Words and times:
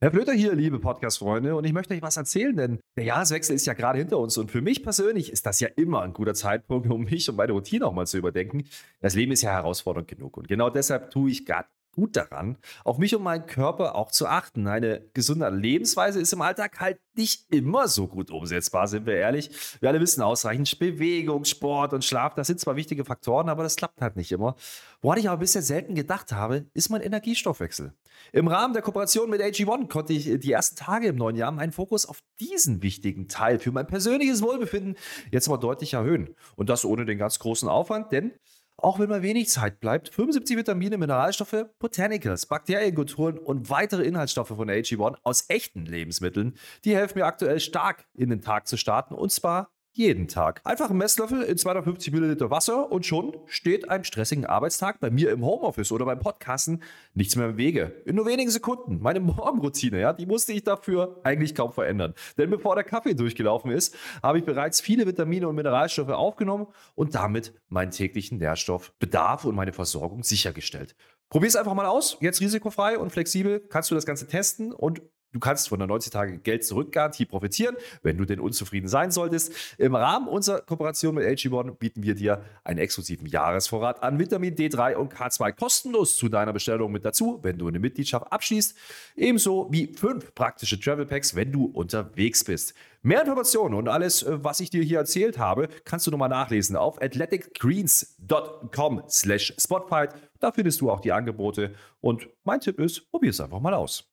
Herr 0.00 0.12
Flöter 0.12 0.32
hier, 0.32 0.54
liebe 0.54 0.78
Podcast-Freunde, 0.78 1.56
und 1.56 1.64
ich 1.64 1.72
möchte 1.72 1.92
euch 1.92 2.02
was 2.02 2.16
erzählen, 2.16 2.54
denn 2.54 2.78
der 2.96 3.02
Jahreswechsel 3.02 3.56
ist 3.56 3.66
ja 3.66 3.72
gerade 3.72 3.98
hinter 3.98 4.18
uns 4.18 4.38
und 4.38 4.48
für 4.48 4.60
mich 4.60 4.84
persönlich 4.84 5.32
ist 5.32 5.44
das 5.44 5.58
ja 5.58 5.66
immer 5.74 6.02
ein 6.02 6.12
guter 6.12 6.34
Zeitpunkt, 6.34 6.88
um 6.88 7.02
mich 7.02 7.28
und 7.28 7.34
meine 7.34 7.50
Routine 7.50 7.84
auch 7.84 7.92
mal 7.92 8.06
zu 8.06 8.16
überdenken. 8.16 8.62
Das 9.00 9.16
Leben 9.16 9.32
ist 9.32 9.42
ja 9.42 9.50
herausfordernd 9.50 10.06
genug 10.06 10.36
und 10.36 10.46
genau 10.46 10.70
deshalb 10.70 11.10
tue 11.10 11.32
ich 11.32 11.44
gerade 11.44 11.66
gut 11.98 12.14
daran, 12.14 12.58
auf 12.84 12.98
mich 12.98 13.16
und 13.16 13.24
meinen 13.24 13.46
Körper 13.46 13.96
auch 13.96 14.12
zu 14.12 14.28
achten. 14.28 14.68
Eine 14.68 15.04
gesunde 15.14 15.50
Lebensweise 15.50 16.20
ist 16.20 16.32
im 16.32 16.42
Alltag 16.42 16.78
halt 16.78 17.00
nicht 17.16 17.52
immer 17.52 17.88
so 17.88 18.06
gut 18.06 18.30
umsetzbar, 18.30 18.86
sind 18.86 19.04
wir 19.04 19.16
ehrlich. 19.16 19.50
Wir 19.80 19.88
alle 19.88 20.00
wissen 20.00 20.22
ausreichend, 20.22 20.78
Bewegung, 20.78 21.44
Sport 21.44 21.92
und 21.94 22.04
Schlaf, 22.04 22.34
das 22.36 22.46
sind 22.46 22.60
zwar 22.60 22.76
wichtige 22.76 23.04
Faktoren, 23.04 23.48
aber 23.48 23.64
das 23.64 23.74
klappt 23.74 24.00
halt 24.00 24.14
nicht 24.14 24.30
immer. 24.30 24.54
Woran 25.00 25.18
ich 25.18 25.28
aber 25.28 25.38
bisher 25.38 25.60
selten 25.60 25.96
gedacht 25.96 26.30
habe, 26.30 26.66
ist 26.72 26.88
mein 26.88 27.00
Energiestoffwechsel. 27.00 27.92
Im 28.32 28.46
Rahmen 28.46 28.74
der 28.74 28.82
Kooperation 28.82 29.28
mit 29.28 29.40
AG1 29.40 29.88
konnte 29.88 30.12
ich 30.12 30.38
die 30.38 30.52
ersten 30.52 30.76
Tage 30.76 31.08
im 31.08 31.16
neuen 31.16 31.34
Jahr 31.34 31.50
meinen 31.50 31.72
Fokus 31.72 32.06
auf 32.06 32.20
diesen 32.38 32.80
wichtigen 32.80 33.26
Teil 33.26 33.58
für 33.58 33.72
mein 33.72 33.88
persönliches 33.88 34.40
Wohlbefinden 34.40 34.96
jetzt 35.32 35.48
aber 35.48 35.58
deutlich 35.58 35.94
erhöhen. 35.94 36.36
Und 36.54 36.68
das 36.68 36.84
ohne 36.84 37.04
den 37.04 37.18
ganz 37.18 37.40
großen 37.40 37.68
Aufwand, 37.68 38.12
denn 38.12 38.32
auch 38.78 38.98
wenn 38.98 39.08
mal 39.08 39.22
wenig 39.22 39.48
Zeit 39.48 39.80
bleibt, 39.80 40.08
75 40.08 40.56
Vitamine, 40.56 40.98
Mineralstoffe, 40.98 41.66
Botanicals, 41.78 42.46
Bakterienkulturen 42.46 43.38
und 43.38 43.70
weitere 43.70 44.04
Inhaltsstoffe 44.04 44.48
von 44.48 44.70
AG1 44.70 45.16
aus 45.24 45.44
echten 45.48 45.84
Lebensmitteln, 45.84 46.56
die 46.84 46.94
helfen 46.94 47.18
mir 47.18 47.26
aktuell 47.26 47.60
stark 47.60 48.06
in 48.14 48.30
den 48.30 48.40
Tag 48.40 48.68
zu 48.68 48.76
starten 48.76 49.14
und 49.14 49.32
zwar 49.32 49.72
jeden 49.92 50.28
Tag. 50.28 50.60
Einfach 50.64 50.90
einen 50.90 50.98
Messlöffel 50.98 51.42
in 51.42 51.58
250 51.58 52.12
Milliliter 52.12 52.50
Wasser 52.50 52.90
und 52.92 53.04
schon 53.04 53.36
steht 53.46 53.88
einem 53.90 54.04
stressigen 54.04 54.46
Arbeitstag 54.46 55.00
bei 55.00 55.10
mir 55.10 55.30
im 55.30 55.44
Homeoffice 55.44 55.90
oder 55.92 56.04
beim 56.04 56.20
Podcasten 56.20 56.82
nichts 57.14 57.36
mehr 57.36 57.48
im 57.48 57.56
Wege. 57.56 58.02
In 58.04 58.16
nur 58.16 58.26
wenigen 58.26 58.50
Sekunden. 58.50 59.00
Meine 59.00 59.20
Morgenroutine, 59.20 60.00
ja, 60.00 60.12
die 60.12 60.26
musste 60.26 60.52
ich 60.52 60.62
dafür 60.62 61.20
eigentlich 61.24 61.54
kaum 61.54 61.72
verändern. 61.72 62.14
Denn 62.36 62.50
bevor 62.50 62.74
der 62.74 62.84
Kaffee 62.84 63.14
durchgelaufen 63.14 63.70
ist, 63.70 63.96
habe 64.22 64.38
ich 64.38 64.44
bereits 64.44 64.80
viele 64.80 65.06
Vitamine 65.06 65.48
und 65.48 65.56
Mineralstoffe 65.56 66.10
aufgenommen 66.10 66.66
und 66.94 67.14
damit 67.14 67.52
meinen 67.68 67.90
täglichen 67.90 68.38
Nährstoffbedarf 68.38 69.44
und 69.44 69.54
meine 69.54 69.72
Versorgung 69.72 70.22
sichergestellt. 70.22 70.94
Probier 71.28 71.48
es 71.48 71.56
einfach 71.56 71.74
mal 71.74 71.86
aus. 71.86 72.16
Jetzt 72.20 72.40
risikofrei 72.40 72.98
und 72.98 73.10
flexibel 73.10 73.60
kannst 73.60 73.90
du 73.90 73.94
das 73.94 74.06
Ganze 74.06 74.26
testen 74.26 74.72
und 74.72 75.02
Du 75.32 75.40
kannst 75.40 75.68
von 75.68 75.78
der 75.78 75.86
90 75.86 76.10
Tage 76.10 76.38
Geld 76.38 76.64
zurückgarantie 76.64 77.26
profitieren, 77.26 77.76
wenn 78.02 78.16
du 78.16 78.24
denn 78.24 78.40
unzufrieden 78.40 78.88
sein 78.88 79.10
solltest. 79.10 79.52
Im 79.76 79.94
Rahmen 79.94 80.26
unserer 80.26 80.62
Kooperation 80.62 81.14
mit 81.14 81.26
AG1 81.26 81.72
bieten 81.72 82.02
wir 82.02 82.14
dir 82.14 82.42
einen 82.64 82.78
exklusiven 82.78 83.26
Jahresvorrat 83.26 84.02
an 84.02 84.18
Vitamin 84.18 84.54
D3 84.54 84.94
und 84.94 85.14
K2 85.14 85.52
kostenlos 85.52 86.16
zu 86.16 86.30
deiner 86.30 86.54
Bestellung 86.54 86.92
mit 86.92 87.04
dazu, 87.04 87.40
wenn 87.42 87.58
du 87.58 87.68
eine 87.68 87.78
Mitgliedschaft 87.78 88.32
abschließt. 88.32 88.74
Ebenso 89.16 89.68
wie 89.70 89.92
fünf 89.94 90.34
praktische 90.34 90.80
Travel 90.80 91.04
Packs, 91.04 91.34
wenn 91.34 91.52
du 91.52 91.66
unterwegs 91.66 92.44
bist. 92.44 92.72
Mehr 93.02 93.20
Informationen 93.20 93.74
und 93.74 93.88
alles, 93.88 94.22
äh, 94.22 94.42
was 94.42 94.60
ich 94.60 94.70
dir 94.70 94.82
hier 94.82 94.96
erzählt 94.98 95.36
habe, 95.38 95.68
kannst 95.84 96.06
du 96.06 96.10
nochmal 96.10 96.30
nachlesen 96.30 96.74
auf 96.74 97.02
athleticgreens.com 97.02 99.02
slash 99.08 99.54
spotfight. 99.58 100.14
Da 100.40 100.52
findest 100.52 100.80
du 100.80 100.90
auch 100.90 101.00
die 101.00 101.12
Angebote 101.12 101.74
und 102.00 102.30
mein 102.44 102.60
Tipp 102.60 102.80
ist, 102.80 103.10
probier 103.10 103.28
es 103.30 103.40
einfach 103.40 103.60
mal 103.60 103.74
aus. 103.74 104.08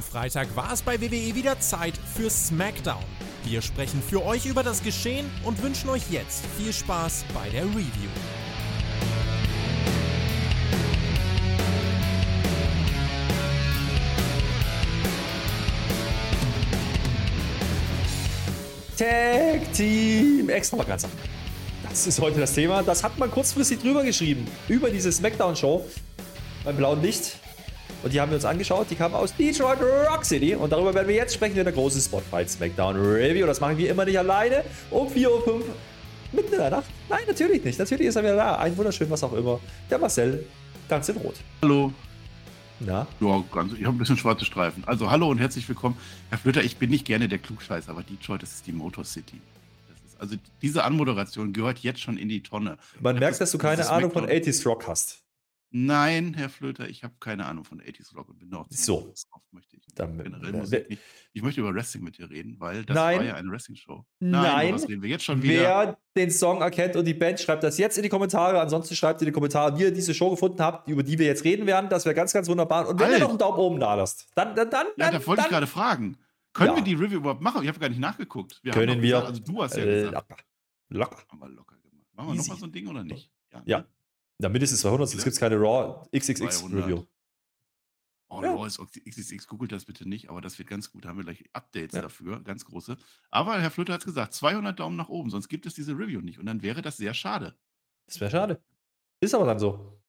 Am 0.00 0.04
Freitag 0.04 0.56
war 0.56 0.72
es 0.72 0.80
bei 0.80 0.98
WWE 0.98 1.34
wieder 1.34 1.60
Zeit 1.60 1.92
für 2.16 2.30
SmackDown. 2.30 3.04
Wir 3.44 3.60
sprechen 3.60 4.00
für 4.02 4.24
euch 4.24 4.46
über 4.46 4.62
das 4.62 4.82
Geschehen 4.82 5.30
und 5.44 5.62
wünschen 5.62 5.90
euch 5.90 6.10
jetzt 6.10 6.42
viel 6.56 6.72
Spaß 6.72 7.26
bei 7.34 7.50
der 7.50 7.64
Review. 7.64 8.08
Tag 18.96 19.70
Team 19.74 20.48
Extravaganza. 20.48 21.10
Das 21.86 22.06
ist 22.06 22.18
heute 22.22 22.40
das 22.40 22.54
Thema. 22.54 22.82
Das 22.82 23.04
hat 23.04 23.18
man 23.18 23.30
kurzfristig 23.30 23.80
drüber 23.80 24.02
geschrieben. 24.02 24.46
Über 24.66 24.88
diese 24.88 25.12
Smackdown-Show 25.12 25.84
beim 26.64 26.76
blauen 26.78 27.02
Licht. 27.02 27.36
Und 28.02 28.12
die 28.12 28.20
haben 28.20 28.30
wir 28.30 28.36
uns 28.36 28.44
angeschaut. 28.44 28.86
Die 28.90 28.94
kamen 28.94 29.14
aus 29.14 29.34
Detroit 29.36 29.78
Rock 29.80 30.24
City. 30.24 30.54
Und 30.54 30.72
darüber 30.72 30.94
werden 30.94 31.08
wir 31.08 31.14
jetzt 31.14 31.34
sprechen 31.34 31.56
in 31.56 31.64
der 31.64 31.72
großen 31.72 32.00
Spotlight 32.00 32.50
Smackdown 32.50 32.96
Review. 32.96 33.46
Das 33.46 33.60
machen 33.60 33.76
wir 33.76 33.90
immer 33.90 34.04
nicht 34.04 34.18
alleine. 34.18 34.64
Um 34.90 35.08
4.05 35.08 35.26
Uhr 35.26 35.64
mitten 36.32 36.52
in 36.52 36.58
der 36.58 36.70
Nacht. 36.70 36.86
Nein, 37.08 37.20
natürlich 37.26 37.62
nicht. 37.62 37.78
Natürlich 37.78 38.06
ist 38.06 38.16
er 38.16 38.22
wieder 38.22 38.36
da. 38.36 38.56
Ein 38.56 38.76
wunderschön, 38.76 39.10
was 39.10 39.22
auch 39.22 39.32
immer. 39.32 39.60
Der 39.90 39.98
Marcel, 39.98 40.46
ganz 40.88 41.08
in 41.08 41.16
Rot. 41.16 41.36
Hallo. 41.62 41.92
Na? 42.80 43.06
Ja, 43.20 43.44
ganz, 43.52 43.74
ich 43.74 43.84
habe 43.84 43.94
ein 43.94 43.98
bisschen 43.98 44.16
schwarze 44.16 44.46
Streifen. 44.46 44.82
Also, 44.86 45.10
hallo 45.10 45.28
und 45.28 45.38
herzlich 45.38 45.68
willkommen. 45.68 45.98
Herr 46.30 46.38
Flöter, 46.38 46.64
ich 46.64 46.78
bin 46.78 46.88
nicht 46.88 47.04
gerne 47.04 47.28
der 47.28 47.38
Klugscheiß, 47.38 47.90
aber 47.90 48.02
Detroit, 48.02 48.42
das 48.42 48.54
ist 48.54 48.66
die 48.66 48.72
Motor 48.72 49.04
City. 49.04 49.36
Ist, 50.06 50.18
also, 50.18 50.36
diese 50.62 50.84
Anmoderation 50.84 51.52
gehört 51.52 51.80
jetzt 51.80 52.00
schon 52.00 52.16
in 52.16 52.30
die 52.30 52.42
Tonne. 52.42 52.78
Man 53.00 53.16
das 53.16 53.20
merkt, 53.20 53.40
dass 53.42 53.50
du 53.50 53.58
keine 53.58 53.86
Ahnung 53.90 54.10
von 54.10 54.26
80s 54.26 54.66
Rock 54.66 54.86
hast. 54.88 55.19
Nein, 55.72 56.34
Herr 56.34 56.48
Flöter, 56.48 56.88
ich 56.88 57.04
habe 57.04 57.14
keine 57.20 57.46
Ahnung 57.46 57.64
von 57.64 57.80
80s 57.80 58.14
Rock 58.16 58.28
und 58.28 58.38
bin 58.40 58.52
auch 58.54 58.66
so. 58.70 59.12
möchte 59.52 59.76
ich. 59.76 59.86
Dann, 59.94 60.18
generell 60.18 60.52
Musik 60.52 60.90
nicht. 60.90 61.02
Ich 61.32 61.42
möchte 61.42 61.60
über 61.60 61.72
Wrestling 61.72 62.02
mit 62.02 62.18
dir 62.18 62.28
reden, 62.28 62.56
weil 62.58 62.84
das 62.84 62.94
Nein. 62.96 63.18
war 63.18 63.24
ja 63.24 63.34
eine 63.34 63.50
Wrestling-Show. 63.50 64.04
Nein, 64.18 64.42
Nein. 64.42 64.74
reden 64.74 65.02
wir 65.02 65.10
jetzt 65.10 65.24
schon 65.24 65.42
wieder? 65.42 65.62
Wer 65.62 65.98
den 66.16 66.30
Song 66.32 66.60
erkennt 66.60 66.96
und 66.96 67.04
die 67.04 67.14
Band, 67.14 67.38
schreibt 67.38 67.62
das 67.62 67.78
jetzt 67.78 67.96
in 67.96 68.02
die 68.02 68.08
Kommentare. 68.08 68.60
Ansonsten 68.60 68.96
schreibt 68.96 69.22
in 69.22 69.26
die 69.26 69.32
Kommentare, 69.32 69.78
wie 69.78 69.82
ihr 69.82 69.92
diese 69.92 70.12
Show 70.12 70.30
gefunden 70.30 70.60
habt, 70.60 70.88
über 70.88 71.04
die 71.04 71.18
wir 71.18 71.26
jetzt 71.26 71.44
reden 71.44 71.66
werden. 71.66 71.88
Das 71.88 72.04
wäre 72.04 72.16
ganz, 72.16 72.32
ganz 72.32 72.48
wunderbar. 72.48 72.88
Und 72.88 72.98
wenn 72.98 73.06
Alt. 73.06 73.16
ihr 73.16 73.20
noch 73.20 73.30
einen 73.30 73.38
Daumen 73.38 73.58
oben 73.58 73.80
da 73.80 73.94
lasst, 73.94 74.26
dann, 74.34 74.56
dann, 74.56 74.70
dann. 74.70 74.86
Ja, 74.96 75.10
da 75.12 75.24
wollte 75.24 75.42
ich 75.42 75.48
gerade 75.48 75.68
fragen. 75.68 76.16
Können 76.52 76.70
ja. 76.70 76.76
wir 76.76 76.82
die 76.82 76.94
Review 76.94 77.18
überhaupt 77.18 77.42
machen? 77.42 77.62
Ich 77.62 77.68
habe 77.68 77.78
gar 77.78 77.88
nicht 77.88 78.00
nachgeguckt. 78.00 78.58
Wir 78.64 78.72
Können 78.72 79.00
wir. 79.00 79.20
Gesagt, 79.20 79.26
also 79.28 79.40
du 79.40 79.62
hast 79.62 79.76
ja 79.76 79.84
äh, 79.84 80.02
gesagt. 80.04 80.14
Locker. 80.14 80.42
Locker. 80.88 81.24
Haben 81.28 81.40
wir 81.40 81.48
locker 81.48 81.76
gemacht. 81.76 82.06
Machen 82.16 82.28
wir 82.30 82.34
nochmal 82.34 82.56
so 82.56 82.66
ein 82.66 82.72
Ding 82.72 82.88
oder 82.88 83.04
nicht? 83.04 83.30
Ja. 83.52 83.58
Ne? 83.58 83.64
Ja, 83.66 83.84
mindestens 84.48 84.80
200, 84.80 85.08
sonst 85.08 85.24
gibt 85.24 85.34
es 85.34 85.40
keine 85.40 85.56
Raw 85.56 86.08
XXX 86.16 86.60
200. 86.60 86.84
Review. 86.84 87.04
Oh, 88.28 88.42
ja. 88.42 88.54
Raw 88.54 88.66
ist 88.66 88.78
XXX, 88.78 89.46
googelt 89.48 89.72
das 89.72 89.84
bitte 89.84 90.08
nicht, 90.08 90.30
aber 90.30 90.40
das 90.40 90.58
wird 90.58 90.68
ganz 90.68 90.92
gut. 90.92 91.04
Da 91.04 91.08
haben 91.08 91.16
wir 91.16 91.24
gleich 91.24 91.44
Updates 91.52 91.94
ja. 91.94 92.02
dafür, 92.02 92.40
ganz 92.40 92.64
große. 92.64 92.96
Aber 93.30 93.60
Herr 93.60 93.70
Flöter 93.70 93.92
hat 93.92 94.00
es 94.00 94.06
gesagt, 94.06 94.34
200 94.34 94.78
Daumen 94.78 94.96
nach 94.96 95.08
oben, 95.08 95.30
sonst 95.30 95.48
gibt 95.48 95.66
es 95.66 95.74
diese 95.74 95.92
Review 95.92 96.20
nicht. 96.20 96.38
Und 96.38 96.46
dann 96.46 96.62
wäre 96.62 96.80
das 96.80 96.96
sehr 96.96 97.12
schade. 97.12 97.56
Das 98.06 98.20
wäre 98.20 98.30
schade. 98.30 98.62
Ist 99.20 99.34
aber 99.34 99.46
dann 99.46 99.58
so. 99.58 100.00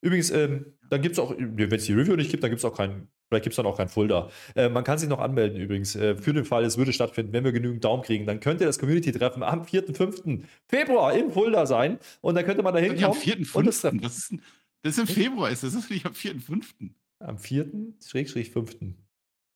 Übrigens, 0.00 0.30
ähm, 0.30 0.76
dann 0.90 1.00
gibt 1.00 1.14
es 1.14 1.18
auch, 1.18 1.34
wenn 1.38 1.72
es 1.72 1.84
die 1.84 1.94
Review 1.94 2.16
nicht 2.16 2.30
gibt, 2.30 2.42
dann 2.42 2.50
gibt 2.50 2.58
es 2.58 2.64
auch 2.64 2.76
keinen 2.76 3.08
Vielleicht 3.28 3.44
gibt 3.44 3.52
es 3.52 3.56
dann 3.56 3.66
auch 3.66 3.76
kein 3.76 3.88
Fulda. 3.88 4.30
Äh, 4.54 4.68
man 4.68 4.84
kann 4.84 4.98
sich 4.98 5.08
noch 5.08 5.18
anmelden 5.18 5.60
übrigens 5.60 5.96
äh, 5.96 6.16
für 6.16 6.32
den 6.32 6.44
Fall, 6.44 6.64
es 6.64 6.76
würde 6.76 6.92
stattfinden, 6.92 7.32
wenn 7.32 7.44
wir 7.44 7.52
genügend 7.52 7.84
Daumen 7.84 8.02
kriegen. 8.02 8.26
Dann 8.26 8.40
könnte 8.40 8.64
das 8.64 8.78
Community-Treffen 8.78 9.42
am 9.42 9.64
4. 9.64 9.94
5. 9.94 10.22
Februar 10.68 11.14
in 11.14 11.30
Fulda 11.32 11.66
sein. 11.66 11.98
Und 12.20 12.34
dann 12.34 12.44
könnte 12.44 12.62
man 12.62 12.74
da 12.74 12.80
hinkommen. 12.80 13.04
Am 13.04 13.14
4. 13.14 13.44
5. 13.44 13.52
Das, 13.64 13.80
das, 13.80 14.18
ist, 14.18 14.32
ein, 14.32 14.42
das 14.82 14.98
ist 14.98 14.98
im 14.98 15.06
Februar, 15.06 15.50
ist 15.50 15.62
das 15.62 15.74
ist 15.74 15.90
nicht 15.90 16.06
am 16.06 16.14
4. 16.14 16.40
5. 16.40 16.74
Am 17.20 17.38
4. 17.38 17.66
Schrägstrich 18.04 18.50
5. 18.50 18.76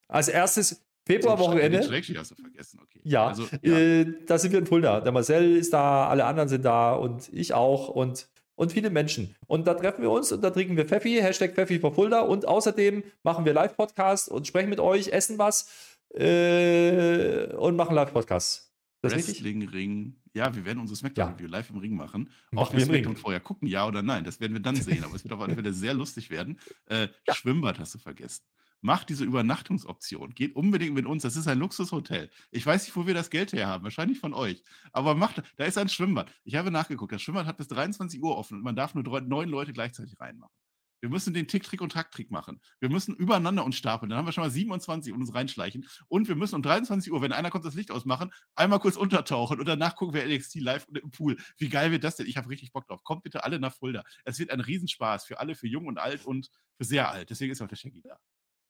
Als 0.09 0.29
erstes 0.29 0.83
Februarwochenende. 1.07 1.83
Vergessen, 1.83 2.81
okay. 2.83 3.01
Ja, 3.03 3.29
also, 3.29 3.47
ja. 3.63 3.79
Äh, 3.79 4.07
da 4.27 4.39
sind 4.39 4.53
wir 4.53 4.59
in 4.59 4.67
Fulda. 4.67 5.01
Der 5.01 5.13
Marcel 5.13 5.57
ist 5.57 5.73
da, 5.73 6.07
alle 6.07 6.25
anderen 6.27 6.49
sind 6.49 6.65
da 6.65 6.93
und 6.93 7.31
ich 7.33 7.55
auch. 7.55 7.89
Und 7.89 8.29
und 8.59 8.73
viele 8.73 8.91
Menschen. 8.91 9.37
Und 9.47 9.67
da 9.69 9.75
treffen 9.75 10.03
wir 10.03 10.11
uns 10.11 10.33
und 10.33 10.43
da 10.43 10.51
trinken 10.51 10.77
wir 10.77 10.85
Pfeffi, 10.85 11.21
Hashtag 11.23 11.55
Pfeffi 11.55 11.79
for 11.79 11.95
Fulda. 11.95 12.23
Und 12.23 12.47
außerdem 12.47 13.05
machen 13.23 13.45
wir 13.45 13.53
Live-Podcasts 13.53 14.29
und 14.29 14.49
sprechen 14.49 14.69
mit 14.69 14.81
euch, 14.81 15.09
essen 15.09 15.39
was 15.39 15.71
äh, 16.15 17.55
und 17.55 17.77
machen 17.77 17.95
Live-Podcasts. 17.95 18.75
Wrestling-Ring. 19.03 20.17
Ja, 20.35 20.55
wir 20.55 20.65
werden 20.65 20.81
unsere 20.81 20.97
Smackdown-Review 20.97 21.47
ja. 21.47 21.53
live 21.53 21.71
im 21.71 21.79
Ring 21.79 21.95
machen. 21.95 22.31
Auch 22.57 22.73
wir 22.73 22.81
Smackdown 22.81 23.17
vorher 23.17 23.39
gucken, 23.39 23.69
ja 23.69 23.87
oder 23.87 24.03
nein. 24.03 24.25
Das 24.25 24.41
werden 24.41 24.55
wir 24.55 24.61
dann 24.61 24.75
sehen. 24.75 25.05
Aber 25.05 25.15
es 25.15 25.23
wird 25.23 25.33
auf 25.33 25.41
alle 25.41 25.55
Fälle 25.55 25.73
sehr 25.73 25.95
lustig 25.95 26.29
werden. 26.31 26.59
Äh, 26.87 27.09
ja. 27.29 27.35
Schwimmbad 27.35 27.79
hast 27.79 27.95
du 27.95 27.99
vergessen 27.99 28.43
macht 28.81 29.09
diese 29.09 29.25
Übernachtungsoption. 29.25 30.35
Geht 30.35 30.55
unbedingt 30.57 30.95
mit 30.95 31.07
uns. 31.07 31.23
Das 31.23 31.37
ist 31.37 31.49
ein 31.49 31.59
Luxushotel. 31.59 32.31
Ich 32.51 32.65
weiß 32.65 32.85
nicht, 32.85 32.97
wo 32.97 33.07
wir 33.07 33.15
das 33.15 33.31
Geld 33.31 33.53
her 33.53 33.67
haben. 33.67 33.85
Wahrscheinlich 33.85 34.19
von 34.19 34.35
euch. 34.35 34.63
Aber 34.93 35.15
macht, 35.15 35.43
da 35.57 35.65
ist 35.65 35.79
ein 35.79 35.89
Schwimmbad. 35.89 36.33
Ich 36.45 36.55
habe 36.55 36.71
nachgeguckt. 36.71 37.13
Das 37.13 37.23
Schwimmbad 37.23 37.47
hat 37.47 37.57
bis 37.57 37.69
23 37.69 38.23
Uhr 38.23 38.37
offen 38.37 38.59
und 38.59 38.65
man 38.65 38.77
darf 38.77 38.95
nur 38.95 39.21
neun 39.21 39.49
Leute 39.49 39.73
gleichzeitig 39.73 40.19
reinmachen. 40.21 40.55
Wir 41.01 41.09
müssen 41.09 41.33
den 41.33 41.47
Tick, 41.47 41.63
Trick 41.63 41.81
und 41.81 41.93
Tack-Trick 41.93 42.31
machen. 42.31 42.61
Wir 42.81 42.89
müssen 42.89 43.15
übereinander 43.15 43.65
uns 43.65 43.77
stapeln. 43.77 44.11
Dann 44.11 44.19
haben 44.19 44.27
wir 44.27 44.33
schon 44.33 44.43
mal 44.43 44.51
27 44.51 45.13
und 45.13 45.21
uns 45.21 45.35
reinschleichen. 45.35 45.87
Und 46.09 46.29
wir 46.29 46.35
müssen 46.35 46.57
um 46.57 46.63
23 46.63 47.13
Uhr, 47.13 47.23
wenn 47.23 47.33
einer 47.33 47.51
kommt, 47.51 47.65
das 47.65 47.75
Licht 47.75 47.91
ausmachen, 47.91 48.33
einmal 48.57 48.81
kurz 48.81 48.97
untertauchen 48.97 49.61
und 49.61 49.69
danach 49.69 49.95
gucken 49.95 50.15
wir 50.15 50.27
NXT 50.27 50.57
live 50.57 50.87
im 50.93 51.11
Pool. 51.11 51.37
Wie 51.57 51.69
geil 51.69 51.93
wird 51.93 52.05
das 52.05 52.17
denn? 52.17 52.27
Ich 52.27 52.37
habe 52.37 52.49
richtig 52.49 52.73
Bock 52.73 52.87
drauf. 52.87 53.05
Kommt 53.05 53.23
bitte 53.23 53.45
alle 53.45 53.61
nach 53.61 53.75
Fulda. 53.75 54.03
Es 54.25 54.39
wird 54.39 54.51
ein 54.51 54.61
Riesenspaß 54.61 55.25
für 55.25 55.39
alle, 55.39 55.55
für 55.55 55.69
jung 55.69 55.87
und 55.87 55.99
alt 55.99 56.25
und 56.25 56.51
für 56.77 56.85
sehr 56.85 57.11
alt. 57.11 57.31
Deswegen 57.31 57.53
ist 57.53 57.63
auch 57.63 57.69
der 57.69 57.77
Shaggy 57.77 58.03
da. 58.03 58.19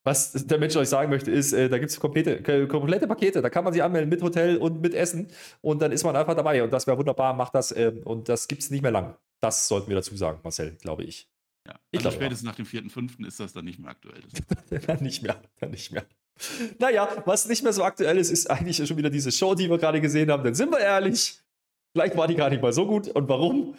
Was 0.08 0.32
der 0.32 0.58
Mensch 0.58 0.75
euch 0.75 0.88
sagen 0.88 1.10
möchte, 1.10 1.31
ist, 1.31 1.52
äh, 1.52 1.69
da 1.69 1.78
gibt 1.78 1.90
es 1.90 2.00
komplette, 2.00 2.66
komplette 2.66 3.06
Pakete. 3.06 3.43
Da 3.43 3.50
kann 3.50 3.62
man 3.62 3.75
sich 3.75 3.82
anmelden 3.82 4.08
mit 4.08 4.22
Hotel 4.22 4.56
und 4.56 4.81
mit 4.81 4.94
Essen 4.94 5.28
und 5.60 5.82
dann 5.82 5.93
ist 5.93 6.02
man 6.02 6.16
einfach 6.16 6.34
dabei. 6.34 6.62
Und 6.62 6.72
das 6.72 6.87
wäre 6.87 6.96
wunderbar, 6.96 7.34
macht 7.34 7.55
das. 7.55 7.72
Äh, 7.72 7.93
und 8.05 8.31
das 8.31 8.49
gibt 8.49 8.62
es 8.62 8.70
nicht 8.70 8.81
mehr 8.81 8.90
lang. 8.90 9.16
Das 9.40 9.69
sollten 9.69 9.88
wir 9.88 9.96
dazu 9.96 10.16
sagen, 10.16 10.40
Marcel, 10.43 10.76
glaube 10.81 11.05
ich. 11.05 11.28
Ja, 11.66 11.75
ich 11.90 11.99
also 11.99 12.08
glaube, 12.08 12.25
spätestens 12.25 12.46
ja. 12.46 12.50
nach 12.52 12.56
dem 12.56 12.64
4.5. 12.64 13.26
ist 13.26 13.38
das 13.38 13.52
dann 13.52 13.66
nicht 13.66 13.78
mehr 13.78 13.90
aktuell. 13.90 14.22
dann 14.87 15.02
nicht 15.02 15.22
mehr, 15.22 15.37
dann 15.60 15.72
nicht 15.72 15.93
mehr. 15.93 16.06
Naja, 16.78 17.08
was 17.26 17.46
nicht 17.46 17.62
mehr 17.62 17.75
so 17.75 17.84
aktuell 17.84 18.16
ist, 18.16 18.31
ist 18.31 18.50
eigentlich 18.50 18.78
schon 18.87 18.96
wieder 18.96 19.11
diese 19.11 19.31
Show, 19.31 19.54
die 19.54 19.69
wir 19.69 19.76
gerade 19.76 20.00
gesehen 20.00 20.31
haben. 20.31 20.43
Denn 20.43 20.54
sind 20.54 20.70
wir 20.70 20.78
ehrlich, 20.78 21.38
vielleicht 21.93 22.16
war 22.16 22.28
die 22.28 22.34
gar 22.34 22.49
nicht 22.49 22.62
mal 22.62 22.72
so 22.72 22.87
gut. 22.87 23.08
Und 23.08 23.28
warum? 23.28 23.75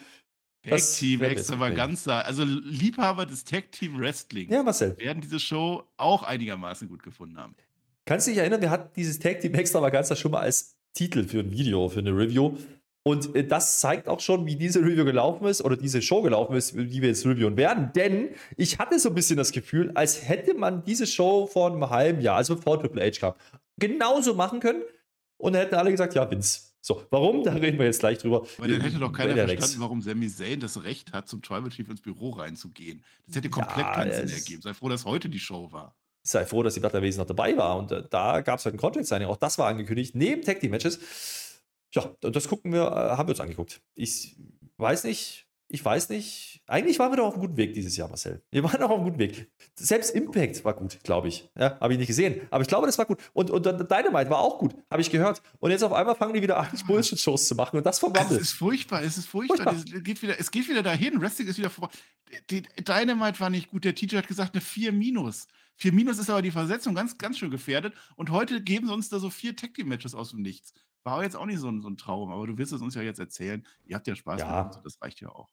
Tag 0.62 0.80
Team 0.80 1.22
Extravaganza. 1.22 2.20
Also 2.20 2.44
Liebhaber 2.44 3.26
des 3.26 3.44
Tag 3.44 3.72
Team 3.72 3.98
Wrestling 3.98 4.50
ja, 4.50 4.62
Marcel. 4.62 4.96
werden 4.98 5.20
diese 5.20 5.40
Show 5.40 5.82
auch 5.96 6.22
einigermaßen 6.22 6.88
gut 6.88 7.02
gefunden 7.02 7.38
haben. 7.38 7.54
Kannst 8.04 8.26
du 8.26 8.32
dich 8.32 8.40
erinnern, 8.40 8.60
wir 8.60 8.70
hatten 8.70 8.90
dieses 8.96 9.18
Tag 9.18 9.40
Team 9.40 9.54
Extravaganza 9.54 10.16
schon 10.16 10.32
mal 10.32 10.40
als 10.40 10.76
Titel 10.92 11.24
für 11.24 11.40
ein 11.40 11.50
Video, 11.50 11.88
für 11.88 12.00
eine 12.00 12.10
Review. 12.10 12.56
Und 13.02 13.34
äh, 13.34 13.46
das 13.46 13.80
zeigt 13.80 14.08
auch 14.08 14.20
schon, 14.20 14.46
wie 14.46 14.56
diese 14.56 14.80
Review 14.80 15.04
gelaufen 15.04 15.46
ist 15.46 15.62
oder 15.62 15.76
diese 15.76 16.02
Show 16.02 16.20
gelaufen 16.22 16.54
ist, 16.56 16.74
die 16.74 17.00
wir 17.00 17.08
jetzt 17.08 17.24
reviewen 17.24 17.56
werden. 17.56 17.92
Denn 17.94 18.30
ich 18.56 18.78
hatte 18.78 18.98
so 18.98 19.08
ein 19.08 19.14
bisschen 19.14 19.36
das 19.36 19.52
Gefühl, 19.52 19.90
als 19.94 20.28
hätte 20.28 20.54
man 20.54 20.84
diese 20.84 21.06
Show 21.06 21.46
vor 21.46 21.70
einem 21.70 21.88
halben 21.88 22.20
Jahr, 22.20 22.36
also 22.36 22.56
bevor 22.56 22.78
Triple 22.78 23.02
H 23.02 23.18
kam, 23.18 23.34
genauso 23.78 24.34
machen 24.34 24.60
können. 24.60 24.82
Und 25.38 25.54
dann 25.54 25.62
hätten 25.62 25.76
alle 25.76 25.90
gesagt, 25.90 26.14
ja, 26.14 26.30
Vince, 26.30 26.69
so, 26.80 27.04
warum? 27.10 27.44
Da 27.44 27.52
reden 27.52 27.78
wir 27.78 27.86
jetzt 27.86 28.00
gleich 28.00 28.18
drüber. 28.18 28.46
Weil 28.58 28.70
dann 28.70 28.80
hätte 28.80 28.98
doch 28.98 29.12
keiner 29.12 29.34
verstanden, 29.34 29.62
Rex. 29.62 29.80
warum 29.80 30.00
Sami 30.00 30.28
Zayn 30.28 30.60
das 30.60 30.82
Recht 30.82 31.12
hat, 31.12 31.28
zum 31.28 31.42
Tribal 31.42 31.70
Chief 31.70 31.88
ins 31.88 32.00
Büro 32.00 32.30
reinzugehen. 32.30 33.04
Das 33.26 33.36
hätte 33.36 33.50
komplett 33.50 33.78
ja, 33.78 33.92
keinen 33.92 34.12
Sinn 34.12 34.28
ergeben. 34.28 34.62
Sei 34.62 34.72
froh, 34.72 34.88
dass 34.88 35.04
heute 35.04 35.28
die 35.28 35.38
Show 35.38 35.70
war. 35.72 35.94
Sei 36.22 36.46
froh, 36.46 36.62
dass 36.62 36.74
die 36.74 36.80
Butlerwesen 36.80 37.20
noch 37.20 37.26
dabei 37.26 37.56
war. 37.56 37.76
Und 37.76 37.92
äh, 37.92 38.02
da 38.08 38.40
gab 38.40 38.58
es 38.58 38.64
halt 38.64 38.74
ein 38.74 38.78
Contract-Signing. 38.78 39.28
Auch 39.28 39.36
das 39.36 39.58
war 39.58 39.68
angekündigt, 39.68 40.14
neben 40.14 40.42
Tag 40.42 40.60
Team 40.60 40.70
Matches. 40.70 41.00
Ja, 41.92 42.14
das 42.20 42.48
gucken 42.48 42.72
wir, 42.72 42.82
äh, 42.82 43.16
haben 43.16 43.26
wir 43.28 43.32
uns 43.32 43.40
angeguckt. 43.40 43.82
Ich 43.94 44.36
weiß 44.78 45.04
nicht, 45.04 45.46
ich 45.72 45.84
weiß 45.84 46.08
nicht. 46.08 46.62
Eigentlich 46.66 46.98
waren 46.98 47.12
wir 47.12 47.16
doch 47.16 47.26
auf 47.26 47.34
einem 47.34 47.42
guten 47.42 47.56
Weg 47.56 47.74
dieses 47.74 47.96
Jahr, 47.96 48.08
Marcel. 48.08 48.42
Wir 48.50 48.64
waren 48.64 48.80
doch 48.80 48.90
auf 48.90 48.96
einem 48.96 49.04
guten 49.04 49.20
Weg. 49.20 49.52
Selbst 49.76 50.10
Impact 50.10 50.64
war 50.64 50.74
gut, 50.74 50.98
glaube 51.04 51.28
ich. 51.28 51.48
Ja, 51.56 51.78
habe 51.80 51.92
ich 51.92 51.98
nicht 51.98 52.08
gesehen. 52.08 52.40
Aber 52.50 52.62
ich 52.62 52.68
glaube, 52.68 52.86
das 52.86 52.98
war 52.98 53.06
gut. 53.06 53.18
Und, 53.32 53.50
und 53.50 53.64
Dynamite 53.64 54.30
war 54.30 54.40
auch 54.40 54.58
gut, 54.58 54.74
habe 54.90 55.00
ich 55.00 55.10
gehört. 55.10 55.40
Und 55.60 55.70
jetzt 55.70 55.84
auf 55.84 55.92
einmal 55.92 56.16
fangen 56.16 56.34
die 56.34 56.42
wieder 56.42 56.58
an, 56.58 56.68
Bullshit-Shows 56.86 57.46
zu 57.46 57.54
machen. 57.54 57.76
Und 57.76 57.86
das 57.86 58.00
vom 58.00 58.12
Rumble. 58.12 58.36
Es 58.36 58.42
ist 58.42 58.52
furchtbar, 58.52 59.02
es 59.02 59.16
ist 59.16 59.26
furchtbar. 59.26 59.74
furchtbar. 59.74 59.96
Es, 59.96 60.02
geht 60.02 60.22
wieder, 60.22 60.40
es 60.40 60.50
geht 60.50 60.68
wieder 60.68 60.82
dahin. 60.82 61.20
Wrestling 61.20 61.46
ist 61.46 61.58
wieder 61.58 61.70
vorbei. 61.70 61.94
Die, 62.50 62.62
Dynamite 62.62 63.38
war 63.38 63.50
nicht 63.50 63.70
gut. 63.70 63.84
Der 63.84 63.94
Teacher 63.94 64.18
hat 64.18 64.26
gesagt, 64.26 64.54
eine 64.54 64.60
4 64.60 64.90
minus. 64.90 65.46
4 65.76 65.92
minus 65.92 66.18
ist 66.18 66.30
aber 66.30 66.42
die 66.42 66.50
Versetzung 66.50 66.96
ganz, 66.96 67.16
ganz 67.16 67.38
schön 67.38 67.50
gefährdet. 67.50 67.94
Und 68.16 68.30
heute 68.30 68.60
geben 68.60 68.88
sie 68.88 68.92
uns 68.92 69.08
da 69.08 69.20
so 69.20 69.30
vier 69.30 69.54
Tag-Team-Matches 69.54 70.16
aus 70.16 70.30
dem 70.30 70.42
Nichts. 70.42 70.74
War 71.04 71.22
jetzt 71.22 71.36
auch 71.36 71.46
nicht 71.46 71.60
so 71.60 71.68
ein, 71.68 71.80
so 71.80 71.88
ein 71.88 71.96
Traum, 71.96 72.30
aber 72.30 72.46
du 72.48 72.58
wirst 72.58 72.72
es 72.72 72.82
uns 72.82 72.96
ja 72.96 73.02
jetzt 73.02 73.20
erzählen. 73.20 73.64
Ihr 73.86 73.96
habt 73.96 74.06
ja 74.06 74.16
Spaß 74.16 74.40
ja. 74.40 74.62
Uns, 74.62 74.80
das 74.82 75.00
reicht 75.00 75.20
ja 75.20 75.30
auch. 75.30 75.48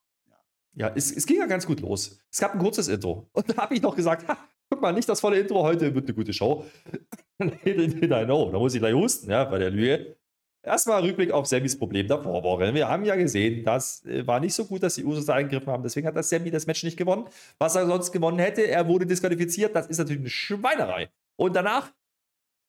Ja, 0.77 0.91
es, 0.95 1.11
es 1.11 1.25
ging 1.25 1.39
ja 1.39 1.47
ganz 1.47 1.65
gut 1.65 1.79
los. 1.79 2.19
Es 2.31 2.39
gab 2.39 2.53
ein 2.53 2.59
kurzes 2.59 2.87
Intro. 2.87 3.27
Und 3.33 3.49
da 3.49 3.63
habe 3.63 3.73
ich 3.73 3.81
noch 3.81 3.95
gesagt, 3.95 4.27
ha, 4.27 4.37
guck 4.69 4.79
mal, 4.79 4.93
nicht 4.93 5.09
das 5.09 5.19
volle 5.19 5.39
Intro, 5.39 5.63
heute 5.63 5.93
wird 5.95 6.05
eine 6.05 6.13
gute 6.13 6.33
Show. 6.33 6.65
I 7.41 8.25
know, 8.25 8.51
da 8.51 8.59
muss 8.59 8.75
ich 8.75 8.79
gleich 8.79 8.93
husten, 8.93 9.31
ja, 9.31 9.43
bei 9.45 9.57
der 9.57 9.71
Lüge. 9.71 10.15
Erstmal 10.61 11.01
Rückblick 11.01 11.31
auf 11.31 11.47
Sammys 11.47 11.79
Problem 11.79 12.07
davor 12.07 12.43
Woche. 12.43 12.73
Wir 12.73 12.87
haben 12.87 13.05
ja 13.05 13.15
gesehen, 13.15 13.63
das 13.63 14.05
äh, 14.05 14.27
war 14.27 14.39
nicht 14.39 14.53
so 14.53 14.65
gut, 14.65 14.83
dass 14.83 14.95
die 14.95 15.03
Usos 15.03 15.25
da 15.25 15.35
eingegriffen 15.35 15.71
haben. 15.71 15.81
Deswegen 15.81 16.05
hat 16.05 16.15
das 16.15 16.29
Sammy 16.29 16.51
das 16.51 16.67
Match 16.67 16.83
nicht 16.83 16.97
gewonnen. 16.97 17.25
Was 17.57 17.75
er 17.75 17.87
sonst 17.87 18.11
gewonnen 18.11 18.37
hätte, 18.37 18.67
er 18.67 18.87
wurde 18.87 19.07
disqualifiziert. 19.07 19.75
Das 19.75 19.87
ist 19.87 19.97
natürlich 19.97 20.21
eine 20.21 20.29
Schweinerei. 20.29 21.09
Und 21.37 21.55
danach 21.55 21.91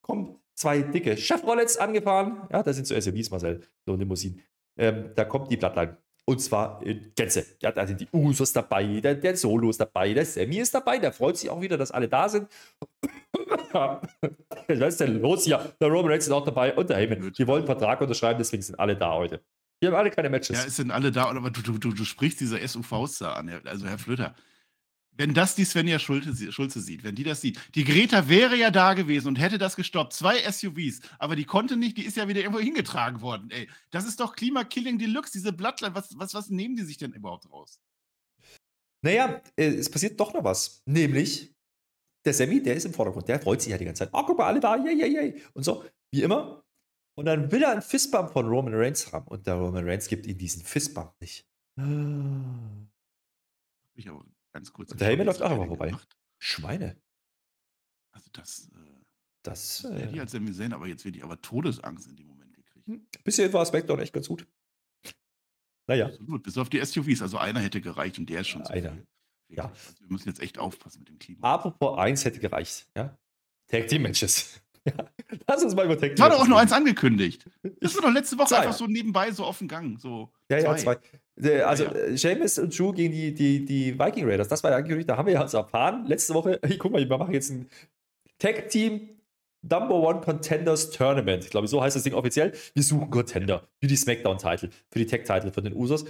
kommen 0.01 0.39
zwei 0.55 0.81
dicke 0.81 1.17
Chevroletts 1.17 1.77
angefahren. 1.77 2.49
Ja, 2.53 2.63
das 2.63 2.77
sind 2.77 2.87
so 2.87 2.99
SUVs, 2.99 3.31
Marcel, 3.31 3.63
so 3.85 3.97
Limousinen. 3.97 4.41
Ähm, 4.79 5.11
da 5.15 5.25
kommt 5.25 5.51
die 5.51 5.57
Blattline. 5.57 5.99
Und 6.29 6.41
zwar 6.41 6.83
in 6.83 7.11
Gänze. 7.17 7.47
Ja, 7.63 7.73
da 7.73 7.87
sind 7.87 8.03
die 8.03 8.09
Usos 8.13 8.53
dabei, 8.53 9.01
der, 9.01 9.15
der 9.15 9.35
Solo 9.35 9.71
ist 9.71 9.81
dabei, 9.81 10.13
der 10.13 10.27
Sammy 10.27 10.59
ist 10.59 10.75
dabei, 10.75 10.99
der 10.99 11.11
freut 11.11 11.39
sich 11.39 11.49
auch 11.49 11.63
wieder, 11.63 11.79
dass 11.79 11.91
alle 11.91 12.07
da 12.07 12.29
sind. 12.29 12.49
Was 13.73 13.99
ist 14.69 15.01
denn 15.01 15.23
los 15.23 15.45
hier? 15.45 15.73
Der 15.81 15.89
Roman 15.89 16.11
Reigns 16.11 16.27
ist 16.27 16.33
auch 16.33 16.45
dabei 16.45 16.77
und 16.77 16.91
der 16.91 16.99
Heyman. 16.99 17.33
Die 17.33 17.47
wollen 17.47 17.61
einen 17.61 17.67
Vertrag 17.67 18.03
unterschreiben, 18.03 18.37
deswegen 18.39 18.63
sind 18.63 18.79
alle 18.79 18.95
da 18.95 19.15
heute. 19.15 19.43
Wir 19.81 19.89
haben 19.89 19.97
alle 19.97 20.11
keine 20.11 20.29
Matches. 20.29 20.59
Ja, 20.59 20.67
es 20.67 20.77
sind 20.77 20.91
alle 20.91 21.11
da, 21.11 21.31
aber 21.31 21.49
du, 21.49 21.63
du, 21.63 21.79
du, 21.79 21.93
du 21.95 22.05
sprichst 22.05 22.41
diese 22.41 22.59
SUVs 22.59 23.21
da 23.21 23.33
an. 23.33 23.49
Also, 23.65 23.87
Herr 23.87 23.97
Flöter, 23.97 24.35
wenn 25.19 25.35
das 25.35 25.57
die 25.57 25.65
Svenja 25.65 25.99
Schulze, 25.99 26.53
Schulze, 26.53 26.81
sieht, 26.81 27.05
wenn 27.05 27.17
die 27.17 27.25
das 27.25 27.41
sieht. 27.41 27.59
Die 27.75 27.85
Greta 27.85 28.29
wäre 28.29 28.57
ja 28.57 28.71
da 28.71 28.95
gewesen 28.95 29.29
und 29.29 29.37
hätte 29.37 29.59
das 29.59 29.77
gestoppt. 29.77 30.13
Zwei 30.15 30.51
SUVs, 30.51 31.01
aber 31.19 31.37
die 31.37 31.45
konnte 31.45 31.77
nicht, 31.77 31.99
die 31.99 32.05
ist 32.05 32.17
ja 32.17 32.29
wieder 32.29 32.41
irgendwo 32.41 32.61
hingetragen 32.61 33.21
worden. 33.21 33.51
Ey, 33.51 33.69
das 33.91 34.07
ist 34.07 34.21
doch 34.21 34.35
Klimakilling 34.35 34.99
Deluxe, 34.99 35.33
diese 35.33 35.53
Blattline. 35.53 35.95
Was, 35.95 36.17
was, 36.17 36.33
was 36.35 36.49
nehmen 36.49 36.77
die 36.77 36.85
sich 36.85 36.97
denn 36.97 37.13
überhaupt 37.13 37.51
raus? 37.51 37.81
Naja, 39.03 39.43
äh, 39.57 39.67
es 39.67 39.91
passiert 39.91 40.19
doch 40.19 40.33
noch 40.33 40.45
was. 40.45 40.83
Nämlich, 40.87 41.53
der 42.25 42.35
Sammy, 42.35 42.63
der 42.63 42.77
ist 42.77 42.87
im 42.87 42.95
Vordergrund, 42.95 43.29
der 43.29 43.41
freut 43.41 43.61
sich 43.61 43.73
ja 43.73 43.79
die 43.79 43.85
ganze 43.85 44.05
Zeit. 44.05 44.11
Oh, 44.13 44.23
guck 44.25 44.39
mal, 44.39 44.47
alle 44.47 44.61
da, 44.61 44.77
yay, 44.77 44.97
yay, 44.97 45.13
yay. 45.13 45.43
Und 45.53 45.65
so, 45.65 45.85
wie 46.13 46.23
immer. 46.23 46.65
Und 47.17 47.25
dann 47.25 47.51
will 47.51 47.63
er 47.65 47.73
einen 47.73 47.83
Fistbump 47.83 48.31
von 48.31 48.47
Roman 48.47 48.75
Reigns 48.75 49.13
haben. 49.13 49.27
Und 49.27 49.49
der 49.49 49.55
Roman 49.55 49.85
Reigns 49.85 50.07
gibt 50.07 50.27
ihm 50.27 50.39
diesen 50.39 50.63
Fistbump 50.63 51.13
nicht. 51.21 51.45
Ich 53.97 54.09
aber 54.09 54.25
Ganz 54.53 54.73
kurz. 54.73 54.95
Der 54.95 55.09
Heyman 55.09 55.27
läuft 55.27 55.43
auch 55.43 55.51
immer 55.51 55.67
vorbei. 55.67 55.87
Gemacht. 55.87 56.17
Schweine. 56.39 56.97
Also 58.13 58.31
das. 58.33 58.71
Äh, 58.75 59.05
das. 59.43 59.85
Äh, 59.85 59.95
hätte 59.95 60.15
ich 60.15 60.21
als 60.21 60.33
Sami 60.33 60.53
Zayn, 60.53 60.73
aber 60.73 60.87
jetzt 60.87 61.05
wird 61.05 61.15
die 61.15 61.23
aber 61.23 61.41
Todesangst 61.41 62.09
in 62.09 62.17
dem 62.17 62.27
Moment 62.27 62.55
gekriegt. 62.55 62.87
Hm, 62.87 63.07
bisher 63.25 63.53
war 63.53 63.65
SmackDown 63.65 64.01
echt 64.01 64.13
ganz 64.13 64.29
gut. 64.29 64.47
Naja. 65.87 66.07
Absolut, 66.07 66.43
bis 66.43 66.59
auf 66.59 66.69
die 66.69 66.85
SUVs. 66.85 67.23
Also 67.23 67.39
einer 67.39 67.61
hätte 67.61 67.81
gereicht 67.81 68.19
und 68.19 68.29
der 68.29 68.43
ist 68.43 68.49
schon 68.49 68.65
so 68.65 68.73
Einer. 68.73 68.99
Ja. 69.49 69.65
Also 69.65 70.01
wir 70.01 70.13
müssen 70.13 70.29
jetzt 70.29 70.41
echt 70.41 70.59
aufpassen 70.59 71.01
mit 71.01 71.09
dem 71.09 71.19
Klima. 71.19 71.55
Apropos 71.55 71.99
eins 71.99 72.25
hätte 72.25 72.39
gereicht. 72.39 72.87
Ja? 72.95 73.19
Tag 73.69 73.89
Team 73.89 74.03
Matches. 74.03 74.61
Ja, 74.85 75.11
lass 75.47 75.63
uns 75.63 75.75
mal 75.75 75.85
über 75.85 75.99
Tag 75.99 76.15
Team 76.15 76.21
War 76.21 76.31
doch 76.31 76.41
auch 76.41 76.47
nur 76.47 76.59
eins 76.59 76.73
angekündigt. 76.73 77.45
Das 77.81 77.95
war 77.95 78.03
doch 78.03 78.13
letzte 78.13 78.39
Woche 78.39 78.49
zwei. 78.49 78.59
einfach 78.61 78.73
so 78.73 78.87
nebenbei 78.87 79.31
so 79.33 79.45
auf 79.45 79.59
dem 79.59 79.69
Gang. 79.69 80.01
So 80.01 80.33
ja, 80.49 80.61
ja, 80.61 80.77
zwei. 80.77 80.99
Also, 81.41 81.85
ja, 81.85 81.93
ja. 81.93 81.99
Äh, 81.99 82.17
Seamus 82.17 82.59
und 82.59 82.77
Drew 82.77 82.93
gegen 82.93 83.13
die, 83.13 83.33
die, 83.33 83.65
die 83.65 83.99
Viking 83.99 84.29
Raiders, 84.29 84.49
das 84.49 84.63
war 84.65 84.71
ja 84.71 84.79
angekündigt, 84.79 85.09
da 85.09 85.17
haben 85.17 85.27
wir 85.27 85.35
ja 85.35 85.43
uns 85.43 85.55
erfahren. 85.55 86.05
Letzte 86.07 86.35
Woche, 86.35 86.59
hey, 86.65 86.77
guck 86.77 86.93
mal, 86.93 87.09
wir 87.09 87.19
machen 87.19 87.33
jetzt 87.33 87.51
ein 87.51 87.69
Tag 88.39 88.69
Team 88.69 89.09
Number 89.63 89.97
One 89.97 90.21
Contenders 90.21 90.91
Tournament. 90.91 91.45
Ich 91.45 91.51
glaube, 91.51 91.67
so 91.67 91.83
heißt 91.83 91.97
das 91.97 92.05
Ding 92.05 92.15
offiziell. 92.15 92.53
Wir 92.75 92.83
suchen 92.83 93.11
Contender 93.11 93.69
für 93.81 93.89
die 93.89 93.97
SmackDown-Title, 93.97 94.71
für 94.91 94.99
die 94.99 95.07
Tag-Title 95.07 95.53
von 95.53 95.65
den 95.65 95.75
Usos. 95.75 96.05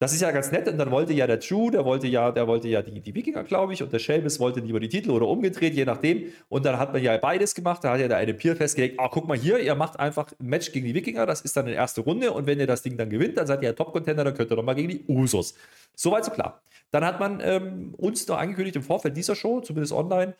Das 0.00 0.14
ist 0.14 0.22
ja 0.22 0.30
ganz 0.30 0.50
nett. 0.50 0.66
Und 0.66 0.78
dann 0.78 0.90
wollte 0.90 1.12
ja 1.12 1.26
der 1.26 1.36
Drew, 1.36 1.70
der 1.70 1.84
wollte 1.84 2.06
ja, 2.06 2.32
der 2.32 2.46
wollte 2.46 2.68
ja 2.68 2.80
die, 2.80 3.02
die 3.02 3.14
Wikinger, 3.14 3.44
glaube 3.44 3.74
ich, 3.74 3.82
und 3.82 3.92
der 3.92 3.98
Sheamus 3.98 4.40
wollte 4.40 4.60
lieber 4.60 4.80
die 4.80 4.88
Titel 4.88 5.10
oder 5.10 5.28
umgedreht, 5.28 5.74
je 5.74 5.84
nachdem. 5.84 6.32
Und 6.48 6.64
dann 6.64 6.78
hat 6.78 6.94
man 6.94 7.02
ja 7.02 7.18
beides 7.18 7.54
gemacht. 7.54 7.84
Da 7.84 7.92
hat 7.92 8.00
ja 8.00 8.08
der 8.08 8.16
eine 8.16 8.32
Peer 8.32 8.56
festgelegt, 8.56 8.98
ah, 8.98 9.10
guck 9.12 9.28
mal 9.28 9.36
hier, 9.36 9.58
ihr 9.58 9.74
macht 9.74 10.00
einfach 10.00 10.32
ein 10.40 10.46
Match 10.46 10.72
gegen 10.72 10.86
die 10.86 10.94
Wikinger, 10.94 11.26
das 11.26 11.42
ist 11.42 11.54
dann 11.54 11.66
eine 11.66 11.74
erste 11.74 12.00
Runde. 12.00 12.32
Und 12.32 12.46
wenn 12.46 12.58
ihr 12.58 12.66
das 12.66 12.80
Ding 12.80 12.96
dann 12.96 13.10
gewinnt, 13.10 13.36
dann 13.36 13.46
seid 13.46 13.60
ihr 13.60 13.68
ja 13.68 13.74
Top-Contender, 13.74 14.24
dann 14.24 14.34
könnt 14.34 14.50
ihr 14.50 14.56
nochmal 14.56 14.74
gegen 14.74 14.88
die 14.88 15.04
Usos. 15.06 15.54
Soweit 15.94 16.24
so 16.24 16.30
klar. 16.30 16.62
Dann 16.92 17.04
hat 17.04 17.20
man 17.20 17.40
ähm, 17.42 17.94
uns 17.98 18.26
noch 18.26 18.38
angekündigt 18.38 18.76
im 18.76 18.82
Vorfeld 18.82 19.14
dieser 19.18 19.36
Show, 19.36 19.60
zumindest 19.60 19.92
online, 19.92 20.34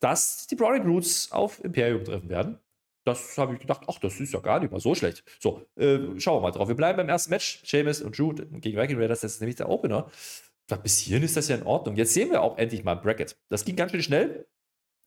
dass 0.00 0.48
die 0.48 0.56
Brownie 0.56 0.80
Brutes 0.80 1.30
auf 1.30 1.62
Imperium 1.64 2.02
treffen 2.02 2.28
werden. 2.28 2.58
Das 3.06 3.38
habe 3.38 3.54
ich 3.54 3.60
gedacht, 3.60 3.82
ach, 3.86 4.00
das 4.00 4.18
ist 4.18 4.32
ja 4.32 4.40
gar 4.40 4.58
nicht 4.58 4.72
mal 4.72 4.80
so 4.80 4.96
schlecht. 4.96 5.22
So, 5.38 5.64
äh, 5.76 5.98
schauen 6.18 6.38
wir 6.38 6.40
mal 6.40 6.50
drauf. 6.50 6.66
Wir 6.66 6.74
bleiben 6.74 6.96
beim 6.96 7.08
ersten 7.08 7.30
Match. 7.30 7.62
Seamus 7.64 8.02
und 8.02 8.18
Drew 8.18 8.34
gegen 8.34 8.76
Viking 8.76 8.98
Raiders, 8.98 9.20
das 9.20 9.34
ist 9.34 9.40
nämlich 9.40 9.54
der 9.54 9.68
Opener. 9.68 10.10
Dachte, 10.66 10.82
bis 10.82 10.98
hierhin 10.98 11.22
ist 11.22 11.36
das 11.36 11.46
ja 11.46 11.54
in 11.54 11.62
Ordnung. 11.62 11.94
Jetzt 11.94 12.14
sehen 12.14 12.32
wir 12.32 12.42
auch 12.42 12.58
endlich 12.58 12.82
mal 12.82 12.96
ein 12.96 13.00
Bracket. 13.00 13.38
Das 13.48 13.64
ging 13.64 13.76
ganz 13.76 13.92
schön 13.92 14.02
schnell. 14.02 14.48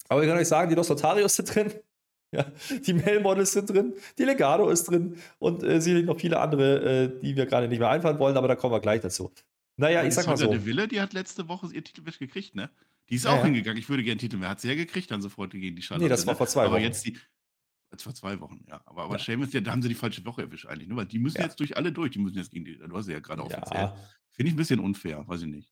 Aber 0.08 0.24
ich 0.24 0.30
kann 0.30 0.38
euch 0.38 0.48
sagen, 0.48 0.70
die 0.70 0.76
Los 0.76 0.88
Lotarios 0.88 1.36
sind 1.36 1.54
drin. 1.54 1.74
Ja, 2.32 2.46
die 2.86 2.94
Mail 2.94 3.22
Models 3.22 3.54
sind 3.54 3.72
drin, 3.72 3.96
die 4.20 4.24
Legado 4.24 4.70
ist 4.70 4.84
drin 4.84 5.18
und 5.40 5.64
äh, 5.64 5.82
sicherlich 5.82 6.06
noch 6.06 6.20
viele 6.20 6.40
andere, 6.40 7.06
äh, 7.06 7.22
die 7.24 7.36
wir 7.36 7.48
gerade 7.48 7.68
nicht 7.68 7.80
mehr 7.80 7.90
einfallen 7.90 8.20
wollen, 8.20 8.38
aber 8.38 8.48
da 8.48 8.56
kommen 8.56 8.72
wir 8.72 8.80
gleich 8.80 9.02
dazu. 9.02 9.32
Naja, 9.78 10.04
ich 10.04 10.14
sag 10.14 10.28
mal 10.28 10.38
so. 10.38 10.54
Die 10.54 10.64
Wille, 10.64 10.88
die 10.88 11.02
hat 11.02 11.14
letzte 11.14 11.48
Woche 11.48 11.74
ihr 11.74 11.84
Titelmatch 11.84 12.20
gekriegt, 12.20 12.54
ne? 12.54 12.70
Die 13.10 13.16
ist 13.16 13.26
ja, 13.26 13.32
auch 13.32 13.38
ja. 13.38 13.46
hingegangen. 13.46 13.80
Ich 13.80 13.90
würde 13.90 14.04
gerne 14.04 14.20
Titel 14.20 14.38
mehr. 14.38 14.50
Hat 14.50 14.62
sie 14.62 14.68
ja 14.68 14.76
gekriegt, 14.76 15.10
dann 15.10 15.24
sofort 15.24 15.54
gegen 15.54 15.76
die 15.76 15.82
Charlotte. 15.82 16.04
Nee, 16.04 16.10
das 16.10 16.28
war 16.28 16.36
ne? 16.36 16.38
vor 16.38 16.46
zwei 16.46 16.66
Wochen. 16.66 16.74
Aber 16.74 16.80
jetzt 16.80 17.04
die, 17.04 17.18
Jetzt 18.00 18.04
vor 18.04 18.14
zwei 18.14 18.40
Wochen, 18.40 18.64
ja. 18.70 18.80
Aber, 18.86 19.04
aber 19.04 19.18
ja. 19.18 19.20
Seamus, 19.20 19.52
ja, 19.52 19.60
da 19.60 19.72
haben 19.72 19.82
sie 19.82 19.90
die 19.90 19.96
falsche 19.96 20.26
Woche 20.26 20.44
erwischt 20.44 20.66
eigentlich, 20.68 20.88
ne? 20.88 20.96
Weil 20.96 21.06
die 21.06 21.20
müssen 21.20 21.40
ja. 21.40 21.44
jetzt 21.44 21.60
durch 21.60 21.76
alle 21.76 21.92
durch. 21.92 22.12
Die 22.12 22.20
müssen 22.20 22.38
jetzt 22.38 22.50
gegen 22.50 22.64
die, 22.64 22.78
du 22.78 22.96
hast 22.96 23.10
ja 23.10 23.20
gerade 23.20 23.44
offiziell. 23.44 23.82
Ja. 23.82 23.96
Finde 24.30 24.48
ich 24.48 24.54
ein 24.54 24.58
bisschen 24.58 24.80
unfair, 24.80 25.28
weiß 25.28 25.42
ich 25.42 25.48
nicht. 25.48 25.70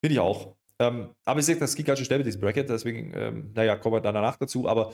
Finde 0.00 0.14
ich 0.14 0.18
auch. 0.18 0.56
Ähm, 0.80 1.10
aber 1.24 1.38
ich 1.38 1.46
sehe, 1.46 1.56
das 1.56 1.76
ging 1.76 1.86
ganz 1.86 2.00
schön 2.00 2.06
schnell 2.06 2.18
mit 2.18 2.26
diesem 2.26 2.40
Bracket, 2.40 2.68
deswegen, 2.68 3.12
ähm, 3.14 3.52
naja, 3.54 3.76
kommen 3.76 3.94
wir 3.94 4.00
dann 4.00 4.14
danach 4.14 4.36
dazu. 4.36 4.68
Aber 4.68 4.92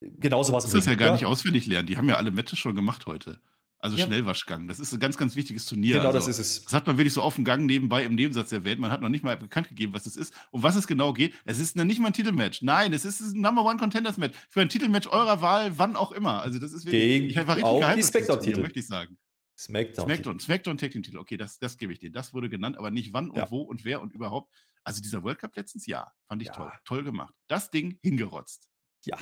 genauso 0.00 0.52
was. 0.52 0.62
Das 0.62 0.74
ist 0.74 0.86
ja 0.86 0.94
gar 0.94 1.12
nicht 1.12 1.26
auswendig 1.26 1.66
lernen. 1.66 1.88
Die 1.88 1.96
haben 1.96 2.08
ja 2.08 2.14
alle 2.14 2.30
Matches 2.30 2.60
schon 2.60 2.76
gemacht 2.76 3.06
heute. 3.06 3.40
Also 3.86 3.98
ja. 3.98 4.06
Schnellwaschgang. 4.06 4.66
Das 4.68 4.80
ist 4.80 4.92
ein 4.92 4.98
ganz, 5.00 5.16
ganz 5.16 5.36
wichtiges 5.36 5.64
Turnier. 5.66 5.94
Genau, 5.98 6.06
also, 6.08 6.18
das 6.18 6.26
ist 6.26 6.38
es. 6.38 6.64
Das 6.64 6.72
hat 6.72 6.86
man 6.86 6.98
wirklich 6.98 7.14
so 7.14 7.22
auf 7.22 7.36
dem 7.36 7.44
Gang 7.44 7.66
nebenbei 7.66 8.04
im 8.04 8.14
Nebensatz 8.16 8.50
erwähnt. 8.50 8.80
Man 8.80 8.90
hat 8.90 9.00
noch 9.00 9.08
nicht 9.08 9.22
mal 9.22 9.36
bekannt 9.36 9.68
gegeben, 9.68 9.94
was 9.94 10.06
es 10.06 10.16
ist. 10.16 10.34
Um 10.50 10.62
was 10.62 10.74
es 10.74 10.86
genau 10.86 11.12
geht. 11.12 11.34
Es 11.44 11.58
ist 11.60 11.76
nicht 11.76 12.00
mal 12.00 12.08
ein 12.08 12.12
Titelmatch. 12.12 12.62
Nein, 12.62 12.92
es 12.92 13.04
ist 13.04 13.20
ein 13.20 13.40
Number 13.40 13.64
One 13.64 13.78
Contenders 13.78 14.16
Match. 14.16 14.36
Für 14.50 14.60
ein 14.60 14.68
Titelmatch 14.68 15.06
eurer 15.06 15.40
Wahl, 15.40 15.78
wann 15.78 15.94
auch 15.94 16.10
immer. 16.12 16.42
Also 16.42 16.58
das 16.58 16.72
ist 16.72 16.84
wirklich. 16.84 17.02
Gegen 17.02 17.26
ich 17.30 17.36
war 17.46 17.62
auch 17.64 17.94
die 17.94 18.02
Spectre-Titel. 18.02 18.60
möchte 18.60 18.80
ich 18.80 18.86
sagen. 18.86 19.16
Smackdown. 19.58 20.04
Smackdown, 20.06 20.40
Smackdown 20.40 20.78
Tag 20.78 20.90
Team 20.90 21.02
Titel. 21.02 21.18
Okay, 21.18 21.36
das, 21.36 21.58
das 21.58 21.78
gebe 21.78 21.92
ich 21.92 21.98
dir. 21.98 22.10
Das 22.10 22.34
wurde 22.34 22.48
genannt, 22.48 22.76
aber 22.76 22.90
nicht 22.90 23.12
wann 23.12 23.30
und 23.30 23.38
Ja. 23.38 23.50
wo 23.50 23.62
und 23.62 23.84
wer 23.84 24.02
und 24.02 24.12
überhaupt. 24.12 24.52
Also 24.84 25.00
dieser 25.00 25.22
World 25.22 25.38
Cup 25.38 25.56
letztens, 25.56 25.86
ja, 25.86 26.12
fand 26.28 26.42
ich 26.42 26.48
Ja. 26.48 26.54
toll. 26.54 26.72
Toll 26.84 27.04
gemacht. 27.04 27.34
Das 27.48 27.70
Ding 27.70 27.98
hingerotzt. 28.02 28.68
Ja. 29.04 29.16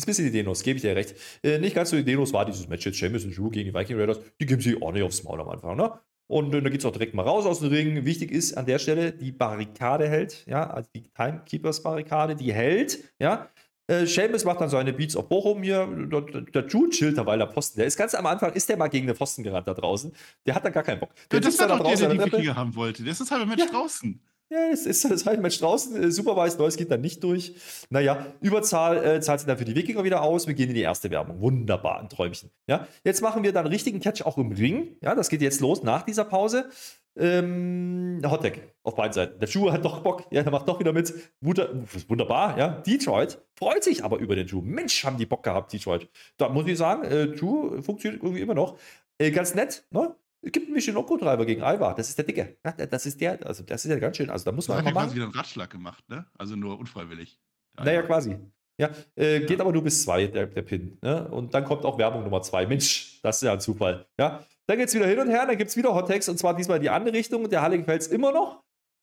Ist 0.00 0.06
ein 0.06 0.12
bisschen 0.12 0.28
ideenlos, 0.28 0.62
gebe 0.62 0.76
ich 0.76 0.82
dir 0.82 0.96
recht. 0.96 1.14
Äh, 1.42 1.58
nicht 1.58 1.74
ganz 1.74 1.90
so 1.90 1.96
ideenlos 1.96 2.32
war 2.32 2.46
dieses 2.46 2.66
Match 2.68 2.86
jetzt 2.86 2.96
Sheamus 2.96 3.24
und 3.24 3.36
Drew 3.36 3.50
gegen 3.50 3.70
die 3.70 3.74
Viking 3.78 3.98
Raiders. 3.98 4.18
Die 4.40 4.46
geben 4.46 4.62
sie 4.62 4.80
ordentlich 4.80 5.04
aufs 5.04 5.22
Maul 5.24 5.40
am 5.40 5.48
Anfang, 5.50 5.76
ne? 5.76 5.92
Und 6.26 6.54
äh, 6.54 6.62
da 6.62 6.70
geht 6.70 6.80
es 6.80 6.86
auch 6.86 6.92
direkt 6.92 7.12
mal 7.12 7.22
raus 7.22 7.44
aus 7.44 7.60
dem 7.60 7.68
Ring. 7.68 8.04
Wichtig 8.06 8.30
ist 8.30 8.56
an 8.56 8.64
der 8.64 8.78
Stelle, 8.78 9.12
die 9.12 9.30
Barrikade 9.32 10.08
hält, 10.08 10.46
ja, 10.46 10.70
also 10.70 10.88
die 10.94 11.02
Timekeepers-Barrikade, 11.12 12.34
die 12.36 12.52
hält, 12.52 12.98
ja. 13.18 13.48
Äh, 13.88 14.06
Sheamus 14.06 14.44
macht 14.44 14.60
dann 14.60 14.68
seine 14.70 14.92
Beats 14.92 15.16
auf 15.16 15.28
Bochum 15.28 15.62
hier. 15.64 15.86
Der, 16.10 16.20
der, 16.20 16.40
der 16.42 16.62
Drew 16.62 16.88
chillt 16.88 17.18
dabei 17.18 17.36
der 17.36 17.48
Pfosten. 17.48 17.78
Der 17.80 17.86
ist 17.88 17.96
ganz 17.96 18.14
am 18.14 18.24
Anfang, 18.24 18.52
ist 18.52 18.68
der 18.68 18.76
mal 18.76 18.86
gegen 18.88 19.06
den 19.08 19.16
Pfosten 19.16 19.42
gerannt 19.42 19.66
da 19.66 19.74
draußen. 19.74 20.12
Der 20.46 20.54
hat 20.54 20.64
dann 20.64 20.72
gar 20.72 20.84
keinen 20.84 21.00
Bock. 21.00 21.10
Der 21.32 21.40
Ja, 21.40 21.40
das 21.40 21.54
sitzt 21.56 21.60
da 21.60 21.68
war 21.68 21.78
doch 21.78 21.84
der, 21.84 21.90
draußen 21.96 22.04
der 22.06 22.10
die 22.12 22.16
der 22.18 22.24
Treppe. 22.26 22.36
Wikinger 22.38 22.56
haben 22.56 22.76
wollte. 22.76 23.02
Das 23.04 23.20
ist 23.20 23.30
halt 23.32 23.42
ein 23.42 23.48
Match 23.48 23.64
Ja. 23.64 23.66
draußen. 23.70 24.20
Ja, 24.52 24.68
das 24.68 24.84
ist 24.84 25.08
das 25.08 25.26
halt 25.26 25.40
Match 25.40 25.60
draußen. 25.60 26.02
Äh, 26.02 26.10
Supervised 26.10 26.58
Neues 26.58 26.76
geht 26.76 26.90
dann 26.90 27.00
nicht 27.00 27.22
durch. 27.22 27.54
Naja, 27.88 28.26
Überzahl 28.40 29.04
äh, 29.04 29.20
zahlt 29.20 29.38
sich 29.38 29.46
dann 29.46 29.58
für 29.58 29.64
die 29.64 29.76
Wikinger 29.76 30.02
wieder 30.02 30.22
aus. 30.22 30.48
Wir 30.48 30.54
gehen 30.54 30.68
in 30.68 30.74
die 30.74 30.80
erste 30.80 31.08
Werbung. 31.08 31.40
Wunderbar, 31.40 32.00
ein 32.00 32.08
Träumchen. 32.08 32.50
Ja, 32.66 32.88
jetzt 33.04 33.22
machen 33.22 33.44
wir 33.44 33.52
dann 33.52 33.68
richtigen 33.68 34.00
Catch 34.00 34.22
auch 34.22 34.38
im 34.38 34.50
Ring. 34.50 34.96
Ja, 35.02 35.14
das 35.14 35.28
geht 35.28 35.40
jetzt 35.40 35.60
los 35.60 35.84
nach 35.84 36.02
dieser 36.02 36.24
Pause. 36.24 36.68
Ähm, 37.16 38.22
Hottag 38.24 38.58
auf 38.82 38.96
beiden 38.96 39.12
Seiten. 39.12 39.38
Der 39.38 39.48
Drew 39.48 39.70
hat 39.70 39.84
doch 39.84 40.00
Bock. 40.00 40.26
Ja, 40.32 40.42
der 40.42 40.50
macht 40.50 40.68
doch 40.68 40.80
wieder 40.80 40.92
mit. 40.92 41.14
Wunder, 41.40 41.68
wunderbar, 42.08 42.58
ja. 42.58 42.68
Detroit 42.68 43.40
freut 43.56 43.84
sich 43.84 44.02
aber 44.02 44.18
über 44.18 44.34
den 44.34 44.48
Drew. 44.48 44.62
Mensch, 44.62 45.04
haben 45.04 45.16
die 45.16 45.26
Bock 45.26 45.44
gehabt, 45.44 45.72
Detroit. 45.72 46.08
Da 46.38 46.48
muss 46.48 46.66
ich 46.66 46.76
sagen, 46.76 47.04
äh, 47.04 47.28
Drew 47.28 47.80
funktioniert 47.82 48.20
irgendwie 48.22 48.42
immer 48.42 48.54
noch. 48.54 48.78
Äh, 49.18 49.30
ganz 49.30 49.54
nett, 49.54 49.84
ne? 49.90 50.16
Es 50.42 50.52
gibt 50.52 50.66
einen 50.66 50.74
Michinoku-Treiber 50.74 51.44
gegen 51.44 51.62
Alva. 51.62 51.92
Das 51.94 52.08
ist 52.08 52.16
der 52.16 52.24
Dicke. 52.24 52.56
Ja, 52.64 52.72
das 52.72 53.06
ist 53.06 53.20
der, 53.20 53.46
also 53.46 53.62
das 53.62 53.84
ist 53.84 53.90
ja 53.90 53.98
ganz 53.98 54.16
schön. 54.16 54.30
Also 54.30 54.44
da 54.44 54.52
muss 54.52 54.68
man 54.68 54.78
hat 54.78 54.86
einfach 54.86 55.00
ja 55.00 55.06
quasi 55.06 55.16
wieder 55.16 55.24
einen 55.26 55.34
Ratschlag 55.34 55.70
gemacht, 55.70 56.08
ne? 56.08 56.26
Also 56.38 56.56
nur 56.56 56.78
unfreiwillig. 56.78 57.38
Naja, 57.76 58.02
quasi. 58.02 58.38
Ja, 58.80 58.88
äh, 59.14 59.40
geht 59.40 59.60
aber 59.60 59.72
nur 59.72 59.84
bis 59.84 60.02
zwei, 60.02 60.26
der, 60.26 60.46
der 60.46 60.62
Pin. 60.62 60.96
Ne? 61.02 61.28
Und 61.28 61.52
dann 61.52 61.66
kommt 61.66 61.84
auch 61.84 61.98
Werbung 61.98 62.22
Nummer 62.22 62.40
zwei. 62.40 62.66
Mensch, 62.66 63.20
das 63.22 63.36
ist 63.36 63.42
ja 63.42 63.52
ein 63.52 63.60
Zufall. 63.60 64.06
Ja, 64.18 64.42
dann 64.66 64.78
geht 64.78 64.88
es 64.88 64.94
wieder 64.94 65.06
hin 65.06 65.18
und 65.18 65.28
her, 65.28 65.44
dann 65.46 65.58
gibt 65.58 65.68
es 65.68 65.76
wieder 65.76 65.94
Hot 65.94 66.08
Takes 66.08 66.30
und 66.30 66.38
zwar 66.38 66.56
diesmal 66.56 66.78
in 66.78 66.84
die 66.84 66.90
andere 66.90 67.14
Richtung. 67.14 67.48
Der 67.50 67.60
Halle 67.60 67.84
es 67.86 68.06
immer 68.06 68.32
noch. 68.32 68.62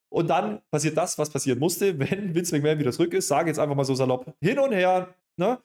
Und 0.09 0.29
dann 0.29 0.61
passiert 0.71 0.97
das, 0.97 1.17
was 1.19 1.29
passieren 1.29 1.59
musste, 1.59 1.99
wenn 1.99 2.33
Vince 2.33 2.55
McMahon 2.55 2.79
wieder 2.79 2.91
zurück 2.91 3.13
ist. 3.13 3.27
Sage 3.27 3.49
jetzt 3.49 3.59
einfach 3.59 3.75
mal 3.75 3.83
so 3.83 3.93
salopp 3.93 4.33
hin 4.41 4.57
und 4.57 4.71
her. 4.71 5.13
Ne? 5.35 5.59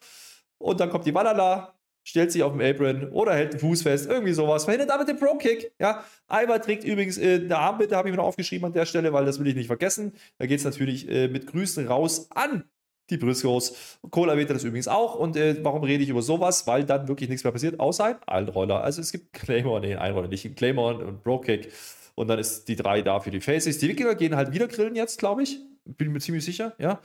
Und 0.59 0.79
dann 0.79 0.91
kommt 0.91 1.07
die 1.07 1.15
Valhalla, 1.15 1.75
stellt 2.05 2.33
sich 2.33 2.43
auf 2.43 2.53
dem 2.53 2.61
Apron 2.61 3.11
oder 3.11 3.35
hält 3.35 3.53
den 3.53 3.61
Fuß 3.61 3.83
fest, 3.83 4.09
irgendwie 4.09 4.33
sowas. 4.33 4.65
Verhindert 4.65 4.91
damit 4.91 5.09
den 5.09 5.19
Pro-Kick. 5.19 5.73
Ja, 5.79 6.05
Ivar 6.31 6.61
trägt 6.61 6.85
übrigens 6.85 7.19
äh, 7.19 7.41
eine 7.45 7.59
Armbitte, 7.59 7.97
habe 7.97 8.09
ich 8.09 8.13
mir 8.13 8.19
noch 8.19 8.27
aufgeschrieben 8.27 8.67
an 8.67 8.73
der 8.73 8.87
Stelle, 8.87 9.13
weil 9.13 9.25
das 9.25 9.39
will 9.39 9.47
ich 9.47 9.55
nicht 9.55 9.67
vergessen. 9.69 10.13
Da 10.39 10.47
geht 10.47 10.59
es 10.59 10.65
natürlich 10.65 11.09
äh, 11.09 11.29
mit 11.29 11.47
Grüßen 11.47 11.87
raus 11.87 12.29
an 12.31 12.65
die 13.11 13.17
Briscoes. 13.17 13.99
Cole 14.11 14.33
erwähnte 14.33 14.55
das 14.55 14.65
übrigens 14.65 14.89
auch. 14.89 15.15
Und 15.15 15.37
äh, 15.37 15.57
warum 15.63 15.83
rede 15.85 16.03
ich 16.03 16.09
über 16.09 16.23
sowas? 16.23 16.67
Weil 16.67 16.85
dann 16.85 17.09
wirklich 17.09 17.29
nichts 17.29 17.45
mehr 17.45 17.53
passiert, 17.53 17.79
außer 17.79 18.05
ein 18.05 18.17
Einroller. 18.27 18.83
Also 18.83 19.01
es 19.01 19.13
gibt 19.13 19.33
Claymore, 19.33 19.81
nee, 19.81 19.95
Einroller 19.95 20.29
nicht, 20.29 20.57
Claymore 20.57 21.05
und 21.05 21.23
Bro-Kick. 21.23 21.73
Und 22.15 22.29
dann 22.29 22.39
ist 22.39 22.69
die 22.69 22.77
drei 22.77 23.03
da 23.03 23.21
für 23.21 23.31
die 23.31 23.41
Faces. 23.41 23.79
Die 23.79 23.89
Wikinger 23.89 24.15
gehen 24.15 24.37
halt 24.37 24.53
wieder 24.53 24.69
grillen 24.69 24.95
jetzt, 24.95 25.19
glaube 25.19 25.43
ich. 25.43 25.61
Bin 25.85 26.13
mir 26.13 26.21
ziemlich 26.21 26.45
sicher, 26.45 26.75
ja. 26.79 27.01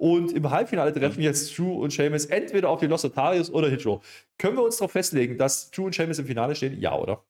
Und 0.00 0.32
im 0.32 0.48
Halbfinale 0.48 0.94
treffen 0.94 1.20
jetzt 1.20 1.58
Drew 1.58 1.74
und 1.82 1.92
Sheamus 1.92 2.24
entweder 2.24 2.70
auf 2.70 2.80
die 2.80 2.86
Los 2.86 3.04
Otarios 3.04 3.50
oder 3.50 3.68
Hitro. 3.68 4.02
Können 4.38 4.56
wir 4.56 4.62
uns 4.64 4.78
darauf 4.78 4.92
festlegen, 4.92 5.36
dass 5.36 5.70
Drew 5.70 5.84
und 5.84 5.94
Sheamus 5.94 6.18
im 6.18 6.24
Finale 6.24 6.56
stehen? 6.56 6.80
Ja, 6.80 6.94
oder? 6.96 7.22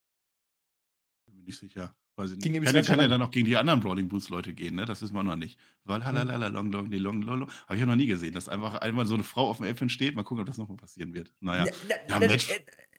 Bin 1.26 1.42
nicht 1.42 1.58
sicher. 1.58 1.92
Weiß 2.14 2.30
ich 2.30 2.38
Ging 2.38 2.52
nicht. 2.52 2.60
ihm 2.60 2.64
Kann, 2.66 2.76
ja- 2.76 2.82
kann 2.82 3.00
ja 3.00 3.08
dann 3.08 3.22
auch 3.22 3.32
gegen 3.32 3.46
die 3.46 3.56
anderen 3.56 3.80
Brawling 3.80 4.08
Boots 4.08 4.28
Leute 4.28 4.52
gehen, 4.54 4.76
ne? 4.76 4.84
Das 4.84 5.02
wissen 5.02 5.14
wir 5.14 5.24
noch 5.24 5.34
nicht. 5.34 5.58
Weil 5.84 6.04
halalala, 6.04 6.46
long, 6.46 6.70
long, 6.70 6.90
die 6.90 6.98
long, 6.98 7.22
long, 7.22 7.40
long. 7.40 7.50
Habe 7.64 7.74
ich 7.74 7.80
ja 7.80 7.86
noch 7.86 7.96
nie 7.96 8.06
gesehen, 8.06 8.34
dass 8.34 8.48
einfach 8.48 8.74
einmal 8.76 9.04
so 9.06 9.14
eine 9.14 9.24
Frau 9.24 9.48
auf 9.50 9.56
dem 9.56 9.66
Apron 9.66 9.88
steht. 9.88 10.14
Mal 10.14 10.22
gucken, 10.22 10.42
ob 10.42 10.46
das 10.46 10.58
nochmal 10.58 10.76
passieren 10.76 11.12
wird. 11.12 11.32
Naja. 11.40 11.66
Ja, 12.08 12.18
Mensch. 12.20 12.48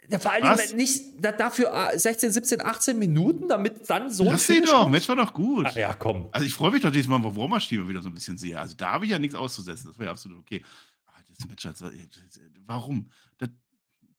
Ja, 0.09 0.19
vor 0.19 0.31
allem 0.31 0.75
nicht 0.75 1.03
da, 1.19 1.31
dafür 1.31 1.71
äh, 1.93 1.97
16, 1.97 2.31
17, 2.31 2.61
18 2.61 2.99
Minuten, 2.99 3.47
damit 3.47 3.89
dann 3.89 4.09
so 4.09 4.25
Lass 4.25 4.45
sie 4.45 4.55
Finish 4.55 4.69
doch. 4.69 4.89
Match 4.89 5.07
war 5.07 5.15
doch 5.15 5.33
gut. 5.33 5.67
Ach 5.69 5.75
ja, 5.75 5.93
komm. 5.93 6.27
Also 6.31 6.45
ich 6.45 6.53
freue 6.53 6.71
mich 6.71 6.81
doch 6.81 6.91
diesmal, 6.91 7.23
wo 7.23 7.35
Warmer-Stimme 7.35 7.87
wieder 7.87 8.01
so 8.01 8.09
ein 8.09 8.13
bisschen 8.13 8.37
sehe. 8.37 8.59
Also 8.59 8.75
da 8.75 8.91
habe 8.91 9.05
ich 9.05 9.11
ja 9.11 9.19
nichts 9.19 9.35
auszusetzen. 9.35 9.87
Das 9.87 9.97
wäre 9.97 10.07
ja 10.07 10.11
absolut 10.11 10.39
okay. 10.39 10.63
Aber 11.05 11.19
das 11.29 11.47
Match, 11.47 11.65
also, 11.65 11.87
äh, 11.87 12.07
warum? 12.65 13.09
Das 13.37 13.49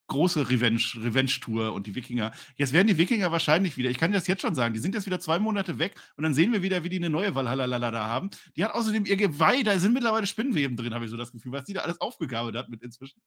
große 0.06 0.48
Revenge, 0.50 0.82
Revenge-Tour 0.96 1.72
und 1.72 1.86
die 1.86 1.94
Wikinger. 1.94 2.32
Jetzt 2.56 2.72
werden 2.72 2.86
die 2.86 2.98
Wikinger 2.98 3.32
wahrscheinlich 3.32 3.76
wieder, 3.76 3.90
ich 3.90 3.98
kann 3.98 4.12
das 4.12 4.26
jetzt 4.26 4.42
schon 4.42 4.54
sagen, 4.54 4.74
die 4.74 4.80
sind 4.80 4.94
jetzt 4.94 5.06
wieder 5.06 5.20
zwei 5.20 5.38
Monate 5.38 5.78
weg 5.78 5.94
und 6.16 6.24
dann 6.24 6.34
sehen 6.34 6.52
wir 6.52 6.62
wieder, 6.62 6.84
wie 6.84 6.90
die 6.90 6.96
eine 6.96 7.08
neue 7.10 7.34
Valhalla 7.34 7.90
da 7.90 8.06
haben. 8.06 8.30
Die 8.56 8.64
hat 8.64 8.74
außerdem 8.74 9.06
ihr 9.06 9.16
Geweih, 9.16 9.62
da 9.62 9.78
sind 9.78 9.94
mittlerweile 9.94 10.26
Spinnenweben 10.26 10.76
drin, 10.76 10.92
habe 10.94 11.06
ich 11.06 11.10
so 11.10 11.16
das 11.16 11.32
Gefühl, 11.32 11.52
was 11.52 11.64
die 11.64 11.72
da 11.72 11.80
alles 11.80 12.00
aufgegabelt 12.00 12.56
hat 12.56 12.68
mit 12.68 12.82
inzwischen. 12.82 13.20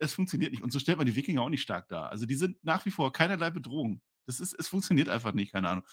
Es 0.00 0.14
funktioniert 0.14 0.52
nicht. 0.52 0.62
Und 0.62 0.72
so 0.72 0.78
stellt 0.78 0.98
man 0.98 1.06
die 1.06 1.14
Wikinger 1.14 1.42
auch 1.42 1.48
nicht 1.48 1.62
stark 1.62 1.88
dar. 1.88 2.10
Also 2.10 2.26
die 2.26 2.34
sind 2.34 2.62
nach 2.64 2.84
wie 2.86 2.90
vor 2.90 3.12
keinerlei 3.12 3.50
Bedrohung. 3.50 4.00
Das 4.26 4.40
ist, 4.40 4.54
es 4.58 4.68
funktioniert 4.68 5.08
einfach 5.08 5.32
nicht, 5.32 5.52
keine 5.52 5.68
Ahnung. 5.68 5.84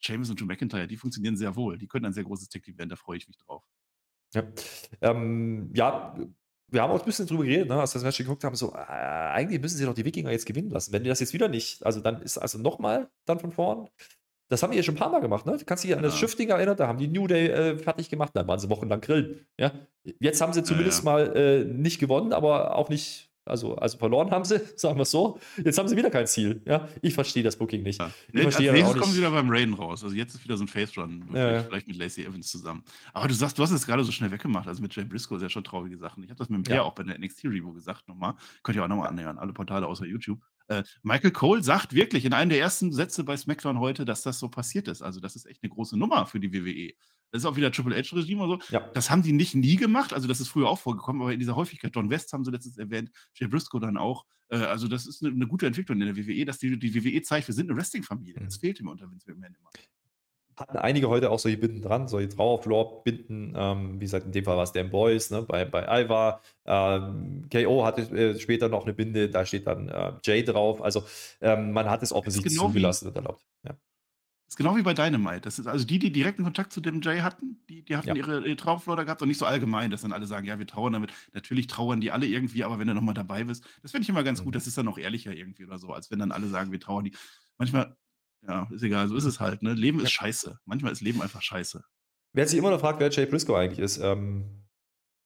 James 0.00 0.30
und 0.30 0.40
Drew 0.40 0.46
McIntyre, 0.46 0.86
die 0.86 0.96
funktionieren 0.96 1.36
sehr 1.36 1.56
wohl. 1.56 1.78
Die 1.78 1.86
können 1.86 2.06
ein 2.06 2.12
sehr 2.12 2.24
großes 2.24 2.48
Tech-Team 2.48 2.78
werden, 2.78 2.90
da 2.90 2.96
freue 2.96 3.18
ich 3.18 3.26
mich 3.28 3.38
drauf. 3.38 3.64
Ja, 4.34 4.42
ähm, 5.00 5.70
ja 5.74 6.16
wir 6.68 6.82
haben 6.82 6.90
auch 6.90 7.00
ein 7.00 7.04
bisschen 7.04 7.26
drüber 7.26 7.44
geredet, 7.44 7.68
ne, 7.68 7.80
als 7.80 7.94
wir 7.94 8.00
das 8.00 8.04
Match 8.04 8.18
geguckt 8.18 8.42
haben, 8.44 8.56
so, 8.56 8.72
äh, 8.72 8.76
eigentlich 8.76 9.60
müssen 9.60 9.76
sie 9.78 9.84
doch 9.84 9.94
die 9.94 10.04
Wikinger 10.04 10.30
jetzt 10.30 10.46
gewinnen 10.46 10.70
lassen. 10.70 10.92
Wenn 10.92 11.04
die 11.04 11.08
das 11.08 11.20
jetzt 11.20 11.32
wieder 11.32 11.48
nicht, 11.48 11.84
also 11.86 12.00
dann 12.00 12.22
ist 12.22 12.38
also 12.38 12.58
nochmal 12.58 13.08
dann 13.24 13.38
von 13.38 13.52
vorn. 13.52 13.88
Das 14.48 14.62
haben 14.62 14.70
wir 14.70 14.76
ja 14.76 14.82
schon 14.82 14.94
ein 14.94 14.98
paar 14.98 15.10
Mal 15.10 15.20
gemacht, 15.20 15.44
ne? 15.46 15.56
Du 15.56 15.64
kannst 15.64 15.82
dich 15.82 15.96
an 15.96 16.02
das 16.02 16.14
Ja. 16.14 16.20
Schiff-Ding 16.20 16.48
erinnern, 16.50 16.76
da 16.76 16.86
haben 16.86 16.98
die 16.98 17.08
New 17.08 17.26
Day 17.26 17.48
äh, 17.48 17.78
fertig 17.78 18.10
gemacht, 18.10 18.30
dann 18.34 18.46
waren 18.46 18.58
sie 18.58 18.68
wochenlang 18.68 19.00
grillen. 19.00 19.46
Ja? 19.58 19.72
Jetzt 20.20 20.40
haben 20.40 20.52
sie 20.52 20.62
zumindest 20.62 21.04
ja. 21.04 21.04
mal 21.04 21.36
äh, 21.36 21.64
nicht 21.64 21.98
gewonnen, 21.98 22.32
aber 22.32 22.76
auch 22.76 22.88
nicht, 22.88 23.25
also, 23.46 23.76
also 23.76 23.96
verloren 23.98 24.30
haben 24.30 24.44
sie, 24.44 24.60
sagen 24.76 24.98
wir 24.98 25.02
es 25.02 25.10
so. 25.10 25.38
Jetzt 25.62 25.78
haben 25.78 25.88
sie 25.88 25.96
wieder 25.96 26.10
kein 26.10 26.26
Ziel. 26.26 26.60
Ja? 26.66 26.88
Ich 27.00 27.14
verstehe 27.14 27.42
das 27.42 27.56
Booking 27.56 27.82
nicht. 27.82 28.00
Ja. 28.00 28.10
Nee, 28.32 28.44
als 28.44 28.58
nächstes 28.58 28.98
kommen 28.98 29.12
sie 29.12 29.18
wieder 29.18 29.30
beim 29.30 29.48
Raiden 29.48 29.74
raus. 29.74 30.02
Also 30.04 30.14
jetzt 30.14 30.34
ist 30.34 30.44
wieder 30.44 30.56
so 30.56 30.64
ein 30.64 30.68
Face-Run. 30.68 31.20
Ja, 31.20 31.26
vielleicht, 31.32 31.54
ja. 31.54 31.62
vielleicht 31.62 31.88
mit 31.88 31.96
Lacey 31.96 32.24
Evans 32.24 32.48
zusammen. 32.48 32.84
Aber 33.12 33.28
du 33.28 33.34
sagst, 33.34 33.58
du 33.58 33.62
hast 33.62 33.70
es 33.70 33.86
gerade 33.86 34.04
so 34.04 34.12
schnell 34.12 34.30
weggemacht. 34.30 34.66
Also 34.68 34.82
mit 34.82 34.94
Jay 34.94 35.04
Briscoe 35.04 35.36
ist 35.36 35.42
ja 35.42 35.48
schon 35.48 35.64
traurige 35.64 35.96
Sachen. 35.96 36.22
Ich 36.24 36.30
habe 36.30 36.38
das 36.38 36.48
mit 36.48 36.58
dem 36.58 36.64
Peer 36.64 36.76
Ja. 36.76 36.82
auch 36.82 36.94
bei 36.94 37.02
der 37.04 37.18
NXT-Review 37.18 37.72
gesagt 37.72 38.08
nochmal. 38.08 38.34
Könnt 38.62 38.76
ihr 38.76 38.84
auch 38.84 38.88
nochmal 38.88 39.08
annähern. 39.08 39.38
Alle 39.38 39.52
Portale 39.52 39.86
außer 39.86 40.04
YouTube. 40.04 40.40
Äh, 40.68 40.82
Michael 41.02 41.30
Cole 41.30 41.62
sagt 41.62 41.94
wirklich 41.94 42.24
in 42.24 42.32
einem 42.32 42.50
der 42.50 42.58
ersten 42.58 42.92
Sätze 42.92 43.22
bei 43.24 43.36
SmackDown 43.36 43.78
heute, 43.78 44.04
dass 44.04 44.22
das 44.22 44.38
so 44.38 44.48
passiert 44.48 44.88
ist. 44.88 45.02
Also 45.02 45.20
das 45.20 45.36
ist 45.36 45.46
echt 45.46 45.62
eine 45.62 45.70
große 45.70 45.96
Nummer 45.96 46.26
für 46.26 46.40
die 46.40 46.52
WWE. 46.52 46.94
Das 47.32 47.42
ist 47.42 47.46
auch 47.46 47.56
wieder 47.56 47.70
Triple 47.72 47.94
H-Regime 47.96 48.42
oder 48.44 48.58
so. 48.64 48.72
Ja. 48.72 48.80
Das 48.94 49.10
haben 49.10 49.22
die 49.22 49.32
nicht 49.32 49.54
nie 49.54 49.76
gemacht. 49.76 50.12
Also 50.12 50.28
das 50.28 50.40
ist 50.40 50.48
früher 50.48 50.68
auch 50.68 50.78
vorgekommen, 50.78 51.22
aber 51.22 51.32
in 51.32 51.38
dieser 51.40 51.56
Häufigkeit. 51.56 51.92
John 51.94 52.08
West 52.10 52.32
haben 52.32 52.44
sie 52.44 52.50
letztens 52.50 52.78
erwähnt, 52.78 53.10
Jay 53.34 53.48
Briscoe 53.48 53.80
dann 53.80 53.96
auch. 53.96 54.24
Äh, 54.48 54.56
also 54.58 54.88
das 54.88 55.06
ist 55.06 55.22
eine, 55.24 55.34
eine 55.34 55.46
gute 55.46 55.66
Entwicklung 55.66 56.00
in 56.00 56.06
der 56.06 56.16
WWE, 56.16 56.44
dass 56.44 56.58
die, 56.58 56.78
die 56.78 56.94
WWE 56.94 57.22
zeigt, 57.22 57.48
wir 57.48 57.54
sind 57.54 57.68
eine 57.70 57.78
Wrestling-Familie. 57.78 58.34
Das 58.44 58.56
Mhm. 58.56 58.60
fehlt 58.60 58.80
immer 58.80 58.92
unter 58.92 59.10
Vince 59.10 59.28
McMahon 59.30 59.54
immer. 59.58 59.70
hatten 60.58 60.78
einige 60.78 61.08
heute 61.10 61.30
auch 61.30 61.38
solche 61.38 61.58
Binden 61.58 61.82
dran, 61.82 62.08
solche 62.08 62.30
Trauerflor-Binden. 62.30 63.52
Ähm, 63.54 63.96
wie 64.00 64.04
gesagt, 64.04 64.24
in 64.24 64.32
dem 64.32 64.44
Fall 64.44 64.56
war 64.56 64.64
es 64.64 64.72
Dan 64.72 64.88
Boys, 64.90 65.30
ne, 65.30 65.42
bei, 65.42 65.66
bei 65.66 65.82
Ivar. 66.04 66.40
Ähm, 66.64 67.46
KO 67.52 67.84
hatte 67.84 68.02
äh, 68.16 68.38
später 68.40 68.68
noch 68.70 68.84
eine 68.84 68.94
Binde, 68.94 69.28
da 69.28 69.44
steht 69.44 69.66
dann 69.66 69.88
äh, 69.90 70.12
Jay 70.24 70.42
drauf. 70.44 70.80
Also 70.80 71.04
ähm, 71.42 71.72
man 71.72 71.90
hat 71.90 72.02
es 72.02 72.12
offensichtlich 72.12 72.54
genau 72.54 72.68
zugelassen 72.68 73.08
und 73.08 73.16
erlaubt. 73.16 73.44
Ja. 73.64 73.74
Das 74.46 74.52
ist 74.52 74.56
genau 74.58 74.76
wie 74.76 74.82
bei 74.82 74.94
Dynamite. 74.94 75.40
Das 75.40 75.58
ist 75.58 75.66
also 75.66 75.84
die, 75.84 75.98
die 75.98 76.12
direkten 76.12 76.44
Kontakt 76.44 76.72
zu 76.72 76.80
dem 76.80 77.00
Jay 77.02 77.18
hatten, 77.18 77.60
die, 77.68 77.82
die 77.84 77.96
hatten 77.96 78.06
Ja. 78.08 78.14
ihre, 78.14 78.46
ihre 78.46 78.56
Trauerflor 78.56 78.94
da 78.96 79.02
gehabt 79.02 79.20
und 79.20 79.26
nicht 79.28 79.38
so 79.38 79.44
allgemein, 79.44 79.90
dass 79.90 80.02
dann 80.02 80.12
alle 80.12 80.26
sagen, 80.26 80.46
ja, 80.46 80.56
wir 80.60 80.66
trauern 80.68 80.92
damit. 80.92 81.12
Natürlich 81.32 81.66
trauern 81.66 82.00
die 82.00 82.12
alle 82.12 82.26
irgendwie, 82.26 82.62
aber 82.62 82.78
wenn 82.78 82.86
du 82.86 82.94
nochmal 82.94 83.14
dabei 83.14 83.42
bist, 83.42 83.64
das 83.82 83.90
finde 83.90 84.04
ich 84.04 84.08
immer 84.08 84.22
ganz 84.22 84.40
Mhm. 84.40 84.44
gut. 84.44 84.54
Das 84.54 84.68
ist 84.68 84.78
dann 84.78 84.86
auch 84.86 84.98
ehrlicher 84.98 85.34
irgendwie 85.34 85.64
oder 85.64 85.78
so, 85.78 85.92
als 85.92 86.10
wenn 86.12 86.20
dann 86.20 86.30
alle 86.30 86.46
sagen, 86.46 86.70
wir 86.70 86.78
trauern 86.78 87.04
die. 87.04 87.12
Manchmal, 87.58 87.96
ja, 88.46 88.68
ist 88.70 88.82
egal, 88.84 89.08
so 89.08 89.16
ist 89.16 89.24
es 89.24 89.40
halt. 89.40 89.62
Ne? 89.62 89.72
Leben 89.74 89.98
ist 89.98 90.12
scheiße. 90.12 90.60
Manchmal 90.64 90.92
ist 90.92 91.00
Leben 91.00 91.22
einfach 91.22 91.42
scheiße. 91.42 91.82
Wer 92.32 92.46
sich 92.46 92.58
immer 92.58 92.70
noch 92.70 92.80
fragt, 92.80 93.00
wer 93.00 93.10
Jay 93.10 93.26
Briscoe 93.26 93.56
eigentlich 93.56 93.80
ist, 93.80 93.98
ähm, 93.98 94.62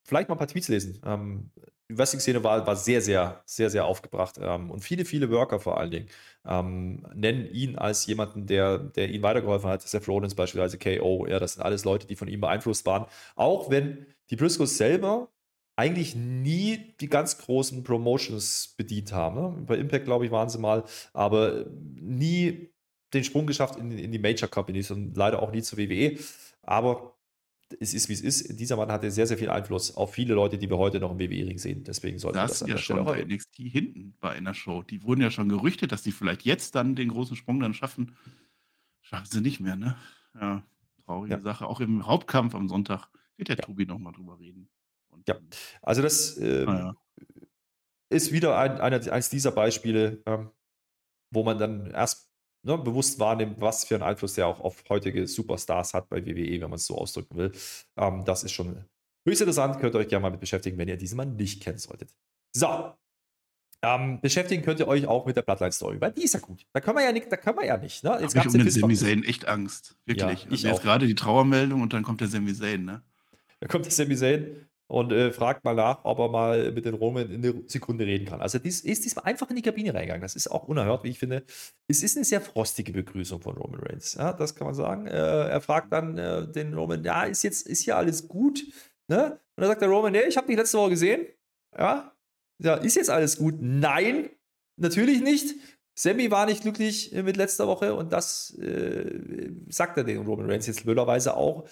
vielleicht 0.04 0.30
mal 0.30 0.36
ein 0.36 0.38
paar 0.38 0.48
Tweets 0.48 0.68
lesen. 0.68 0.98
Ähm, 1.04 1.50
die 1.90 1.98
Wrestling-Szene 1.98 2.42
war, 2.44 2.66
war 2.66 2.76
sehr, 2.76 3.02
sehr, 3.02 3.42
sehr, 3.44 3.68
sehr 3.68 3.84
aufgebracht. 3.84 4.36
Ähm, 4.40 4.70
und 4.70 4.80
viele, 4.80 5.04
viele 5.04 5.30
Worker 5.30 5.58
vor 5.58 5.78
allen 5.78 5.90
Dingen 5.90 6.08
ähm, 6.46 7.04
nennen 7.14 7.46
ihn 7.50 7.76
als 7.76 8.06
jemanden, 8.06 8.46
der, 8.46 8.78
der 8.78 9.08
ihnen 9.08 9.22
weitergeholfen 9.22 9.68
hat. 9.68 9.82
Seth 9.82 10.06
Rollins 10.08 10.34
beispielsweise, 10.34 10.78
KO. 10.78 11.26
Ja, 11.26 11.38
das 11.40 11.54
sind 11.54 11.62
alles 11.62 11.84
Leute, 11.84 12.06
die 12.06 12.16
von 12.16 12.28
ihm 12.28 12.40
beeinflusst 12.40 12.86
waren. 12.86 13.06
Auch 13.34 13.70
wenn 13.70 14.06
die 14.30 14.36
Briscoes 14.36 14.76
selber 14.76 15.28
eigentlich 15.74 16.14
nie 16.14 16.94
die 17.00 17.08
ganz 17.08 17.38
großen 17.38 17.82
Promotions 17.82 18.74
bedient 18.76 19.12
haben. 19.12 19.34
Ne? 19.34 19.64
Bei 19.66 19.76
Impact, 19.76 20.04
glaube 20.04 20.26
ich, 20.26 20.30
waren 20.30 20.48
sie 20.48 20.58
mal, 20.58 20.84
aber 21.12 21.66
nie 21.94 22.70
den 23.12 23.24
Sprung 23.24 23.46
geschafft 23.46 23.76
in, 23.76 23.98
in 23.98 24.12
die 24.12 24.18
Major 24.18 24.48
Companies 24.48 24.90
und 24.90 25.16
leider 25.16 25.42
auch 25.42 25.50
nie 25.50 25.62
zur 25.62 25.78
WWE. 25.78 26.18
Aber 26.62 27.16
es 27.78 27.94
ist, 27.94 28.08
wie 28.08 28.14
es 28.14 28.20
ist. 28.20 28.58
Dieser 28.58 28.76
Mann 28.76 28.90
hatte 28.90 29.10
sehr, 29.10 29.26
sehr 29.26 29.38
viel 29.38 29.50
Einfluss 29.50 29.94
auf 29.94 30.12
viele 30.12 30.34
Leute, 30.34 30.58
die 30.58 30.68
wir 30.68 30.78
heute 30.78 30.98
noch 30.98 31.12
im 31.12 31.18
WWE-Ring 31.18 31.58
sehen. 31.58 31.84
Deswegen 31.84 32.18
sollte 32.18 32.38
das, 32.38 32.60
das 32.60 32.68
ja 32.68 32.78
schon 32.78 33.04
bei 33.04 33.22
NXT 33.24 33.56
hinten 33.56 34.16
bei 34.20 34.30
einer 34.30 34.54
Show. 34.54 34.82
Die 34.82 35.02
wurden 35.02 35.20
ja 35.20 35.30
schon 35.30 35.48
gerüchtet, 35.48 35.92
dass 35.92 36.02
die 36.02 36.12
vielleicht 36.12 36.42
jetzt 36.42 36.74
dann 36.74 36.96
den 36.96 37.10
großen 37.10 37.36
Sprung 37.36 37.60
dann 37.60 37.74
schaffen. 37.74 38.16
Schaffen 39.02 39.26
sie 39.30 39.40
nicht 39.40 39.60
mehr, 39.60 39.76
ne? 39.76 39.96
Ja, 40.34 40.62
traurige 41.04 41.34
ja. 41.34 41.40
Sache. 41.40 41.66
Auch 41.66 41.80
im 41.80 42.06
Hauptkampf 42.06 42.54
am 42.54 42.68
Sonntag 42.68 43.08
wird 43.36 43.48
der 43.48 43.56
ja. 43.56 43.62
Tobi 43.62 43.86
nochmal 43.86 44.12
drüber 44.12 44.38
reden. 44.38 44.68
Und 45.08 45.28
ja, 45.28 45.36
also 45.82 46.02
das 46.02 46.36
äh, 46.38 46.64
ja. 46.64 46.94
ist 48.08 48.32
wieder 48.32 48.58
ein, 48.58 48.80
eines 48.80 49.28
dieser 49.28 49.52
Beispiele, 49.52 50.22
ähm, 50.26 50.50
wo 51.30 51.44
man 51.44 51.58
dann 51.58 51.86
erst 51.86 52.29
ne, 52.62 52.78
bewusst 52.78 53.18
wahrnimmt, 53.18 53.60
was 53.60 53.84
für 53.84 53.94
einen 53.94 54.04
Einfluss 54.04 54.34
der 54.34 54.46
auch 54.46 54.60
auf 54.60 54.82
heutige 54.88 55.26
Superstars 55.26 55.94
hat 55.94 56.08
bei 56.08 56.24
WWE, 56.24 56.60
wenn 56.60 56.70
man 56.70 56.74
es 56.74 56.86
so 56.86 56.96
ausdrücken 56.96 57.36
will. 57.36 57.52
Ähm, 57.96 58.24
das 58.24 58.44
ist 58.44 58.52
schon 58.52 58.84
höchst 59.26 59.40
interessant. 59.40 59.78
Könnt 59.80 59.94
ihr 59.94 59.98
euch 59.98 60.08
gerne 60.08 60.22
mal 60.22 60.30
mit 60.30 60.40
beschäftigen, 60.40 60.78
wenn 60.78 60.88
ihr 60.88 60.96
diesen 60.96 61.16
Mann 61.16 61.36
nicht 61.36 61.62
kennen 61.62 61.78
solltet. 61.78 62.14
So. 62.52 62.94
Ähm, 63.82 64.20
beschäftigen 64.20 64.62
könnt 64.62 64.78
ihr 64.78 64.88
euch 64.88 65.06
auch 65.06 65.24
mit 65.24 65.36
der 65.36 65.42
Bloodline-Story, 65.42 66.02
weil 66.02 66.12
die 66.12 66.24
ist 66.24 66.34
ja 66.34 66.40
gut. 66.40 66.66
Da 66.74 66.80
können 66.80 66.98
wir 66.98 67.04
ja 67.04 67.12
nicht, 67.12 67.32
da 67.32 67.38
können 67.38 67.56
wir 67.56 67.64
ja 67.64 67.78
nicht. 67.78 68.04
Ne? 68.04 68.18
Jetzt 68.20 68.36
ich 68.36 68.46
um 68.46 68.52
den 68.52 68.70
Sami 68.70 68.94
Zayn 68.94 69.24
echt 69.24 69.48
Angst. 69.48 69.96
Wirklich. 70.04 70.42
Ja, 70.42 70.48
ich 70.50 70.66
also 70.66 70.68
jetzt 70.68 70.82
gerade 70.82 71.06
die 71.06 71.14
Trauermeldung 71.14 71.80
und 71.80 71.94
dann 71.94 72.02
kommt 72.02 72.20
der 72.20 72.28
Sami 72.28 72.52
Zayn, 72.52 72.84
ne? 72.84 73.02
Da 73.60 73.68
kommt 73.68 73.86
der 73.86 73.92
Sami 73.92 74.16
Zayn 74.16 74.68
und 74.90 75.12
äh, 75.12 75.30
fragt 75.30 75.62
mal 75.62 75.76
nach, 75.76 76.04
ob 76.04 76.18
er 76.18 76.28
mal 76.28 76.72
mit 76.72 76.84
den 76.84 76.94
Roman 76.94 77.30
in 77.30 77.44
einer 77.44 77.54
Sekunde 77.68 78.04
reden 78.04 78.26
kann. 78.26 78.40
Also 78.40 78.58
dies, 78.58 78.80
ist 78.80 79.04
diesmal 79.04 79.24
einfach 79.24 79.48
in 79.48 79.54
die 79.54 79.62
Kabine 79.62 79.94
reingegangen. 79.94 80.22
Das 80.22 80.34
ist 80.34 80.50
auch 80.50 80.66
unerhört, 80.66 81.04
wie 81.04 81.10
ich 81.10 81.18
finde. 81.20 81.44
Es 81.86 82.02
ist 82.02 82.16
eine 82.16 82.24
sehr 82.24 82.40
frostige 82.40 82.92
Begrüßung 82.92 83.40
von 83.40 83.56
Roman 83.56 83.78
Reigns. 83.80 84.14
Ja, 84.14 84.32
das 84.32 84.56
kann 84.56 84.66
man 84.66 84.74
sagen. 84.74 85.06
Äh, 85.06 85.12
er 85.12 85.60
fragt 85.60 85.92
dann 85.92 86.18
äh, 86.18 86.50
den 86.50 86.74
Roman, 86.74 87.04
ja, 87.04 87.22
ist 87.22 87.44
jetzt 87.44 87.68
ist 87.68 87.84
hier 87.84 87.96
alles 87.96 88.26
gut? 88.26 88.64
Ne? 89.06 89.38
Und 89.54 89.62
dann 89.62 89.68
sagt 89.68 89.80
der 89.80 89.88
Roman, 89.88 90.10
nee, 90.10 90.24
ich 90.28 90.36
habe 90.36 90.48
dich 90.48 90.56
letzte 90.56 90.78
Woche 90.78 90.90
gesehen. 90.90 91.24
Ja, 91.78 92.12
ja, 92.58 92.74
ist 92.74 92.96
jetzt 92.96 93.10
alles 93.10 93.38
gut? 93.38 93.54
Nein, 93.60 94.28
natürlich 94.76 95.20
nicht. 95.20 95.54
Sammy 95.94 96.32
war 96.32 96.46
nicht 96.46 96.62
glücklich 96.62 97.12
mit 97.12 97.36
letzter 97.36 97.68
Woche 97.68 97.94
und 97.94 98.12
das 98.12 98.58
äh, 98.58 99.52
sagt 99.68 99.98
er 99.98 100.04
den 100.04 100.26
Roman 100.26 100.50
Reigns 100.50 100.66
jetzt 100.66 100.82
blöderweise 100.82 101.36
auch 101.36 101.68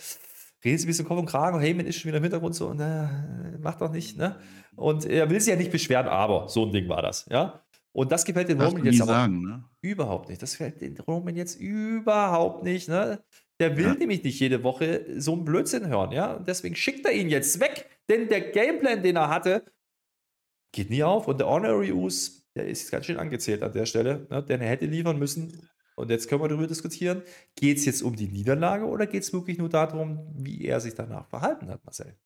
redet 0.65 0.81
ein 0.83 0.87
bisschen 0.87 1.07
Kopf 1.07 1.19
und 1.19 1.27
Kragen, 1.27 1.61
Heyman 1.61 1.87
ist 1.87 1.97
schon 1.97 2.09
wieder 2.09 2.19
im 2.19 2.25
Hintergrund 2.25 2.55
so, 2.55 2.73
na, 2.75 3.57
macht 3.61 3.81
doch 3.81 3.91
nicht, 3.91 4.17
ne? 4.17 4.39
Und 4.77 5.05
er 5.05 5.29
will 5.31 5.41
sich 5.41 5.53
ja 5.53 5.57
nicht 5.57 5.73
beschweren, 5.73 6.07
aber 6.07 6.49
so 6.49 6.67
ein 6.67 6.73
Ding 6.73 6.89
war 6.89 7.03
das, 7.03 7.27
ja? 7.31 7.63
Und 7.93 8.13
das 8.13 8.25
gefällt 8.25 8.49
den 8.49 8.61
Roman 8.61 8.85
jetzt 8.85 9.01
aber 9.01 9.13
sagen, 9.13 9.43
ne? 9.43 9.65
überhaupt 9.81 10.29
nicht. 10.29 10.41
Das 10.41 10.53
gefällt 10.53 10.81
den 10.81 10.97
Roman 10.99 11.35
jetzt 11.35 11.59
überhaupt 11.59 12.63
nicht, 12.63 12.89
ne? 12.89 13.25
Der 13.61 13.77
will 13.77 13.87
ja. 13.87 13.95
nämlich 13.95 14.23
nicht 14.23 14.39
jede 14.39 14.63
Woche 14.63 15.05
so 15.17 15.33
einen 15.33 15.45
Blödsinn 15.45 15.89
hören, 15.89 16.13
ja? 16.13 16.35
Und 16.35 16.47
deswegen 16.47 16.77
schickt 16.77 17.05
er 17.07 17.13
ihn 17.13 17.29
jetzt 17.29 17.61
weg, 17.61 17.89
denn 18.09 18.29
der 18.29 18.41
Gameplan, 18.41 19.03
den 19.03 19.17
er 19.17 19.29
hatte, 19.29 19.65
geht 20.73 20.91
nie 20.91 21.03
auf. 21.03 21.27
Und 21.27 21.41
der 21.41 21.49
Honorary 21.49 21.93
Us, 21.93 22.47
der 22.55 22.67
ist 22.69 22.91
ganz 22.91 23.07
schön 23.07 23.17
angezählt 23.17 23.63
an 23.63 23.73
der 23.73 23.87
Stelle, 23.87 24.27
ne? 24.31 24.43
denn 24.43 24.61
er 24.61 24.69
hätte 24.69 24.87
liefern 24.87 25.19
müssen. 25.19 25.69
Und 25.99 26.11
jetzt 26.11 26.29
können 26.29 26.43
wir 26.43 26.49
darüber 26.49 26.69
diskutieren, 26.69 27.23
geht 27.57 27.79
es 27.79 27.85
jetzt 27.85 28.03
um 28.03 28.15
die 28.15 28.29
Niederlage 28.29 28.87
oder 28.87 29.07
geht 29.07 29.25
es 29.25 29.33
wirklich 29.33 29.59
nur 29.59 29.69
darum, 29.69 30.21
wie 30.33 30.65
er 30.65 30.81
sich 30.81 30.95
danach 30.95 31.27
verhalten 31.27 31.69
hat, 31.69 31.85
Marcel? 31.85 32.17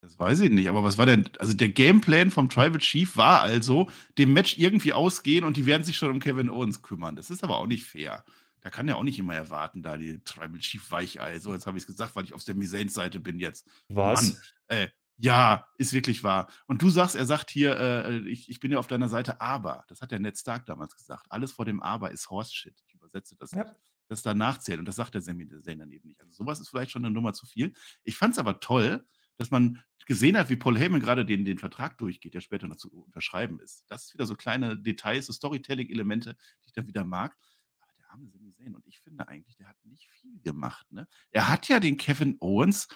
Das 0.00 0.18
weiß 0.18 0.40
ich 0.40 0.50
nicht, 0.50 0.66
aber 0.70 0.82
was 0.82 0.96
war 0.96 1.04
denn, 1.04 1.28
also 1.38 1.52
der 1.52 1.68
Gameplan 1.68 2.30
vom 2.30 2.48
Tribal 2.48 2.78
Chief 2.78 3.18
war 3.18 3.42
also, 3.42 3.90
dem 4.16 4.32
Match 4.32 4.56
irgendwie 4.56 4.94
ausgehen 4.94 5.44
und 5.44 5.58
die 5.58 5.66
werden 5.66 5.84
sich 5.84 5.98
schon 5.98 6.10
um 6.10 6.20
Kevin 6.20 6.48
Owens 6.48 6.80
kümmern. 6.80 7.16
Das 7.16 7.28
ist 7.28 7.44
aber 7.44 7.58
auch 7.58 7.66
nicht 7.66 7.84
fair. 7.84 8.24
Da 8.62 8.70
kann 8.70 8.88
er 8.88 8.96
auch 8.96 9.02
nicht 9.02 9.18
immer 9.18 9.34
erwarten, 9.34 9.82
da 9.82 9.98
die 9.98 10.18
Tribal 10.24 10.58
Chief 10.60 10.90
Weichei. 10.90 11.38
So, 11.38 11.52
jetzt 11.52 11.66
habe 11.66 11.76
ich 11.76 11.82
es 11.82 11.86
gesagt, 11.86 12.16
weil 12.16 12.24
ich 12.24 12.32
auf 12.32 12.44
der 12.44 12.54
Misanes-Seite 12.54 13.20
bin 13.20 13.38
jetzt. 13.38 13.66
Was? 13.88 14.32
Mann, 14.32 14.42
äh, 14.68 14.88
ja, 15.22 15.66
ist 15.76 15.92
wirklich 15.92 16.24
wahr. 16.24 16.50
Und 16.66 16.80
du 16.80 16.88
sagst, 16.88 17.14
er 17.14 17.26
sagt 17.26 17.50
hier, 17.50 17.78
äh, 17.78 18.18
ich, 18.20 18.48
ich 18.48 18.58
bin 18.58 18.72
ja 18.72 18.78
auf 18.78 18.86
deiner 18.86 19.08
Seite, 19.10 19.40
aber. 19.40 19.84
Das 19.88 20.00
hat 20.00 20.12
der 20.12 20.18
Ned 20.18 20.38
Stark 20.38 20.64
damals 20.64 20.96
gesagt. 20.96 21.26
Alles 21.28 21.52
vor 21.52 21.66
dem 21.66 21.82
Aber 21.82 22.10
ist 22.10 22.30
Horse 22.30 22.54
Shit. 22.54 22.82
Ich 22.86 22.94
übersetze 22.94 23.36
das. 23.36 23.52
Ja. 23.52 23.76
Das 24.08 24.22
danach 24.22 24.58
zählt. 24.58 24.78
Und 24.78 24.86
das 24.86 24.96
sagt 24.96 25.14
der 25.14 25.20
Sami 25.20 25.46
Zayn 25.46 25.78
dann 25.78 25.92
eben 25.92 26.08
nicht. 26.08 26.20
Also 26.20 26.32
sowas 26.32 26.58
ist 26.58 26.70
vielleicht 26.70 26.90
schon 26.90 27.04
eine 27.04 27.12
Nummer 27.12 27.34
zu 27.34 27.46
viel. 27.46 27.74
Ich 28.02 28.16
fand 28.16 28.32
es 28.32 28.38
aber 28.38 28.60
toll, 28.60 29.06
dass 29.36 29.50
man 29.50 29.82
gesehen 30.06 30.38
hat, 30.38 30.48
wie 30.48 30.56
Paul 30.56 30.78
Heyman 30.78 31.00
gerade 31.00 31.24
den, 31.26 31.44
den 31.44 31.58
Vertrag 31.58 31.98
durchgeht, 31.98 32.34
der 32.34 32.40
später 32.40 32.66
noch 32.66 32.76
zu 32.76 32.90
unterschreiben 32.90 33.60
ist. 33.60 33.84
Das 33.88 34.06
ist 34.06 34.14
wieder 34.14 34.26
so 34.26 34.34
kleine 34.34 34.76
Details, 34.76 35.26
so 35.26 35.32
Storytelling-Elemente, 35.32 36.34
die 36.62 36.66
ich 36.66 36.72
dann 36.72 36.86
wieder 36.86 37.04
mag. 37.04 37.36
Aber 37.78 37.92
der 37.98 38.10
arme 38.10 38.26
Sami 38.26 38.52
Zayn, 38.54 38.74
und 38.74 38.86
ich 38.86 39.00
finde 39.00 39.28
eigentlich, 39.28 39.56
der 39.56 39.68
hat 39.68 39.76
nicht 39.84 40.08
viel 40.08 40.40
gemacht. 40.40 40.90
Ne? 40.90 41.06
Er 41.30 41.48
hat 41.48 41.68
ja 41.68 41.78
den 41.78 41.98
Kevin 41.98 42.38
Owens 42.40 42.88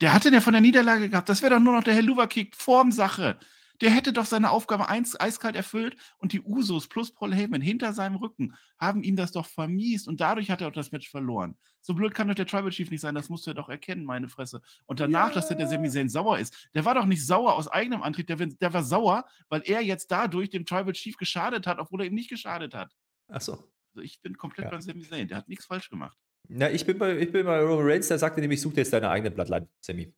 der 0.00 0.12
hatte 0.12 0.30
der 0.30 0.42
von 0.42 0.52
der 0.52 0.62
Niederlage 0.62 1.08
gehabt. 1.08 1.28
Das 1.28 1.42
wäre 1.42 1.54
doch 1.54 1.60
nur 1.60 1.74
noch 1.74 1.84
der 1.84 1.94
Herr 1.94 2.02
Luverkick 2.02 2.54
Formsache. 2.56 3.38
Der 3.80 3.90
hätte 3.90 4.12
doch 4.12 4.26
seine 4.26 4.50
Aufgabe 4.50 4.88
eins, 4.88 5.18
eiskalt 5.18 5.54
erfüllt 5.54 5.96
und 6.18 6.32
die 6.32 6.40
Usos 6.40 6.88
plus 6.88 7.12
Paul 7.12 7.32
Heyman 7.32 7.60
hinter 7.60 7.92
seinem 7.92 8.16
Rücken 8.16 8.56
haben 8.78 9.04
ihm 9.04 9.14
das 9.14 9.30
doch 9.30 9.46
vermiest 9.46 10.08
und 10.08 10.20
dadurch 10.20 10.50
hat 10.50 10.60
er 10.60 10.68
auch 10.68 10.72
das 10.72 10.90
Match 10.90 11.08
verloren. 11.08 11.56
So 11.80 11.94
blöd 11.94 12.12
kann 12.12 12.26
doch 12.26 12.34
der 12.34 12.46
Tribal 12.46 12.70
Chief 12.70 12.90
nicht 12.90 13.00
sein, 13.00 13.14
das 13.14 13.28
musst 13.28 13.46
du 13.46 13.50
ja 13.50 13.54
doch 13.54 13.68
erkennen, 13.68 14.04
meine 14.04 14.28
Fresse. 14.28 14.62
Und 14.86 14.98
danach, 14.98 15.28
ja. 15.28 15.34
dass 15.34 15.48
der, 15.48 15.56
der 15.56 15.68
Sami 15.68 15.88
Zayn 15.90 16.08
sauer 16.08 16.40
ist, 16.40 16.68
der 16.74 16.84
war 16.84 16.94
doch 16.94 17.06
nicht 17.06 17.24
sauer 17.24 17.54
aus 17.54 17.68
eigenem 17.68 18.02
Antrieb, 18.02 18.26
der, 18.26 18.36
der 18.36 18.72
war 18.72 18.82
sauer, 18.82 19.24
weil 19.48 19.62
er 19.64 19.80
jetzt 19.80 20.10
dadurch 20.10 20.50
dem 20.50 20.66
Tribal 20.66 20.92
Chief 20.92 21.16
geschadet 21.16 21.66
hat, 21.68 21.78
obwohl 21.78 22.00
er 22.00 22.06
ihm 22.08 22.14
nicht 22.14 22.30
geschadet 22.30 22.74
hat. 22.74 22.92
Ach 23.28 23.40
so. 23.40 23.52
Also 23.52 24.02
ich 24.02 24.20
bin 24.20 24.36
komplett 24.36 24.64
ja. 24.64 24.70
beim 24.70 24.80
Sami 24.80 25.02
Zayn, 25.02 25.28
der 25.28 25.38
hat 25.38 25.48
nichts 25.48 25.66
falsch 25.66 25.88
gemacht. 25.88 26.18
Na, 26.48 26.70
ich 26.70 26.86
bin 26.86 26.98
bei, 26.98 27.18
ich 27.18 27.32
bin 27.32 27.44
bei 27.44 27.60
Roman 27.60 27.86
Reigns, 27.86 28.08
der 28.08 28.18
sagte 28.18 28.40
nämlich, 28.40 28.60
such 28.60 28.72
dir 28.72 28.80
jetzt 28.80 28.92
deine 28.92 29.10
eigene 29.10 29.30
Bloodline, 29.30 29.68
Sammy. 29.80 30.12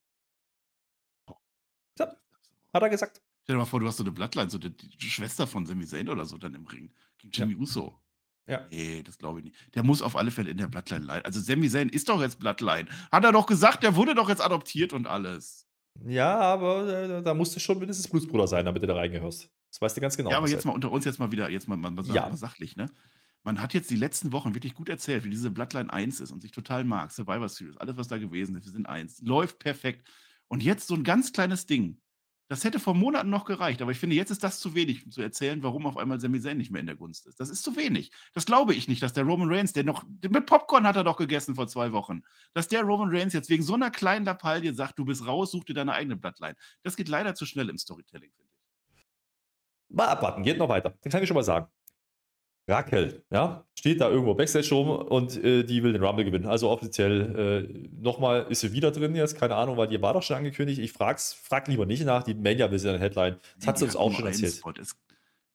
So, 1.96 2.06
hat 2.72 2.82
er 2.82 2.88
gesagt. 2.88 3.20
Stell 3.42 3.56
dir 3.56 3.58
mal 3.58 3.66
vor, 3.66 3.80
du 3.80 3.86
hast 3.86 3.96
so 3.96 4.04
eine 4.04 4.12
Bloodline, 4.12 4.48
so 4.50 4.58
die, 4.58 4.70
die 4.70 5.10
Schwester 5.10 5.46
von 5.46 5.66
Sami 5.66 5.86
Zayn 5.86 6.08
oder 6.08 6.24
so 6.24 6.38
dann 6.38 6.54
im 6.54 6.66
Ring. 6.66 6.92
Gegen 7.18 7.32
Jimmy 7.32 7.54
ja. 7.54 7.58
Uso. 7.58 7.98
Ja. 8.46 8.66
Nee, 8.70 9.02
das 9.02 9.18
glaube 9.18 9.40
ich 9.40 9.44
nicht. 9.46 9.56
Der 9.74 9.82
muss 9.82 10.02
auf 10.02 10.16
alle 10.16 10.30
Fälle 10.30 10.50
in 10.50 10.56
der 10.56 10.68
Bloodline 10.68 11.04
leiden. 11.04 11.24
Also 11.24 11.40
Sami 11.40 11.68
Zayn 11.68 11.88
ist 11.88 12.08
doch 12.08 12.20
jetzt 12.20 12.38
Bloodline. 12.38 12.88
Hat 13.10 13.24
er 13.24 13.32
doch 13.32 13.46
gesagt, 13.46 13.82
der 13.82 13.96
wurde 13.96 14.14
doch 14.14 14.28
jetzt 14.28 14.40
adoptiert 14.40 14.92
und 14.92 15.06
alles. 15.06 15.66
Ja, 16.06 16.38
aber 16.38 16.88
äh, 16.88 17.22
da 17.22 17.34
musst 17.34 17.54
du 17.56 17.60
schon 17.60 17.78
mindestens 17.78 18.08
Blutsbruder 18.08 18.46
sein, 18.46 18.64
damit 18.64 18.82
du 18.82 18.86
da 18.86 18.94
reingehörst. 18.94 19.50
Das 19.70 19.80
weißt 19.80 19.96
du 19.96 20.00
ganz 20.00 20.16
genau. 20.16 20.30
Ja, 20.30 20.38
aber 20.38 20.48
jetzt 20.48 20.64
mal 20.64 20.72
unter 20.72 20.90
uns 20.90 21.04
jetzt 21.04 21.18
mal 21.18 21.30
wieder, 21.32 21.48
jetzt 21.50 21.68
mal, 21.68 21.76
mal, 21.76 21.90
mal, 21.90 22.04
ja. 22.06 22.28
mal 22.28 22.36
sachlich, 22.36 22.76
ne? 22.76 22.90
Man 23.42 23.60
hat 23.60 23.74
jetzt 23.74 23.90
die 23.90 23.96
letzten 23.96 24.32
Wochen 24.32 24.54
wirklich 24.54 24.74
gut 24.74 24.88
erzählt, 24.88 25.24
wie 25.24 25.30
diese 25.30 25.50
Bloodline 25.50 25.92
1 25.92 26.20
ist 26.20 26.30
und 26.30 26.42
sich 26.42 26.52
total 26.52 26.84
mag. 26.84 27.10
Survivor 27.12 27.48
Series, 27.48 27.76
alles, 27.78 27.96
was 27.96 28.08
da 28.08 28.18
gewesen 28.18 28.56
ist, 28.56 28.66
wir 28.66 28.72
sind 28.72 28.86
eins. 28.86 29.20
Läuft 29.22 29.58
perfekt. 29.58 30.06
Und 30.48 30.62
jetzt 30.62 30.88
so 30.88 30.94
ein 30.94 31.04
ganz 31.04 31.32
kleines 31.32 31.66
Ding. 31.66 32.00
Das 32.48 32.64
hätte 32.64 32.80
vor 32.80 32.94
Monaten 32.94 33.30
noch 33.30 33.44
gereicht, 33.44 33.80
aber 33.80 33.92
ich 33.92 33.98
finde, 34.00 34.16
jetzt 34.16 34.30
ist 34.32 34.42
das 34.42 34.58
zu 34.58 34.74
wenig, 34.74 35.04
um 35.04 35.12
zu 35.12 35.22
erzählen, 35.22 35.62
warum 35.62 35.86
auf 35.86 35.96
einmal 35.96 36.18
Sami 36.18 36.40
Zayn 36.40 36.58
nicht 36.58 36.72
mehr 36.72 36.80
in 36.80 36.86
der 36.86 36.96
Gunst 36.96 37.28
ist. 37.28 37.38
Das 37.38 37.48
ist 37.48 37.62
zu 37.62 37.76
wenig. 37.76 38.10
Das 38.34 38.44
glaube 38.44 38.74
ich 38.74 38.88
nicht, 38.88 39.04
dass 39.04 39.12
der 39.12 39.22
Roman 39.22 39.48
Reigns, 39.48 39.72
der 39.72 39.84
noch, 39.84 40.02
mit 40.28 40.46
Popcorn 40.46 40.84
hat 40.84 40.96
er 40.96 41.04
doch 41.04 41.16
gegessen 41.16 41.54
vor 41.54 41.68
zwei 41.68 41.92
Wochen, 41.92 42.22
dass 42.52 42.66
der 42.66 42.82
Roman 42.82 43.08
Reigns 43.08 43.34
jetzt 43.34 43.50
wegen 43.50 43.62
so 43.62 43.74
einer 43.74 43.92
kleinen 43.92 44.24
Lappalie 44.24 44.74
sagt, 44.74 44.98
du 44.98 45.04
bist 45.04 45.24
raus, 45.24 45.52
such 45.52 45.62
dir 45.62 45.74
deine 45.74 45.92
eigene 45.92 46.16
Bloodline. 46.16 46.56
Das 46.82 46.96
geht 46.96 47.08
leider 47.08 47.36
zu 47.36 47.46
schnell 47.46 47.68
im 47.68 47.78
Storytelling, 47.78 48.32
finde 48.32 48.50
ich. 48.96 49.06
Mal 49.88 50.08
abwarten, 50.08 50.42
geht 50.42 50.58
noch 50.58 50.68
weiter. 50.68 50.98
Das 51.02 51.12
kann 51.12 51.22
ich 51.22 51.28
schon 51.28 51.36
mal 51.36 51.44
sagen. 51.44 51.68
Raquel, 52.70 53.22
ja, 53.30 53.64
steht 53.74 54.00
da 54.00 54.08
irgendwo 54.08 54.34
Backstage 54.34 54.68
rum 54.74 54.88
und 54.88 55.42
äh, 55.42 55.64
die 55.64 55.82
will 55.82 55.92
den 55.92 56.02
Rumble 56.02 56.24
gewinnen. 56.24 56.46
Also 56.46 56.70
offiziell 56.70 57.66
äh, 57.66 57.88
nochmal 58.00 58.46
ist 58.48 58.60
sie 58.60 58.72
wieder 58.72 58.90
drin 58.90 59.14
jetzt, 59.14 59.38
keine 59.38 59.56
Ahnung, 59.56 59.76
weil 59.76 59.88
die 59.88 60.00
war 60.00 60.14
doch 60.14 60.22
schon 60.22 60.36
angekündigt. 60.36 60.80
Ich 60.80 60.92
frag's, 60.92 61.32
frag 61.32 61.68
lieber 61.68 61.86
nicht 61.86 62.04
nach, 62.04 62.22
die 62.22 62.34
Mania 62.34 62.70
will 62.70 62.78
sie 62.78 62.88
in 62.88 62.94
der 62.94 63.02
Headline. 63.02 63.36
Das 63.58 63.66
hat 63.66 63.78
sie 63.78 63.84
uns 63.84 63.96
auch 63.96 64.12
schon 64.12 64.26
erzählt. 64.26 64.62
Es, 64.78 64.96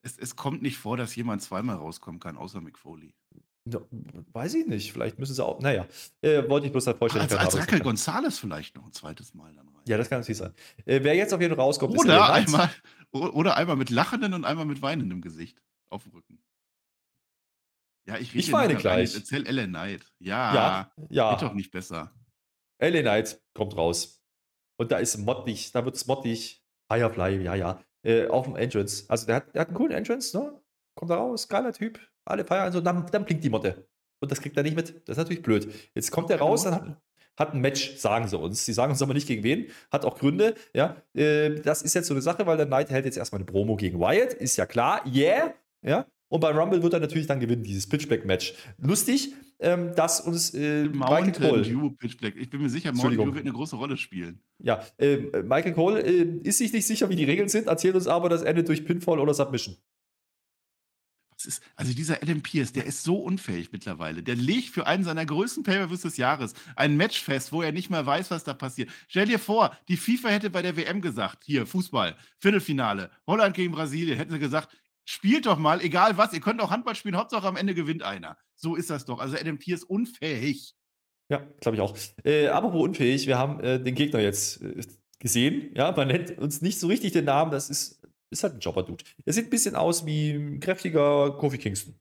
es, 0.01 0.17
es, 0.17 0.36
kommt 0.36 0.62
nicht 0.62 0.78
vor, 0.78 0.97
dass 0.97 1.15
jemand 1.15 1.41
zweimal 1.41 1.78
rauskommen 1.78 2.19
kann, 2.19 2.38
außer 2.38 2.62
Mick 2.62 2.78
Foley. 2.78 3.13
Ja, 3.67 3.80
weiß 4.34 4.54
ich 4.54 4.67
nicht, 4.67 4.93
vielleicht 4.93 5.17
müssen 5.17 5.34
sie 5.34 5.43
auch, 5.43 5.60
naja, 5.60 5.88
äh, 6.21 6.47
wollte 6.47 6.67
ich 6.67 6.71
bloß 6.71 6.86
halt 6.86 6.97
vorstellen. 6.97 7.23
Als, 7.23 7.36
als 7.36 7.58
Raquel 7.58 7.82
González 7.82 8.39
vielleicht 8.39 8.75
noch 8.75 8.86
ein 8.86 8.93
zweites 8.93 9.34
Mal 9.34 9.51
dann 9.56 9.67
rein. 9.67 9.82
Ja, 9.88 9.97
das 9.97 10.08
kann 10.08 10.19
natürlich 10.19 10.38
sein. 10.38 10.54
Äh, 10.86 10.99
wer 11.01 11.15
jetzt 11.15 11.34
auf 11.34 11.41
jeden 11.41 11.56
Fall 11.56 11.65
rauskommt, 11.65 11.97
oder 11.97 12.38
ist 12.38 12.54
einmal, 12.54 12.69
Oder 13.15 13.56
einmal 13.56 13.78
mit 13.78 13.89
lachenden 13.89 14.34
und 14.34 14.43
einmal 14.43 14.65
mit 14.65 14.82
weinendem 14.82 15.21
Gesicht 15.21 15.62
auf 15.89 16.04
dem 16.04 16.12
Rücken. 16.12 16.39
Ja, 18.07 18.17
ich, 18.17 18.35
ich 18.35 18.51
weine 18.51 18.75
gleich. 18.75 19.15
Erzähl 19.15 19.47
Ellen 19.47 19.69
Knight. 19.69 20.01
Ja, 20.19 20.53
ja, 20.53 20.91
ja. 21.09 21.31
Geht 21.31 21.41
doch 21.41 21.53
nicht 21.53 21.71
besser. 21.71 22.11
Ellen 22.77 23.03
Knight 23.03 23.41
kommt 23.53 23.75
raus. 23.75 24.21
Und 24.77 24.91
da 24.91 24.97
ist 24.97 25.17
mottig, 25.17 25.71
da 25.71 25.85
wird 25.85 25.95
es 25.95 26.05
mottig. 26.05 26.63
Firefly, 26.91 27.41
ja, 27.41 27.55
ja. 27.55 27.81
Äh, 28.03 28.27
auf 28.27 28.45
dem 28.45 28.55
Entrance. 28.55 29.05
Also 29.07 29.25
der 29.25 29.37
hat, 29.37 29.55
der 29.55 29.61
hat 29.61 29.69
einen 29.69 29.77
coolen 29.77 29.93
Entrance, 29.93 30.37
ne? 30.37 30.61
Kommt 30.95 31.09
da 31.09 31.15
raus, 31.15 31.47
geiler 31.47 31.73
Typ. 31.73 31.99
Alle 32.25 32.45
feiern 32.45 32.71
so, 32.71 32.81
dann, 32.81 33.07
dann 33.11 33.25
blinkt 33.25 33.43
die 33.43 33.49
Motte. 33.49 33.87
Und 34.19 34.31
das 34.31 34.41
kriegt 34.41 34.55
er 34.57 34.63
nicht 34.63 34.75
mit. 34.75 35.07
Das 35.07 35.13
ist 35.13 35.17
natürlich 35.17 35.41
blöd. 35.41 35.67
Jetzt 35.95 36.11
kommt 36.11 36.29
er 36.29 36.39
raus, 36.39 36.63
dann 36.63 36.73
hat, 36.73 37.01
hat 37.37 37.53
ein 37.53 37.61
Match, 37.61 37.97
sagen 37.97 38.27
sie 38.27 38.37
uns. 38.37 38.65
Sie 38.65 38.73
sagen 38.73 38.91
uns 38.91 39.01
aber 39.01 39.13
nicht 39.13 39.27
gegen 39.27 39.43
wen, 39.43 39.71
hat 39.91 40.05
auch 40.05 40.17
Gründe. 40.17 40.55
Ja, 40.73 41.01
äh, 41.13 41.55
das 41.61 41.81
ist 41.81 41.95
jetzt 41.95 42.07
so 42.07 42.13
eine 42.13 42.21
Sache, 42.21 42.45
weil 42.45 42.57
der 42.57 42.67
Knight 42.67 42.89
hält 42.91 43.05
jetzt 43.05 43.17
erstmal 43.17 43.39
eine 43.39 43.45
Promo 43.45 43.75
gegen 43.75 43.99
Wyatt, 43.99 44.33
ist 44.33 44.57
ja 44.57 44.65
klar. 44.65 45.01
Yeah, 45.07 45.53
ja. 45.81 46.05
Und 46.36 46.41
bei 46.41 46.52
Rumble 46.52 46.84
wird 46.84 46.91
er 46.91 47.00
natürlich 47.00 47.28
dann 47.28 47.39
gewinnen, 47.39 47.63
dieses 47.63 47.88
Pitchback-Match. 47.88 48.56
Lustig, 48.78 49.34
ähm, 49.60 49.95
dass 49.95 50.19
uns 50.19 50.54
äh, 50.54 50.84
Michael 50.84 51.32
Cole. 51.32 51.62
Dew 51.62 51.91
Pitchback. 51.91 52.36
Ich 52.36 52.50
bin 52.50 52.62
mir 52.62 52.69
sicher, 52.69 52.91
Mountain 52.91 53.15
Dew 53.15 53.34
wird 53.34 53.45
eine 53.45 53.54
große 53.54 53.78
Rolle 53.78 53.95
spielen. 53.95 54.41
Ja, 54.60 54.84
äh, 54.98 55.15
Michael 55.43 55.71
Cole 55.71 56.02
äh, 56.02 56.41
ist 56.43 56.58
sich 56.58 56.74
nicht 56.74 56.86
sicher, 56.86 57.08
wie 57.10 57.15
die 57.15 57.24
Regeln 57.24 57.48
sind, 57.48 57.67
erzählt 57.67 57.95
uns 57.95 58.08
aber, 58.08 58.28
das 58.28 58.41
endet 58.41 58.67
durch 58.67 58.84
Pinfall 58.84 59.21
oder 59.21 59.34
Submission. 59.34 59.78
Ist, 61.45 61.62
also 61.78 61.93
dieser 61.93 62.21
Adam 62.21 62.41
Pierce, 62.41 62.74
der 62.74 62.86
ist 62.86 63.04
so 63.04 63.15
unfähig 63.15 63.71
mittlerweile. 63.71 64.21
Der 64.21 64.36
legt 64.36 64.69
für 64.69 64.88
einen 64.88 65.06
seiner 65.06 65.26
größten 65.26 65.63
Pay-Per-Views 65.63 66.02
des 66.02 66.17
Jahres 66.17 66.54
ein 66.76 66.98
Match 66.98 67.21
fest, 67.21 67.54
wo 67.54 67.62
er 67.62 67.71
nicht 67.71 67.89
mehr 67.89 68.06
weiß, 68.06 68.32
was 68.32 68.43
da 68.43 68.54
passiert. 68.54 68.89
Stell 69.08 69.28
dir 69.28 69.39
vor, 69.39 69.78
die 69.88 69.95
FIFA 69.95 70.30
hätte 70.30 70.50
bei 70.50 70.62
der 70.62 70.76
WM 70.76 71.00
gesagt, 71.00 71.43
hier 71.45 71.65
Fußball, 71.65 72.17
Viertelfinale, 72.39 73.10
Holland 73.26 73.56
gegen 73.56 73.71
Brasilien, 73.71 74.17
hätten 74.17 74.34
sie 74.34 74.39
gesagt, 74.39 74.76
spielt 75.05 75.45
doch 75.45 75.57
mal, 75.57 75.81
egal 75.81 76.17
was, 76.17 76.33
ihr 76.33 76.41
könnt 76.41 76.61
auch 76.61 76.71
Handball 76.71 76.95
spielen, 76.95 77.15
Hauptsache 77.15 77.47
am 77.47 77.55
Ende 77.55 77.73
gewinnt 77.73 78.03
einer. 78.03 78.37
So 78.55 78.75
ist 78.75 78.89
das 78.89 79.05
doch. 79.05 79.19
Also 79.19 79.37
Adam 79.37 79.57
Pierce 79.57 79.83
unfähig. 79.83 80.75
Ja, 81.29 81.47
glaube 81.59 81.77
ich 81.77 81.81
auch. 81.81 81.95
Äh, 82.23 82.47
apropos 82.47 82.81
unfähig, 82.81 83.27
wir 83.27 83.37
haben 83.37 83.59
äh, 83.59 83.81
den 83.81 83.95
Gegner 83.95 84.19
jetzt 84.19 84.61
äh, 84.61 84.81
gesehen. 85.19 85.71
Ja, 85.75 85.91
man 85.91 86.07
nennt 86.07 86.37
uns 86.37 86.61
nicht 86.61 86.79
so 86.79 86.87
richtig 86.87 87.13
den 87.13 87.25
Namen, 87.25 87.51
das 87.51 87.69
ist, 87.69 88.01
ist 88.29 88.43
halt 88.43 88.55
ein 88.55 88.59
Jobber-Dude. 88.59 89.03
Er 89.25 89.33
sieht 89.33 89.47
ein 89.47 89.49
bisschen 89.49 89.75
aus 89.75 90.05
wie 90.05 90.31
ein 90.31 90.59
kräftiger 90.59 91.31
Kofi 91.37 91.57
Kingston. 91.57 91.95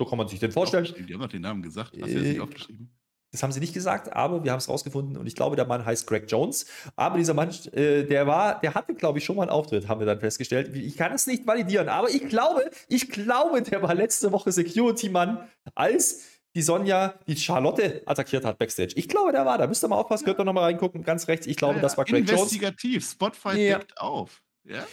So 0.00 0.06
kann 0.06 0.18
man 0.18 0.28
sich 0.28 0.38
den 0.38 0.52
vorstellen. 0.52 0.86
Die 1.06 1.12
haben 1.12 1.20
doch 1.20 1.28
den 1.28 1.42
Namen 1.42 1.62
gesagt. 1.62 1.92
Hast 2.00 2.10
du 2.10 2.14
das 2.14 2.22
nicht 2.22 2.36
äh, 2.36 2.40
aufgeschrieben? 2.40 2.97
Das 3.30 3.42
haben 3.42 3.52
sie 3.52 3.60
nicht 3.60 3.74
gesagt, 3.74 4.12
aber 4.14 4.42
wir 4.42 4.52
haben 4.52 4.58
es 4.58 4.68
rausgefunden 4.68 5.16
und 5.18 5.26
ich 5.26 5.34
glaube, 5.34 5.54
der 5.54 5.66
Mann 5.66 5.84
heißt 5.84 6.06
Greg 6.06 6.30
Jones. 6.30 6.64
Aber 6.96 7.18
dieser 7.18 7.34
Mann, 7.34 7.50
äh, 7.72 8.04
der 8.04 8.26
war, 8.26 8.60
der 8.60 8.74
hatte, 8.74 8.94
glaube 8.94 9.18
ich, 9.18 9.24
schon 9.24 9.36
mal 9.36 9.42
einen 9.42 9.50
Auftritt, 9.50 9.86
haben 9.86 10.00
wir 10.00 10.06
dann 10.06 10.20
festgestellt. 10.20 10.74
Ich 10.74 10.96
kann 10.96 11.12
es 11.12 11.26
nicht 11.26 11.46
validieren, 11.46 11.88
aber 11.88 12.08
ich 12.08 12.26
glaube, 12.28 12.70
ich 12.88 13.10
glaube, 13.10 13.62
der 13.62 13.82
war 13.82 13.94
letzte 13.94 14.32
Woche 14.32 14.50
Security-Mann, 14.50 15.46
als 15.74 16.22
die 16.54 16.62
Sonja 16.62 17.14
die 17.26 17.36
Charlotte 17.36 18.02
attackiert 18.06 18.44
hat 18.44 18.58
backstage. 18.58 18.94
Ich 18.96 19.08
glaube, 19.08 19.32
der 19.32 19.44
war 19.44 19.58
da. 19.58 19.66
Müsst 19.66 19.84
ihr 19.84 19.88
mal 19.88 19.96
aufpassen, 19.96 20.24
könnt 20.24 20.40
ihr 20.40 20.44
nochmal 20.44 20.64
reingucken, 20.64 21.02
ganz 21.04 21.28
rechts. 21.28 21.46
Ich 21.46 21.56
glaube, 21.56 21.74
ja, 21.74 21.78
ja. 21.78 21.82
das 21.82 21.98
war 21.98 22.04
Greg 22.06 22.20
Investigativ. 22.20 22.40
Jones. 22.40 22.52
Investigativ, 22.52 23.10
Spotify 23.10 23.68
ja. 23.68 23.78
deckt 23.78 23.98
auf. 23.98 24.42
Ja? 24.64 24.86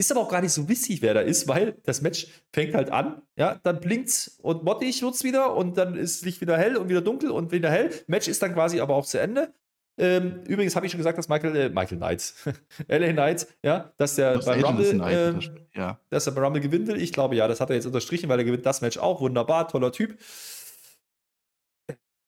Ist 0.00 0.12
aber 0.12 0.20
auch 0.20 0.28
gar 0.28 0.40
nicht 0.40 0.52
so 0.52 0.68
witzig, 0.68 1.02
wer 1.02 1.12
da 1.12 1.20
ist, 1.20 1.48
weil 1.48 1.76
das 1.82 2.02
Match 2.02 2.28
fängt 2.52 2.74
halt 2.74 2.92
an, 2.92 3.22
ja, 3.36 3.58
dann 3.64 3.80
blinkt's 3.80 4.38
und 4.40 4.62
mottig 4.62 5.02
wird's 5.02 5.24
wieder 5.24 5.56
und 5.56 5.76
dann 5.76 5.96
ist 5.96 6.24
Licht 6.24 6.40
wieder 6.40 6.56
hell 6.56 6.76
und 6.76 6.88
wieder 6.88 7.00
dunkel 7.00 7.32
und 7.32 7.50
wieder 7.50 7.68
hell. 7.68 7.90
Match 8.06 8.28
ist 8.28 8.40
dann 8.40 8.54
quasi 8.54 8.80
aber 8.80 8.94
auch 8.94 9.04
zu 9.04 9.18
Ende. 9.18 9.52
Ähm, 10.00 10.44
übrigens 10.46 10.76
habe 10.76 10.86
ich 10.86 10.92
schon 10.92 10.98
gesagt, 10.98 11.18
dass 11.18 11.28
Michael, 11.28 11.56
äh, 11.56 11.68
Michael 11.68 11.98
Knight, 11.98 12.32
LA 12.88 13.12
Knight, 13.12 13.48
ja, 13.64 13.92
dass 13.96 14.14
der 14.14 14.34
das 14.34 14.44
bei 14.46 14.62
Rumble, 14.62 15.00
äh, 15.02 15.34
ja. 15.76 15.98
dass 16.10 16.28
er 16.28 16.32
bei 16.32 16.42
Rumble 16.42 16.62
gewinnen 16.62 16.86
will. 16.86 17.02
Ich 17.02 17.12
glaube, 17.12 17.34
ja, 17.34 17.48
das 17.48 17.60
hat 17.60 17.70
er 17.70 17.74
jetzt 17.74 17.86
unterstrichen, 17.86 18.28
weil 18.28 18.38
er 18.38 18.44
gewinnt 18.44 18.64
das 18.64 18.80
Match 18.80 18.98
auch. 18.98 19.20
Wunderbar, 19.20 19.66
toller 19.66 19.90
Typ. 19.90 20.16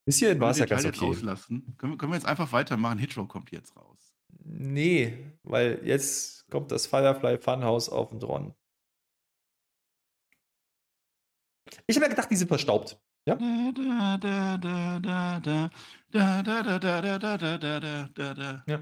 Bis 0.05 0.19
hierhin 0.19 0.41
war 0.41 0.51
es 0.51 0.59
ja 0.59 0.67
ganz 0.67 0.85
okay. 0.85 1.05
Rauslassen? 1.05 1.77
Können, 1.79 1.97
können 1.97 2.11
wir 2.11 2.17
jetzt 2.17 2.27
einfach 2.27 2.51
weitermachen? 2.51 2.99
Hitro 2.99 3.27
kommt 3.27 3.53
jetzt 3.53 3.77
raus. 3.77 4.17
Nee, 4.43 5.17
weil 5.45 5.81
jetzt 5.85 6.40
kommt 6.51 6.71
das 6.73 6.87
Firefly 6.87 7.39
Funhouse 7.39 7.89
auf 7.89 8.11
den 8.11 8.21
Dron. 8.21 8.55
Ich 11.87 11.97
habe 11.97 12.07
ja 12.07 12.11
gedacht, 12.11 12.31
die 12.31 12.37
sind 12.37 12.49
verstaubt. 12.49 13.01
Ja? 13.27 13.39
ja. 18.67 18.81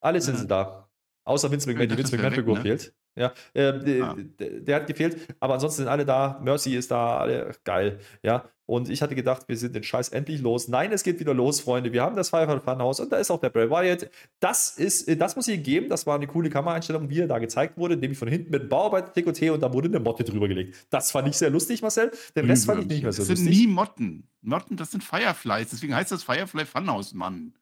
Alle 0.00 0.20
sind 0.20 0.36
sie 0.38 0.46
da. 0.46 0.88
Außer 1.24 1.50
Vince 1.50 1.68
McMahon. 1.68 1.88
Die 1.88 1.98
Vince 1.98 2.16
McMahon-Figur 2.16 2.56
ne? 2.56 2.62
fehlt. 2.62 2.94
Ja, 3.14 3.32
äh, 3.52 4.00
ah. 4.00 4.16
der, 4.38 4.60
der, 4.60 4.76
hat 4.76 4.86
gefehlt, 4.86 5.36
aber 5.38 5.54
ansonsten 5.54 5.82
sind 5.82 5.88
alle 5.88 6.06
da. 6.06 6.40
Mercy 6.42 6.74
ist 6.74 6.90
da, 6.90 7.18
alle 7.18 7.54
geil. 7.62 7.98
Ja, 8.22 8.48
und 8.64 8.88
ich 8.88 9.02
hatte 9.02 9.14
gedacht, 9.14 9.48
wir 9.48 9.56
sind 9.58 9.74
den 9.74 9.82
Scheiß 9.82 10.08
endlich 10.10 10.40
los. 10.40 10.68
Nein, 10.68 10.92
es 10.92 11.02
geht 11.02 11.20
wieder 11.20 11.34
los, 11.34 11.60
Freunde. 11.60 11.92
Wir 11.92 12.02
haben 12.02 12.16
das 12.16 12.30
Firefly 12.30 12.60
Funhouse 12.60 13.00
und 13.00 13.12
da 13.12 13.16
ist 13.16 13.30
auch 13.30 13.40
der 13.40 13.50
Bray 13.50 13.68
Wyatt. 13.68 14.08
Das 14.40 14.78
ist, 14.78 15.08
äh, 15.08 15.16
das 15.16 15.36
muss 15.36 15.46
ich 15.48 15.62
geben. 15.62 15.90
Das 15.90 16.06
war 16.06 16.14
eine 16.14 16.26
coole 16.26 16.48
Kameraeinstellung, 16.48 17.10
wie 17.10 17.20
er 17.20 17.26
da 17.26 17.38
gezeigt 17.38 17.76
wurde, 17.76 17.98
nämlich 17.98 18.18
von 18.18 18.28
hinten 18.28 18.50
mit 18.50 18.62
dem 18.62 18.68
Bauarbeit-Dekoté 18.70 19.50
und 19.50 19.60
da 19.60 19.72
wurde 19.74 19.88
eine 19.88 20.00
Motte 20.00 20.24
drüber 20.24 20.48
gelegt. 20.48 20.86
Das 20.88 21.10
fand 21.10 21.28
ich 21.28 21.36
sehr 21.36 21.50
lustig, 21.50 21.82
Marcel. 21.82 22.12
Den 22.34 22.46
Rest 22.46 22.64
fand 22.64 22.80
ich 22.80 22.86
nicht 22.86 23.02
mehr 23.02 23.12
so 23.12 23.20
lustig. 23.20 23.34
Das 23.34 23.44
sind 23.44 23.50
nie 23.50 23.66
Motten. 23.66 24.28
Motten, 24.40 24.78
das 24.78 24.90
sind 24.90 25.04
Fireflies. 25.04 25.68
Deswegen 25.70 25.94
heißt 25.94 26.10
das 26.10 26.22
Firefly 26.22 26.64
Funhouse, 26.64 27.12
Mann. 27.12 27.52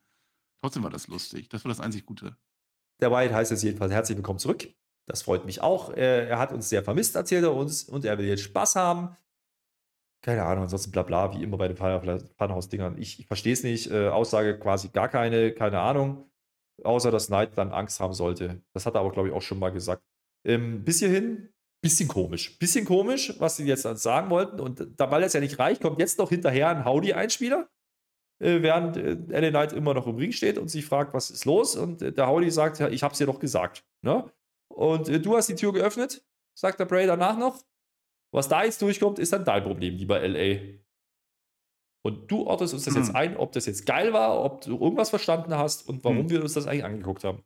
Trotzdem 0.61 0.85
war 0.85 0.91
das 0.91 1.09
lustig. 1.09 1.49
Das 1.49 1.65
war 1.65 1.71
das 1.71 1.81
einzig 1.81 2.07
Gute. 2.07 2.37
Der 3.01 3.11
Wyatt 3.11 3.33
heißt 3.33 3.51
jetzt 3.51 3.65
jedenfalls 3.65 3.93
herzlich 3.93 4.17
willkommen 4.17 4.39
zurück. 4.39 4.69
Das 5.11 5.23
freut 5.23 5.45
mich 5.45 5.61
auch. 5.61 5.93
Er, 5.93 6.39
hat 6.39 6.53
uns 6.53 6.69
sehr 6.69 6.85
vermisst, 6.85 7.17
erzählt 7.17 7.43
er 7.43 7.53
uns, 7.53 7.83
und 7.83 8.05
er 8.05 8.17
will 8.17 8.27
jetzt 8.27 8.43
Spaß 8.43 8.77
haben. 8.77 9.17
Keine 10.23 10.45
Ahnung, 10.45 10.65
ansonsten 10.65 10.93
bla 10.93 11.03
bla, 11.03 11.35
wie 11.35 11.43
immer 11.43 11.57
bei 11.57 11.67
den 11.67 11.77
Funhouse-Dingern. 11.77 12.97
Ich, 12.97 13.19
ich 13.19 13.27
verstehe 13.27 13.53
es 13.53 13.65
nicht. 13.65 13.91
Äh, 13.91 14.07
Aussage 14.07 14.57
quasi 14.61 14.91
gar 14.91 15.09
keine, 15.09 15.51
keine 15.53 15.81
Ahnung. 15.81 16.31
Außer, 16.85 17.11
dass 17.11 17.27
Knight 17.27 17.59
dann 17.59 17.73
Angst 17.73 17.99
haben 17.99 18.13
sollte. 18.13 18.63
Das 18.73 18.87
hat 18.87 18.95
er 18.95 19.01
aber, 19.01 19.11
glaube 19.11 19.29
ich, 19.29 19.35
auch 19.35 19.43
schon 19.43 19.59
mal 19.59 19.73
gesagt. 19.73 20.01
Ähm, 20.47 20.85
bis 20.85 21.01
hierhin, 21.01 21.49
bisschen 21.83 22.07
komisch. 22.07 22.57
Bisschen 22.61 22.85
komisch, 22.85 23.35
was 23.41 23.57
sie 23.57 23.65
jetzt 23.65 23.83
sagen 23.83 24.31
wollten. 24.31 24.61
Und 24.61 24.87
da, 24.97 25.11
weil 25.11 25.25
es 25.25 25.33
ja 25.33 25.41
nicht 25.41 25.59
reicht, 25.59 25.83
kommt 25.83 25.99
jetzt 25.99 26.19
noch 26.19 26.29
hinterher 26.29 26.69
ein 26.69 26.85
Howdy-Einspieler. 26.85 27.69
Äh, 28.41 28.63
während 28.63 28.97
äh, 28.97 29.17
LA 29.41 29.51
Knight 29.51 29.73
immer 29.73 29.93
noch 29.93 30.07
im 30.07 30.15
Ring 30.15 30.31
steht 30.31 30.57
und 30.57 30.69
sich 30.69 30.87
fragt, 30.87 31.15
was 31.15 31.31
ist 31.31 31.47
los? 31.47 31.75
Und 31.75 32.01
äh, 32.01 32.13
der 32.13 32.29
Howdy 32.29 32.53
sagt, 32.53 32.79
ja, 32.79 32.89
ich 32.89 33.03
hab's 33.03 33.19
dir 33.19 33.27
doch 33.27 33.41
gesagt. 33.41 33.85
Ne? 34.03 34.31
Und 34.71 35.09
äh, 35.09 35.21
du 35.21 35.37
hast 35.37 35.49
die 35.49 35.57
Tür 35.57 35.73
geöffnet, 35.73 36.25
sagt 36.55 36.81
der 36.81 36.87
Bray 36.87 37.07
danach 37.07 37.37
noch. 37.37 37.63
Was 38.33 38.49
da 38.49 38.65
jetzt 38.65 38.81
durchkommt, 38.81 39.19
ist 39.19 39.33
dann 39.33 39.45
dein 39.45 39.63
Problem, 39.63 39.97
lieber 39.97 40.21
LA. 40.27 40.79
Und 42.03 42.31
du 42.31 42.47
ordnest 42.47 42.73
uns 42.73 42.85
das 42.85 42.95
hm. 42.95 43.03
jetzt 43.03 43.15
ein, 43.15 43.37
ob 43.37 43.53
das 43.53 43.67
jetzt 43.67 43.85
geil 43.85 44.13
war, 44.13 44.43
ob 44.43 44.63
du 44.63 44.79
irgendwas 44.79 45.11
verstanden 45.11 45.55
hast 45.55 45.87
und 45.89 46.03
warum 46.05 46.21
hm. 46.21 46.31
wir 46.31 46.43
uns 46.43 46.55
das 46.55 46.67
eigentlich 46.67 46.85
angeguckt 46.85 47.25
haben. 47.25 47.43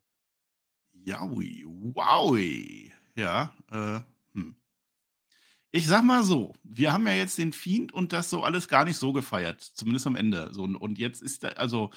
Jaui, 0.92 1.64
wowi. 1.66 2.92
Ja, 3.16 3.52
äh, 3.70 4.00
hm. 4.34 4.56
Ich 5.70 5.88
sag 5.88 6.04
mal 6.04 6.22
so, 6.22 6.52
wir 6.62 6.92
haben 6.92 7.06
ja 7.06 7.14
jetzt 7.14 7.38
den 7.38 7.52
Fiend 7.52 7.92
und 7.92 8.12
das 8.12 8.30
so 8.30 8.42
alles 8.44 8.68
gar 8.68 8.84
nicht 8.84 8.96
so 8.96 9.12
gefeiert, 9.12 9.60
zumindest 9.60 10.06
am 10.06 10.16
Ende. 10.16 10.52
So, 10.52 10.62
und 10.62 10.98
jetzt 10.98 11.20
ist 11.20 11.42
da, 11.42 11.48
also 11.48 11.90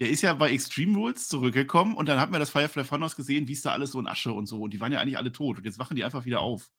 der 0.00 0.10
ist 0.10 0.22
ja 0.22 0.34
bei 0.34 0.50
Extreme 0.50 0.96
Rules 0.96 1.28
zurückgekommen 1.28 1.94
und 1.94 2.08
dann 2.08 2.20
hat 2.20 2.30
man 2.30 2.40
das 2.40 2.50
Firefly 2.50 2.84
Funhouse 2.84 3.16
gesehen, 3.16 3.48
wie 3.48 3.52
es 3.52 3.62
da 3.62 3.72
alles 3.72 3.92
so 3.92 4.00
in 4.00 4.08
Asche 4.08 4.32
und 4.32 4.46
so. 4.46 4.60
Und 4.62 4.72
die 4.72 4.80
waren 4.80 4.92
ja 4.92 5.00
eigentlich 5.00 5.18
alle 5.18 5.32
tot. 5.32 5.58
Und 5.58 5.64
jetzt 5.64 5.78
wachen 5.78 5.96
die 5.96 6.04
einfach 6.04 6.24
wieder 6.24 6.40
auf. 6.40 6.70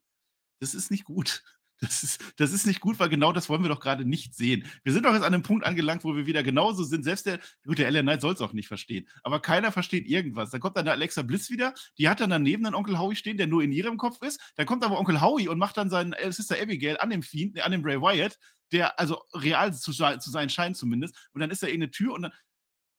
Das 0.60 0.73
ist 0.73 0.91
nicht 0.91 1.06
gut. 1.06 1.43
Das 1.82 2.02
ist, 2.02 2.21
das 2.38 2.54
ist 2.54 2.65
nicht 2.65 2.80
gut, 2.80 2.97
weil 2.99 3.10
genau 3.10 3.34
das 3.34 3.49
wollen 3.49 3.62
wir 3.62 3.67
doch 3.67 3.82
gerade 3.82 4.06
nicht 4.06 4.36
sehen. 4.36 4.65
Wir 4.84 4.93
sind 4.93 5.06
doch 5.06 5.12
jetzt 5.12 5.23
an 5.23 5.34
einem 5.34 5.43
Punkt 5.43 5.65
angelangt, 5.65 6.06
wo 6.06 6.15
wir 6.15 6.26
wieder 6.26 6.41
genauso 6.41 6.84
sind. 6.84 7.04
Selbst 7.04 7.26
der, 7.26 7.39
gut, 7.65 7.78
der 7.78 7.88
Ellen 7.88 8.06
Knight 8.06 8.21
soll 8.21 8.34
es 8.34 8.39
auch 8.39 8.54
nicht 8.54 8.69
verstehen, 8.69 9.10
aber 9.21 9.41
keiner 9.41 9.69
versteht 9.69 10.08
irgendwas. 10.08 10.52
Dann 10.52 10.62
kommt 10.62 10.78
dann 10.78 10.86
der 10.86 10.93
Alexa 10.93 11.23
Bliss 11.23 11.49
wieder, 11.49 11.73
die 11.97 12.08
hat 12.08 12.21
dann 12.21 12.30
daneben 12.30 12.65
einen 12.65 12.76
Onkel 12.76 12.99
Howie 12.99 13.17
stehen, 13.17 13.36
der 13.36 13.47
nur 13.47 13.63
in 13.63 13.73
ihrem 13.73 13.97
Kopf 13.97 14.21
ist. 14.21 14.39
Dann 14.56 14.65
kommt 14.65 14.86
aber 14.86 14.97
Onkel 14.97 15.19
Howie 15.19 15.49
und 15.49 15.58
macht 15.58 15.76
dann 15.76 15.89
seinen 15.89 16.13
äh, 16.13 16.32
Sister 16.32 16.56
Abigail 16.62 16.97
an 16.99 17.10
dem 17.10 17.23
Fiend, 17.23 17.60
an 17.60 17.73
dem 17.73 17.82
Bray 17.82 17.99
Wyatt, 17.99 18.39
der 18.71 18.97
also 18.97 19.21
real 19.34 19.73
zu, 19.73 19.91
zu 19.91 20.32
sein 20.32 20.49
scheint 20.49 20.78
zumindest. 20.78 21.15
Und 21.34 21.41
dann 21.41 21.49
ist 21.49 21.63
da 21.63 21.67
irgendeine 21.67 21.91
Tür 21.91 22.13
und 22.13 22.21
dann, 22.21 22.32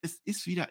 es 0.05 0.21
ist 0.25 0.47
wieder, 0.47 0.69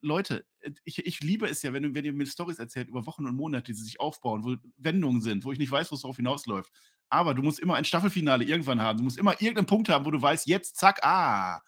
Leute, 0.00 0.46
ich, 0.84 1.04
ich 1.04 1.20
liebe 1.20 1.48
es 1.48 1.62
ja, 1.62 1.72
wenn, 1.72 1.94
wenn 1.94 2.04
ihr 2.04 2.12
mir 2.12 2.26
Stories 2.26 2.58
erzählt 2.58 2.88
über 2.88 3.06
Wochen 3.06 3.26
und 3.26 3.34
Monate, 3.34 3.72
die 3.72 3.74
sich 3.74 4.00
aufbauen, 4.00 4.44
wo 4.44 4.56
Wendungen 4.76 5.20
sind, 5.20 5.44
wo 5.44 5.52
ich 5.52 5.58
nicht 5.58 5.70
weiß, 5.70 5.90
wo 5.90 5.96
es 5.96 6.02
darauf 6.02 6.16
hinausläuft. 6.16 6.72
Aber 7.08 7.34
du 7.34 7.42
musst 7.42 7.58
immer 7.58 7.74
ein 7.74 7.84
Staffelfinale 7.84 8.44
irgendwann 8.44 8.80
haben. 8.80 8.98
Du 8.98 9.04
musst 9.04 9.18
immer 9.18 9.32
irgendeinen 9.40 9.66
Punkt 9.66 9.88
haben, 9.88 10.06
wo 10.06 10.10
du 10.10 10.22
weißt, 10.22 10.46
jetzt, 10.46 10.76
zack, 10.76 11.00
ah, 11.02 11.60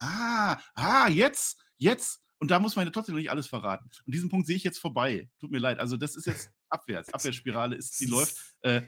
ah, 0.00 0.58
ah, 0.74 1.08
jetzt, 1.08 1.62
jetzt. 1.78 2.20
Und 2.38 2.50
da 2.50 2.58
muss 2.58 2.76
man 2.76 2.86
ja 2.86 2.90
trotzdem 2.90 3.14
noch 3.14 3.20
nicht 3.20 3.30
alles 3.30 3.46
verraten. 3.46 3.88
Und 4.04 4.14
diesen 4.14 4.28
Punkt 4.28 4.46
sehe 4.46 4.56
ich 4.56 4.64
jetzt 4.64 4.78
vorbei. 4.78 5.30
Tut 5.38 5.50
mir 5.50 5.58
leid. 5.58 5.78
Also, 5.78 5.96
das 5.96 6.16
ist 6.16 6.26
jetzt 6.26 6.50
abwärts. 6.68 7.12
Abwärtsspirale 7.12 7.76
ist, 7.76 8.00
die 8.00 8.06
läuft. 8.06 8.36
Äh, 8.62 8.82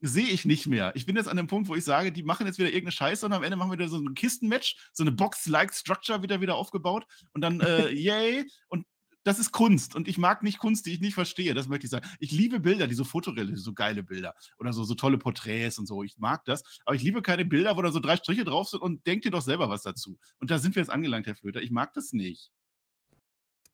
sehe 0.00 0.28
ich 0.28 0.44
nicht 0.44 0.66
mehr. 0.66 0.92
Ich 0.94 1.06
bin 1.06 1.16
jetzt 1.16 1.28
an 1.28 1.36
dem 1.36 1.46
Punkt, 1.46 1.68
wo 1.68 1.74
ich 1.74 1.84
sage, 1.84 2.12
die 2.12 2.22
machen 2.22 2.46
jetzt 2.46 2.58
wieder 2.58 2.68
irgendeine 2.68 2.92
Scheiße 2.92 3.26
und 3.26 3.32
am 3.32 3.42
Ende 3.42 3.56
machen 3.56 3.70
wir 3.70 3.78
wieder 3.78 3.88
so 3.88 3.98
ein 3.98 4.14
Kistenmatch, 4.14 4.76
so 4.92 5.02
eine 5.02 5.12
Box-like 5.12 5.74
Structure 5.74 6.22
wieder 6.22 6.40
wieder 6.40 6.56
aufgebaut 6.56 7.06
und 7.32 7.42
dann 7.42 7.60
äh, 7.60 7.88
yay 7.92 8.46
und 8.68 8.86
das 9.22 9.38
ist 9.38 9.52
Kunst 9.52 9.94
und 9.94 10.08
ich 10.08 10.16
mag 10.16 10.42
nicht 10.42 10.58
Kunst, 10.58 10.86
die 10.86 10.94
ich 10.94 11.00
nicht 11.00 11.14
verstehe, 11.14 11.52
das 11.52 11.68
möchte 11.68 11.84
ich 11.84 11.90
sagen. 11.90 12.08
Ich 12.20 12.32
liebe 12.32 12.58
Bilder, 12.58 12.86
die 12.86 12.94
so 12.94 13.04
fotorealistisch, 13.04 13.64
so 13.64 13.74
geile 13.74 14.02
Bilder 14.02 14.34
oder 14.58 14.72
so, 14.72 14.84
so 14.84 14.94
tolle 14.94 15.18
Porträts 15.18 15.78
und 15.78 15.86
so, 15.86 16.02
ich 16.02 16.16
mag 16.16 16.44
das, 16.46 16.62
aber 16.86 16.96
ich 16.96 17.02
liebe 17.02 17.20
keine 17.20 17.44
Bilder, 17.44 17.76
wo 17.76 17.82
da 17.82 17.92
so 17.92 18.00
drei 18.00 18.16
Striche 18.16 18.44
drauf 18.44 18.68
sind 18.70 18.80
und 18.80 19.06
denkt 19.06 19.26
dir 19.26 19.30
doch 19.30 19.42
selber 19.42 19.68
was 19.68 19.82
dazu. 19.82 20.18
Und 20.38 20.50
da 20.50 20.58
sind 20.58 20.74
wir 20.74 20.80
jetzt 20.80 20.90
angelangt, 20.90 21.26
Herr 21.26 21.36
Flöter, 21.36 21.60
ich 21.60 21.70
mag 21.70 21.92
das 21.92 22.12
nicht. 22.12 22.50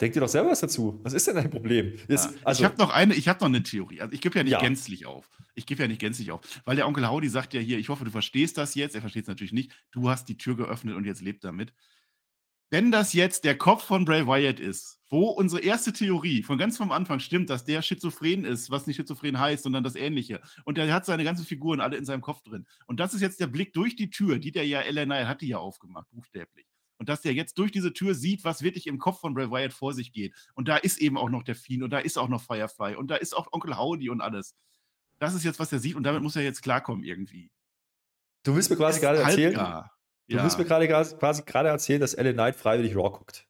Denk 0.00 0.12
dir 0.12 0.20
doch 0.20 0.28
selber 0.28 0.50
was 0.50 0.60
dazu. 0.60 1.00
Was 1.04 1.14
ist 1.14 1.26
denn 1.26 1.36
dein 1.36 1.48
Problem? 1.50 1.94
Jetzt, 2.08 2.26
ja, 2.26 2.38
also, 2.44 2.60
ich 2.60 2.64
habe 2.64 2.76
noch 2.76 2.90
eine, 2.90 3.14
ich 3.14 3.28
habe 3.28 3.40
noch 3.40 3.46
eine 3.46 3.62
Theorie. 3.62 4.02
Also 4.02 4.12
ich 4.12 4.20
gebe 4.20 4.36
ja 4.36 4.44
nicht 4.44 4.52
ja. 4.52 4.60
gänzlich 4.60 5.06
auf. 5.06 5.30
Ich 5.54 5.64
gebe 5.64 5.80
ja 5.82 5.88
nicht 5.88 6.00
gänzlich 6.00 6.32
auf, 6.32 6.42
weil 6.66 6.76
der 6.76 6.86
Onkel 6.86 7.08
Howdy 7.08 7.30
sagt 7.30 7.54
ja 7.54 7.60
hier, 7.60 7.78
ich 7.78 7.88
hoffe, 7.88 8.04
du 8.04 8.10
verstehst 8.10 8.58
das 8.58 8.74
jetzt. 8.74 8.94
Er 8.94 9.00
versteht 9.00 9.22
es 9.22 9.28
natürlich 9.28 9.54
nicht. 9.54 9.72
Du 9.92 10.10
hast 10.10 10.28
die 10.28 10.36
Tür 10.36 10.54
geöffnet 10.54 10.96
und 10.96 11.04
jetzt 11.04 11.22
lebt 11.22 11.44
damit. 11.44 11.72
wenn 12.70 12.90
das 12.90 13.12
jetzt 13.12 13.44
der 13.44 13.56
Kopf 13.56 13.84
von 13.84 14.04
Bray 14.04 14.26
Wyatt 14.26 14.58
ist, 14.58 14.98
wo 15.08 15.28
unsere 15.28 15.62
erste 15.62 15.92
Theorie 15.92 16.42
von 16.42 16.58
ganz 16.58 16.76
vom 16.76 16.90
Anfang 16.90 17.20
stimmt, 17.20 17.48
dass 17.48 17.64
der 17.64 17.80
schizophren 17.80 18.44
ist, 18.44 18.70
was 18.70 18.86
nicht 18.86 18.96
schizophren 18.96 19.38
heißt, 19.38 19.62
sondern 19.62 19.84
das 19.84 19.94
Ähnliche. 19.94 20.40
Und 20.64 20.76
der 20.76 20.92
hat 20.92 21.06
seine 21.06 21.22
ganzen 21.22 21.46
Figuren 21.46 21.80
alle 21.80 21.96
in 21.96 22.04
seinem 22.04 22.22
Kopf 22.22 22.42
drin. 22.42 22.66
Und 22.86 22.98
das 22.98 23.14
ist 23.14 23.20
jetzt 23.20 23.38
der 23.40 23.46
Blick 23.46 23.72
durch 23.72 23.94
die 23.94 24.10
Tür, 24.10 24.38
die 24.38 24.50
der 24.50 24.66
ja, 24.66 24.80
LNI 24.80 25.24
hat 25.26 25.42
die 25.42 25.48
ja 25.48 25.58
aufgemacht, 25.58 26.10
buchstäblich. 26.10 26.66
Und 26.98 27.08
dass 27.08 27.20
der 27.20 27.34
jetzt 27.34 27.58
durch 27.58 27.72
diese 27.72 27.92
Tür 27.92 28.14
sieht, 28.14 28.44
was 28.44 28.62
wirklich 28.62 28.86
im 28.86 28.98
Kopf 28.98 29.20
von 29.20 29.34
Bray 29.34 29.50
Wyatt 29.50 29.72
vor 29.72 29.92
sich 29.92 30.12
geht. 30.12 30.34
Und 30.54 30.68
da 30.68 30.76
ist 30.76 30.98
eben 30.98 31.18
auch 31.18 31.28
noch 31.28 31.42
der 31.42 31.54
Fiend 31.54 31.82
und 31.82 31.90
da 31.90 31.98
ist 31.98 32.16
auch 32.16 32.28
noch 32.28 32.42
Firefly 32.42 32.96
und 32.96 33.08
da 33.08 33.16
ist 33.16 33.36
auch 33.36 33.52
Onkel 33.52 33.76
Howdy 33.76 34.08
und 34.08 34.20
alles. 34.20 34.54
Das 35.18 35.34
ist 35.34 35.44
jetzt, 35.44 35.58
was 35.58 35.72
er 35.72 35.78
sieht 35.78 35.94
und 35.94 36.02
damit 36.02 36.22
muss 36.22 36.36
er 36.36 36.42
jetzt 36.42 36.62
klarkommen 36.62 37.04
irgendwie. 37.04 37.50
Du 38.44 38.54
willst 38.54 38.70
mir 38.70 38.76
quasi 38.76 39.00
gerade 39.00 39.18
erzählen, 39.18 39.54
gar. 39.54 39.96
Du 40.28 40.36
ja. 40.36 40.42
willst 40.42 40.58
mir 40.58 40.64
gerade 40.64 40.88
quasi 40.88 41.42
gerade 41.42 41.68
erzählen, 41.68 42.00
dass 42.00 42.14
Ellen 42.14 42.34
Knight 42.34 42.56
freiwillig 42.56 42.96
Raw 42.96 43.10
guckt. 43.10 43.46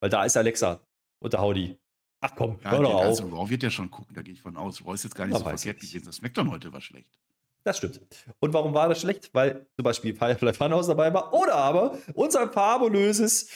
Weil 0.00 0.10
da 0.10 0.24
ist 0.24 0.36
Alexa 0.36 0.80
und 1.20 1.32
der 1.32 1.40
Howdy. 1.40 1.78
Ach 2.20 2.34
komm, 2.34 2.58
ja, 2.62 2.70
hör 2.70 2.82
doch 2.82 3.00
also 3.00 3.24
auf. 3.24 3.32
Raw 3.32 3.50
wird 3.50 3.62
ja 3.62 3.70
schon 3.70 3.90
gucken, 3.90 4.14
da 4.14 4.22
gehe 4.22 4.34
ich 4.34 4.42
von 4.42 4.56
aus. 4.56 4.84
Raw 4.84 4.94
ist 4.94 5.04
jetzt 5.04 5.14
gar 5.14 5.26
nicht 5.26 5.34
Na, 5.34 5.38
so 5.38 5.44
verkehrt 5.44 5.80
gewesen. 5.80 6.06
Das 6.06 6.16
SmackDown 6.16 6.50
heute 6.50 6.72
war 6.72 6.80
schlecht. 6.80 7.18
Das 7.66 7.78
stimmt. 7.78 8.00
Und 8.38 8.54
warum 8.54 8.74
war 8.74 8.88
das 8.88 9.00
schlecht? 9.00 9.30
Weil 9.32 9.66
zum 9.74 9.82
Beispiel 9.82 10.14
Firefly 10.14 10.54
Funhouse 10.54 10.86
dabei 10.86 11.12
war 11.12 11.34
oder 11.34 11.56
aber 11.56 11.98
unser 12.14 12.48
fabulöses 12.48 13.48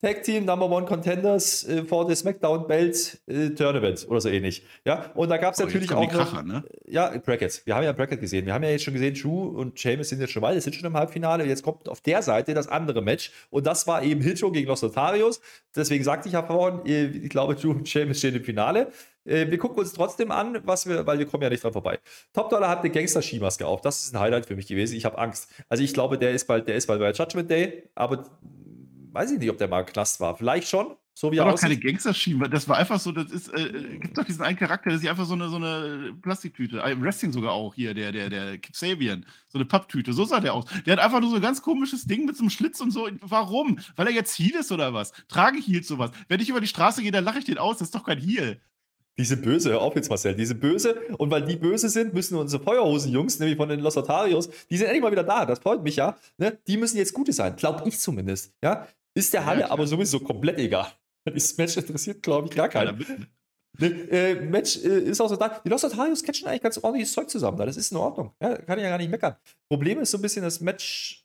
Tag 0.00 0.22
Team 0.22 0.44
Number 0.44 0.70
One 0.70 0.86
Contenders 0.86 1.64
äh, 1.64 1.82
for 1.82 2.08
the 2.08 2.14
SmackDown 2.14 2.68
Belt 2.68 3.20
äh, 3.26 3.50
Tournament 3.50 4.06
oder 4.08 4.20
so 4.20 4.28
ähnlich. 4.28 4.64
Ja, 4.84 5.10
und 5.14 5.28
da 5.28 5.38
gab 5.38 5.54
es 5.54 5.58
natürlich 5.58 5.92
auch. 5.92 6.08
Kracher, 6.08 6.44
ne? 6.44 6.62
Ja, 6.86 7.08
Brackets. 7.18 7.66
Wir 7.66 7.74
haben 7.74 7.82
ja 7.82 7.90
Bracket 7.90 8.20
gesehen. 8.20 8.46
Wir 8.46 8.54
haben 8.54 8.62
ja 8.62 8.70
jetzt 8.70 8.84
schon 8.84 8.94
gesehen, 8.94 9.14
Drew 9.14 9.48
und 9.48 9.78
Sheamus 9.78 10.10
sind 10.10 10.20
jetzt 10.20 10.32
schon 10.32 10.42
weit, 10.42 10.62
sind 10.62 10.76
schon 10.76 10.86
im 10.86 10.96
Halbfinale. 10.96 11.44
Jetzt 11.44 11.64
kommt 11.64 11.88
auf 11.88 12.00
der 12.00 12.22
Seite 12.22 12.54
das 12.54 12.68
andere 12.68 13.02
Match 13.02 13.32
und 13.50 13.66
das 13.66 13.88
war 13.88 14.04
eben 14.04 14.20
Hitcho 14.20 14.52
gegen 14.52 14.68
Los 14.68 14.82
Notarios. 14.82 15.40
Deswegen 15.74 16.04
sagte 16.04 16.28
ich 16.28 16.34
ja 16.34 16.44
vorhin, 16.44 16.86
äh, 16.86 17.06
ich 17.06 17.28
glaube, 17.30 17.56
Drew 17.56 17.72
und 17.72 17.88
Sheamus 17.88 18.18
stehen 18.18 18.36
im 18.36 18.44
Finale. 18.44 18.92
Äh, 19.24 19.50
wir 19.50 19.58
gucken 19.58 19.78
uns 19.78 19.92
trotzdem 19.92 20.30
an, 20.30 20.60
was 20.64 20.86
wir, 20.86 21.06
weil 21.06 21.18
wir 21.18 21.26
kommen 21.26 21.42
ja 21.42 21.50
nicht 21.50 21.62
dran 21.62 21.72
vorbei. 21.72 21.98
Top 22.32 22.50
Dollar 22.50 22.68
hat 22.68 22.80
eine 22.80 22.90
Gangster-Skimaske 22.90 23.66
auf. 23.66 23.80
Das 23.80 24.04
ist 24.04 24.14
ein 24.14 24.20
Highlight 24.20 24.46
für 24.46 24.56
mich 24.56 24.66
gewesen. 24.66 24.96
Ich 24.96 25.04
habe 25.04 25.18
Angst. 25.18 25.50
Also 25.68 25.82
ich 25.82 25.94
glaube, 25.94 26.18
der 26.18 26.32
ist 26.32 26.46
bald, 26.46 26.68
der 26.68 26.76
ist 26.76 26.86
bald 26.86 27.00
bei 27.00 27.12
Judgment 27.12 27.50
Day, 27.50 27.88
aber 27.94 28.24
weiß 29.12 29.32
ich 29.32 29.38
nicht, 29.38 29.50
ob 29.50 29.58
der 29.58 29.68
mal 29.68 29.84
Knast 29.84 30.20
war. 30.20 30.36
Vielleicht 30.36 30.68
schon, 30.68 30.96
so 31.14 31.30
wie 31.30 31.36
er 31.36 31.44
war 31.44 31.52
doch 31.52 31.60
keine 31.60 31.76
Gangster-Schiene, 31.76 32.48
das 32.48 32.66
war 32.68 32.78
einfach 32.78 32.98
so, 32.98 33.12
das 33.12 33.30
ist, 33.30 33.52
äh, 33.52 33.98
gibt 33.98 34.16
doch 34.16 34.24
diesen 34.24 34.42
einen 34.42 34.56
Charakter, 34.56 34.90
das 34.90 35.02
ist 35.02 35.08
einfach 35.08 35.26
so 35.26 35.34
eine, 35.34 35.48
so 35.50 35.56
eine 35.56 36.14
Plastiktüte. 36.22 36.78
Im 36.78 37.02
äh, 37.02 37.04
Wrestling 37.04 37.32
sogar 37.32 37.52
auch 37.52 37.74
hier, 37.74 37.92
der, 37.92 38.12
der, 38.12 38.30
der 38.30 38.58
Kip 38.58 38.74
Sabian, 38.74 39.26
so 39.48 39.58
eine 39.58 39.66
Papptüte, 39.66 40.14
so 40.14 40.24
sah 40.24 40.40
der 40.40 40.54
aus. 40.54 40.64
Der 40.86 40.94
hat 40.94 41.04
einfach 41.04 41.20
nur 41.20 41.28
so 41.28 41.36
ein 41.36 41.42
ganz 41.42 41.60
komisches 41.60 42.06
Ding 42.06 42.24
mit 42.24 42.36
so 42.36 42.42
einem 42.42 42.50
Schlitz 42.50 42.80
und 42.80 42.90
so. 42.90 43.08
Warum? 43.20 43.78
Weil 43.96 44.06
er 44.06 44.14
jetzt 44.14 44.38
Heal 44.38 44.58
ist 44.58 44.72
oder 44.72 44.94
was? 44.94 45.12
Trage 45.28 45.58
Heal 45.58 45.82
sowas. 45.82 46.10
Wenn 46.28 46.40
ich 46.40 46.48
über 46.48 46.60
die 46.60 46.66
Straße 46.66 47.02
gehe, 47.02 47.12
dann 47.12 47.24
lache 47.24 47.38
ich 47.38 47.44
den 47.44 47.58
aus, 47.58 47.78
das 47.78 47.88
ist 47.88 47.94
doch 47.94 48.04
kein 48.04 48.18
Heal. 48.18 48.58
Diese 49.18 49.36
böse, 49.36 49.70
hör 49.70 49.82
auf 49.82 49.94
jetzt 49.94 50.08
Marcel, 50.08 50.34
diese 50.34 50.54
böse. 50.54 50.96
Und 51.18 51.30
weil 51.30 51.44
die 51.44 51.56
böse 51.56 51.88
sind, 51.88 52.14
müssen 52.14 52.36
unsere 52.36 52.62
Feuerhosen-Jungs, 52.62 53.38
nämlich 53.38 53.56
von 53.56 53.68
den 53.68 53.80
Los 53.80 53.96
Otarios, 53.96 54.48
die 54.70 54.76
sind 54.76 54.86
endlich 54.86 55.02
mal 55.02 55.12
wieder 55.12 55.24
da. 55.24 55.44
Das 55.44 55.58
freut 55.58 55.82
mich 55.82 55.96
ja. 55.96 56.16
Ne? 56.38 56.58
Die 56.66 56.78
müssen 56.78 56.96
jetzt 56.96 57.12
gute 57.12 57.32
sein, 57.32 57.56
glaube 57.56 57.86
ich 57.86 57.98
zumindest. 57.98 58.52
Ja? 58.62 58.88
Ist 59.14 59.34
der 59.34 59.44
Halle 59.44 59.60
ja, 59.62 59.70
aber 59.70 59.86
sowieso 59.86 60.20
komplett 60.20 60.58
egal. 60.58 60.86
Das 61.24 61.56
Match 61.56 61.76
interessiert, 61.76 62.20
glaube 62.20 62.48
ich, 62.48 62.54
gar 62.56 62.68
keinen. 62.68 62.98
Ne, 63.78 63.86
äh, 64.10 64.34
Match 64.34 64.76
äh, 64.78 64.98
ist 65.02 65.20
auch 65.20 65.28
so 65.28 65.36
da. 65.36 65.60
Die 65.64 65.68
Los 65.68 65.84
Otarios 65.84 66.22
catchen 66.22 66.48
eigentlich 66.48 66.62
ganz 66.62 66.78
ordentliches 66.78 67.12
Zeug 67.12 67.30
zusammen 67.30 67.56
da. 67.56 67.64
Das 67.64 67.76
ist 67.76 67.92
in 67.92 67.96
Ordnung. 67.96 68.32
Ja, 68.42 68.56
kann 68.56 68.78
ich 68.78 68.82
ja 68.82 68.90
gar 68.90 68.98
nicht 68.98 69.10
meckern. 69.10 69.36
Problem 69.68 70.00
ist 70.00 70.10
so 70.10 70.18
ein 70.18 70.22
bisschen 70.22 70.42
das 70.42 70.60
Match. 70.60 71.24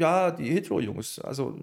Ja, 0.00 0.30
die 0.30 0.50
Hetero-Jungs. 0.50 1.18
Also, 1.18 1.58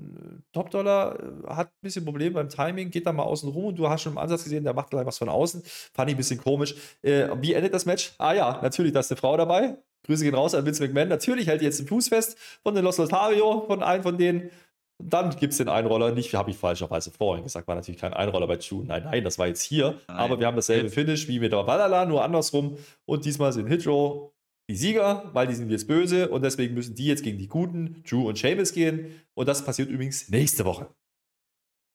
Top 0.53 0.69
Dollar 0.69 1.19
äh, 1.19 1.47
hat 1.47 1.69
ein 1.69 1.81
bisschen 1.81 2.05
Probleme 2.05 2.35
beim 2.35 2.49
Timing, 2.49 2.91
geht 2.91 3.07
da 3.07 3.11
mal 3.11 3.23
außen 3.23 3.49
rum 3.49 3.65
und 3.65 3.79
du 3.79 3.89
hast 3.89 4.03
schon 4.03 4.11
im 4.11 4.19
Ansatz 4.19 4.43
gesehen, 4.43 4.63
der 4.63 4.73
macht 4.73 4.91
gleich 4.91 5.07
was 5.07 5.17
von 5.17 5.27
außen. 5.27 5.63
Fand 5.65 6.09
ich 6.09 6.15
ein 6.15 6.17
bisschen 6.17 6.39
komisch. 6.39 6.75
Äh, 7.01 7.29
wie 7.41 7.53
endet 7.53 7.73
das 7.73 7.87
Match? 7.87 8.13
Ah 8.19 8.33
ja, 8.33 8.59
natürlich, 8.61 8.93
da 8.93 8.99
ist 8.99 9.11
eine 9.11 9.17
Frau 9.17 9.35
dabei. 9.35 9.77
Grüße 10.05 10.23
gehen 10.23 10.35
raus 10.35 10.53
an 10.53 10.65
Vince 10.65 10.83
McMahon. 10.83 11.09
Natürlich 11.09 11.47
hält 11.47 11.63
jetzt 11.63 11.79
den 11.79 11.87
Fuß 11.87 12.09
fest 12.09 12.37
von 12.61 12.75
den 12.75 12.83
Los 12.83 12.97
Lotario, 12.97 13.65
von 13.65 13.81
einem 13.81 14.03
von 14.03 14.19
denen. 14.19 14.51
Dann 14.99 15.31
gibt 15.35 15.53
es 15.53 15.57
den 15.57 15.69
Einroller, 15.69 16.11
nicht, 16.11 16.33
habe 16.35 16.51
ich 16.51 16.57
falscherweise 16.57 17.11
vorhin 17.11 17.43
gesagt, 17.43 17.67
war 17.67 17.75
natürlich 17.75 17.99
kein 17.99 18.13
Einroller 18.13 18.47
bei 18.47 18.57
Chu. 18.57 18.83
Nein, 18.83 19.03
nein, 19.03 19.23
das 19.23 19.39
war 19.39 19.47
jetzt 19.47 19.61
hier. 19.61 19.95
Nein. 20.07 20.17
Aber 20.17 20.39
wir 20.39 20.45
haben 20.45 20.55
dasselbe 20.55 20.89
Finish 20.89 21.27
wie 21.27 21.39
mit 21.39 21.51
der 21.51 21.65
Valhalla, 21.65 22.05
nur 22.05 22.23
andersrum. 22.23 22.77
Und 23.05 23.25
diesmal 23.25 23.51
sind 23.51 23.67
Hitro 23.67 24.36
die 24.69 24.75
Sieger, 24.75 25.29
weil 25.33 25.47
die 25.47 25.55
sind 25.55 25.69
jetzt 25.69 25.87
böse 25.87 26.29
und 26.29 26.41
deswegen 26.41 26.73
müssen 26.73 26.95
die 26.95 27.05
jetzt 27.05 27.23
gegen 27.23 27.37
die 27.37 27.47
Guten, 27.47 28.03
Drew 28.03 28.27
und 28.27 28.37
Seamus 28.37 28.73
gehen. 28.73 29.21
Und 29.33 29.47
das 29.47 29.63
passiert 29.63 29.89
übrigens 29.89 30.29
nächste 30.29 30.65
Woche. 30.65 30.93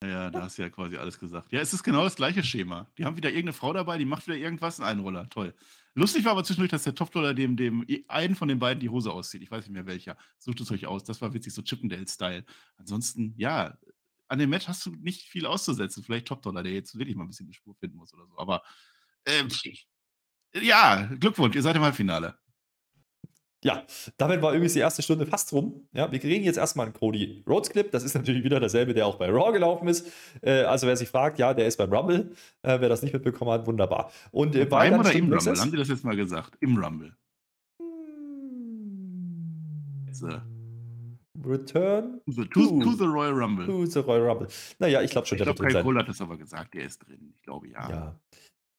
Ja, 0.02 0.30
da 0.30 0.42
hast 0.42 0.58
du 0.58 0.62
ja 0.62 0.70
quasi 0.70 0.96
alles 0.96 1.18
gesagt. 1.18 1.52
Ja, 1.52 1.60
es 1.60 1.72
ist 1.72 1.82
genau 1.82 2.02
das 2.02 2.16
gleiche 2.16 2.42
Schema. 2.42 2.90
Die 2.98 3.04
haben 3.04 3.16
wieder 3.16 3.28
irgendeine 3.28 3.52
Frau 3.52 3.72
dabei, 3.72 3.98
die 3.98 4.04
macht 4.04 4.26
wieder 4.26 4.36
irgendwas, 4.36 4.80
ein 4.80 4.86
Einroller. 4.86 5.28
Toll. 5.28 5.54
Lustig 5.94 6.24
war 6.24 6.32
aber 6.32 6.42
zwischendurch, 6.42 6.70
dass 6.70 6.82
der 6.82 6.94
Topdollar 6.94 7.34
dem, 7.34 7.56
dem 7.56 7.86
einen 8.08 8.34
von 8.34 8.48
den 8.48 8.58
beiden 8.58 8.80
die 8.80 8.88
Hose 8.88 9.12
auszieht. 9.12 9.42
Ich 9.42 9.50
weiß 9.50 9.64
nicht 9.64 9.74
mehr 9.74 9.86
welcher. 9.86 10.16
Sucht 10.38 10.60
es 10.60 10.70
euch 10.72 10.86
aus. 10.86 11.04
Das 11.04 11.20
war 11.20 11.34
witzig, 11.34 11.52
so 11.52 11.62
Chippendale-Style. 11.62 12.44
Ansonsten, 12.78 13.34
ja, 13.36 13.78
an 14.28 14.38
dem 14.38 14.50
Match 14.50 14.66
hast 14.66 14.84
du 14.86 14.90
nicht 14.90 15.28
viel 15.28 15.46
auszusetzen. 15.46 16.02
Vielleicht 16.02 16.26
Topdollar, 16.26 16.62
der 16.62 16.72
jetzt 16.72 16.98
wirklich 16.98 17.14
mal 17.14 17.24
ein 17.24 17.28
bisschen 17.28 17.46
die 17.46 17.54
Spur 17.54 17.76
finden 17.76 17.98
muss 17.98 18.12
oder 18.14 18.26
so. 18.26 18.38
Aber 18.38 18.62
ähm, 19.26 19.48
ja, 20.54 21.08
Glückwunsch, 21.20 21.54
ihr 21.54 21.62
seid 21.62 21.76
im 21.76 21.82
Halbfinale. 21.82 22.38
Ja, 23.64 23.84
damit 24.16 24.42
war 24.42 24.52
übrigens 24.52 24.72
die 24.72 24.80
erste 24.80 25.02
Stunde 25.02 25.24
fast 25.24 25.52
rum. 25.52 25.86
Ja, 25.92 26.10
wir 26.10 26.18
kriegen 26.18 26.44
jetzt 26.44 26.56
erstmal 26.56 26.86
einen 26.86 26.94
Cody 26.94 27.44
Rhodes 27.48 27.70
Clip. 27.70 27.90
Das 27.92 28.02
ist 28.02 28.14
natürlich 28.14 28.42
wieder 28.42 28.58
derselbe, 28.58 28.92
der 28.92 29.06
auch 29.06 29.16
bei 29.16 29.28
Raw 29.30 29.52
gelaufen 29.52 29.86
ist. 29.86 30.10
Äh, 30.40 30.62
also 30.62 30.88
wer 30.88 30.96
sich 30.96 31.08
fragt, 31.08 31.38
ja, 31.38 31.54
der 31.54 31.68
ist 31.68 31.76
beim 31.76 31.92
Rumble. 31.92 32.32
Äh, 32.62 32.80
wer 32.80 32.88
das 32.88 33.02
nicht 33.02 33.12
mitbekommen 33.12 33.52
hat, 33.52 33.66
wunderbar. 33.66 34.10
Und 34.32 34.56
äh, 34.56 34.64
beim 34.64 34.98
oder 34.98 35.12
im 35.12 35.32
Rumble? 35.32 35.60
Haben 35.60 35.70
die 35.70 35.76
das 35.76 35.88
jetzt 35.88 36.04
mal 36.04 36.16
gesagt? 36.16 36.56
Im 36.60 36.76
Rumble. 36.76 37.16
So. 40.10 40.28
Return 41.44 42.20
to 42.26 42.32
the, 42.32 42.44
to, 42.48 42.80
to 42.80 42.92
the, 42.92 43.04
Royal 43.04 43.32
Rumble. 43.32 43.66
To 43.66 43.86
the 43.86 44.00
Royal 44.00 44.28
Rumble. 44.28 44.48
Naja, 44.78 45.02
ich 45.02 45.10
glaube 45.10 45.26
schon, 45.26 45.36
ich 45.36 45.44
der 45.44 45.52
glaub, 45.52 45.58
wird 45.58 45.68
drin 45.68 45.72
sein. 45.72 45.84
Cole 45.84 45.98
hat 46.00 46.08
das 46.08 46.20
aber 46.20 46.36
gesagt, 46.36 46.74
der 46.74 46.84
ist 46.84 46.98
drin. 46.98 47.32
Ich 47.34 47.42
glaube, 47.42 47.68
ja. 47.68 47.90
Ja. 47.90 48.20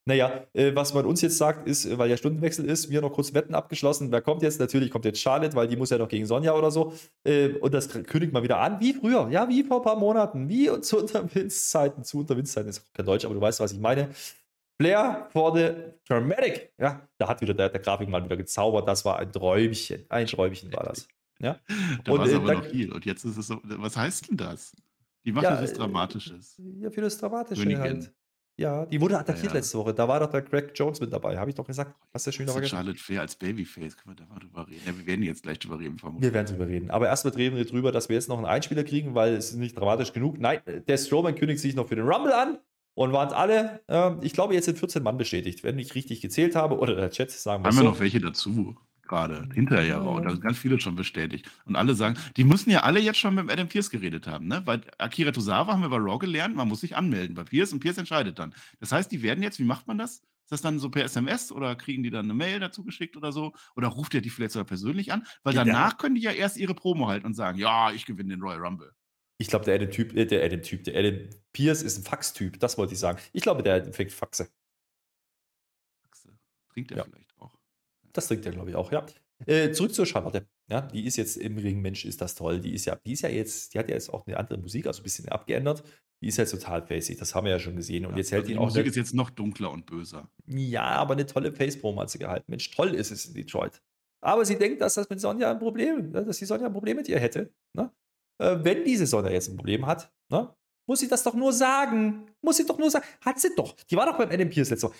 Naja, 0.06 0.44
äh, 0.52 0.74
was 0.74 0.92
man 0.92 1.06
uns 1.06 1.22
jetzt 1.22 1.38
sagt, 1.38 1.66
ist, 1.66 1.86
äh, 1.86 1.96
weil 1.96 2.10
ja 2.10 2.16
Stundenwechsel 2.18 2.66
ist, 2.66 2.90
wir 2.90 3.00
noch 3.00 3.12
kurz 3.12 3.32
Wetten 3.32 3.54
abgeschlossen. 3.54 4.12
Wer 4.12 4.20
kommt 4.20 4.42
jetzt? 4.42 4.60
Natürlich 4.60 4.90
kommt 4.90 5.06
jetzt 5.06 5.20
Charlotte, 5.20 5.56
weil 5.56 5.66
die 5.66 5.76
muss 5.76 5.90
ja 5.90 5.96
noch 5.96 6.08
gegen 6.08 6.26
Sonja 6.26 6.52
oder 6.52 6.70
so. 6.70 6.92
Äh, 7.24 7.54
und 7.60 7.72
das 7.72 7.88
kündigt 7.88 8.32
mal 8.32 8.42
wieder 8.42 8.58
an, 8.58 8.80
wie 8.80 8.92
früher, 8.92 9.28
ja, 9.30 9.48
wie 9.48 9.64
vor 9.64 9.78
ein 9.78 9.82
paar 9.82 9.96
Monaten, 9.96 10.48
wie 10.48 10.70
zu 10.82 10.98
Unterwindszeiten, 10.98 12.04
zu 12.04 12.18
Unterwindszeiten 12.18 12.68
ist 12.68 12.92
kein 12.92 13.06
Deutsch, 13.06 13.24
aber 13.24 13.34
du 13.34 13.40
weißt, 13.40 13.60
was 13.60 13.72
ich 13.72 13.80
meine. 13.80 14.10
Flair 14.76 15.28
for 15.30 15.56
the 15.56 15.70
Dramatic. 16.06 16.72
Ja, 16.78 17.08
da 17.16 17.28
hat 17.28 17.40
wieder 17.40 17.54
der, 17.54 17.70
der 17.70 17.80
Grafikmann 17.80 18.24
wieder 18.24 18.36
gezaubert. 18.36 18.88
Das 18.88 19.04
war 19.04 19.18
ein 19.20 19.32
Träumchen. 19.32 20.04
Ein 20.08 20.26
Träumchen 20.26 20.72
war 20.72 20.82
das. 20.84 21.08
Ja. 21.38 21.60
Da 22.04 22.12
war 22.12 22.26
es 22.26 22.32
äh, 22.32 22.36
aber 22.36 22.54
noch 22.54 22.64
viel. 22.64 22.92
Und 22.92 23.06
jetzt 23.06 23.24
ist 23.24 23.36
es 23.36 23.46
so, 23.46 23.58
was 23.62 23.96
heißt 23.96 24.28
denn 24.28 24.36
das? 24.36 24.74
Die 25.24 25.32
macht 25.32 25.44
ja, 25.44 25.62
was 25.62 25.72
äh, 25.72 25.76
Dramatisches. 25.76 26.60
Ja, 26.80 26.90
für 26.90 27.00
das 27.00 27.16
Dramatische 27.18 27.62
Königin. 27.62 27.80
halt. 27.80 28.12
Ja, 28.56 28.86
die 28.86 29.00
wurde 29.00 29.18
attackiert 29.18 29.46
ja, 29.46 29.54
letzte 29.54 29.78
Woche. 29.78 29.92
Da 29.92 30.06
war 30.06 30.20
doch 30.20 30.30
der 30.30 30.42
Greg 30.42 30.70
Jones 30.74 31.00
mit 31.00 31.12
dabei. 31.12 31.36
Habe 31.36 31.50
ich 31.50 31.56
doch 31.56 31.66
gesagt. 31.66 31.94
Hast 32.12 32.26
du 32.26 32.32
schon 32.32 32.44
wieder 32.44 32.52
vergessen? 32.52 32.76
Charlotte 32.76 32.98
Fair 32.98 33.20
als 33.20 33.34
Babyface. 33.34 33.96
Können 33.96 34.16
wir 34.16 34.24
da 34.24 34.32
mal 34.32 34.38
drüber 34.38 34.68
reden? 34.68 34.82
Ja, 34.86 34.96
wir 34.96 35.06
werden 35.06 35.22
jetzt 35.24 35.42
gleich 35.42 35.58
drüber 35.58 35.80
reden. 35.80 35.98
Vermutlich. 35.98 36.30
Wir 36.30 36.34
werden 36.34 36.46
drüber 36.46 36.68
reden. 36.68 36.90
Aber 36.90 37.08
erstmal 37.08 37.34
reden 37.34 37.56
wir 37.56 37.64
drüber, 37.64 37.90
dass 37.90 38.08
wir 38.08 38.14
jetzt 38.14 38.28
noch 38.28 38.36
einen 38.36 38.46
Einspieler 38.46 38.84
kriegen, 38.84 39.14
weil 39.14 39.34
es 39.34 39.50
ist 39.50 39.56
nicht 39.56 39.76
dramatisch 39.76 40.12
genug. 40.12 40.38
Nein, 40.38 40.60
der 40.86 40.96
Strowman 40.96 41.34
kündigt 41.34 41.60
sich 41.60 41.74
noch 41.74 41.88
für 41.88 41.96
den 41.96 42.06
Rumble 42.06 42.32
an. 42.32 42.58
Und 42.96 43.12
waren 43.12 43.32
alle, 43.32 43.80
äh, 43.88 44.12
ich 44.24 44.34
glaube, 44.34 44.54
jetzt 44.54 44.66
sind 44.66 44.78
14 44.78 45.02
Mann 45.02 45.16
bestätigt, 45.16 45.64
wenn 45.64 45.76
ich 45.80 45.96
richtig 45.96 46.20
gezählt 46.20 46.54
habe. 46.54 46.78
Oder 46.78 46.94
der 46.94 47.10
Chat 47.10 47.32
sagen 47.32 47.64
wir 47.64 47.66
Haben 47.66 47.76
so. 47.76 47.82
wir 47.82 47.90
noch 47.90 47.98
welche 47.98 48.20
dazu? 48.20 48.76
Gerade 49.06 49.48
hinterher 49.54 49.98
raus. 49.98 50.22
Da 50.24 50.30
sind 50.30 50.42
ganz 50.42 50.58
viele 50.58 50.80
schon 50.80 50.96
bestätigt. 50.96 51.50
Und 51.64 51.76
alle 51.76 51.94
sagen, 51.94 52.18
die 52.36 52.44
müssen 52.44 52.70
ja 52.70 52.82
alle 52.82 53.00
jetzt 53.00 53.18
schon 53.18 53.34
mit 53.34 53.50
Adam 53.50 53.68
Pierce 53.68 53.90
geredet 53.90 54.26
haben, 54.26 54.48
ne? 54.48 54.62
Weil 54.64 54.82
Akira 54.98 55.32
Tozawa 55.32 55.72
haben 55.72 55.82
wir 55.82 55.88
bei 55.88 55.96
Raw 55.96 56.18
gelernt, 56.18 56.56
man 56.56 56.68
muss 56.68 56.80
sich 56.80 56.96
anmelden 56.96 57.34
bei 57.34 57.44
Pierce 57.44 57.72
und 57.72 57.80
Pierce 57.80 57.98
entscheidet 57.98 58.38
dann. 58.38 58.54
Das 58.80 58.92
heißt, 58.92 59.10
die 59.12 59.22
werden 59.22 59.42
jetzt, 59.42 59.58
wie 59.58 59.64
macht 59.64 59.86
man 59.86 59.98
das? 59.98 60.22
Ist 60.44 60.52
das 60.52 60.60
dann 60.60 60.78
so 60.78 60.90
per 60.90 61.04
SMS 61.04 61.50
oder 61.50 61.74
kriegen 61.74 62.02
die 62.02 62.10
dann 62.10 62.26
eine 62.26 62.34
Mail 62.34 62.60
dazu 62.60 62.84
geschickt 62.84 63.16
oder 63.16 63.32
so? 63.32 63.54
Oder 63.76 63.88
ruft 63.88 64.12
ihr 64.12 64.20
die 64.20 64.28
vielleicht 64.28 64.52
sogar 64.52 64.66
persönlich 64.66 65.10
an? 65.10 65.26
Weil 65.42 65.54
danach 65.54 65.92
ja. 65.92 65.96
können 65.96 66.16
die 66.16 66.20
ja 66.20 66.32
erst 66.32 66.58
ihre 66.58 66.74
Promo 66.74 67.08
halten 67.08 67.26
und 67.26 67.34
sagen, 67.34 67.58
ja, 67.58 67.92
ich 67.92 68.04
gewinne 68.04 68.30
den 68.30 68.42
Royal 68.42 68.60
Rumble. 68.60 68.92
Ich 69.38 69.48
glaube, 69.48 69.64
der 69.64 69.74
Adam-Typ, 69.76 70.14
äh, 70.14 70.26
der 70.26 70.44
Adam-Typ, 70.44 70.84
der 70.84 70.98
Adam 70.98 71.30
Pierce 71.52 71.82
ist 71.82 71.98
ein 71.98 72.04
Fax-Typ, 72.04 72.60
das 72.60 72.76
wollte 72.76 72.92
ich 72.92 72.98
sagen. 72.98 73.18
Ich 73.32 73.42
glaube, 73.42 73.62
der 73.62 73.90
fängt 73.92 74.12
Faxe. 74.12 74.50
Faxe. 76.02 76.38
Trinkt 76.72 76.92
er 76.92 76.98
ja. 76.98 77.04
vielleicht. 77.04 77.33
Das 78.14 78.28
trinkt 78.28 78.46
er, 78.46 78.52
glaube 78.52 78.70
ich, 78.70 78.76
auch, 78.76 78.90
ja. 78.92 79.04
Äh, 79.46 79.72
zurück 79.72 79.92
zur 79.92 80.06
Charlotte. 80.06 80.46
Ja, 80.70 80.82
die 80.82 81.04
ist 81.04 81.16
jetzt 81.16 81.36
im 81.36 81.58
Ring, 81.58 81.82
Mensch, 81.82 82.04
ist 82.04 82.20
das 82.20 82.34
toll. 82.34 82.60
Die 82.60 82.72
ist 82.72 82.86
ja, 82.86 82.96
die 82.96 83.12
ist 83.12 83.22
ja 83.22 83.28
jetzt, 83.28 83.74
die 83.74 83.78
hat 83.78 83.88
ja 83.88 83.94
jetzt 83.94 84.12
auch 84.12 84.26
eine 84.26 84.38
andere 84.38 84.58
Musik, 84.58 84.86
also 84.86 85.00
ein 85.00 85.02
bisschen 85.02 85.28
abgeändert. 85.28 85.82
Die 86.22 86.28
ist 86.28 86.38
jetzt 86.38 86.52
total 86.52 86.86
facey, 86.86 87.16
das 87.16 87.34
haben 87.34 87.44
wir 87.44 87.50
ja 87.50 87.58
schon 87.58 87.76
gesehen. 87.76 88.06
Und 88.06 88.12
ja, 88.12 88.18
jetzt 88.18 88.32
hält 88.32 88.44
also 88.44 88.46
die, 88.46 88.52
die 88.54 88.58
auch. 88.58 88.64
Musik 88.64 88.86
ist 88.86 88.96
jetzt 88.96 89.12
noch 89.12 89.30
dunkler 89.30 89.70
und 89.70 89.84
böser. 89.84 90.30
Ja, 90.46 90.84
aber 90.84 91.14
eine 91.14 91.26
tolle 91.26 91.52
Face-Promo 91.52 92.00
hat 92.00 92.10
sie 92.10 92.18
gehalten. 92.18 92.46
Mensch, 92.48 92.70
toll 92.70 92.94
ist 92.94 93.10
es 93.10 93.26
in 93.26 93.34
Detroit. 93.34 93.82
Aber 94.22 94.44
sie 94.46 94.56
denkt, 94.56 94.80
dass 94.80 94.94
das 94.94 95.10
mit 95.10 95.20
Sonja 95.20 95.50
ein 95.50 95.58
Problem, 95.58 96.12
ne, 96.12 96.24
dass 96.24 96.38
die 96.38 96.46
Sonja 96.46 96.66
ein 96.66 96.72
Problem 96.72 96.96
mit 96.96 97.08
ihr 97.08 97.18
hätte. 97.18 97.52
Ne? 97.76 97.90
äh, 98.38 98.56
wenn 98.62 98.84
diese 98.84 99.06
Sonne 99.06 99.32
jetzt 99.32 99.48
ein 99.48 99.56
Problem 99.56 99.86
hat, 99.86 100.12
ne, 100.30 100.54
muss 100.86 101.00
sie 101.00 101.08
das 101.08 101.22
doch 101.22 101.34
nur 101.34 101.52
sagen. 101.52 102.26
Muss 102.42 102.58
sie 102.58 102.66
doch 102.66 102.78
nur 102.78 102.90
sagen. 102.90 103.06
Hat 103.22 103.40
sie 103.40 103.54
doch. 103.56 103.74
Die 103.90 103.96
war 103.96 104.06
doch 104.06 104.18
beim 104.18 104.30
Adam 104.30 104.50
Pierce 104.50 104.70
letztes 104.70 104.90
Mal. 104.90 104.96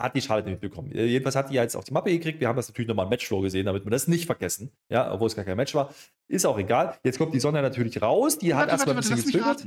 Hat 0.00 0.16
die 0.16 0.22
Charlotte 0.22 0.48
nicht 0.48 0.62
mitbekommen. 0.62 0.90
Äh, 0.92 1.06
jedenfalls 1.06 1.36
hat 1.36 1.50
die 1.50 1.54
jetzt 1.54 1.76
auf 1.76 1.84
die 1.84 1.92
Mappe 1.92 2.10
gekriegt. 2.10 2.40
Wir 2.40 2.48
haben 2.48 2.56
das 2.56 2.68
natürlich 2.68 2.88
nochmal 2.88 3.04
im 3.04 3.10
Matchflow 3.10 3.40
gesehen, 3.40 3.66
damit 3.66 3.84
wir 3.84 3.90
das 3.90 4.08
nicht 4.08 4.26
vergessen. 4.26 4.70
Ja, 4.88 5.12
obwohl 5.12 5.26
es 5.26 5.36
gar 5.36 5.44
kein 5.44 5.56
Match 5.56 5.74
war. 5.74 5.94
Ist 6.26 6.46
auch 6.46 6.58
egal. 6.58 6.98
Jetzt 7.04 7.18
kommt 7.18 7.34
die 7.34 7.40
Sonne 7.40 7.62
natürlich 7.62 8.00
raus. 8.00 8.38
Die 8.38 8.50
warte, 8.50 8.62
hat 8.62 8.70
erstmal 8.70 8.96
ein 8.96 9.00
bisschen 9.00 9.16
gezögert. 9.16 9.66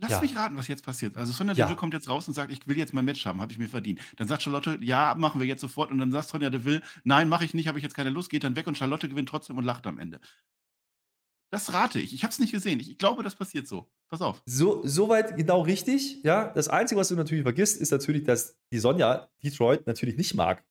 Lass 0.00 0.12
ja. 0.12 0.20
mich 0.20 0.36
raten, 0.36 0.56
was 0.56 0.68
jetzt 0.68 0.84
passiert. 0.84 1.16
Also 1.16 1.32
Sonja 1.32 1.54
ja. 1.54 1.64
Deville 1.64 1.76
kommt 1.76 1.92
jetzt 1.92 2.08
raus 2.08 2.28
und 2.28 2.34
sagt, 2.34 2.52
ich 2.52 2.64
will 2.68 2.78
jetzt 2.78 2.94
mein 2.94 3.04
Match 3.04 3.26
haben, 3.26 3.40
habe 3.40 3.50
ich 3.50 3.58
mir 3.58 3.68
verdient. 3.68 4.00
Dann 4.16 4.28
sagt 4.28 4.42
Charlotte, 4.42 4.78
ja, 4.80 5.16
machen 5.16 5.40
wir 5.40 5.46
jetzt 5.48 5.60
sofort. 5.60 5.90
Und 5.90 5.98
dann 5.98 6.12
sagt 6.12 6.28
Sonja 6.28 6.50
Deville, 6.50 6.82
nein, 7.02 7.28
mache 7.28 7.44
ich 7.44 7.52
nicht, 7.52 7.66
habe 7.66 7.78
ich 7.78 7.82
jetzt 7.82 7.94
keine 7.94 8.10
Lust, 8.10 8.30
geht 8.30 8.44
dann 8.44 8.54
weg 8.54 8.68
und 8.68 8.78
Charlotte 8.78 9.08
gewinnt 9.08 9.28
trotzdem 9.28 9.58
und 9.58 9.64
lacht 9.64 9.88
am 9.88 9.98
Ende. 9.98 10.20
Das 11.50 11.72
rate 11.72 11.98
ich. 11.98 12.12
Ich 12.12 12.22
habe 12.24 12.30
es 12.30 12.38
nicht 12.38 12.52
gesehen. 12.52 12.78
Ich, 12.80 12.90
ich, 12.90 12.98
glaube, 12.98 13.22
das 13.22 13.34
passiert 13.34 13.66
so. 13.66 13.88
Pass 14.08 14.20
auf. 14.20 14.42
So, 14.44 14.82
soweit 14.84 15.36
genau 15.36 15.62
richtig. 15.62 16.22
Ja, 16.22 16.52
das 16.52 16.68
Einzige, 16.68 17.00
was 17.00 17.08
du 17.08 17.14
natürlich 17.14 17.42
vergisst, 17.42 17.80
ist 17.80 17.90
natürlich, 17.90 18.24
dass 18.24 18.56
die 18.70 18.78
Sonja 18.78 19.28
Detroit 19.42 19.86
natürlich 19.86 20.16
nicht 20.16 20.34
mag. 20.34 20.64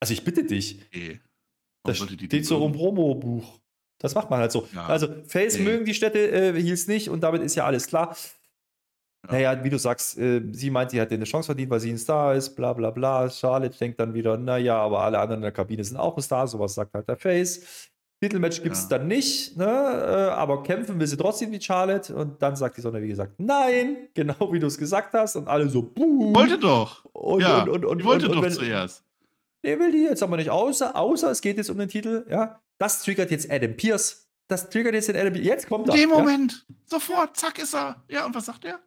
Also 0.00 0.12
ich 0.12 0.24
bitte 0.24 0.44
dich. 0.44 0.80
Nee. 0.92 1.20
Das 1.84 1.98
steht 1.98 2.46
so 2.46 2.64
im 2.64 2.72
Promo-Buch. 2.72 3.60
Das 3.98 4.14
macht 4.14 4.30
man 4.30 4.40
halt 4.40 4.52
so. 4.52 4.66
Ja. 4.74 4.86
Also 4.86 5.08
Face 5.24 5.58
nee. 5.58 5.64
mögen 5.64 5.84
die 5.84 5.94
Städte, 5.94 6.30
äh, 6.30 6.54
Heels 6.54 6.88
nicht 6.88 7.10
und 7.10 7.20
damit 7.20 7.42
ist 7.42 7.54
ja 7.54 7.66
alles 7.66 7.86
klar. 7.86 8.16
Ja. 9.26 9.32
Naja, 9.32 9.64
wie 9.64 9.70
du 9.70 9.78
sagst, 9.78 10.16
äh, 10.18 10.42
sie 10.52 10.70
meint, 10.70 10.90
sie 10.90 11.00
hat 11.00 11.12
eine 11.12 11.24
Chance 11.24 11.46
verdient, 11.46 11.70
weil 11.70 11.80
sie 11.80 11.90
ein 11.90 11.98
Star 11.98 12.34
ist, 12.34 12.54
bla 12.54 12.72
bla 12.72 12.90
bla. 12.90 13.28
Charlotte 13.28 13.76
denkt 13.78 14.00
dann 14.00 14.14
wieder, 14.14 14.38
naja, 14.38 14.78
aber 14.78 15.00
alle 15.00 15.18
anderen 15.18 15.40
in 15.40 15.42
der 15.42 15.52
Kabine 15.52 15.84
sind 15.84 15.98
auch 15.98 16.16
ein 16.16 16.22
Star, 16.22 16.46
sowas 16.48 16.74
sagt 16.74 16.94
halt 16.94 17.08
der 17.08 17.16
Face. 17.16 17.90
Titelmatch 18.20 18.62
gibt 18.62 18.76
es 18.76 18.82
ja. 18.82 18.98
dann 18.98 19.08
nicht, 19.08 19.56
ne? 19.56 19.64
Äh, 19.64 20.30
aber 20.32 20.62
kämpfen 20.62 21.00
will 21.00 21.06
sie 21.06 21.16
trotzdem 21.16 21.52
wie 21.52 21.60
Charlotte. 21.60 22.14
Und 22.14 22.40
dann 22.42 22.54
sagt 22.54 22.76
die 22.76 22.82
Sonne, 22.82 23.00
wie 23.00 23.08
gesagt, 23.08 23.32
nein, 23.38 24.08
genau 24.14 24.52
wie 24.52 24.60
du 24.60 24.66
es 24.66 24.76
gesagt 24.76 25.14
hast. 25.14 25.36
Und 25.36 25.48
alle 25.48 25.68
so, 25.70 25.82
buh. 25.82 26.34
Wollte 26.34 26.58
doch. 26.58 27.06
Und, 27.12 27.40
ja, 27.40 27.62
und, 27.62 27.70
und, 27.70 27.84
und, 27.86 27.98
die 27.98 28.04
wollte 28.04 28.28
und, 28.28 28.36
doch 28.36 28.42
wenn, 28.42 28.52
zuerst. 28.52 29.04
Nee, 29.62 29.78
will 29.78 29.92
die 29.92 30.02
jetzt 30.02 30.22
aber 30.22 30.36
nicht, 30.36 30.50
außer, 30.50 30.94
außer 30.96 31.30
es 31.30 31.40
geht 31.40 31.56
jetzt 31.56 31.70
um 31.70 31.78
den 31.78 31.88
Titel, 31.88 32.26
ja. 32.30 32.60
Das 32.78 33.02
triggert 33.02 33.30
jetzt 33.30 33.50
Adam 33.50 33.74
Pierce. 33.74 34.26
Das 34.48 34.68
triggert 34.68 34.94
jetzt 34.94 35.08
den 35.08 35.16
Adam 35.16 35.32
Pierce. 35.32 35.46
Jetzt 35.46 35.68
kommt 35.68 35.88
er. 35.88 35.94
In 35.94 36.00
dem 36.00 36.10
Moment. 36.10 36.66
Ja? 36.68 36.74
Sofort, 36.86 37.36
zack, 37.36 37.58
ist 37.58 37.74
er. 37.74 38.02
Ja, 38.08 38.26
und 38.26 38.34
was 38.34 38.46
sagt 38.46 38.64
er? 38.64 38.80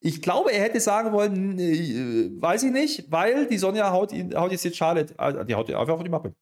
Ich 0.00 0.20
glaube, 0.20 0.52
er 0.52 0.62
hätte 0.62 0.80
sagen 0.80 1.12
wollen, 1.12 1.58
äh, 1.58 2.30
weiß 2.40 2.62
ich 2.64 2.72
nicht, 2.72 3.10
weil 3.10 3.46
die 3.46 3.56
Sonja 3.58 3.90
haut, 3.90 4.12
ihn, 4.12 4.34
haut 4.34 4.52
jetzt 4.52 4.76
Charlotte, 4.76 5.14
äh, 5.18 5.44
die 5.46 5.54
haut 5.54 5.70
einfach 5.70 5.94
auf 5.94 6.02
die 6.02 6.10
Mappe. 6.10 6.34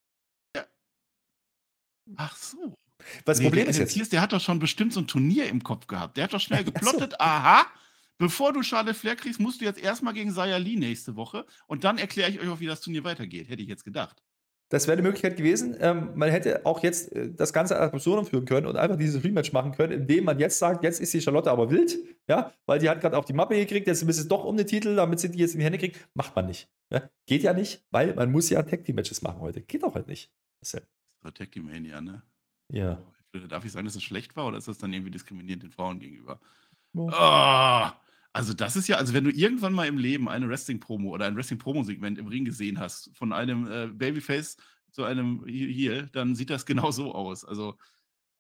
Ach 2.16 2.36
so. 2.36 2.76
Was 3.24 3.38
nee, 3.38 3.44
Problem 3.44 3.68
ist 3.68 3.78
jetzt? 3.78 3.94
Pierce, 3.94 4.08
der 4.08 4.20
hat 4.20 4.32
doch 4.32 4.40
schon 4.40 4.58
bestimmt 4.58 4.92
so 4.92 5.00
ein 5.00 5.06
Turnier 5.06 5.48
im 5.48 5.62
Kopf 5.62 5.86
gehabt. 5.86 6.16
Der 6.16 6.24
hat 6.24 6.32
doch 6.32 6.40
schnell 6.40 6.64
geplottet, 6.64 7.12
so. 7.12 7.18
aha, 7.18 7.66
bevor 8.18 8.52
du 8.52 8.62
Charlotte 8.62 8.94
Flair 8.94 9.16
kriegst, 9.16 9.40
musst 9.40 9.60
du 9.60 9.64
jetzt 9.64 9.80
erstmal 9.80 10.14
gegen 10.14 10.32
Saya 10.32 10.56
Lee 10.56 10.76
nächste 10.76 11.16
Woche 11.16 11.44
und 11.66 11.84
dann 11.84 11.98
erkläre 11.98 12.30
ich 12.30 12.40
euch 12.40 12.48
auch, 12.48 12.60
wie 12.60 12.66
das 12.66 12.80
Turnier 12.80 13.04
weitergeht. 13.04 13.48
Hätte 13.48 13.62
ich 13.62 13.68
jetzt 13.68 13.84
gedacht. 13.84 14.22
Das 14.72 14.86
wäre 14.86 14.94
eine 14.94 15.02
Möglichkeit 15.02 15.36
gewesen. 15.36 15.76
Ähm, 15.80 16.12
man 16.14 16.30
hätte 16.30 16.64
auch 16.64 16.82
jetzt 16.82 17.12
äh, 17.12 17.30
das 17.30 17.52
Ganze 17.52 17.78
als 17.78 17.92
Absurdum 17.92 18.24
führen 18.24 18.46
können 18.46 18.66
und 18.66 18.76
einfach 18.76 18.96
dieses 18.96 19.22
Rematch 19.22 19.52
machen 19.52 19.72
können, 19.72 19.92
indem 19.92 20.24
man 20.24 20.38
jetzt 20.38 20.58
sagt, 20.58 20.82
jetzt 20.82 20.98
ist 20.98 21.12
die 21.12 21.20
Charlotte 21.20 21.50
aber 21.50 21.70
wild, 21.70 21.98
ja, 22.26 22.54
weil 22.64 22.78
die 22.78 22.88
hat 22.88 23.02
gerade 23.02 23.18
auf 23.18 23.26
die 23.26 23.34
Mappe 23.34 23.54
gekriegt, 23.54 23.86
jetzt 23.86 24.02
ist 24.02 24.18
es 24.18 24.28
doch 24.28 24.44
um 24.44 24.56
den 24.56 24.66
Titel, 24.66 24.96
damit 24.96 25.20
sie 25.20 25.30
die 25.30 25.40
jetzt 25.40 25.52
in 25.52 25.58
die 25.58 25.66
Hände 25.66 25.76
kriegt. 25.76 26.08
Macht 26.14 26.34
man 26.34 26.46
nicht. 26.46 26.70
Ja? 26.88 27.02
Geht 27.26 27.42
ja 27.42 27.52
nicht, 27.52 27.84
weil 27.90 28.14
man 28.14 28.32
muss 28.32 28.48
ja 28.48 28.62
Tag 28.62 28.84
Team 28.84 28.96
Matches 28.96 29.20
machen 29.20 29.40
heute. 29.40 29.60
Geht 29.60 29.84
auch 29.84 29.94
halt 29.94 30.08
nicht. 30.08 30.30
Tag 31.30 31.52
Team 31.52 31.66
Mania, 31.66 32.00
ne? 32.00 32.22
Ja. 32.68 33.02
Darf 33.48 33.64
ich 33.64 33.72
sagen, 33.72 33.86
dass 33.86 33.96
es 33.96 34.02
schlecht 34.02 34.36
war 34.36 34.46
oder 34.46 34.58
ist 34.58 34.68
das 34.68 34.78
dann 34.78 34.92
irgendwie 34.92 35.10
diskriminierend 35.10 35.62
den 35.62 35.70
Frauen 35.70 36.00
gegenüber? 36.00 36.40
Oh. 36.94 37.10
Oh, 37.10 37.90
also 38.34 38.54
das 38.54 38.76
ist 38.76 38.88
ja, 38.88 38.96
also 38.96 39.14
wenn 39.14 39.24
du 39.24 39.30
irgendwann 39.30 39.72
mal 39.72 39.86
im 39.86 39.98
Leben 39.98 40.28
eine 40.28 40.48
Wrestling-Promo 40.48 41.10
oder 41.10 41.26
ein 41.26 41.36
Wrestling-Promo-Segment 41.36 42.18
im 42.18 42.26
Ring 42.26 42.44
gesehen 42.44 42.78
hast, 42.78 43.10
von 43.14 43.32
einem 43.32 43.70
äh, 43.70 43.86
Babyface 43.88 44.56
zu 44.90 45.04
einem 45.04 45.44
Heel, 45.46 46.08
dann 46.12 46.34
sieht 46.34 46.50
das 46.50 46.66
genau 46.66 46.90
so 46.90 47.14
aus. 47.14 47.44
Also, 47.44 47.78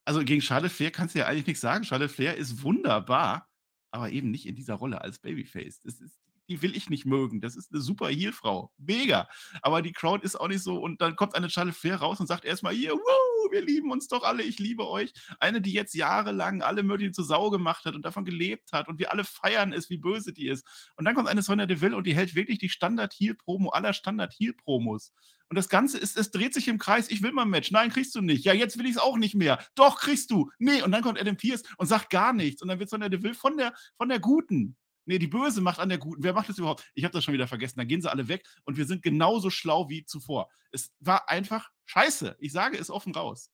also 0.04 0.24
gegen 0.24 0.42
Charlotte 0.42 0.74
Flair 0.74 0.90
kannst 0.90 1.14
du 1.14 1.20
ja 1.20 1.26
eigentlich 1.26 1.46
nichts 1.46 1.60
sagen. 1.60 1.84
Charlotte 1.84 2.12
Flair 2.12 2.36
ist 2.36 2.62
wunderbar, 2.62 3.48
aber 3.90 4.10
eben 4.10 4.30
nicht 4.30 4.46
in 4.46 4.54
dieser 4.54 4.74
Rolle 4.74 5.00
als 5.00 5.18
Babyface. 5.18 5.80
Das 5.80 6.00
ist 6.00 6.18
die 6.48 6.62
will 6.62 6.76
ich 6.76 6.90
nicht 6.90 7.06
mögen. 7.06 7.40
Das 7.40 7.56
ist 7.56 7.72
eine 7.72 7.80
super 7.80 8.08
Heel-Frau. 8.08 8.72
Mega. 8.78 9.28
Aber 9.62 9.82
die 9.82 9.92
Crowd 9.92 10.24
ist 10.24 10.36
auch 10.36 10.48
nicht 10.48 10.62
so. 10.62 10.76
Und 10.76 11.00
dann 11.00 11.16
kommt 11.16 11.34
eine 11.34 11.50
Charlotte 11.50 11.76
Flair 11.76 11.96
raus 11.96 12.20
und 12.20 12.26
sagt 12.26 12.44
erstmal, 12.44 12.74
hier, 12.74 12.92
woo, 12.92 13.50
wir 13.50 13.62
lieben 13.62 13.90
uns 13.90 14.08
doch 14.08 14.22
alle, 14.22 14.42
ich 14.42 14.58
liebe 14.58 14.88
euch. 14.88 15.12
Eine, 15.38 15.60
die 15.60 15.72
jetzt 15.72 15.94
jahrelang 15.94 16.62
alle 16.62 16.82
möglichen 16.82 17.14
zur 17.14 17.24
Sau 17.24 17.50
gemacht 17.50 17.84
hat 17.84 17.94
und 17.94 18.04
davon 18.04 18.24
gelebt 18.24 18.72
hat 18.72 18.88
und 18.88 18.98
wir 18.98 19.12
alle 19.12 19.24
feiern 19.24 19.72
ist, 19.72 19.90
wie 19.90 19.98
böse 19.98 20.32
die 20.32 20.48
ist. 20.48 20.66
Und 20.96 21.04
dann 21.04 21.14
kommt 21.14 21.28
eine 21.28 21.42
Sonja 21.42 21.66
Deville 21.66 21.96
und 21.96 22.06
die 22.06 22.14
hält 22.14 22.34
wirklich 22.34 22.58
die 22.58 22.68
Standard-Heel-Promo 22.68 23.70
aller 23.70 23.92
Standard-Heel-Promos. 23.92 25.12
Und 25.48 25.56
das 25.56 25.68
Ganze 25.68 25.98
ist, 25.98 26.16
es 26.16 26.30
dreht 26.30 26.54
sich 26.54 26.66
im 26.68 26.78
Kreis. 26.78 27.10
Ich 27.10 27.22
will 27.22 27.30
mal 27.30 27.42
ein 27.42 27.50
Match. 27.50 27.70
Nein, 27.70 27.90
kriegst 27.90 28.14
du 28.14 28.22
nicht. 28.22 28.42
Ja, 28.42 28.54
jetzt 28.54 28.78
will 28.78 28.86
ich 28.86 28.92
es 28.92 28.98
auch 28.98 29.18
nicht 29.18 29.34
mehr. 29.34 29.62
Doch, 29.74 30.00
kriegst 30.00 30.30
du. 30.30 30.50
Nee. 30.58 30.80
Und 30.80 30.92
dann 30.92 31.02
kommt 31.02 31.20
Adam 31.20 31.36
Pierce 31.36 31.62
und 31.76 31.86
sagt 31.86 32.08
gar 32.08 32.32
nichts. 32.32 32.62
Und 32.62 32.68
dann 32.68 32.78
wird 32.78 32.88
Sonja 32.88 33.10
Deville 33.10 33.34
von 33.34 33.58
der, 33.58 33.74
von 33.98 34.08
der 34.08 34.18
Guten 34.18 34.76
Nee, 35.04 35.18
die 35.18 35.26
Böse 35.26 35.60
macht 35.60 35.78
an 35.78 35.88
der 35.88 35.98
Guten. 35.98 36.22
Wer 36.22 36.32
macht 36.32 36.48
das 36.48 36.58
überhaupt? 36.58 36.84
Ich 36.94 37.04
habe 37.04 37.12
das 37.12 37.24
schon 37.24 37.34
wieder 37.34 37.48
vergessen. 37.48 37.78
Dann 37.78 37.88
gehen 37.88 38.00
sie 38.00 38.10
alle 38.10 38.28
weg 38.28 38.46
und 38.64 38.76
wir 38.76 38.84
sind 38.84 39.02
genauso 39.02 39.50
schlau 39.50 39.88
wie 39.88 40.04
zuvor. 40.04 40.48
Es 40.70 40.92
war 41.00 41.28
einfach 41.28 41.70
scheiße. 41.86 42.36
Ich 42.38 42.52
sage 42.52 42.78
es 42.78 42.90
offen 42.90 43.14
raus. 43.14 43.50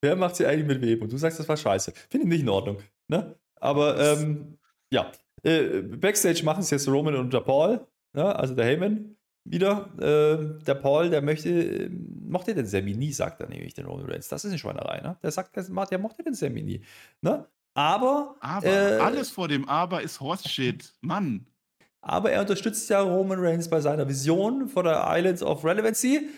Wer 0.00 0.16
macht 0.16 0.36
sie 0.36 0.46
eigentlich 0.46 0.66
mit 0.66 0.80
wem? 0.80 1.02
Und 1.02 1.12
du 1.12 1.16
sagst, 1.16 1.40
das 1.40 1.48
war 1.48 1.56
scheiße. 1.56 1.92
Finde 2.08 2.26
ich 2.26 2.28
nicht 2.28 2.42
in 2.42 2.48
Ordnung. 2.48 2.78
Ne? 3.08 3.36
Aber 3.56 3.98
ähm, 3.98 4.58
ja, 4.92 5.10
äh, 5.42 5.82
Backstage 5.82 6.44
machen 6.44 6.60
es 6.60 6.70
jetzt 6.70 6.88
Roman 6.88 7.16
und 7.16 7.32
der 7.32 7.40
Paul, 7.40 7.86
ne? 8.12 8.36
also 8.36 8.54
der 8.54 8.64
Heyman 8.64 9.16
wieder. 9.44 9.90
Äh, 9.98 10.64
der 10.64 10.74
Paul, 10.74 11.10
der 11.10 11.22
möchte, 11.22 11.50
äh, 11.50 11.90
mochte 11.90 12.54
den 12.54 12.66
Sammy 12.66 12.94
nie, 12.94 13.12
sagt 13.12 13.40
er 13.40 13.48
nämlich, 13.48 13.74
den 13.74 13.86
Roman 13.86 14.06
Reigns. 14.06 14.28
Das 14.28 14.44
ist 14.44 14.50
eine 14.50 14.58
Schweinerei. 14.58 15.00
Ne? 15.00 15.18
Der 15.22 15.30
sagt, 15.30 15.56
der 15.56 15.98
mochte 15.98 16.22
den 16.22 16.34
Sammy 16.34 16.62
nie. 16.62 16.84
Ne? 17.20 17.46
Aber. 17.78 18.34
Aber 18.40 18.66
äh, 18.66 18.98
alles 18.98 19.30
vor 19.30 19.46
dem 19.46 19.68
Aber 19.68 20.02
ist 20.02 20.20
Horse-Shit. 20.20 20.94
Mann. 21.00 21.46
Aber 22.00 22.32
er 22.32 22.40
unterstützt 22.40 22.90
ja 22.90 23.00
Roman 23.00 23.38
Reigns 23.38 23.70
bei 23.70 23.80
seiner 23.80 24.08
Vision 24.08 24.68
von 24.68 24.84
der 24.84 25.06
Islands 25.08 25.42
of 25.44 25.64
Relevancy. 25.64 26.28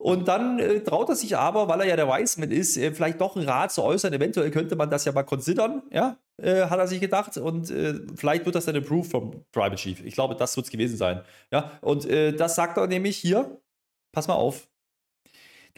Und 0.00 0.26
dann 0.28 0.58
äh, 0.58 0.80
traut 0.80 1.08
er 1.08 1.16
sich 1.16 1.36
aber, 1.36 1.68
weil 1.68 1.80
er 1.80 1.86
ja 1.86 1.96
der 1.96 2.08
Wiseman 2.08 2.50
ist, 2.50 2.76
äh, 2.76 2.92
vielleicht 2.92 3.20
doch 3.20 3.36
einen 3.36 3.48
Rat 3.48 3.72
zu 3.72 3.82
äußern. 3.82 4.12
Eventuell 4.12 4.50
könnte 4.50 4.74
man 4.74 4.90
das 4.90 5.04
ja 5.04 5.12
mal 5.12 5.24
considern, 5.24 5.82
ja, 5.92 6.16
äh, 6.40 6.66
hat 6.66 6.78
er 6.78 6.86
sich 6.88 7.00
gedacht. 7.00 7.36
Und 7.36 7.70
äh, 7.70 8.00
vielleicht 8.16 8.44
wird 8.44 8.54
das 8.54 8.64
dann 8.64 8.76
approved 8.76 9.10
vom 9.10 9.44
Tribal 9.52 9.76
Chief. 9.76 10.04
Ich 10.04 10.14
glaube, 10.14 10.34
das 10.34 10.56
wird 10.56 10.66
es 10.66 10.72
gewesen 10.72 10.96
sein. 10.96 11.22
Ja, 11.52 11.78
und 11.82 12.04
äh, 12.04 12.32
das 12.32 12.56
sagt 12.56 12.76
er 12.78 12.86
nämlich 12.88 13.16
hier. 13.16 13.60
Pass 14.12 14.26
mal 14.26 14.34
auf, 14.34 14.68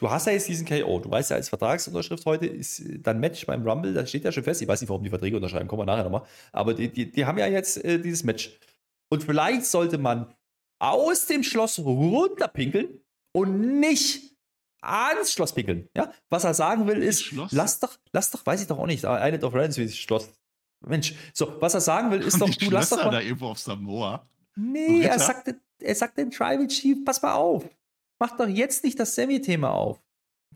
Du 0.01 0.11
hast 0.11 0.27
ja 0.27 0.33
jetzt 0.33 0.49
diesen 0.49 0.67
KO. 0.67 0.99
Du 0.99 1.11
weißt 1.11 1.31
ja, 1.31 1.37
als 1.37 1.51
Vertragsunterschrift 1.51 2.25
heute 2.25 2.47
ist 2.47 2.83
dann 3.03 3.21
Match 3.21 3.45
beim 3.45 3.69
Rumble, 3.69 3.93
das 3.93 4.09
steht 4.09 4.25
ja 4.25 4.33
schon 4.33 4.43
fest. 4.43 4.63
Ich 4.63 4.67
weiß 4.67 4.81
nicht, 4.81 4.89
warum 4.89 5.05
die 5.05 5.11
Verträge 5.11 5.37
unterschreiben, 5.37 5.69
kommen 5.69 5.83
wir 5.83 5.85
nachher 5.85 6.05
nochmal. 6.05 6.23
Aber 6.53 6.73
die, 6.73 6.91
die, 6.91 7.13
die 7.13 7.27
haben 7.27 7.37
ja 7.37 7.47
jetzt 7.47 7.85
äh, 7.85 7.99
dieses 7.99 8.25
Match. 8.25 8.59
Und 9.11 9.25
vielleicht 9.25 9.67
sollte 9.67 9.99
man 9.99 10.33
aus 10.79 11.27
dem 11.27 11.43
Schloss 11.43 11.79
runterpinkeln 11.79 13.03
und 13.33 13.79
nicht 13.79 14.35
ans 14.81 15.35
Schloss 15.35 15.53
pinkeln. 15.53 15.91
Ja? 15.95 16.11
Was 16.31 16.45
er 16.45 16.55
sagen 16.55 16.87
will, 16.87 17.03
ist, 17.03 17.33
lass 17.51 17.81
doch, 17.81 17.99
lass 18.13 18.31
doch, 18.31 18.47
weiß 18.47 18.63
ich 18.63 18.69
doch 18.69 18.79
auch 18.79 18.87
nicht, 18.87 19.05
eine 19.05 19.45
of 19.45 19.53
Friends 19.53 19.77
Schloss. 19.95 20.31
Mensch, 20.87 21.15
so, 21.35 21.61
was 21.61 21.75
er 21.75 21.83
sagen 21.83 22.11
will, 22.11 22.23
ist 22.23 22.41
doch, 22.41 22.49
du 22.49 22.71
lass 22.71 22.89
doch 22.89 23.05
mal. 23.05 23.11
da 23.11 23.21
irgendwo 23.21 23.49
auf 23.49 23.59
Samoa. 23.59 24.27
Nee, 24.57 25.03
er 25.03 25.19
sagt, 25.19 25.55
er 25.79 25.95
sagt 25.95 26.17
den 26.17 26.31
Tribal 26.31 26.67
Chief, 26.69 27.05
pass 27.05 27.21
mal 27.21 27.35
auf 27.35 27.69
mach 28.21 28.37
doch 28.37 28.47
jetzt 28.47 28.85
nicht 28.85 29.01
das 29.01 29.15
Sammy-Thema 29.15 29.71
auf. 29.71 30.01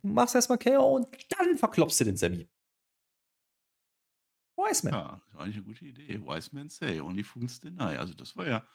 Mach's 0.03 0.35
erstmal 0.35 0.59
KO 0.59 0.97
und 0.97 1.09
dann 1.31 1.57
verklopfst 1.57 1.99
du 2.01 2.05
den 2.05 2.17
Sammy. 2.17 2.49
Wiseman. 4.57 4.95
Ja, 4.95 5.21
das 5.27 5.35
war 5.35 5.43
eigentlich 5.43 5.57
eine 5.57 5.65
gute 5.65 5.85
Idee. 5.85 6.21
Wiseman 6.21 6.69
say, 6.69 7.01
only 7.01 7.25
fools 7.25 7.61
deny. 7.61 7.97
Also 7.97 8.15
das 8.15 8.37
war 8.37 8.47
ja, 8.47 8.67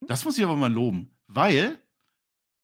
das 0.00 0.24
muss 0.24 0.38
ich 0.38 0.44
aber 0.44 0.56
mal 0.56 0.72
loben, 0.72 1.14
weil 1.26 1.78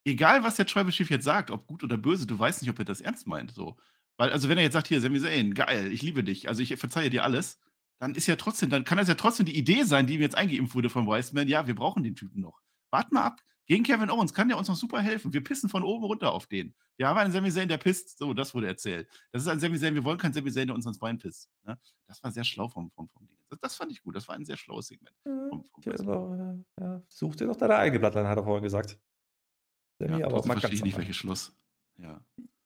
egal 0.05 0.43
was 0.43 0.55
der 0.55 0.65
Tribal 0.65 0.91
Chief 0.91 1.09
jetzt 1.09 1.25
sagt, 1.25 1.51
ob 1.51 1.67
gut 1.67 1.83
oder 1.83 1.97
böse, 1.97 2.25
du 2.25 2.37
weißt 2.39 2.61
nicht, 2.61 2.71
ob 2.71 2.79
er 2.79 2.85
das 2.85 3.01
ernst 3.01 3.27
meint. 3.27 3.51
So. 3.51 3.77
Weil, 4.17 4.31
also 4.31 4.49
wenn 4.49 4.57
er 4.57 4.63
jetzt 4.63 4.73
sagt, 4.73 4.87
hier, 4.87 5.01
Sami 5.01 5.19
Zayn, 5.19 5.53
geil, 5.53 5.91
ich 5.91 6.01
liebe 6.01 6.23
dich, 6.23 6.47
also 6.47 6.61
ich 6.61 6.75
verzeihe 6.77 7.09
dir 7.09 7.23
alles, 7.23 7.59
dann 7.99 8.15
ist 8.15 8.27
ja 8.27 8.35
trotzdem, 8.35 8.69
dann 8.69 8.85
kann 8.85 8.97
das 8.97 9.07
ja 9.07 9.15
trotzdem 9.15 9.45
die 9.45 9.57
Idee 9.57 9.83
sein, 9.83 10.07
die 10.07 10.15
ihm 10.15 10.21
jetzt 10.21 10.35
eingeimpft 10.35 10.75
wurde 10.75 10.89
von 10.89 11.07
Wiseman, 11.07 11.47
ja, 11.47 11.67
wir 11.67 11.75
brauchen 11.75 12.03
den 12.03 12.15
Typen 12.15 12.41
noch. 12.41 12.61
Wart 12.91 13.11
mal 13.11 13.23
ab, 13.23 13.41
gegen 13.65 13.83
Kevin 13.83 14.09
Owens 14.09 14.33
kann 14.33 14.49
der 14.49 14.57
uns 14.57 14.67
noch 14.67 14.75
super 14.75 14.99
helfen. 14.99 15.31
Wir 15.31 15.43
pissen 15.43 15.69
von 15.69 15.83
oben 15.83 16.03
runter 16.03 16.33
auf 16.33 16.47
den. 16.47 16.75
Wir 16.97 17.07
haben 17.07 17.17
einen 17.17 17.31
Sami 17.31 17.49
Zayn, 17.49 17.69
der 17.69 17.77
pisst. 17.77 18.17
So, 18.17 18.33
das 18.33 18.53
wurde 18.53 18.67
erzählt. 18.67 19.07
Das 19.31 19.41
ist 19.41 19.47
ein 19.47 19.59
Sami 19.59 19.79
Zayn, 19.79 19.95
wir 19.95 20.03
wollen 20.03 20.17
keinen 20.17 20.33
Sami 20.33 20.51
Zayn, 20.51 20.67
der 20.67 20.75
uns 20.75 20.85
ans 20.85 20.99
Bein 20.99 21.17
pisst. 21.17 21.49
Ne? 21.63 21.77
Das 22.07 22.21
war 22.23 22.31
sehr 22.31 22.43
schlau 22.43 22.67
vom, 22.67 22.91
vom, 22.91 23.07
vom 23.09 23.25
Ding. 23.27 23.37
Das, 23.49 23.59
das, 23.59 23.75
fand 23.75 23.91
ich 23.91 24.01
gut. 24.01 24.15
Das 24.15 24.27
war 24.27 24.35
ein 24.35 24.45
sehr 24.45 24.57
schlaues 24.57 24.87
Segment. 24.87 25.15
Vom, 25.23 25.63
vom 25.63 25.83
ja, 25.83 25.93
aber, 25.99 26.57
ja, 26.79 27.01
such 27.07 27.35
dir 27.35 27.47
doch 27.47 27.55
deine 27.55 27.75
eigene 27.75 27.99
Blattline, 27.99 28.27
hat 28.27 28.37
er 28.37 28.43
vorhin 28.43 28.63
gesagt. 28.63 28.99
Sammy, 29.99 30.19
ja, 30.19 30.27
aber 30.27 30.43
verstehe 30.43 30.73
ich 30.73 30.83
nicht, 30.83 30.97
welches 30.97 31.15
Schluss. 31.15 31.55
Ja. 31.97 32.21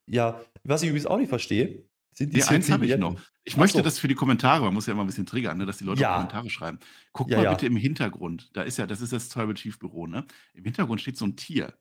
Ja, 0.10 0.42
was 0.64 0.82
ich 0.82 0.90
übrigens 0.90 1.06
auch 1.06 1.18
nicht 1.18 1.30
verstehe, 1.30 1.86
Sind 2.18 2.34
die 2.34 2.40
nee, 2.40 2.44
eins 2.46 2.72
habe 2.72 2.84
ich 2.84 2.98
noch. 2.98 3.22
Ich 3.44 3.54
Ach 3.54 3.58
möchte 3.60 3.78
so. 3.78 3.84
das 3.84 4.00
für 4.00 4.08
die 4.08 4.16
Kommentare, 4.16 4.64
man 4.64 4.74
muss 4.74 4.88
ja 4.88 4.94
immer 4.94 5.04
ein 5.04 5.08
bisschen 5.08 5.28
triggern, 5.28 5.56
ne, 5.60 5.68
dass 5.68 5.78
die 5.78 5.84
Leute 5.84 6.02
ja. 6.02 6.16
Kommentare 6.16 6.50
schreiben. 6.50 6.80
Guck 7.12 7.30
ja, 7.30 7.38
mal 7.38 7.44
ja. 7.44 7.54
bitte 7.54 7.68
im 7.68 7.76
Hintergrund. 7.76 8.50
Da 8.54 8.64
ist 8.64 8.78
ja, 8.78 8.88
das 8.88 9.02
ist 9.02 9.14
das 9.14 9.30
Tribal 9.30 9.54
Chief 9.54 9.78
Büro, 9.78 10.08
ne? 10.08 10.26
Im 10.56 10.64
Hintergrund 10.64 11.00
steht 11.00 11.16
so 11.16 11.26
ein 11.26 11.36
Tier. 11.36 11.78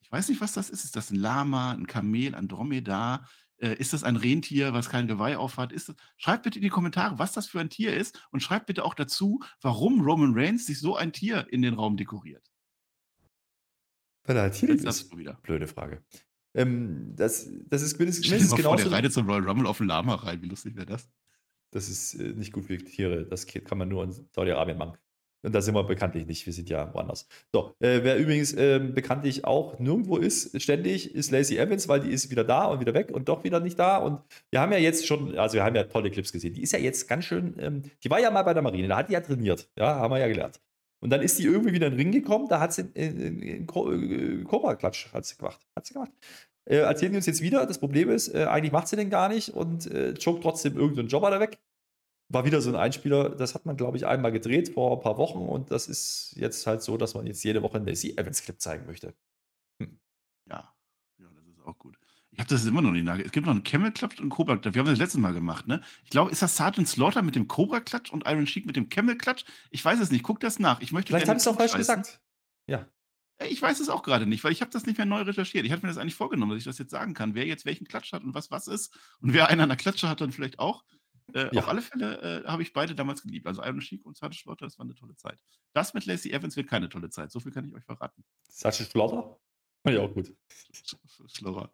Ich 0.00 0.10
weiß 0.10 0.30
nicht, 0.30 0.40
was 0.40 0.54
das 0.54 0.70
ist. 0.70 0.86
Ist 0.86 0.96
das 0.96 1.10
ein 1.10 1.16
Lama, 1.16 1.72
ein 1.72 1.86
Kamel, 1.86 2.34
ein 2.34 2.48
Dromedar? 2.48 3.28
Äh, 3.58 3.74
ist 3.74 3.92
das 3.92 4.02
ein 4.02 4.16
Rentier, 4.16 4.72
was 4.72 4.88
kein 4.88 5.06
Geweih 5.06 5.36
aufhat? 5.36 5.72
Ist 5.72 5.90
das, 5.90 5.96
schreibt 6.16 6.44
bitte 6.44 6.58
in 6.58 6.62
die 6.62 6.70
Kommentare, 6.70 7.18
was 7.18 7.32
das 7.32 7.46
für 7.46 7.60
ein 7.60 7.68
Tier 7.68 7.94
ist 7.94 8.26
und 8.30 8.40
schreibt 8.40 8.64
bitte 8.64 8.82
auch 8.82 8.94
dazu, 8.94 9.40
warum 9.60 10.00
Roman 10.00 10.32
Reigns 10.34 10.64
sich 10.64 10.80
so 10.80 10.96
ein 10.96 11.12
Tier 11.12 11.46
in 11.50 11.60
den 11.60 11.74
Raum 11.74 11.98
dekoriert. 11.98 12.50
Weil 14.24 14.36
er 14.36 14.42
halt 14.44 14.54
hier 14.54 14.70
ist. 14.70 15.14
Wieder. 15.14 15.34
Blöde 15.42 15.66
Frage. 15.66 16.02
Ähm, 16.54 17.14
das, 17.16 17.48
das 17.68 17.82
ist 17.82 17.98
mindestens, 17.98 18.28
mindestens 18.28 18.56
genauso. 18.56 18.82
Vor, 18.82 18.90
der 18.90 18.98
reitet 18.98 19.12
zum 19.12 19.28
Royal 19.28 19.48
Rumble 19.48 19.66
auf 19.66 19.80
ein 19.80 19.86
Lama 19.86 20.14
rein. 20.16 20.42
Wie 20.42 20.48
lustig 20.48 20.76
wäre 20.76 20.86
das? 20.86 21.08
Das 21.70 21.88
ist 21.88 22.14
äh, 22.14 22.32
nicht 22.32 22.52
gut 22.52 22.64
für 22.64 22.78
Tiere. 22.78 23.26
Das 23.26 23.46
kann 23.46 23.78
man 23.78 23.88
nur 23.88 24.04
in 24.04 24.12
Saudi-Arabien 24.12 24.78
machen. 24.78 24.98
Und 25.42 25.54
da 25.54 25.62
sind 25.62 25.74
wir 25.74 25.84
bekanntlich 25.84 26.26
nicht. 26.26 26.44
Wir 26.44 26.52
sind 26.52 26.68
ja 26.68 26.92
woanders. 26.92 27.26
So, 27.52 27.74
äh, 27.80 28.00
wer 28.02 28.18
übrigens 28.18 28.52
äh, 28.52 28.78
bekanntlich 28.78 29.44
auch 29.44 29.78
nirgendwo 29.78 30.18
ist, 30.18 30.60
ständig, 30.60 31.14
ist 31.14 31.30
Lacey 31.30 31.56
Evans, 31.56 31.88
weil 31.88 32.00
die 32.00 32.10
ist 32.10 32.30
wieder 32.30 32.44
da 32.44 32.66
und 32.66 32.80
wieder 32.80 32.92
weg 32.92 33.10
und 33.10 33.28
doch 33.28 33.42
wieder 33.42 33.60
nicht 33.60 33.78
da. 33.78 33.96
Und 33.98 34.20
wir 34.50 34.60
haben 34.60 34.72
ja 34.72 34.78
jetzt 34.78 35.06
schon, 35.06 35.38
also 35.38 35.54
wir 35.54 35.64
haben 35.64 35.76
ja 35.76 35.84
tolle 35.84 36.10
Clips 36.10 36.32
gesehen. 36.32 36.52
Die 36.52 36.62
ist 36.62 36.72
ja 36.72 36.78
jetzt 36.78 37.08
ganz 37.08 37.24
schön, 37.24 37.54
ähm, 37.58 37.82
die 38.04 38.10
war 38.10 38.20
ja 38.20 38.30
mal 38.30 38.42
bei 38.42 38.52
der 38.52 38.62
Marine, 38.62 38.88
da 38.88 38.98
hat 38.98 39.08
die 39.08 39.14
ja 39.14 39.20
trainiert. 39.20 39.70
Ja, 39.76 39.94
haben 39.94 40.12
wir 40.12 40.18
ja 40.18 40.28
gelernt. 40.28 40.60
Und 41.00 41.10
dann 41.10 41.22
ist 41.22 41.38
die 41.38 41.44
irgendwie 41.44 41.72
wieder 41.72 41.86
in 41.86 41.94
den 41.94 42.00
Ring 42.00 42.12
gekommen, 42.12 42.48
da 42.48 42.60
hat 42.60 42.72
sie 42.72 42.84
einen 42.94 43.66
Cobra-Klatsch 43.66 45.12
hat 45.12 45.24
sie 45.24 45.36
gemacht. 45.36 45.66
Hat 45.74 45.86
sie 45.86 45.94
gemacht. 45.94 46.12
Äh, 46.66 46.76
erzählen 46.76 47.12
die 47.12 47.16
uns 47.16 47.26
jetzt 47.26 47.40
wieder. 47.40 47.66
Das 47.66 47.78
Problem 47.78 48.10
ist, 48.10 48.34
äh, 48.34 48.44
eigentlich 48.44 48.72
macht 48.72 48.88
sie 48.88 48.96
den 48.96 49.10
gar 49.10 49.28
nicht 49.28 49.50
und 49.50 49.86
äh, 49.90 50.14
choked 50.14 50.42
trotzdem 50.42 50.76
irgendeinen 50.76 51.08
Jobber 51.08 51.30
da 51.30 51.40
weg 51.40 51.58
war 52.30 52.44
wieder 52.44 52.60
so 52.60 52.70
ein 52.70 52.76
Einspieler, 52.76 53.28
das 53.30 53.54
hat 53.54 53.66
man, 53.66 53.76
glaube 53.76 53.96
ich, 53.96 54.06
einmal 54.06 54.30
gedreht 54.30 54.68
vor 54.68 54.96
ein 54.96 55.00
paar 55.00 55.18
Wochen 55.18 55.40
und 55.40 55.72
das 55.72 55.88
ist 55.88 56.32
jetzt 56.36 56.66
halt 56.66 56.80
so, 56.80 56.96
dass 56.96 57.14
man 57.14 57.26
jetzt 57.26 57.42
jede 57.42 57.62
Woche 57.62 57.76
einen 57.76 57.86
Lacey 57.86 58.16
Evans 58.16 58.42
Clip 58.42 58.58
zeigen 58.60 58.86
möchte. 58.86 59.14
Hm. 59.82 59.98
Ja, 60.48 60.72
ja, 61.18 61.26
das 61.34 61.46
ist 61.48 61.60
auch 61.66 61.76
gut. 61.76 61.98
Ich 62.40 62.42
habe 62.42 62.54
das 62.54 62.64
immer 62.64 62.80
noch 62.80 62.92
nicht 62.92 63.04
nachgedacht. 63.04 63.26
Es 63.26 63.32
gibt 63.32 63.44
noch 63.44 63.52
einen 63.52 63.64
Camel 63.64 63.92
Clutch 63.92 64.14
und 64.14 64.22
einen 64.22 64.30
Cobra 64.30 64.56
Clutch. 64.56 64.74
Wir 64.74 64.80
haben 64.80 64.86
das 64.86 64.98
letztes 64.98 65.20
Mal 65.20 65.34
gemacht, 65.34 65.66
ne? 65.66 65.82
Ich 66.04 66.08
glaube, 66.08 66.30
ist 66.30 66.40
das 66.40 66.56
Sergeant 66.56 66.88
Slaughter 66.88 67.20
mit 67.20 67.34
dem 67.34 67.48
Cobra 67.48 67.80
Clutch 67.80 68.10
und 68.10 68.26
Iron 68.26 68.46
Sheik 68.46 68.64
mit 68.64 68.76
dem 68.76 68.88
Camel 68.88 69.18
Clutch? 69.18 69.44
Ich 69.68 69.84
weiß 69.84 70.00
es 70.00 70.10
nicht. 70.10 70.22
Guck 70.22 70.40
das 70.40 70.58
nach. 70.58 70.80
Ich 70.80 70.90
möchte 70.90 71.12
Vielleicht 71.12 71.28
habe 71.28 71.36
ich 71.36 71.42
es 71.42 71.48
auch 71.48 71.56
falsch 71.56 71.74
gesagt. 71.74 72.18
Ja. 72.66 72.88
Ich 73.46 73.60
weiß 73.60 73.78
es 73.80 73.90
auch 73.90 74.02
gerade 74.02 74.24
nicht, 74.24 74.42
weil 74.42 74.52
ich 74.52 74.62
habe 74.62 74.70
das 74.70 74.86
nicht 74.86 74.96
mehr 74.96 75.04
neu 75.04 75.20
recherchiert. 75.20 75.66
Ich 75.66 75.72
hatte 75.72 75.82
mir 75.82 75.88
das 75.88 75.98
eigentlich 75.98 76.14
vorgenommen, 76.14 76.52
dass 76.52 76.60
ich 76.60 76.64
das 76.64 76.78
jetzt 76.78 76.92
sagen 76.92 77.12
kann, 77.12 77.34
wer 77.34 77.44
jetzt 77.44 77.66
welchen 77.66 77.86
Klatsch 77.86 78.14
hat 78.14 78.24
und 78.24 78.32
was 78.32 78.50
was 78.50 78.68
ist. 78.68 78.90
Und 79.20 79.34
wer 79.34 79.50
einer 79.50 79.64
an 79.64 79.68
der 79.68 79.76
Klatsche 79.76 80.08
hat, 80.08 80.22
dann 80.22 80.32
vielleicht 80.32 80.58
auch. 80.58 80.82
Äh, 81.34 81.54
ja. 81.54 81.60
Auf 81.60 81.68
alle 81.68 81.82
Fälle 81.82 82.42
äh, 82.42 82.48
habe 82.48 82.62
ich 82.62 82.72
beide 82.72 82.94
damals 82.94 83.20
geliebt. 83.20 83.48
Also 83.48 83.62
Iron 83.62 83.82
Sheik 83.82 84.06
und 84.06 84.16
Sergeant 84.16 84.40
Slaughter, 84.40 84.64
das 84.64 84.78
war 84.78 84.86
eine 84.86 84.94
tolle 84.94 85.14
Zeit. 85.14 85.38
Das 85.74 85.92
mit 85.92 86.06
Lacey 86.06 86.32
Evans 86.32 86.56
wird 86.56 86.70
keine 86.70 86.88
tolle 86.88 87.10
Zeit. 87.10 87.32
So 87.32 87.38
viel 87.38 87.52
kann 87.52 87.68
ich 87.68 87.74
euch 87.74 87.84
verraten. 87.84 88.24
Sergeant 88.48 88.90
Slaughter? 88.92 89.38
Fand 89.82 89.94
ich 89.94 89.98
auch 89.98 90.14
gut. 90.14 90.34
Slaughter. 91.28 91.70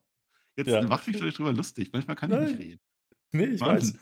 Jetzt 0.57 0.69
ja. 0.69 0.83
macht 0.83 1.07
mich 1.07 1.17
drüber 1.17 1.53
lustig. 1.53 1.91
Manchmal 1.93 2.17
kann 2.17 2.31
Nein. 2.31 2.45
ich 2.45 2.49
nicht 2.51 2.61
reden. 2.61 2.81
Nee, 3.33 3.45
ich 3.45 3.61
Wahnsinn. 3.61 3.99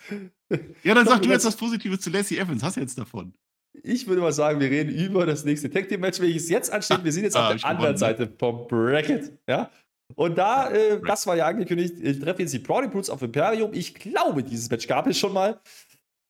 weiß. 0.48 0.60
Ja, 0.84 0.94
dann 0.94 1.06
sag 1.06 1.22
du 1.22 1.28
jetzt 1.30 1.44
was 1.44 1.56
Positives 1.56 2.00
zu 2.00 2.10
Lacey 2.10 2.38
Evans. 2.38 2.62
Hast 2.62 2.76
du 2.76 2.80
jetzt 2.80 2.96
davon? 2.96 3.34
Ich 3.82 4.06
würde 4.06 4.20
mal 4.20 4.32
sagen, 4.32 4.60
wir 4.60 4.70
reden 4.70 4.94
über 4.94 5.26
das 5.26 5.44
nächste 5.44 5.68
Tag 5.68 5.88
Team 5.88 6.00
Match, 6.00 6.20
welches 6.20 6.48
jetzt 6.48 6.70
ansteht. 6.70 7.02
Wir 7.02 7.10
sind 7.10 7.24
jetzt 7.24 7.36
ah, 7.36 7.48
auf 7.50 7.56
der 7.56 7.68
anderen 7.68 7.96
Seite 7.96 8.32
vom 8.38 8.68
Bracket. 8.68 9.32
Ja? 9.48 9.70
Und 10.14 10.38
da, 10.38 10.70
äh, 10.70 11.00
das 11.00 11.26
war 11.26 11.36
ja 11.36 11.46
angekündigt, 11.46 11.94
ich 12.00 12.20
treffe 12.20 12.42
jetzt 12.42 12.54
die 12.54 12.58
Brownie 12.60 12.88
Brutes 12.88 13.10
auf 13.10 13.22
Imperium. 13.22 13.72
Ich 13.72 13.94
glaube, 13.94 14.44
dieses 14.44 14.70
Match 14.70 14.86
gab 14.86 15.06
es 15.06 15.18
schon 15.18 15.32
mal. 15.32 15.60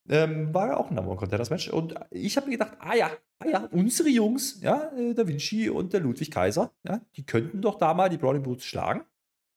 Ähm, 0.07 0.53
war 0.53 0.67
ja 0.67 0.77
auch 0.77 0.89
ein 0.89 0.95
Number 0.95 1.11
One 1.11 1.19
Contenders 1.19 1.49
Match. 1.49 1.67
Und 1.69 1.95
ich 2.11 2.37
habe 2.37 2.47
mir 2.47 2.57
gedacht, 2.57 2.77
ah 2.79 2.95
ja, 2.95 3.11
ah 3.39 3.47
ja, 3.47 3.67
unsere 3.71 4.09
Jungs, 4.09 4.61
ja, 4.61 4.91
äh, 4.95 5.13
der 5.13 5.27
Vinci 5.27 5.69
und 5.69 5.93
der 5.93 5.99
Ludwig 5.99 6.31
Kaiser, 6.31 6.71
ja, 6.87 7.01
die 7.15 7.25
könnten 7.25 7.61
doch 7.61 7.77
da 7.77 7.93
mal 7.93 8.09
die 8.09 8.17
Brownie 8.17 8.39
Brutes 8.39 8.65
schlagen. 8.65 9.03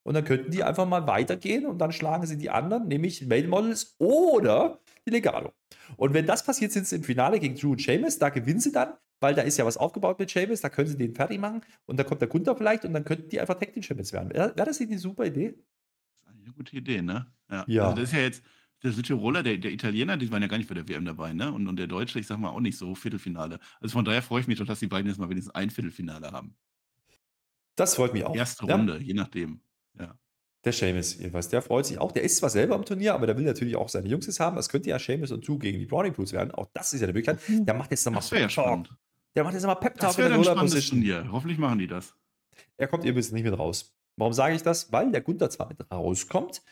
Und 0.09 0.15
dann 0.15 0.25
könnten 0.25 0.51
die 0.51 0.65
einfach 0.65 0.89
mal 0.89 1.07
weitergehen 1.07 1.67
und 1.67 1.77
dann 1.77 1.93
schlagen 1.93 2.25
sie 2.25 2.39
die 2.39 2.49
anderen, 2.49 2.89
nämlich 2.89 3.27
Male 3.27 3.47
Models 3.47 3.95
oder 3.99 4.81
die 5.07 5.11
Legado. 5.11 5.53
Und 5.99 6.15
wenn 6.15 6.25
das 6.25 6.43
passiert, 6.43 6.73
sind 6.73 6.87
sie 6.87 6.97
im 6.97 7.05
Finale 7.05 7.39
gegen 7.39 7.57
Drew 7.57 7.73
und 7.73 7.83
Sheamus. 7.83 8.19
Da 8.19 8.31
gewinnen 8.31 8.59
sie 8.59 8.73
dann 8.73 8.95
weil 9.21 9.35
da 9.35 9.43
ist 9.43 9.59
ja 9.59 9.67
was 9.67 9.77
aufgebaut 9.77 10.21
mit 10.21 10.31
Sheamus, 10.31 10.61
da 10.61 10.69
können 10.69 10.89
sie 10.89 10.97
den 10.97 11.13
fertig 11.13 11.41
machen 11.41 11.63
und 11.87 11.99
da 11.99 12.05
kommt 12.05 12.21
der 12.21 12.29
Gunther 12.29 12.55
vielleicht 12.55 12.85
und 12.85 12.93
dann 12.93 13.05
könnten 13.05 13.29
die 13.29 13.41
einfach 13.41 13.59
Tag 13.59 13.73
Team 13.73 13.83
Champions 13.83 14.13
werden. 14.13 14.33
Wäre 14.33 14.57
wär 14.57 14.65
das 14.65 14.79
nicht 14.79 14.93
eine 14.93 15.01
super 15.01 15.27
Idee? 15.27 15.59
Das 16.25 16.37
ist 16.37 16.45
eine 16.45 16.55
gute 16.55 16.77
Idee, 16.77 17.03
ne? 17.03 17.27
Ja. 17.51 17.65
ja. 17.67 17.83
Also 17.87 17.97
das 17.97 18.11
ist 18.11 18.13
ja 18.15 18.21
jetzt, 18.23 18.45
der 18.85 18.93
Südtiroler, 18.93 19.43
der, 19.43 19.59
der 19.59 19.73
Italiener, 19.73 20.17
die 20.17 20.31
waren 20.31 20.41
ja 20.41 20.47
gar 20.47 20.57
nicht 20.57 20.69
bei 20.69 20.77
der 20.77 20.89
WM 20.89 21.05
dabei, 21.05 21.33
ne? 21.33 21.53
Und, 21.53 21.67
und 21.67 21.77
der 21.77 21.89
Deutsche, 21.89 22.21
ich 22.21 22.29
sag 22.29 22.39
mal, 22.39 22.51
auch 22.51 22.61
nicht 22.61 22.79
so 22.79 22.95
Viertelfinale. 22.95 23.59
Also 23.81 23.95
von 23.95 24.05
daher 24.05 24.23
freue 24.23 24.41
ich 24.41 24.47
mich 24.47 24.59
doch, 24.59 24.67
dass 24.67 24.79
die 24.79 24.87
beiden 24.87 25.09
jetzt 25.09 25.19
mal 25.19 25.29
wenigstens 25.29 25.53
ein 25.55 25.71
Viertelfinale 25.71 26.31
haben. 26.31 26.55
Das 27.75 27.95
freut 27.95 28.13
mich 28.13 28.25
auch. 28.25 28.35
Erste 28.35 28.67
Runde, 28.67 28.95
ja. 28.95 29.01
je 29.01 29.15
nachdem. 29.15 29.61
Ja. 29.99 30.14
Der 30.64 30.72
Seamus 30.72 31.18
jedenfalls, 31.18 31.49
der 31.49 31.62
freut 31.62 31.86
sich 31.86 31.99
auch. 31.99 32.12
Der 32.12 32.24
ist 32.24 32.36
zwar 32.36 32.51
selber 32.51 32.74
im 32.74 32.84
Turnier, 32.84 33.14
aber 33.14 33.26
der 33.26 33.36
will 33.36 33.44
natürlich 33.44 33.76
auch 33.76 33.88
seine 33.88 34.09
Jungs 34.09 34.26
jetzt 34.26 34.40
haben. 34.40 34.57
Das 34.57 34.68
könnte 34.68 34.90
ja 34.90 34.99
Seamus 34.99 35.30
und 35.30 35.46
Drew 35.46 35.59
gegen 35.59 35.78
die 35.78 35.86
Browning 35.86 36.12
Pools 36.12 36.32
werden. 36.32 36.51
Auch 36.53 36.66
das 36.74 36.92
ist 36.92 37.01
ja 37.01 37.07
eine 37.07 37.12
Möglichkeit. 37.12 37.40
Der 37.49 37.74
macht 37.74 37.90
jetzt 37.90 38.05
nochmal 38.05 38.22
Pep 38.28 38.51
Talk. 38.51 38.88
Der 39.34 39.44
macht 39.44 39.55
jetzt 39.55 39.62
nochmal 39.62 39.80
Pep 39.80 39.94
Talk. 39.94 40.11
Das 40.11 40.18
wäre 40.18 40.34
ein 40.34 40.44
spannendes 40.44 40.88
Turnier. 40.88 41.28
Hoffentlich 41.30 41.59
machen 41.59 41.78
die 41.78 41.86
das. 41.86 42.14
Er 42.76 42.88
kommt 42.88 43.05
ihr 43.05 43.14
bisschen 43.14 43.34
nicht 43.34 43.44
mit 43.44 43.59
raus. 43.59 43.94
Warum 44.16 44.32
sage 44.32 44.55
ich 44.55 44.62
das? 44.62 44.92
Weil 44.92 45.12
der 45.12 45.20
Gunther 45.20 45.49
zwar 45.49 45.68
mit 45.68 45.78
rauskommt, 45.90 46.62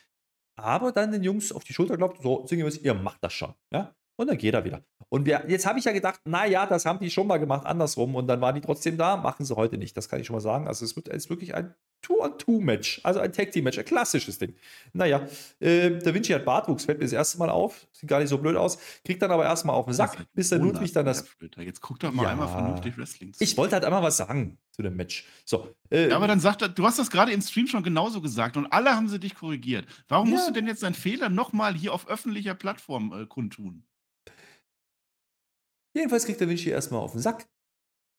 aber 0.56 0.92
dann 0.92 1.12
den 1.12 1.22
Jungs 1.22 1.52
auf 1.52 1.64
die 1.64 1.72
Schulter 1.72 1.96
glaubt, 1.96 2.20
so, 2.22 2.46
singen 2.46 2.66
wir 2.66 2.82
ihr 2.82 2.94
macht 2.94 3.22
das 3.22 3.32
schon. 3.32 3.54
Ja? 3.70 3.94
Und 4.16 4.28
dann 4.28 4.38
geht 4.38 4.54
er 4.54 4.64
wieder. 4.64 4.82
Und 5.08 5.26
wir, 5.26 5.44
jetzt 5.46 5.66
habe 5.66 5.78
ich 5.78 5.84
ja 5.84 5.92
gedacht, 5.92 6.20
naja, 6.24 6.66
das 6.66 6.84
haben 6.84 6.98
die 6.98 7.10
schon 7.10 7.26
mal 7.26 7.38
gemacht, 7.38 7.64
andersrum. 7.66 8.14
Und 8.14 8.26
dann 8.26 8.40
waren 8.40 8.54
die 8.54 8.60
trotzdem 8.60 8.96
da, 8.96 9.16
machen 9.16 9.44
sie 9.44 9.54
heute 9.54 9.78
nicht. 9.78 9.96
Das 9.96 10.08
kann 10.08 10.20
ich 10.20 10.26
schon 10.26 10.34
mal 10.34 10.40
sagen. 10.40 10.66
Also 10.66 10.84
es 10.84 10.96
wird 10.96 11.08
jetzt 11.08 11.30
wirklich 11.30 11.54
ein 11.54 11.74
Two-on-Two-Match, 12.02 13.00
also 13.02 13.20
ein 13.20 13.32
Tag-Team-Match, 13.32 13.78
ein 13.78 13.84
klassisches 13.84 14.38
Ding. 14.38 14.54
Naja, 14.92 15.26
äh, 15.60 15.90
Da 15.98 16.14
Vinci 16.14 16.32
hat 16.32 16.44
Bartwuchs, 16.44 16.84
fällt 16.84 16.98
mir 16.98 17.04
das 17.04 17.12
erste 17.12 17.38
Mal 17.38 17.50
auf, 17.50 17.86
sieht 17.90 18.08
gar 18.08 18.20
nicht 18.20 18.28
so 18.28 18.38
blöd 18.38 18.56
aus, 18.56 18.78
kriegt 19.04 19.22
dann 19.22 19.30
aber 19.30 19.44
erstmal 19.44 19.74
auf 19.74 19.86
den 19.86 19.94
Sack, 19.94 20.16
bis 20.32 20.50
der 20.50 20.58
Ludwig 20.58 20.92
dann 20.92 21.06
das. 21.06 21.24
Jetzt 21.58 21.80
guck 21.80 21.98
doch 21.98 22.12
mal 22.12 22.24
ja, 22.24 22.30
einmal 22.30 22.48
vernünftig 22.48 22.96
Wrestling. 22.96 23.32
Zu. 23.32 23.42
Ich 23.42 23.56
wollte 23.56 23.74
halt 23.74 23.84
einmal 23.84 24.02
was 24.02 24.18
sagen 24.18 24.58
zu 24.70 24.82
dem 24.82 24.94
Match. 24.94 25.26
So, 25.44 25.74
äh, 25.90 26.10
ja, 26.10 26.16
aber 26.16 26.28
dann 26.28 26.38
sagt 26.38 26.62
er, 26.62 26.68
du 26.68 26.84
hast 26.84 26.98
das 26.98 27.10
gerade 27.10 27.32
im 27.32 27.40
Stream 27.42 27.66
schon 27.66 27.82
genauso 27.82 28.20
gesagt 28.20 28.56
und 28.56 28.66
alle 28.66 28.94
haben 28.94 29.08
sie 29.08 29.18
dich 29.18 29.34
korrigiert. 29.34 29.86
Warum 30.06 30.28
ja. 30.28 30.34
musst 30.34 30.48
du 30.48 30.52
denn 30.52 30.66
jetzt 30.66 30.82
deinen 30.82 30.94
Fehler 30.94 31.28
nochmal 31.28 31.74
hier 31.74 31.92
auf 31.92 32.08
öffentlicher 32.08 32.54
Plattform 32.54 33.12
äh, 33.12 33.26
kundtun? 33.26 33.84
Jedenfalls 35.96 36.26
kriegt 36.26 36.40
der 36.40 36.48
Vinci 36.48 36.68
erstmal 36.68 37.00
auf 37.00 37.12
den 37.12 37.22
Sack. 37.22 37.46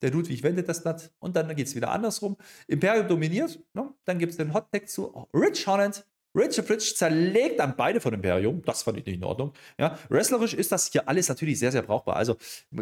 Der 0.01 0.11
Ludwig 0.11 0.41
wendet 0.41 0.67
das 0.67 0.81
Blatt 0.81 1.11
und 1.19 1.35
dann 1.35 1.55
geht 1.55 1.67
es 1.67 1.75
wieder 1.75 1.91
andersrum. 1.91 2.37
Imperium 2.67 3.07
dominiert. 3.07 3.59
Ne? 3.73 3.93
Dann 4.05 4.17
gibt 4.17 4.31
es 4.31 4.37
den 4.37 4.53
Hot 4.53 4.71
Tag 4.71 4.89
zu 4.89 5.27
Rich 5.33 5.67
Holland. 5.67 6.05
Richard 6.35 6.69
Rich 6.69 6.95
zerlegt 6.97 7.59
dann 7.59 7.75
beide 7.75 7.99
von 7.99 8.13
Imperium. 8.13 8.61
Das 8.63 8.83
fand 8.83 8.97
ich 8.97 9.05
nicht 9.05 9.15
in 9.15 9.23
Ordnung. 9.23 9.53
Ja, 9.79 9.97
wrestlerisch 10.09 10.53
ist 10.53 10.71
das 10.71 10.91
hier 10.91 11.07
alles 11.07 11.29
natürlich 11.29 11.57
sehr, 11.57 11.71
sehr 11.71 11.81
brauchbar. 11.81 12.15
Also 12.15 12.35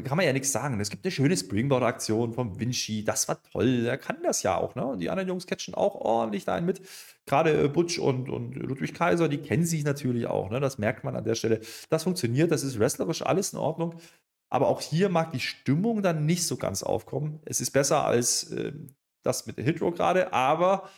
kann 0.03 0.17
man 0.17 0.25
ja 0.25 0.33
nichts 0.33 0.51
sagen. 0.51 0.79
Es 0.79 0.89
gibt 0.89 1.05
eine 1.05 1.11
schöne 1.11 1.37
Springboard-Aktion 1.37 2.33
vom 2.33 2.59
Vinci. 2.59 3.03
Das 3.05 3.27
war 3.29 3.41
toll. 3.43 3.85
Er 3.85 3.97
kann 3.97 4.17
das 4.23 4.43
ja 4.43 4.57
auch. 4.57 4.75
Ne? 4.75 4.85
Und 4.85 4.99
die 4.99 5.09
anderen 5.09 5.29
Jungs 5.29 5.47
catchen 5.47 5.73
auch 5.73 5.95
ordentlich 5.95 6.43
da 6.43 6.59
mit. 6.59 6.81
Gerade 7.25 7.63
äh, 7.63 7.67
Butch 7.69 7.97
und, 7.97 8.29
und 8.29 8.55
Ludwig 8.55 8.93
Kaiser, 8.93 9.29
die 9.29 9.37
kennen 9.37 9.65
sich 9.65 9.85
natürlich 9.85 10.27
auch. 10.27 10.49
Ne? 10.49 10.59
Das 10.59 10.77
merkt 10.77 11.05
man 11.05 11.15
an 11.15 11.23
der 11.23 11.35
Stelle. 11.35 11.61
Das 11.89 12.03
funktioniert. 12.03 12.51
Das 12.51 12.63
ist 12.63 12.77
wrestlerisch 12.77 13.21
alles 13.21 13.53
in 13.53 13.59
Ordnung. 13.59 13.95
Aber 14.55 14.69
auch 14.69 14.79
hier 14.79 15.09
mag 15.09 15.33
die 15.33 15.41
Stimmung 15.41 16.01
dann 16.01 16.25
nicht 16.25 16.47
so 16.47 16.55
ganz 16.55 16.81
aufkommen. 16.81 17.41
Es 17.43 17.59
ist 17.59 17.71
besser 17.71 18.05
als 18.05 18.53
äh, 18.53 18.71
das 19.21 19.45
mit 19.47 19.57
der 19.57 19.65
Hitro 19.65 19.91
gerade, 19.91 20.31
aber 20.31 20.89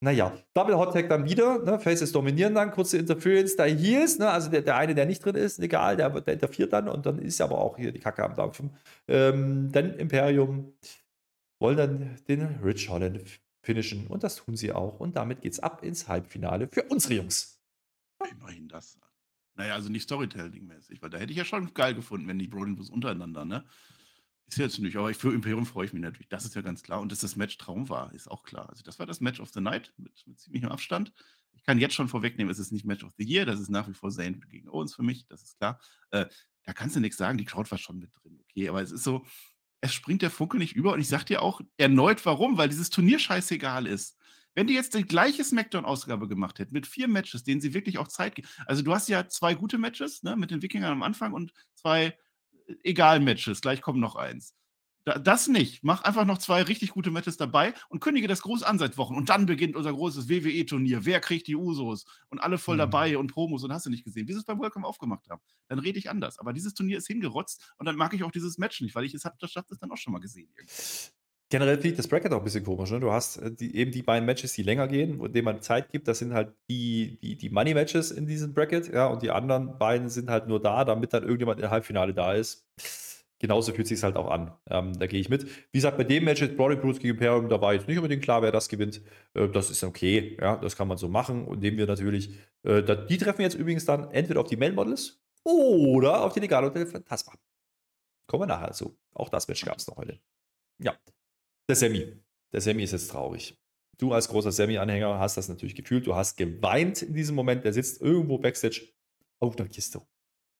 naja, 0.00 0.36
Double 0.52 0.76
Hot 0.76 0.94
Tag 0.94 1.08
dann 1.08 1.24
wieder, 1.24 1.60
ne, 1.60 1.78
Faces 1.78 2.10
dominieren 2.10 2.56
dann, 2.56 2.72
kurze 2.72 2.98
Interference, 2.98 3.54
da 3.54 3.66
hier 3.66 4.04
ist, 4.04 4.18
ne, 4.18 4.28
also 4.28 4.50
der, 4.50 4.62
der 4.62 4.78
eine, 4.78 4.96
der 4.96 5.06
nicht 5.06 5.24
drin 5.24 5.36
ist, 5.36 5.60
egal, 5.60 5.96
der, 5.96 6.10
der 6.10 6.34
interferiert 6.34 6.72
dann 6.72 6.88
und 6.88 7.06
dann 7.06 7.20
ist 7.20 7.40
aber 7.40 7.58
auch 7.58 7.76
hier 7.76 7.92
die 7.92 8.00
Kacke 8.00 8.24
am 8.24 8.34
Dampfen. 8.34 8.76
Ähm, 9.06 9.70
dann 9.70 9.94
Imperium 9.94 10.72
wollen 11.60 11.76
dann 11.76 12.18
den 12.26 12.42
Rich 12.64 12.88
Holland 12.88 13.22
finishen 13.62 14.08
und 14.08 14.24
das 14.24 14.34
tun 14.34 14.56
sie 14.56 14.72
auch 14.72 14.98
und 14.98 15.14
damit 15.14 15.42
geht's 15.42 15.60
ab 15.60 15.84
ins 15.84 16.08
Halbfinale 16.08 16.66
für 16.66 16.82
unsere 16.82 17.14
Jungs. 17.14 17.60
Immerhin 18.28 18.66
das. 18.66 18.98
Naja, 19.56 19.74
also 19.74 19.88
nicht 19.88 20.04
Storytelling-mäßig, 20.04 21.00
weil 21.00 21.10
da 21.10 21.18
hätte 21.18 21.32
ich 21.32 21.38
ja 21.38 21.44
schon 21.44 21.72
geil 21.74 21.94
gefunden, 21.94 22.26
wenn 22.26 22.38
die 22.38 22.48
Brolin 22.48 22.78
untereinander, 22.78 23.44
ne? 23.44 23.64
Ist 24.46 24.58
jetzt 24.58 24.78
nicht, 24.78 24.96
aber 24.96 25.14
für 25.14 25.32
Imperium 25.32 25.64
freue 25.64 25.86
ich 25.86 25.92
mich 25.94 26.02
natürlich. 26.02 26.28
Das 26.28 26.44
ist 26.44 26.54
ja 26.54 26.60
ganz 26.60 26.82
klar. 26.82 27.00
Und 27.00 27.10
dass 27.10 27.20
das 27.20 27.34
Match 27.34 27.56
Traum 27.56 27.88
war, 27.88 28.12
ist 28.12 28.30
auch 28.30 28.42
klar. 28.42 28.68
Also, 28.68 28.82
das 28.82 28.98
war 28.98 29.06
das 29.06 29.20
Match 29.20 29.40
of 29.40 29.48
the 29.50 29.60
Night 29.60 29.94
mit, 29.96 30.22
mit 30.26 30.38
ziemlichem 30.38 30.68
Abstand. 30.68 31.12
Ich 31.52 31.64
kann 31.64 31.78
jetzt 31.78 31.94
schon 31.94 32.08
vorwegnehmen, 32.08 32.50
es 32.50 32.58
ist 32.58 32.72
nicht 32.72 32.84
Match 32.84 33.04
of 33.04 33.12
the 33.16 33.24
Year, 33.24 33.46
das 33.46 33.58
ist 33.58 33.70
nach 33.70 33.88
wie 33.88 33.94
vor 33.94 34.10
Zane 34.10 34.38
gegen 34.50 34.68
Owens 34.68 34.94
für 34.94 35.02
mich, 35.02 35.26
das 35.28 35.42
ist 35.42 35.56
klar. 35.58 35.80
Äh, 36.10 36.26
da 36.64 36.72
kannst 36.72 36.96
du 36.96 37.00
nichts 37.00 37.16
sagen, 37.16 37.38
die 37.38 37.44
Crowd 37.44 37.70
war 37.70 37.78
schon 37.78 37.98
mit 37.98 38.10
drin, 38.22 38.38
okay, 38.42 38.68
aber 38.68 38.82
es 38.82 38.90
ist 38.90 39.04
so, 39.04 39.24
es 39.80 39.94
springt 39.94 40.22
der 40.22 40.30
Funke 40.30 40.58
nicht 40.58 40.74
über 40.74 40.92
und 40.92 41.00
ich 41.00 41.08
sag 41.08 41.24
dir 41.24 41.42
auch 41.42 41.60
erneut 41.76 42.24
warum, 42.26 42.58
weil 42.58 42.68
dieses 42.68 42.90
Turnier 42.90 43.18
scheißegal 43.18 43.86
ist. 43.86 44.18
Wenn 44.54 44.66
die 44.66 44.74
jetzt 44.74 44.94
die 44.94 45.04
gleiche 45.04 45.44
Smackdown-Ausgabe 45.44 46.28
gemacht 46.28 46.58
hätten, 46.58 46.74
mit 46.74 46.86
vier 46.86 47.08
Matches, 47.08 47.44
denen 47.44 47.60
sie 47.60 47.74
wirklich 47.74 47.98
auch 47.98 48.08
Zeit 48.08 48.36
geben. 48.36 48.48
Also, 48.66 48.82
du 48.82 48.94
hast 48.94 49.08
ja 49.08 49.28
zwei 49.28 49.54
gute 49.54 49.78
Matches, 49.78 50.22
ne, 50.22 50.36
mit 50.36 50.50
den 50.50 50.62
Wikingern 50.62 50.92
am 50.92 51.02
Anfang 51.02 51.32
und 51.32 51.52
zwei 51.74 52.16
äh, 52.66 52.74
Egal-Matches. 52.84 53.60
Gleich 53.60 53.82
kommt 53.82 53.98
noch 54.00 54.16
eins. 54.16 54.54
das 55.04 55.48
nicht. 55.48 55.82
Mach 55.84 56.02
einfach 56.02 56.24
noch 56.24 56.38
zwei 56.38 56.62
richtig 56.62 56.90
gute 56.90 57.10
Matches 57.10 57.36
dabei 57.36 57.74
und 57.88 58.00
kündige 58.00 58.28
das 58.28 58.42
groß 58.42 58.62
an 58.62 58.78
seit 58.78 58.96
Wochen. 58.96 59.16
Und 59.16 59.28
dann 59.28 59.46
beginnt 59.46 59.76
unser 59.76 59.92
großes 59.92 60.28
WWE-Turnier. 60.28 61.04
Wer 61.04 61.20
kriegt 61.20 61.46
die 61.46 61.56
Usos? 61.56 62.06
Und 62.30 62.38
alle 62.38 62.56
voll 62.56 62.76
mhm. 62.76 62.80
dabei 62.80 63.18
und 63.18 63.32
Promos 63.32 63.64
und 63.64 63.72
hast 63.72 63.86
du 63.86 63.90
nicht 63.90 64.04
gesehen. 64.04 64.28
Wie 64.28 64.32
sie 64.32 64.38
es 64.38 64.44
beim 64.44 64.60
Welcome 64.60 64.86
aufgemacht 64.86 65.28
haben. 65.28 65.42
Dann 65.68 65.78
rede 65.78 65.98
ich 65.98 66.10
anders. 66.10 66.38
Aber 66.38 66.52
dieses 66.52 66.74
Turnier 66.74 66.98
ist 66.98 67.06
hingerotzt 67.08 67.74
und 67.78 67.86
dann 67.86 67.96
mag 67.96 68.14
ich 68.14 68.22
auch 68.22 68.32
dieses 68.32 68.56
Match 68.56 68.80
nicht, 68.80 68.94
weil 68.94 69.04
ich 69.04 69.14
es 69.14 69.24
habe 69.24 69.36
das 69.40 69.52
dann 69.52 69.90
auch 69.90 69.96
schon 69.96 70.12
mal 70.12 70.20
gesehen. 70.20 70.48
Irgendwie. 70.56 70.72
Generell 71.54 71.76
finde 71.76 71.90
ich 71.90 71.96
das 71.96 72.08
Bracket 72.08 72.32
auch 72.32 72.38
ein 72.38 72.42
bisschen 72.42 72.64
komisch. 72.64 72.90
Ne? 72.90 72.98
Du 72.98 73.12
hast 73.12 73.36
äh, 73.36 73.48
die, 73.48 73.76
eben 73.76 73.92
die 73.92 74.02
beiden 74.02 74.26
Matches, 74.26 74.54
die 74.54 74.64
länger 74.64 74.88
gehen, 74.88 75.20
denen 75.32 75.44
man 75.44 75.62
Zeit 75.62 75.88
gibt. 75.88 76.08
Das 76.08 76.18
sind 76.18 76.34
halt 76.34 76.52
die, 76.68 77.16
die, 77.22 77.36
die 77.36 77.48
Money-Matches 77.48 78.10
in 78.10 78.26
diesem 78.26 78.52
Bracket. 78.52 78.92
Ja, 78.92 79.06
und 79.06 79.22
die 79.22 79.30
anderen 79.30 79.78
beiden 79.78 80.08
sind 80.08 80.30
halt 80.30 80.48
nur 80.48 80.60
da, 80.60 80.84
damit 80.84 81.12
dann 81.12 81.22
irgendjemand 81.22 81.60
im 81.60 81.70
Halbfinale 81.70 82.12
da 82.12 82.32
ist. 82.32 82.66
Genauso 83.38 83.72
fühlt 83.72 83.86
sich 83.86 84.02
halt 84.02 84.16
auch 84.16 84.32
an. 84.32 84.52
Ähm, 84.68 84.98
da 84.98 85.06
gehe 85.06 85.20
ich 85.20 85.28
mit. 85.28 85.44
Wie 85.44 85.78
gesagt, 85.78 85.96
bei 85.96 86.02
dem 86.02 86.24
Match 86.24 86.40
jetzt 86.40 86.56
Brody 86.56 86.74
Bruce 86.74 86.98
gegen 86.98 87.10
Imperium, 87.10 87.48
da 87.48 87.60
war 87.60 87.72
jetzt 87.72 87.86
nicht 87.86 87.98
unbedingt 87.98 88.24
klar, 88.24 88.42
wer 88.42 88.50
das 88.50 88.68
gewinnt. 88.68 89.00
Äh, 89.34 89.48
das 89.48 89.70
ist 89.70 89.84
okay. 89.84 90.36
Ja, 90.40 90.56
das 90.56 90.74
kann 90.74 90.88
man 90.88 90.98
so 90.98 91.08
machen. 91.08 91.46
Und 91.46 91.60
nehmen 91.60 91.78
wir 91.78 91.86
natürlich, 91.86 92.30
äh, 92.64 92.82
die 93.08 93.16
treffen 93.16 93.42
jetzt 93.42 93.54
übrigens 93.54 93.84
dann 93.84 94.10
entweder 94.10 94.40
auf 94.40 94.48
die 94.48 94.56
Male 94.56 94.72
Models 94.72 95.22
oder 95.44 96.24
auf 96.24 96.32
die 96.32 96.40
Legalo 96.40 96.70
del 96.70 96.86
Fantasma. 96.86 97.34
Kommen 98.26 98.42
wir 98.42 98.46
nachher 98.48 98.66
dazu. 98.66 98.98
Auch 99.12 99.28
das 99.28 99.46
Match 99.46 99.64
gab 99.64 99.78
es 99.78 99.86
noch 99.86 99.98
heute. 99.98 100.18
Ja. 100.82 100.96
Der 101.68 101.76
Semi. 101.76 102.20
Der 102.52 102.60
Semi 102.60 102.82
ist 102.82 102.92
jetzt 102.92 103.10
traurig. 103.10 103.56
Du 103.98 104.12
als 104.12 104.28
großer 104.28 104.52
Semi-Anhänger 104.52 105.18
hast 105.18 105.36
das 105.36 105.48
natürlich 105.48 105.74
gefühlt. 105.74 106.06
Du 106.06 106.14
hast 106.14 106.36
geweint 106.36 107.02
in 107.02 107.14
diesem 107.14 107.36
Moment. 107.36 107.64
Der 107.64 107.72
sitzt 107.72 108.02
irgendwo 108.02 108.38
backstage 108.38 108.92
auf 109.40 109.56
der 109.56 109.68
Kiste. 109.68 110.02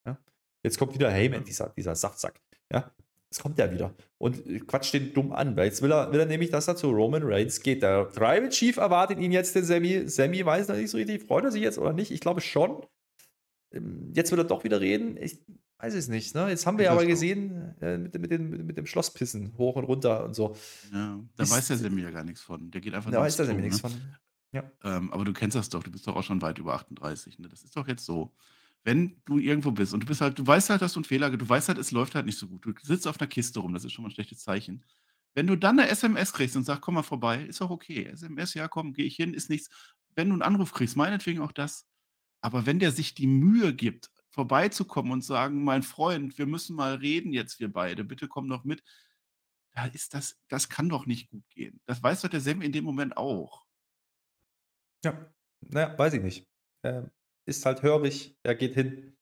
Ja? 0.06 0.18
Jetzt 0.62 0.78
kommt 0.78 0.94
wieder 0.94 1.10
Heyman, 1.10 1.44
dieser, 1.44 1.70
dieser 1.70 1.94
Saftsack. 1.94 2.40
Ja? 2.72 2.92
Jetzt 3.30 3.42
kommt 3.42 3.58
der 3.58 3.72
wieder 3.72 3.92
und 4.18 4.68
quatscht 4.68 4.94
den 4.94 5.12
dumm 5.12 5.32
an, 5.32 5.56
weil 5.56 5.66
jetzt 5.66 5.82
will 5.82 5.90
er, 5.90 6.12
will 6.12 6.20
er 6.20 6.26
nämlich, 6.26 6.50
dass 6.50 6.68
er 6.68 6.76
zu 6.76 6.90
Roman 6.90 7.24
Reigns 7.24 7.60
geht. 7.60 7.82
Der 7.82 8.08
Tribal 8.08 8.48
Chief 8.48 8.76
erwartet 8.76 9.18
ihn 9.18 9.32
jetzt, 9.32 9.56
den 9.56 9.64
Semi. 9.64 10.08
Semi 10.08 10.46
weiß 10.46 10.68
noch 10.68 10.76
nicht 10.76 10.90
so 10.90 10.96
richtig, 10.96 11.24
freut 11.24 11.42
er 11.42 11.50
sich 11.50 11.62
jetzt 11.62 11.78
oder 11.78 11.92
nicht? 11.92 12.12
Ich 12.12 12.20
glaube 12.20 12.40
schon. 12.40 12.86
Ähm, 13.72 14.12
jetzt 14.14 14.30
will 14.30 14.38
er 14.38 14.44
doch 14.44 14.62
wieder 14.62 14.80
reden. 14.80 15.16
Ich, 15.16 15.40
weiß 15.84 15.94
es 15.94 16.08
nicht. 16.08 16.34
Ne? 16.34 16.48
Jetzt 16.48 16.66
haben 16.66 16.78
wir 16.78 16.86
ja 16.86 16.92
aber 16.92 17.04
gesehen, 17.04 17.74
äh, 17.80 17.98
mit, 17.98 18.18
mit, 18.18 18.30
den, 18.30 18.66
mit 18.66 18.76
dem 18.76 18.86
Schlosspissen 18.86 19.56
hoch 19.58 19.76
und 19.76 19.84
runter 19.84 20.24
und 20.24 20.34
so. 20.34 20.56
Ja, 20.92 21.20
da 21.36 21.42
ist, 21.42 21.50
weiß 21.50 21.68
der 21.68 21.76
Semi 21.76 22.02
ja 22.02 22.10
gar 22.10 22.24
nichts 22.24 22.40
von. 22.40 22.70
Der 22.70 22.80
geht 22.80 22.94
einfach 22.94 23.10
Da 23.10 23.20
weiß 23.20 23.36
der 23.36 23.46
Semi 23.46 23.62
nichts 23.62 23.82
ne? 23.82 23.90
von. 23.90 24.00
Ja. 24.52 24.70
Ähm, 24.84 25.12
aber 25.12 25.24
du 25.24 25.32
kennst 25.32 25.56
das 25.56 25.68
doch, 25.68 25.82
du 25.82 25.90
bist 25.90 26.06
doch 26.06 26.16
auch 26.16 26.22
schon 26.22 26.40
weit 26.40 26.58
über 26.58 26.74
38. 26.74 27.38
Ne? 27.38 27.48
Das 27.48 27.62
ist 27.62 27.76
doch 27.76 27.86
jetzt 27.86 28.04
so. 28.04 28.32
Wenn 28.82 29.16
du 29.24 29.38
irgendwo 29.38 29.72
bist 29.72 29.94
und 29.94 30.00
du 30.00 30.06
bist 30.06 30.20
halt, 30.20 30.38
du 30.38 30.46
weißt 30.46 30.70
halt, 30.70 30.82
dass 30.82 30.92
du 30.92 31.00
einen 31.00 31.04
Fehler, 31.04 31.30
du 31.30 31.48
weißt 31.48 31.68
halt, 31.68 31.78
es 31.78 31.90
läuft 31.90 32.14
halt 32.14 32.26
nicht 32.26 32.38
so 32.38 32.46
gut. 32.46 32.64
Du 32.64 32.72
sitzt 32.82 33.06
auf 33.06 33.18
einer 33.20 33.28
Kiste 33.28 33.60
rum, 33.60 33.72
das 33.72 33.84
ist 33.84 33.92
schon 33.92 34.02
mal 34.02 34.08
ein 34.08 34.14
schlechtes 34.14 34.40
Zeichen. 34.40 34.84
Wenn 35.34 35.46
du 35.46 35.56
dann 35.56 35.78
eine 35.78 35.88
SMS 35.88 36.32
kriegst 36.32 36.54
und 36.54 36.64
sagst, 36.64 36.82
komm 36.82 36.94
mal 36.94 37.02
vorbei, 37.02 37.42
ist 37.44 37.60
auch 37.60 37.70
okay. 37.70 38.04
SMS, 38.04 38.54
ja, 38.54 38.68
komm, 38.68 38.92
gehe 38.92 39.06
ich 39.06 39.16
hin, 39.16 39.34
ist 39.34 39.50
nichts. 39.50 39.68
Wenn 40.14 40.28
du 40.28 40.34
einen 40.34 40.42
Anruf 40.42 40.72
kriegst, 40.72 40.96
meinetwegen 40.96 41.40
auch 41.40 41.50
das. 41.50 41.86
Aber 42.40 42.66
wenn 42.66 42.78
der 42.78 42.92
sich 42.92 43.14
die 43.14 43.26
Mühe 43.26 43.74
gibt, 43.74 44.10
vorbeizukommen 44.34 45.12
und 45.12 45.22
sagen: 45.24 45.64
„Mein 45.64 45.82
Freund, 45.82 46.38
wir 46.38 46.46
müssen 46.46 46.76
mal 46.76 46.96
reden 46.96 47.32
jetzt, 47.32 47.60
wir 47.60 47.72
beide. 47.72 48.04
Bitte 48.04 48.28
komm 48.28 48.48
doch 48.48 48.64
mit.“ 48.64 48.82
Da 49.72 49.86
ist 49.86 50.14
das 50.14 50.38
das 50.48 50.68
kann 50.68 50.88
doch 50.88 51.06
nicht 51.06 51.30
gut 51.30 51.48
gehen. 51.50 51.80
Das 51.86 52.02
weiß 52.02 52.22
doch 52.22 52.28
der 52.28 52.40
Sam 52.40 52.62
in 52.62 52.72
dem 52.72 52.84
Moment 52.84 53.16
auch. 53.16 53.64
Ja. 55.04 55.32
Na 55.60 55.80
ja, 55.80 55.98
weiß 55.98 56.14
ich 56.14 56.22
nicht. 56.22 56.48
Ähm, 56.84 57.10
ist 57.46 57.64
halt 57.66 57.82
hörig, 57.82 58.36
er 58.42 58.54
geht 58.54 58.74
hin. 58.74 59.16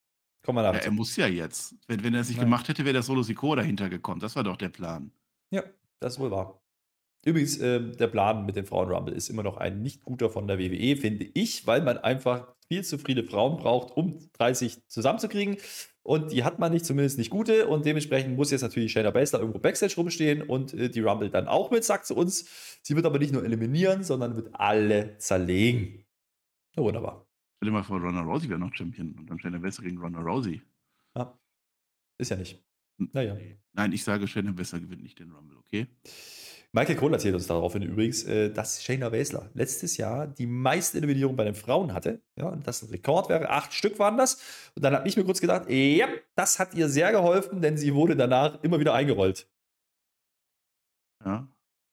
Komm 0.45 0.57
mal 0.57 0.65
Ja, 0.65 0.73
er 0.73 0.91
muss 0.91 1.17
ja 1.17 1.27
jetzt. 1.27 1.77
Wenn 1.87 2.03
wenn 2.03 2.15
er's 2.15 2.29
nicht 2.29 2.41
gemacht 2.41 2.69
hätte, 2.69 2.85
wäre 2.85 2.95
der 2.95 3.03
Solo 3.03 3.23
Sikoa 3.23 3.57
dahinter 3.57 3.89
gekommen. 3.89 4.21
Das 4.21 4.35
war 4.35 4.43
doch 4.43 4.57
der 4.57 4.71
Plan. 4.71 5.13
Ja, 5.51 5.63
das 6.01 6.15
ist 6.15 6.19
wohl 6.19 6.31
wahr. 6.31 6.63
Übrigens, 7.25 7.59
äh, 7.59 7.93
der 7.93 8.09
Plan 8.09 8.47
mit 8.47 8.57
dem 8.57 8.67
Frauen-Rumble 8.67 9.15
ist 9.15 9.29
immer 9.31 9.45
noch 9.45 9.57
ein 9.57 9.83
nicht 9.83 10.03
guter 10.03 10.29
von 10.29 10.49
der 10.49 10.59
WWE, 10.59 10.97
finde 10.97 11.25
ich, 11.35 11.67
weil 11.67 11.83
man 11.83 11.99
einfach 11.99 12.55
viel 12.73 12.85
zu 12.85 12.97
viele 12.97 13.23
Frauen 13.23 13.59
braucht, 13.59 13.95
um 13.99 14.19
30 14.33 14.89
zusammenzukriegen. 14.89 15.59
Und 16.03 16.33
die 16.33 16.43
hat 16.43 16.59
man 16.59 16.73
nicht, 16.73 16.87
zumindest 16.87 17.19
nicht 17.19 17.29
gute. 17.29 17.69
Und 17.69 17.85
dementsprechend 17.85 18.35
muss 18.35 18.51
jetzt 18.51 18.63
natürlich 18.63 18.93
Shayna 18.93 19.11
Baszler 19.11 19.41
irgendwo 19.41 19.59
Backstage 19.59 19.95
rumstehen 19.95 20.41
und 20.41 20.73
äh, 20.73 20.89
die 20.89 21.01
Rumble 21.01 21.29
dann 21.29 21.49
auch 21.49 21.71
mit, 21.71 21.85
sagt 21.85 22.07
zu 22.07 22.17
uns. 22.17 22.79
Sie 22.83 22.97
wird 22.97 23.05
aber 23.05 23.19
nicht 23.19 23.33
nur 23.33 23.45
eliminieren, 23.45 24.03
sondern 24.03 24.37
wird 24.37 24.55
alle 24.55 25.19
zerlegen. 25.19 26.03
Ja, 26.75 26.83
wunderbar. 26.83 27.27
Stell 27.57 27.69
dir 27.69 27.73
mal 27.73 27.85
vor, 27.85 28.01
Ronda 28.01 28.23
Rousey 28.23 28.49
wäre 28.49 28.59
noch 28.59 28.75
Champion 28.75 29.15
und 29.19 29.27
dann 29.29 29.39
Shayna 29.39 29.59
Baszler 29.59 29.85
gegen 29.85 29.99
Ronda 29.99 30.21
Rousey. 30.21 30.63
Ja. 31.15 31.39
Ist 32.17 32.31
ja 32.31 32.39
nicht. 32.39 32.65
Naja. 32.97 33.37
Nein, 33.75 33.93
ich 33.93 34.03
sage, 34.03 34.27
Shayna 34.27 34.53
Baszler 34.53 34.81
gewinnt 34.81 35.03
nicht 35.03 35.19
den 35.19 35.31
Rumble, 35.31 35.59
okay? 35.59 35.89
Michael 36.75 36.97
Kroll 36.97 37.13
erzählt 37.13 37.35
uns 37.35 37.47
daraufhin 37.47 37.83
übrigens, 37.83 38.25
äh, 38.25 38.51
dass 38.51 38.83
Shayna 38.83 39.11
Baszler 39.11 39.51
letztes 39.53 39.99
Jahr 39.99 40.27
die 40.27 40.47
meiste 40.47 40.97
Eliminierung 40.97 41.37
bei 41.37 41.45
den 41.45 41.55
Frauen 41.55 41.93
hatte. 41.93 42.23
Ja, 42.37 42.47
und 42.47 42.67
das 42.67 42.83
ein 42.83 42.89
Rekord 42.89 43.29
wäre. 43.29 43.51
Acht 43.51 43.75
Stück 43.75 43.99
waren 43.99 44.17
das. 44.17 44.41
Und 44.75 44.83
dann 44.83 44.95
habe 44.95 45.07
ich 45.07 45.17
mir 45.19 45.25
kurz 45.25 45.43
gedacht, 45.43 45.69
ja, 45.69 46.09
das 46.35 46.59
hat 46.59 46.75
ihr 46.75 46.89
sehr 46.89 47.13
geholfen, 47.13 47.61
denn 47.61 47.77
sie 47.77 47.95
wurde 47.95 48.17
danach 48.17 48.63
immer 48.63 48.81
wieder 48.81 48.95
eingerollt. 48.95 49.51
Ja. 51.25 51.47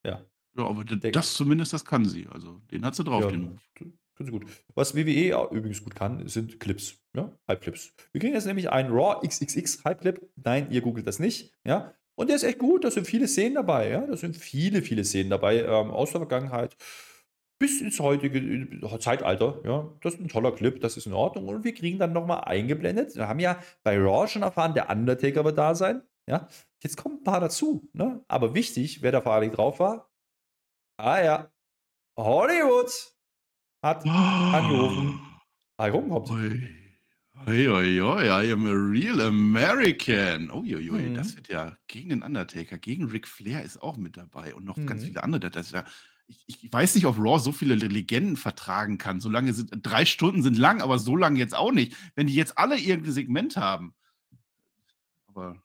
Ja. 0.04 0.24
Ja, 0.56 0.66
aber 0.66 0.84
das 0.84 1.34
zumindest, 1.34 1.74
das 1.74 1.84
kann 1.84 2.06
sie. 2.06 2.26
Also, 2.28 2.60
den 2.70 2.84
hat 2.84 2.94
sie 2.94 3.04
drauf, 3.04 3.24
ja, 3.24 3.30
den 3.30 3.42
Move. 3.42 3.58
Können 3.74 3.98
sie 4.18 4.32
gut. 4.32 4.46
Was 4.74 4.94
WWE 4.94 5.48
übrigens 5.50 5.82
gut 5.82 5.94
kann, 5.94 6.26
sind 6.26 6.58
Clips. 6.58 6.98
Ja, 7.14 7.30
Hype-Clips. 7.48 7.94
Wir 8.12 8.20
kriegen 8.20 8.34
jetzt 8.34 8.46
nämlich 8.46 8.70
einen 8.70 8.92
Raw 8.92 9.26
XXX 9.26 9.84
Hype-Clip. 9.84 10.20
Nein, 10.36 10.70
ihr 10.70 10.80
googelt 10.80 11.06
das 11.06 11.18
nicht. 11.18 11.54
Ja, 11.64 11.94
und 12.20 12.26
der 12.26 12.36
ist 12.36 12.42
echt 12.42 12.58
gut. 12.58 12.84
Da 12.84 12.90
sind 12.90 13.06
viele 13.06 13.26
Szenen 13.26 13.54
dabei. 13.54 13.88
Ja? 13.88 14.06
Da 14.06 14.14
sind 14.14 14.36
viele, 14.36 14.82
viele 14.82 15.04
Szenen 15.04 15.30
dabei 15.30 15.62
ähm, 15.62 15.90
aus 15.90 16.10
der 16.10 16.20
Vergangenheit 16.20 16.76
bis 17.58 17.80
ins 17.80 17.98
heutige 17.98 18.38
äh, 18.38 18.98
Zeitalter. 18.98 19.58
Ja? 19.64 19.90
Das 20.02 20.14
ist 20.14 20.20
ein 20.20 20.28
toller 20.28 20.52
Clip. 20.52 20.78
Das 20.82 20.98
ist 20.98 21.06
in 21.06 21.14
Ordnung. 21.14 21.48
Und 21.48 21.64
wir 21.64 21.72
kriegen 21.72 21.98
dann 21.98 22.12
nochmal 22.12 22.42
eingeblendet. 22.44 23.16
Wir 23.16 23.26
haben 23.26 23.40
ja 23.40 23.58
bei 23.84 23.96
Raw 23.98 24.28
schon 24.28 24.42
erfahren, 24.42 24.74
der 24.74 24.90
Undertaker 24.90 25.46
wird 25.46 25.56
da 25.56 25.74
sein. 25.74 26.02
Ja? 26.28 26.46
Jetzt 26.82 26.98
kommen 26.98 27.20
ein 27.20 27.24
paar 27.24 27.40
dazu. 27.40 27.88
Ne? 27.94 28.22
Aber 28.28 28.54
wichtig, 28.54 29.00
wer 29.00 29.12
da 29.12 29.22
vor 29.22 29.32
allem 29.32 29.50
drauf 29.50 29.80
war. 29.80 30.10
Ah 30.98 31.22
ja. 31.22 31.50
Hollywood 32.18 33.14
hat 33.82 34.04
angerufen. 34.04 35.22
Hogan 35.80 36.10
kommt. 36.10 36.79
Ui. 37.46 37.68
Ui, 37.68 37.68
ui, 37.68 38.00
ui, 38.00 38.24
I 38.28 38.52
am 38.52 38.66
a 38.66 38.72
real 38.72 39.20
American. 39.20 40.50
Uiuiui, 40.50 41.10
mhm. 41.10 41.14
das 41.14 41.36
wird 41.36 41.48
ja 41.48 41.76
gegen 41.86 42.10
den 42.10 42.22
Undertaker, 42.22 42.78
gegen 42.78 43.06
Ric 43.06 43.26
Flair 43.26 43.62
ist 43.62 43.80
auch 43.80 43.96
mit 43.96 44.16
dabei 44.16 44.54
und 44.54 44.64
noch 44.64 44.76
mhm. 44.76 44.86
ganz 44.86 45.04
viele 45.04 45.22
andere. 45.22 45.50
Das 45.50 45.70
ja, 45.70 45.84
ich, 46.26 46.64
ich, 46.64 46.72
weiß 46.72 46.94
nicht, 46.94 47.06
ob 47.06 47.18
Raw 47.18 47.38
so 47.38 47.52
viele 47.52 47.74
Legenden 47.74 48.36
vertragen 48.36 48.98
kann. 48.98 49.20
So 49.20 49.28
lange 49.28 49.52
sind, 49.52 49.70
drei 49.82 50.04
Stunden 50.04 50.42
sind 50.42 50.58
lang, 50.58 50.80
aber 50.80 50.98
so 50.98 51.16
lange 51.16 51.38
jetzt 51.38 51.54
auch 51.54 51.72
nicht. 51.72 51.96
Wenn 52.14 52.26
die 52.26 52.34
jetzt 52.34 52.58
alle 52.58 52.78
irgendein 52.78 53.12
Segment 53.12 53.56
haben. 53.56 53.94
Aber, 55.26 55.62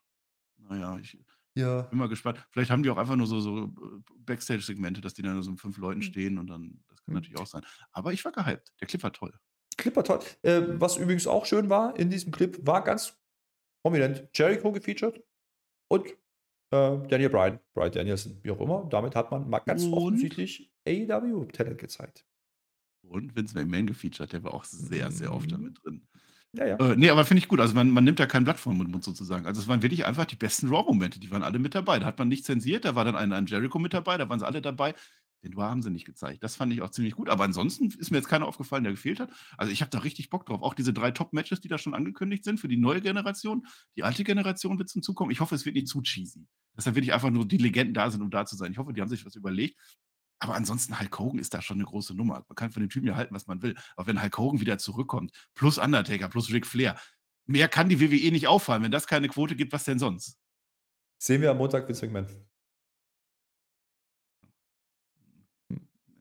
naja, 0.58 0.98
ich 1.00 1.18
ja. 1.56 1.84
bin 1.84 2.00
mal 2.00 2.10
gespannt. 2.10 2.46
Vielleicht 2.52 2.72
haben 2.72 2.84
die 2.84 2.90
auch 2.90 2.98
einfach 2.98 3.16
nur 3.16 3.28
so, 3.28 3.40
so 3.40 3.66
äh, 3.66 4.14
Backstage-Segmente, 4.26 5.02
dass 5.02 5.14
die 5.14 5.22
dann 5.22 5.34
nur 5.34 5.44
so 5.44 5.52
mit 5.52 5.62
fünf 5.62 5.78
Leuten 5.78 6.00
mhm. 6.00 6.04
stehen 6.04 6.38
und 6.38 6.48
dann, 6.48 6.80
das 6.88 7.04
kann 7.04 7.14
mhm. 7.14 7.16
natürlich 7.16 7.40
auch 7.40 7.48
sein. 7.48 7.64
Aber 7.92 8.14
ich 8.14 8.24
war 8.26 8.32
gehypt. 8.32 8.74
Der 8.80 8.88
Clip 8.88 9.04
war 9.04 9.14
toll. 9.14 9.34
Clipper 9.78 10.04
toll. 10.04 10.20
Äh, 10.42 10.62
was 10.80 10.98
übrigens 10.98 11.28
auch 11.28 11.46
schön 11.46 11.70
war 11.70 11.98
in 12.00 12.10
diesem 12.10 12.32
Clip, 12.32 12.58
war 12.66 12.84
ganz 12.84 13.18
prominent 13.84 14.28
Jericho 14.34 14.72
gefeatured 14.72 15.22
und 15.90 16.08
äh, 16.72 16.98
Daniel 17.08 17.30
Bryan, 17.30 17.60
Bryan 17.74 17.92
Danielson, 17.92 18.40
wie 18.42 18.52
auch 18.52 18.60
immer. 18.60 18.88
Damit 18.90 19.16
hat 19.16 19.32
man 19.32 19.50
mal 19.50 19.60
ganz 19.60 19.84
und? 19.84 19.94
offensichtlich 19.94 20.72
AEW-Talent 20.88 21.78
gezeigt. 21.78 22.26
Und 23.08 23.36
Vince 23.36 23.56
McMahon 23.56 23.88
gefeatured, 23.88 24.34
der 24.34 24.44
war 24.44 24.54
auch 24.54 24.64
sehr, 24.64 25.12
sehr 25.12 25.32
oft 25.32 25.52
damit 25.52 25.74
mhm. 25.74 25.84
drin. 25.84 26.08
Ja, 26.54 26.66
ja. 26.68 26.76
Äh, 26.78 26.96
nee, 26.96 27.10
aber 27.10 27.26
finde 27.26 27.40
ich 27.40 27.48
gut. 27.48 27.60
Also 27.60 27.76
man, 27.76 27.90
man 27.90 28.04
nimmt 28.04 28.20
da 28.20 28.26
kein 28.26 28.46
Blatt 28.46 28.60
vom 28.60 28.78
Mund 28.78 29.04
sozusagen. 29.04 29.46
Also 29.46 29.62
es 29.62 29.68
waren 29.68 29.82
wirklich 29.82 30.06
einfach 30.06 30.26
die 30.26 30.38
besten 30.38 30.70
Raw-Momente. 30.70 31.20
Die 31.20 31.30
waren 31.30 31.44
alle 31.44 31.60
mit 31.60 31.76
dabei. 31.76 32.00
Da 32.00 32.06
hat 32.06 32.18
man 32.18 32.30
nicht 32.30 32.46
zensiert. 32.46 32.86
Da 32.86 32.96
war 32.96 33.04
dann 33.04 33.16
ein, 33.16 33.34
ein 33.34 33.46
Jericho 33.46 33.78
mit 33.78 33.94
dabei. 33.94 34.18
Da 34.18 34.30
waren 34.30 34.40
sie 34.40 34.48
alle 34.48 34.62
dabei. 34.62 34.96
Den 35.46 35.52
Noir 35.52 35.70
haben 35.70 35.84
sie 35.84 35.92
nicht 35.92 36.06
gezeigt. 36.06 36.44
Das 36.44 36.56
fand 36.56 36.74
ich 36.74 36.82
auch 36.82 36.90
ziemlich 36.90 37.14
gut. 37.14 37.30
Aber 37.30 37.44
ansonsten 37.44 37.92
ist 38.00 38.10
mir 38.10 38.18
jetzt 38.18 38.28
keiner 38.28 38.48
aufgefallen, 38.48 38.84
der 38.84 38.94
gefehlt 38.94 39.20
hat. 39.20 39.30
Also 39.58 39.72
ich 39.72 39.82
habe 39.82 39.92
da 39.92 40.00
richtig 40.00 40.32
Bock 40.32 40.48
drauf. 40.48 40.64
Auch 40.64 40.74
diese 40.74 40.92
drei 40.92 41.12
Top-Matches, 41.12 41.62
die 41.62 41.68
da 41.68 41.78
schon 41.78 41.94
angekündigt 41.94 42.44
sind 42.44 42.60
für 42.60 42.68
die 42.68 42.78
neue 42.78 43.00
Generation. 43.00 43.68
Die 43.96 44.04
alte 44.04 44.24
Generation 44.24 44.80
wird 44.80 44.90
zum 44.90 45.04
Zukommen. 45.04 45.30
Ich 45.30 45.42
hoffe, 45.42 45.54
es 45.54 45.64
wird 45.64 45.76
nicht 45.76 45.88
zu 45.88 46.02
cheesy. 46.02 46.48
Dass 46.74 46.86
da 46.86 46.96
wirklich 46.96 47.14
einfach 47.14 47.30
nur 47.30 47.48
die 47.48 47.58
Legenden 47.58 47.94
da 47.94 48.10
sind, 48.10 48.24
um 48.24 48.32
da 48.32 48.48
zu 48.48 48.56
sein. 48.56 48.72
Ich 48.72 48.80
hoffe, 48.80 48.92
die 48.92 49.02
haben 49.02 49.08
sich 49.08 49.24
was 49.24 49.36
überlegt. 49.36 49.80
Aber 50.40 50.56
ansonsten, 50.56 51.00
Hulk 51.00 51.18
Hogan 51.20 51.40
ist 51.40 51.54
da 51.54 51.62
schon 51.62 51.78
eine 51.78 51.86
große 51.86 52.16
Nummer. 52.16 52.44
Man 52.48 52.56
kann 52.56 52.72
von 52.72 52.82
dem 52.82 52.90
Typen 52.90 53.08
ja 53.08 53.16
halten, 53.16 53.36
was 53.36 53.46
man 53.46 53.62
will. 53.62 53.76
Aber 53.96 54.08
wenn 54.08 54.22
Hulk 54.22 54.38
Hogan 54.40 54.60
wieder 54.60 54.80
zurückkommt, 54.80 55.32
plus 55.54 55.78
Undertaker, 55.78 56.28
plus 56.28 56.52
Ric 56.52 56.66
Flair, 56.66 57.00
mehr 57.46 57.68
kann 57.68 57.88
die 57.88 58.02
WWE 58.02 58.32
nicht 58.32 58.48
auffallen. 58.48 58.82
Wenn 58.82 58.92
das 58.92 59.06
keine 59.06 59.28
Quote 59.28 59.56
gibt, 59.56 59.74
was 59.74 59.84
denn 59.84 60.00
sonst? 60.00 60.40
Sehen 61.20 61.42
wir 61.42 61.52
am 61.52 61.58
Montag 61.58 61.88
Vince 61.88 62.04
McMahon. 62.08 62.46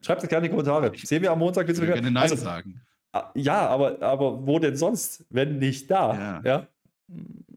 Schreibt 0.04 0.22
es 0.22 0.28
gerne 0.28 0.46
in 0.46 0.52
die 0.52 0.56
Kommentare. 0.56 0.92
Sehen 0.96 1.22
wir 1.22 1.32
am 1.32 1.38
Montag. 1.38 1.68
Ich 1.68 1.76
würde 1.76 1.92
gerne 1.92 2.10
Nein 2.10 2.22
also, 2.22 2.36
sagen. 2.36 2.80
Ah, 3.12 3.30
ja, 3.34 3.68
aber, 3.68 4.02
aber 4.02 4.46
wo 4.46 4.58
denn 4.58 4.76
sonst, 4.76 5.24
wenn 5.30 5.58
nicht 5.58 5.90
da? 5.90 6.14
Ja. 6.14 6.42
ja? 6.44 6.66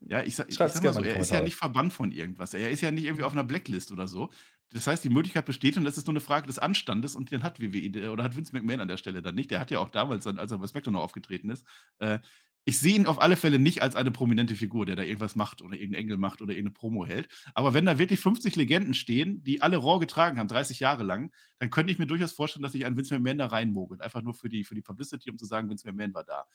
Ja, 0.10 0.24
ich, 0.24 0.36
sag, 0.36 0.50
ich 0.50 0.56
sag 0.56 0.84
mal 0.84 0.94
so, 0.94 1.02
er 1.02 1.18
ist 1.18 1.32
ja 1.32 1.42
nicht 1.42 1.56
verbannt 1.56 1.94
von 1.94 2.12
irgendwas. 2.12 2.54
Er 2.54 2.70
ist 2.70 2.82
ja 2.82 2.92
nicht 2.92 3.06
irgendwie 3.06 3.24
auf 3.24 3.34
einer 3.34 3.44
Blacklist 3.44 3.92
oder 3.92 4.08
so. 4.08 4.30
Das 4.72 4.86
heißt, 4.86 5.04
die 5.04 5.10
Möglichkeit 5.10 5.46
besteht 5.46 5.78
und 5.78 5.86
das 5.86 5.98
ist 5.98 6.08
nur 6.08 6.14
eine 6.14 6.22
Frage 6.22 6.48
des 6.48 6.60
Anstandes 6.60 7.16
und 7.16 7.32
den 7.32 7.44
hat 7.44 7.60
WWE 7.60 8.12
oder 8.12 8.24
hat 8.24 8.36
Vince 8.36 8.54
McMahon 8.54 8.82
an 8.82 8.88
der 8.88 8.98
Stelle 8.98 9.22
dann 9.22 9.36
nicht. 9.36 9.50
Der 9.50 9.60
hat 9.60 9.72
ja 9.72 9.80
auch 9.80 9.90
damals, 9.90 10.28
als 10.28 10.52
er 10.52 10.58
bei 10.58 10.68
SmackDown 10.68 10.94
noch 10.94 11.04
aufgetreten 11.04 11.50
ist, 11.50 11.66
äh, 12.00 12.20
ich 12.68 12.80
sehe 12.80 12.96
ihn 12.96 13.08
auf 13.08 13.22
alle 13.22 13.38
Fälle 13.38 13.60
nicht 13.60 13.82
als 13.82 13.96
eine 13.96 14.12
prominente 14.12 14.54
Figur, 14.54 14.86
der 14.86 14.98
da 14.98 15.04
irgendwas 15.04 15.38
macht 15.38 15.62
oder 15.62 15.76
irgendeinen 15.76 16.04
Engel 16.04 16.18
macht 16.18 16.42
oder 16.42 16.52
irgendeine 16.52 16.74
Promo 16.74 17.06
hält. 17.06 17.30
Aber 17.54 17.74
wenn 17.74 17.86
da 17.86 17.98
wirklich 17.98 18.20
50 18.20 18.58
Legenden 18.58 18.94
stehen, 18.94 19.42
die 19.42 19.62
alle 19.62 19.78
Raw 19.78 20.00
getragen 20.00 20.38
haben, 20.38 20.50
30 20.50 20.82
Jahre 20.82 21.04
lang, 21.04 21.32
dann 21.60 21.70
könnte 21.70 21.94
ich 21.94 21.98
mir 21.98 22.08
durchaus 22.08 22.34
vorstellen, 22.34 22.64
dass 22.64 22.74
sich 22.74 22.86
ein 22.86 22.98
Vince 22.98 23.14
McMahon 23.14 23.38
da 23.38 23.46
reinmogelt. 23.46 24.02
Einfach 24.02 24.22
nur 24.22 24.34
für 24.34 24.50
die, 24.50 24.66
für 24.66 24.76
die 24.76 24.82
Publicity, 24.82 25.32
um 25.32 25.38
zu 25.38 25.46
sagen, 25.46 25.70
Vince 25.70 25.88
McMahon 25.88 26.14
war 26.14 26.26
da. 26.26 26.46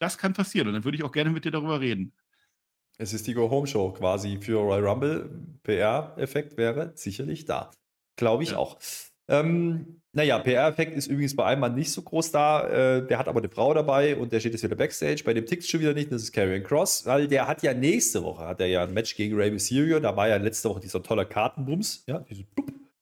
Das 0.00 0.18
kann 0.18 0.32
passieren 0.32 0.66
und 0.66 0.74
dann 0.74 0.82
würde 0.82 0.98
ich 0.98 1.04
auch 1.04 1.12
gerne 1.12 1.30
mit 1.30 1.44
dir 1.44 1.52
darüber 1.52 1.80
reden. 1.80 2.12
Es 2.96 3.12
ist 3.12 3.28
die 3.28 3.34
Go-Home-Show 3.34 3.92
quasi 3.92 4.38
für 4.40 4.58
Royal 4.58 4.88
Rumble. 4.88 5.30
PR-Effekt 5.62 6.56
wäre 6.56 6.90
sicherlich 6.96 7.44
da. 7.44 7.70
Glaube 8.16 8.42
ich 8.42 8.50
ja. 8.50 8.56
auch. 8.56 8.76
Ähm, 9.28 9.98
naja, 10.12 10.38
PR-Effekt 10.38 10.94
ist 10.96 11.06
übrigens 11.06 11.36
bei 11.36 11.44
einem 11.44 11.60
Mann 11.60 11.74
nicht 11.74 11.92
so 11.92 12.02
groß 12.02 12.32
da. 12.32 12.66
Äh, 12.68 13.06
der 13.06 13.18
hat 13.18 13.28
aber 13.28 13.40
eine 13.40 13.48
Frau 13.48 13.74
dabei 13.74 14.16
und 14.16 14.32
der 14.32 14.40
steht 14.40 14.52
jetzt 14.52 14.64
wieder 14.64 14.74
Backstage. 14.74 15.22
Bei 15.24 15.34
dem 15.34 15.46
tickt 15.46 15.64
schon 15.64 15.80
wieder 15.80 15.94
nicht, 15.94 16.10
das 16.10 16.22
ist 16.22 16.32
Karrion 16.32 16.64
Cross, 16.64 17.04
weil 17.06 17.28
der 17.28 17.46
hat 17.46 17.62
ja 17.62 17.74
nächste 17.74 18.24
Woche 18.24 18.46
hat 18.46 18.60
er 18.60 18.66
ja 18.66 18.82
ein 18.82 18.94
Match 18.94 19.14
gegen 19.14 19.36
Ray 19.36 19.50
Mysterio. 19.50 20.00
Da 20.00 20.16
war 20.16 20.28
ja 20.28 20.36
letzte 20.36 20.70
Woche 20.70 20.80
dieser 20.80 21.02
tolle 21.02 21.26
Kartenbums. 21.26 22.04
Ja, 22.06 22.20
diese, 22.20 22.44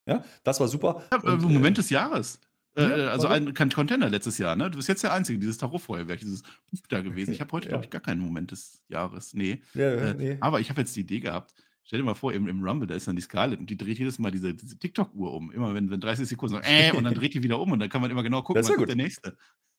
ja, 0.05 0.23
das 0.43 0.59
war 0.59 0.67
super. 0.67 1.03
Ja, 1.11 1.19
und, 1.19 1.41
Moment 1.41 1.77
äh, 1.77 1.81
des 1.81 1.89
Jahres. 1.89 2.39
Äh, 2.75 2.81
ja, 2.81 3.07
also 3.07 3.27
ein 3.27 3.53
Contender 3.55 4.09
letztes 4.09 4.37
Jahr, 4.37 4.55
ne? 4.55 4.69
Du 4.69 4.77
bist 4.77 4.87
jetzt 4.87 5.03
der 5.03 5.13
Einzige, 5.13 5.39
dieses 5.39 5.57
Tarotfeuerwerk, 5.57 6.19
dieses 6.19 6.43
da 6.89 7.01
gewesen. 7.01 7.33
Ich 7.33 7.41
habe 7.41 7.51
heute, 7.53 7.65
ja. 7.69 7.69
glaube 7.71 7.85
ich, 7.85 7.89
gar 7.89 8.01
keinen 8.01 8.21
Moment 8.21 8.51
des 8.51 8.83
Jahres. 8.89 9.33
Nee. 9.33 9.61
Ja, 9.73 9.91
äh, 9.91 10.13
nee. 10.13 10.37
Aber 10.39 10.59
ich 10.59 10.69
habe 10.69 10.81
jetzt 10.81 10.95
die 10.95 11.01
Idee 11.01 11.19
gehabt. 11.21 11.55
Stell 11.87 11.99
dir 11.99 12.05
mal 12.05 12.15
vor, 12.15 12.33
im, 12.33 12.49
im 12.49 12.61
Rumble, 12.61 12.85
da 12.85 12.95
ist 12.95 13.07
dann 13.07 13.15
die 13.15 13.21
Scarlett 13.21 13.59
und 13.59 13.69
die 13.69 13.77
dreht 13.77 13.97
jedes 13.97 14.19
Mal 14.19 14.29
diese, 14.29 14.53
diese 14.53 14.77
TikTok-Uhr 14.77 15.33
um. 15.33 15.53
Immer 15.53 15.73
wenn, 15.73 15.89
wenn 15.89 16.01
30 16.01 16.27
Sekunden 16.27 16.55
so, 16.55 16.61
äh, 16.61 16.91
und 16.91 17.05
dann 17.05 17.13
dreht 17.13 17.33
die 17.33 17.41
wieder 17.41 17.61
um 17.61 17.71
und 17.71 17.79
dann 17.79 17.87
kann 17.87 18.01
man 18.01 18.11
immer 18.11 18.23
genau 18.23 18.41
gucken, 18.41 18.61
was 18.61 18.69
ist 18.69 18.87
der 18.87 18.95
nächste. 18.97 19.29
Ja, 19.29 19.33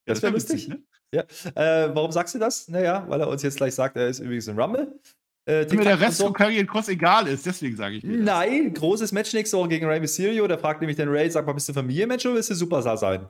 das, 0.07 0.21
das 0.21 0.23
wäre 0.23 0.33
lustig. 0.33 0.69
Ne? 0.69 0.83
Ja. 1.13 1.25
Äh, 1.55 1.95
warum 1.95 2.11
sagst 2.11 2.35
du 2.35 2.39
das? 2.39 2.67
Naja, 2.69 3.05
weil 3.09 3.21
er 3.21 3.29
uns 3.29 3.43
jetzt 3.43 3.59
gleich 3.59 3.75
sagt, 3.75 3.97
er 3.97 4.09
ist 4.09 4.21
übrigens 4.21 4.49
im 4.49 4.59
Rumble. 4.59 4.99
Äh, 5.45 5.67
mir 5.75 5.85
der 5.85 6.01
Rest 6.01 6.17
so. 6.17 6.25
von 6.25 6.33
Curry 6.33 6.65
Cross 6.65 6.89
egal 6.89 7.27
ist, 7.29 7.45
deswegen 7.45 7.77
sage 7.77 7.97
ich 7.97 8.03
dir. 8.03 8.17
Nein, 8.17 8.73
großes 8.73 9.13
Match 9.13 9.35
nächste 9.35 9.59
Woche 9.59 9.69
gegen 9.69 9.85
Ray 9.85 10.01
Mysterio. 10.01 10.47
Der 10.49 10.59
fragt 10.59 10.81
nämlich 10.81 10.97
den 10.97 11.11
Ray, 11.11 11.31
sag 11.31 11.47
mal, 11.47 11.53
bist 11.53 11.69
du 11.69 11.75
Familienmensch 11.75 12.25
oder 12.25 12.37
willst 12.37 12.49
du 12.49 12.55
Superstar 12.55 12.97
sein? 12.97 13.29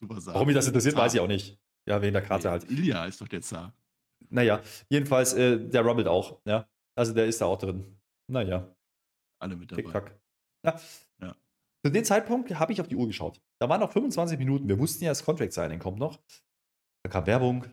Superstar. 0.00 0.32
Warum 0.32 0.46
mich 0.46 0.56
das 0.56 0.66
interessiert, 0.66 0.94
Zar. 0.94 1.04
weiß 1.04 1.14
ich 1.14 1.20
auch 1.20 1.28
nicht. 1.28 1.58
Ja, 1.86 2.00
wegen 2.00 2.14
der 2.14 2.22
Karte 2.22 2.50
halt. 2.50 2.70
Ilya 2.70 3.04
ist 3.04 3.20
doch 3.20 3.28
der 3.28 3.42
Zar. 3.42 3.74
Naja, 4.30 4.62
jedenfalls, 4.88 5.34
äh, 5.34 5.58
der 5.58 5.82
rubbelt 5.82 6.08
auch. 6.08 6.38
Ja? 6.46 6.66
Also 6.94 7.12
der 7.12 7.26
ist 7.26 7.40
da 7.40 7.46
auch 7.46 7.58
drin. 7.58 7.98
Naja. 8.30 8.74
Alle 9.40 9.56
mit 9.56 9.70
dabei. 9.70 9.82
Tick-Tack. 9.82 10.20
Ja. 10.64 10.80
ja. 11.20 11.36
Zu 11.84 11.90
dem 11.90 12.04
Zeitpunkt 12.04 12.50
habe 12.54 12.72
ich 12.72 12.80
auf 12.80 12.88
die 12.88 12.96
Uhr 12.96 13.06
geschaut. 13.06 13.40
Da 13.58 13.68
waren 13.68 13.80
noch 13.80 13.92
25 13.92 14.38
Minuten. 14.38 14.68
Wir 14.68 14.78
wussten 14.78 15.04
ja, 15.04 15.10
das 15.10 15.24
Contract 15.24 15.52
Signing 15.52 15.78
kommt 15.78 15.98
noch. 15.98 16.20
Da 17.02 17.10
kam 17.10 17.26
Werbung. 17.26 17.66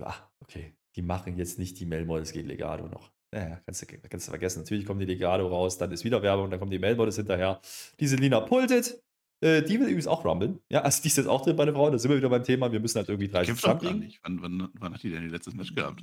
Ah, 0.00 0.14
okay, 0.40 0.74
die 0.96 1.02
machen 1.02 1.36
jetzt 1.36 1.58
nicht 1.58 1.78
die 1.78 1.86
Mailmodels 1.86 2.32
gegen 2.32 2.48
Legado 2.48 2.88
noch. 2.88 3.12
Naja, 3.32 3.60
kannst 3.64 3.82
du, 3.82 3.86
kannst 4.08 4.26
du 4.26 4.30
vergessen. 4.30 4.60
Natürlich 4.60 4.86
kommt 4.86 5.00
die 5.00 5.06
Legado 5.06 5.46
raus, 5.48 5.76
dann 5.76 5.92
ist 5.92 6.04
wieder 6.04 6.22
Werbung, 6.22 6.50
dann 6.50 6.58
kommen 6.58 6.70
die 6.70 6.78
Mailmodels 6.78 7.16
hinterher. 7.16 7.60
Diese 8.00 8.16
Lina 8.16 8.40
pultet. 8.40 9.03
Äh, 9.44 9.62
die 9.62 9.78
will 9.78 9.88
übrigens 9.88 10.06
auch 10.06 10.24
rumblen. 10.24 10.58
Ja, 10.70 10.80
also 10.80 11.02
die 11.02 11.08
ist 11.08 11.18
jetzt 11.18 11.26
auch 11.26 11.42
drin 11.42 11.54
bei 11.54 11.66
der 11.66 11.74
Frau. 11.74 11.90
Da 11.90 11.98
sind 11.98 12.10
wir 12.10 12.16
wieder 12.16 12.30
beim 12.30 12.42
Thema. 12.42 12.72
Wir 12.72 12.80
müssen 12.80 12.96
halt 12.96 13.10
irgendwie 13.10 13.28
30 13.28 13.48
Kämpft 13.48 13.82
gar 13.82 13.92
nicht. 13.92 14.18
Wann, 14.22 14.40
wann, 14.40 14.68
wann, 14.80 14.94
hat 14.94 15.02
die 15.02 15.10
denn 15.10 15.22
ihr 15.22 15.28
letztes 15.28 15.54
Match 15.54 15.74
gehabt? 15.74 16.02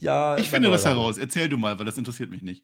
Ja. 0.00 0.38
Ich 0.38 0.48
finde 0.48 0.70
das 0.70 0.84
heraus. 0.84 1.18
Erzähl 1.18 1.48
du 1.48 1.58
mal, 1.58 1.76
weil 1.76 1.84
das 1.84 1.98
interessiert 1.98 2.30
mich 2.30 2.42
nicht. 2.42 2.62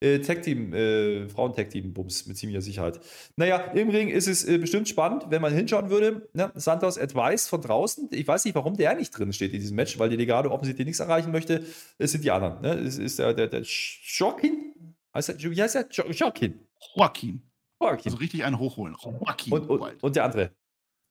Äh, 0.00 0.18
Tag-Team, 0.18 0.74
äh, 0.74 1.28
Frauen-Tag-Team-Bums 1.28 2.26
mit 2.26 2.36
ziemlicher 2.36 2.60
Sicherheit. 2.60 2.98
Naja, 3.36 3.58
im 3.74 3.88
Ring 3.88 4.08
ist 4.08 4.26
es 4.26 4.44
äh, 4.44 4.58
bestimmt 4.58 4.88
spannend, 4.88 5.26
wenn 5.28 5.40
man 5.40 5.54
hinschauen 5.54 5.90
würde. 5.90 6.28
Ne? 6.32 6.50
Santos 6.56 6.98
Advice 6.98 7.46
von 7.46 7.60
draußen. 7.60 8.08
Ich 8.10 8.26
weiß 8.26 8.44
nicht, 8.44 8.56
warum 8.56 8.76
der 8.76 8.96
nicht 8.96 9.16
drin 9.16 9.32
steht 9.32 9.52
in 9.54 9.60
diesem 9.60 9.76
Match, 9.76 9.96
weil 9.96 10.08
die 10.08 10.16
Legado 10.16 10.50
offensichtlich 10.50 10.86
nichts 10.86 10.98
erreichen 10.98 11.30
möchte. 11.30 11.64
Es 11.98 12.10
sind 12.10 12.24
die 12.24 12.32
anderen. 12.32 12.60
Ne? 12.62 12.74
Es 12.80 12.98
ist 12.98 13.20
der, 13.20 13.32
der, 13.32 13.46
der 13.46 13.62
Schockin. 13.62 14.74
Heißt 15.14 15.28
der, 15.28 15.38
wie 15.38 15.62
heißt 15.62 15.76
der? 15.76 15.86
Schockin. 15.88 16.12
Joaquin. 16.12 16.60
Joaquin. 16.96 17.42
Also 17.84 18.16
richtig 18.16 18.44
einen 18.44 18.58
hochholen. 18.58 18.96
Joaquin. 19.00 19.52
Und, 19.52 19.68
und, 19.68 20.02
und, 20.02 20.16
der 20.16 20.24
andere. 20.24 20.54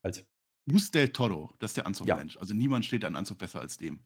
Halt. 0.03 0.25
Mus 0.65 0.91
del 0.91 1.09
Toro, 1.09 1.53
das 1.59 1.71
ist 1.71 1.77
der 1.77 1.87
Anzugmensch. 1.87 2.35
Ja. 2.35 2.41
Also 2.41 2.53
niemand 2.53 2.85
steht 2.85 3.03
an 3.05 3.15
Anzug 3.15 3.37
besser 3.37 3.61
als 3.61 3.77
dem. 3.77 3.99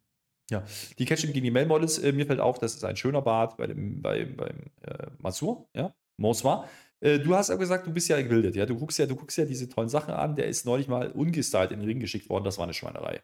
Ja, 0.49 0.63
die 0.97 1.05
Catching 1.05 1.33
gegen 1.33 1.43
die 1.43 1.51
Male 1.51 1.65
Models, 1.65 1.99
äh, 1.99 2.13
mir 2.13 2.25
fällt 2.25 2.39
auf, 2.39 2.57
das 2.57 2.75
ist 2.75 2.83
ein 2.85 2.95
schöner 2.95 3.21
Bart 3.21 3.57
bei 3.57 3.67
dem, 3.67 4.01
bei, 4.01 4.25
beim 4.25 4.71
äh, 4.81 5.07
Masur, 5.19 5.69
ja, 5.73 5.93
Monsoir. 6.15 6.69
Äh, 7.01 7.19
du 7.19 7.35
hast 7.35 7.49
aber 7.49 7.59
gesagt, 7.59 7.85
du 7.85 7.91
bist 7.91 8.07
ja 8.07 8.19
gebildet, 8.21 8.55
ja. 8.55 8.65
Du 8.65 8.77
guckst 8.77 8.97
ja, 8.97 9.05
du 9.05 9.15
guckst 9.15 9.37
ja 9.37 9.45
diese 9.45 9.67
tollen 9.67 9.89
Sachen 9.89 10.13
an. 10.13 10.35
Der 10.35 10.47
ist 10.47 10.65
neulich 10.65 10.87
mal 10.87 11.11
ungestylt 11.11 11.71
in 11.71 11.79
den 11.79 11.87
Ring 11.87 11.99
geschickt 11.99 12.29
worden, 12.29 12.45
das 12.45 12.57
war 12.57 12.63
eine 12.63 12.73
Schweinerei. 12.73 13.21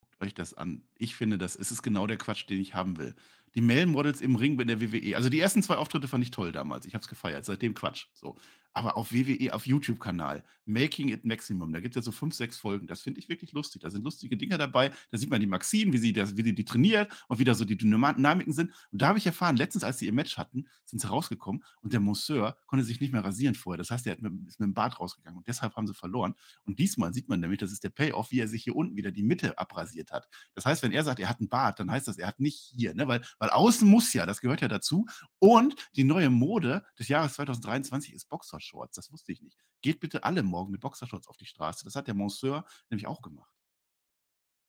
Guckt 0.00 0.22
euch 0.22 0.34
das 0.34 0.54
an. 0.54 0.88
Ich 0.96 1.14
finde, 1.14 1.36
das 1.36 1.56
ist 1.56 1.82
genau 1.82 2.06
der 2.06 2.16
Quatsch, 2.16 2.48
den 2.48 2.60
ich 2.60 2.74
haben 2.74 2.96
will 2.96 3.14
die 3.58 3.62
Male-Models 3.62 4.20
im 4.20 4.36
Ring 4.36 4.56
bei 4.56 4.62
der 4.62 4.80
WWE. 4.80 5.16
Also 5.16 5.28
die 5.28 5.40
ersten 5.40 5.64
zwei 5.64 5.74
Auftritte 5.74 6.06
fand 6.06 6.22
ich 6.22 6.30
toll 6.30 6.52
damals. 6.52 6.86
Ich 6.86 6.94
habe 6.94 7.02
es 7.02 7.08
gefeiert. 7.08 7.44
Seitdem 7.44 7.74
Quatsch. 7.74 8.06
So. 8.14 8.36
Aber 8.72 8.96
auf 8.96 9.12
WWE, 9.12 9.52
auf 9.54 9.66
YouTube-Kanal, 9.66 10.44
Making 10.68 11.08
It 11.08 11.24
Maximum, 11.24 11.72
da 11.72 11.80
gibt 11.80 11.96
es 11.96 12.00
ja 12.00 12.02
so 12.02 12.12
fünf, 12.12 12.34
sechs 12.34 12.58
Folgen. 12.58 12.86
Das 12.86 13.00
finde 13.00 13.18
ich 13.20 13.28
wirklich 13.28 13.52
lustig. 13.52 13.82
Da 13.82 13.90
sind 13.90 14.04
lustige 14.04 14.36
Dinge 14.36 14.58
dabei. 14.58 14.92
Da 15.10 15.18
sieht 15.18 15.30
man 15.30 15.40
die 15.40 15.46
Maxine, 15.46 15.92
wie 15.92 15.98
sie, 15.98 16.12
das, 16.12 16.36
wie 16.36 16.42
sie 16.42 16.54
die 16.54 16.64
trainiert 16.64 17.10
und 17.28 17.38
wie 17.38 17.44
da 17.44 17.54
so 17.54 17.64
die 17.64 17.76
Dynamiken 17.76 18.52
sind. 18.52 18.72
Und 18.92 19.02
da 19.02 19.08
habe 19.08 19.18
ich 19.18 19.26
erfahren, 19.26 19.56
letztens, 19.56 19.82
als 19.82 19.98
sie 19.98 20.06
ihr 20.06 20.12
Match 20.12 20.36
hatten, 20.36 20.66
sind 20.84 21.00
sie 21.00 21.08
rausgekommen 21.08 21.64
und 21.80 21.92
der 21.92 22.00
Monsieur 22.00 22.56
konnte 22.66 22.84
sich 22.84 23.00
nicht 23.00 23.12
mehr 23.12 23.24
rasieren 23.24 23.54
vorher. 23.54 23.78
Das 23.78 23.90
heißt, 23.90 24.06
er 24.06 24.16
ist 24.16 24.22
mit 24.22 24.60
dem 24.60 24.74
Bart 24.74 25.00
rausgegangen 25.00 25.38
und 25.38 25.48
deshalb 25.48 25.74
haben 25.76 25.86
sie 25.86 25.94
verloren. 25.94 26.34
Und 26.64 26.78
diesmal 26.78 27.14
sieht 27.14 27.28
man 27.28 27.40
nämlich, 27.40 27.58
das 27.58 27.72
ist 27.72 27.82
der 27.82 27.90
Payoff, 27.90 28.30
wie 28.30 28.40
er 28.40 28.48
sich 28.48 28.64
hier 28.64 28.76
unten 28.76 28.96
wieder 28.96 29.10
die 29.10 29.22
Mitte 29.22 29.56
abrasiert 29.58 30.12
hat. 30.12 30.28
Das 30.54 30.66
heißt, 30.66 30.82
wenn 30.82 30.92
er 30.92 31.04
sagt, 31.04 31.18
er 31.18 31.30
hat 31.30 31.40
einen 31.40 31.48
Bart, 31.48 31.80
dann 31.80 31.90
heißt 31.90 32.08
das, 32.08 32.18
er 32.18 32.28
hat 32.28 32.40
nicht 32.40 32.72
hier, 32.76 32.94
ne? 32.94 33.08
weil, 33.08 33.22
weil 33.38 33.50
außen 33.50 33.88
muss 33.88 34.12
ja, 34.12 34.26
das 34.26 34.40
gehört 34.40 34.60
ja 34.60 34.68
dazu. 34.68 35.06
Und 35.38 35.74
die 35.96 36.04
neue 36.04 36.28
Mode 36.28 36.84
des 36.98 37.08
Jahres 37.08 37.34
2023 37.34 38.12
ist 38.12 38.28
Boxershorts. 38.58 38.96
Das 38.96 39.12
wusste 39.12 39.32
ich 39.32 39.42
nicht. 39.42 39.56
Geht 39.82 40.00
bitte 40.00 40.24
alle 40.24 40.42
morgen 40.42 40.72
mit 40.72 40.80
Boxershorts 40.80 41.28
auf 41.28 41.36
die 41.36 41.46
Straße. 41.46 41.84
Das 41.84 41.94
hat 41.96 42.06
der 42.06 42.14
Monsieur 42.14 42.64
nämlich 42.90 43.06
auch 43.06 43.22
gemacht. 43.22 43.52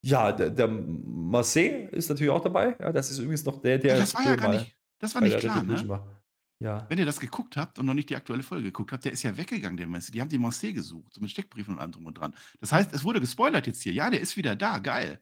Ja, 0.02 0.32
der, 0.32 0.50
der 0.50 0.68
Marseille 0.68 1.90
ist 1.90 2.10
natürlich 2.10 2.32
auch 2.32 2.42
dabei. 2.42 2.78
Ja, 2.80 2.92
das 2.94 3.12
ist 3.12 3.20
übrigens 3.20 3.44
noch 3.44 3.62
der, 3.62 3.78
der. 3.80 3.96
Ja, 3.96 4.00
das 4.00 4.14
war 4.14 4.24
ja 4.24 4.36
gar 4.36 4.52
nicht, 4.52 4.78
das 5.00 5.14
war 5.14 5.22
nicht 5.22 5.40
klar, 5.40 5.64
ne? 5.64 6.20
Ja. 6.62 6.86
Wenn 6.90 6.98
ihr 7.00 7.06
das 7.06 7.22
geguckt 7.22 7.56
habt 7.56 7.80
und 7.80 7.86
noch 7.86 7.94
nicht 7.94 8.10
die 8.10 8.18
aktuelle 8.18 8.44
Folge 8.44 8.66
geguckt 8.66 8.92
habt, 8.92 9.06
der 9.06 9.14
ist 9.14 9.24
ja 9.24 9.36
weggegangen, 9.38 9.78
der 9.78 9.88
Messi. 9.88 10.12
Die 10.12 10.20
haben 10.20 10.28
die 10.28 10.38
Marseille 10.38 10.74
gesucht, 10.74 11.14
so 11.14 11.22
mit 11.22 11.32
Steckbriefen 11.32 11.76
und 11.76 11.80
allem 11.80 11.94
drum 11.94 12.06
und 12.06 12.18
dran. 12.18 12.36
Das 12.60 12.74
heißt, 12.74 12.94
es 12.94 13.06
wurde 13.06 13.22
gespoilert 13.22 13.66
jetzt 13.66 13.82
hier. 13.82 13.94
Ja, 13.94 14.10
der 14.10 14.20
ist 14.20 14.36
wieder 14.36 14.58
da. 14.58 14.80
Geil. 14.80 15.22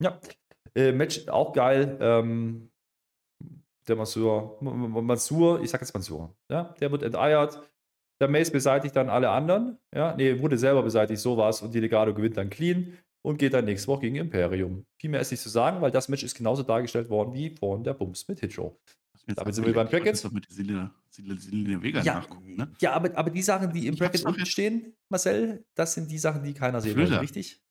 Ja. 0.00 0.18
Äh, 0.74 0.92
Match 0.92 1.28
auch 1.28 1.52
geil. 1.52 1.98
Ähm, 2.00 2.70
der 3.88 3.96
Mansur, 3.96 4.56
Mansur, 4.62 5.60
ich 5.60 5.70
sag 5.70 5.80
jetzt 5.80 5.92
Mansur, 5.92 6.34
ja, 6.48 6.74
der 6.80 6.92
wird 6.92 7.02
enteiert. 7.02 7.60
Der 8.20 8.28
Mace 8.28 8.50
beseitigt 8.50 8.94
dann 8.96 9.08
alle 9.08 9.30
anderen. 9.30 9.78
Ja, 9.94 10.14
nee, 10.14 10.38
wurde 10.38 10.58
selber 10.58 10.82
beseitigt, 10.82 11.20
sowas. 11.20 11.62
Und 11.62 11.74
die 11.74 11.80
Legado 11.80 12.12
gewinnt 12.12 12.36
dann 12.36 12.50
clean 12.50 12.98
und 13.22 13.38
geht 13.38 13.54
dann 13.54 13.64
nächste 13.64 13.88
Woche 13.88 14.02
gegen 14.02 14.16
Imperium. 14.16 14.84
Viel 14.98 15.10
mehr 15.10 15.20
ist 15.20 15.30
nicht 15.30 15.40
zu 15.40 15.48
sagen, 15.48 15.80
weil 15.80 15.90
das 15.90 16.08
Match 16.08 16.22
ist 16.22 16.36
genauso 16.36 16.62
dargestellt 16.62 17.08
worden 17.08 17.32
wie 17.34 17.50
vorhin 17.50 17.82
der 17.84 17.94
Bums 17.94 18.28
mit 18.28 18.40
Hitshow. 18.40 18.78
Damit 19.26 19.54
sind 19.54 19.66
wir 19.66 19.74
beim 19.74 19.88
Bracket. 19.88 20.22
Doch 20.24 20.32
mit 20.32 20.50
Selina, 20.50 20.92
Selina 21.08 21.82
Vega 21.82 22.02
ja, 22.02 22.14
nachgucken, 22.14 22.56
ne? 22.56 22.72
Ja, 22.80 22.92
aber, 22.92 23.16
aber 23.16 23.30
die 23.30 23.42
Sachen, 23.42 23.72
die 23.72 23.86
im 23.86 23.94
ich 23.94 24.00
Bracket 24.00 24.24
unten 24.24 24.44
stehen, 24.46 24.94
Marcel, 25.08 25.64
das 25.74 25.94
sind 25.94 26.10
die 26.10 26.18
Sachen, 26.18 26.42
die 26.42 26.52
keiner 26.52 26.80
sehen 26.80 26.96
will, 26.96 27.14
richtig? 27.14 27.62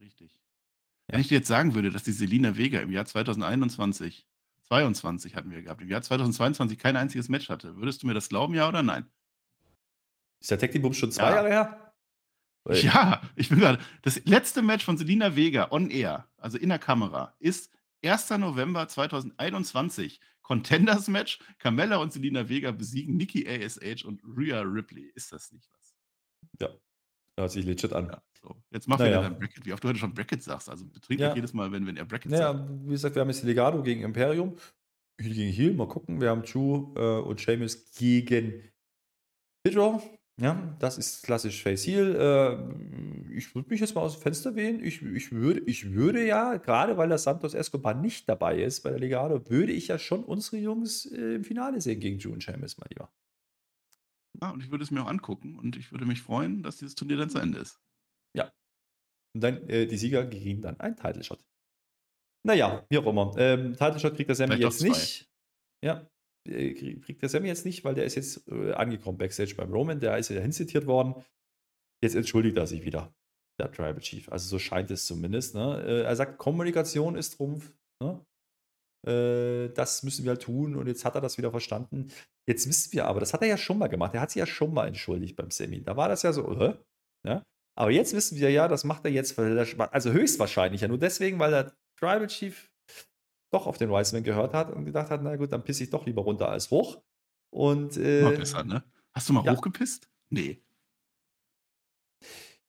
Richtig. 0.00 0.32
Ja. 0.32 1.14
Wenn 1.14 1.20
ich 1.20 1.28
dir 1.28 1.38
jetzt 1.38 1.48
sagen 1.48 1.74
würde, 1.74 1.90
dass 1.90 2.04
die 2.04 2.12
Selina 2.12 2.56
Vega 2.56 2.80
im 2.80 2.90
Jahr 2.90 3.04
2021 3.04 4.26
22 4.70 5.34
hatten 5.34 5.50
wir 5.50 5.62
gehabt. 5.62 5.82
Im 5.82 5.88
Jahr 5.88 6.00
2022 6.00 6.78
kein 6.78 6.96
einziges 6.96 7.28
Match 7.28 7.48
hatte. 7.48 7.76
Würdest 7.76 8.02
du 8.02 8.06
mir 8.06 8.14
das 8.14 8.28
glauben, 8.28 8.54
ja 8.54 8.68
oder 8.68 8.84
nein? 8.84 9.04
Ist 10.40 10.50
der 10.50 10.58
Tag 10.58 10.72
Team 10.72 10.92
schon 10.92 11.12
zwei 11.12 11.30
ja. 11.30 11.36
Jahre 11.36 11.48
her? 11.48 11.92
Ja, 12.68 13.22
ich 13.36 13.48
bin 13.48 13.58
gerade. 13.58 13.78
Das 14.02 14.24
letzte 14.24 14.62
Match 14.62 14.84
von 14.84 14.98
Selina 14.98 15.34
Vega 15.34 15.68
on 15.70 15.90
air, 15.90 16.28
also 16.36 16.58
in 16.58 16.68
der 16.68 16.78
Kamera, 16.78 17.34
ist 17.38 17.70
1. 18.04 18.30
November 18.30 18.86
2021. 18.88 20.20
Contenders 20.42 21.08
Match. 21.08 21.38
Carmella 21.58 21.98
und 21.98 22.12
Selina 22.12 22.48
Vega 22.48 22.72
besiegen 22.72 23.16
Nikki 23.16 23.46
ASH 23.48 24.04
und 24.04 24.20
Rhea 24.24 24.60
Ripley. 24.62 25.10
Ist 25.14 25.32
das 25.32 25.52
nicht 25.52 25.70
was? 25.72 25.94
Ja, 26.60 26.68
hört 27.38 27.52
sich 27.52 27.64
legit 27.64 27.92
an. 27.92 28.08
Ja, 28.08 28.22
so. 28.42 28.56
Jetzt 28.70 28.88
mach 28.88 28.98
naja. 28.98 29.10
wieder 29.12 29.22
dein 29.22 29.38
Bracket, 29.38 29.64
wie 29.64 29.72
oft 29.72 29.84
du 29.84 29.88
heute 29.88 29.98
schon 29.98 30.12
Bracket 30.12 30.42
sagst. 30.42 30.68
Also 30.68 30.86
betrink 30.86 31.20
ja. 31.20 31.34
jedes 31.34 31.52
Mal, 31.52 31.70
wenn, 31.70 31.86
wenn 31.86 31.96
er 31.96 32.04
Bracket 32.04 32.32
naja, 32.32 32.52
sagt. 32.54 32.68
Wie 32.84 32.90
gesagt, 32.90 33.14
wir 33.14 33.20
haben 33.20 33.30
jetzt 33.30 33.44
Legado 33.44 33.82
gegen 33.82 34.02
Imperium. 34.02 34.56
Heel 35.20 35.34
gegen 35.34 35.52
Heel, 35.52 35.74
mal 35.74 35.86
gucken. 35.86 36.20
Wir 36.20 36.30
haben 36.30 36.42
Drew 36.42 36.94
äh, 36.96 37.20
und 37.20 37.40
Sheamus 37.40 37.92
gegen 37.92 38.72
Hitro, 39.64 40.02
ja, 40.40 40.74
das 40.78 40.96
ist 40.96 41.22
klassisch 41.22 41.62
Face 41.62 41.86
Heal. 41.86 42.16
Äh, 42.16 43.36
ich 43.36 43.54
würde 43.54 43.68
mich 43.68 43.80
jetzt 43.80 43.94
mal 43.94 44.00
aus 44.00 44.14
dem 44.14 44.22
Fenster 44.22 44.56
wählen. 44.56 44.82
Ich, 44.82 45.02
ich, 45.02 45.32
würde, 45.32 45.60
ich 45.66 45.92
würde 45.92 46.26
ja, 46.26 46.56
gerade 46.56 46.96
weil 46.96 47.10
der 47.10 47.18
Santos 47.18 47.52
Escobar 47.52 47.94
nicht 47.94 48.26
dabei 48.26 48.62
ist 48.62 48.82
bei 48.82 48.90
der 48.90 48.98
Legado, 48.98 49.50
würde 49.50 49.72
ich 49.72 49.88
ja 49.88 49.98
schon 49.98 50.24
unsere 50.24 50.56
Jungs 50.56 51.04
äh, 51.04 51.34
im 51.34 51.44
Finale 51.44 51.82
sehen 51.82 52.00
gegen 52.00 52.18
June 52.18 52.40
Chamis, 52.40 52.78
mein 52.78 52.88
Lieber. 52.88 53.12
Ja, 54.40 54.50
und 54.50 54.62
ich 54.62 54.70
würde 54.70 54.82
es 54.82 54.90
mir 54.90 55.02
auch 55.02 55.08
angucken 55.08 55.58
und 55.58 55.76
ich 55.76 55.92
würde 55.92 56.06
mich 56.06 56.22
freuen, 56.22 56.62
dass 56.62 56.78
dieses 56.78 56.94
Turnier 56.94 57.18
dann 57.18 57.28
zu 57.28 57.38
Ende 57.38 57.58
ist. 57.58 57.78
Ja. 58.34 58.50
Und 59.34 59.42
dann 59.42 59.68
äh, 59.68 59.86
die 59.86 59.98
Sieger 59.98 60.26
kriegen 60.26 60.62
dann 60.62 60.80
einen 60.80 60.96
Title 60.96 61.22
Shot. 61.22 61.44
Naja, 62.46 62.86
wie 62.88 62.96
auch 62.96 63.06
immer. 63.06 63.34
Ähm, 63.36 63.76
Title 63.76 64.00
Shot 64.00 64.14
kriegt 64.14 64.30
der 64.30 64.36
Sammy 64.36 64.54
jetzt 64.54 64.82
nicht. 64.82 65.28
Ja, 65.84 66.08
äh, 66.50 66.96
kriegt 67.00 67.22
der 67.22 67.28
Sammy 67.28 67.48
jetzt 67.48 67.64
nicht, 67.64 67.84
weil 67.84 67.94
der 67.94 68.04
ist 68.04 68.14
jetzt 68.14 68.48
äh, 68.48 68.72
angekommen 68.72 69.18
backstage 69.18 69.54
beim 69.54 69.72
Roman. 69.72 70.00
Der 70.00 70.18
ist 70.18 70.30
ja 70.30 70.40
hinzitiert 70.40 70.86
worden. 70.86 71.14
Jetzt 72.02 72.14
entschuldigt 72.14 72.56
er 72.56 72.66
sich 72.66 72.84
wieder, 72.84 73.14
der 73.58 73.70
Tribal 73.70 74.00
Chief. 74.00 74.30
Also 74.30 74.48
so 74.48 74.58
scheint 74.58 74.90
es 74.90 75.06
zumindest. 75.06 75.54
Ne? 75.54 75.82
Äh, 75.86 76.02
er 76.02 76.16
sagt, 76.16 76.38
Kommunikation 76.38 77.16
ist 77.16 77.36
Trumpf. 77.36 77.72
Ne? 78.02 78.24
Das 79.02 80.02
müssen 80.02 80.24
wir 80.24 80.32
halt 80.32 80.42
tun. 80.42 80.76
Und 80.76 80.86
jetzt 80.86 81.06
hat 81.06 81.14
er 81.14 81.22
das 81.22 81.38
wieder 81.38 81.50
verstanden. 81.50 82.12
Jetzt 82.46 82.68
wissen 82.68 82.92
wir 82.92 83.06
aber, 83.06 83.18
das 83.18 83.32
hat 83.32 83.40
er 83.40 83.48
ja 83.48 83.56
schon 83.56 83.78
mal 83.78 83.88
gemacht. 83.88 84.14
Er 84.14 84.20
hat 84.20 84.30
sich 84.30 84.40
ja 84.40 84.46
schon 84.46 84.74
mal 84.74 84.88
entschuldigt 84.88 85.36
beim 85.36 85.50
Sammy. 85.50 85.82
Da 85.82 85.96
war 85.96 86.10
das 86.10 86.22
ja 86.22 86.34
so, 86.34 86.52
äh? 86.60 86.76
Ja? 87.26 87.42
Aber 87.78 87.90
jetzt 87.90 88.12
wissen 88.12 88.38
wir 88.38 88.50
ja, 88.50 88.68
das 88.68 88.84
macht 88.84 89.06
er 89.06 89.10
jetzt, 89.10 89.38
also 89.38 90.12
höchstwahrscheinlich 90.12 90.82
ja 90.82 90.88
nur 90.88 90.98
deswegen, 90.98 91.38
weil 91.38 91.50
der 91.50 91.72
Tribal 91.98 92.26
Chief 92.26 92.69
doch 93.50 93.66
auf 93.66 93.78
den 93.78 93.90
Wiseman 93.90 94.22
gehört 94.22 94.54
hat 94.54 94.72
und 94.72 94.84
gedacht 94.84 95.10
hat, 95.10 95.22
na 95.22 95.36
gut, 95.36 95.52
dann 95.52 95.62
pisse 95.62 95.84
ich 95.84 95.90
doch 95.90 96.06
lieber 96.06 96.22
runter 96.22 96.48
als 96.48 96.70
hoch. 96.70 97.00
Und 97.50 97.96
äh, 97.96 98.36
besser, 98.36 98.64
ne? 98.64 98.84
Hast 99.12 99.28
du 99.28 99.32
mal 99.32 99.44
ja. 99.44 99.52
hochgepisst? 99.52 100.08
Nee. 100.28 100.62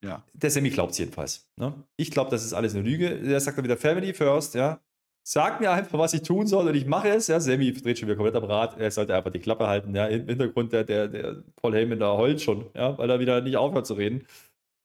Ja. 0.04 0.26
Der 0.34 0.50
Sammy 0.50 0.72
glaubt 0.72 0.94
es 0.94 0.98
jedenfalls. 0.98 1.48
Ne? 1.56 1.84
Ich 1.96 2.10
glaube, 2.10 2.32
das 2.32 2.44
ist 2.44 2.54
alles 2.54 2.74
eine 2.74 2.84
Lüge. 2.84 3.22
Der 3.22 3.40
sagt 3.40 3.58
dann 3.58 3.66
wieder 3.66 3.78
Family 3.78 4.14
first, 4.14 4.56
ja. 4.56 4.82
Sag 5.24 5.62
mir 5.62 5.72
einfach, 5.72 6.00
was 6.00 6.16
ich 6.16 6.24
tun 6.24 6.48
soll 6.48 6.68
und 6.68 6.74
ich 6.74 6.88
mache 6.88 7.10
es. 7.10 7.28
Ja, 7.28 7.40
Sammy 7.40 7.72
dreht 7.72 8.00
schon 8.00 8.08
wieder 8.08 8.16
komplett 8.16 8.36
am 8.36 8.46
Rad. 8.46 8.80
Er 8.80 8.90
sollte 8.90 9.16
einfach 9.16 9.32
die 9.32 9.40
Klappe 9.40 9.68
halten. 9.68 9.94
Ja, 9.94 10.08
im 10.08 10.28
Hintergrund 10.28 10.74
der, 10.74 10.84
der, 10.84 11.08
der 11.08 11.44
Paul 11.58 11.76
Heyman 11.76 12.00
da 12.00 12.18
heult 12.18 12.42
schon, 12.42 12.72
ja, 12.74 12.98
weil 12.98 13.08
er 13.08 13.20
wieder 13.20 13.40
nicht 13.42 13.58
aufhört 13.58 13.86
zu 13.86 13.94
reden. 13.94 14.26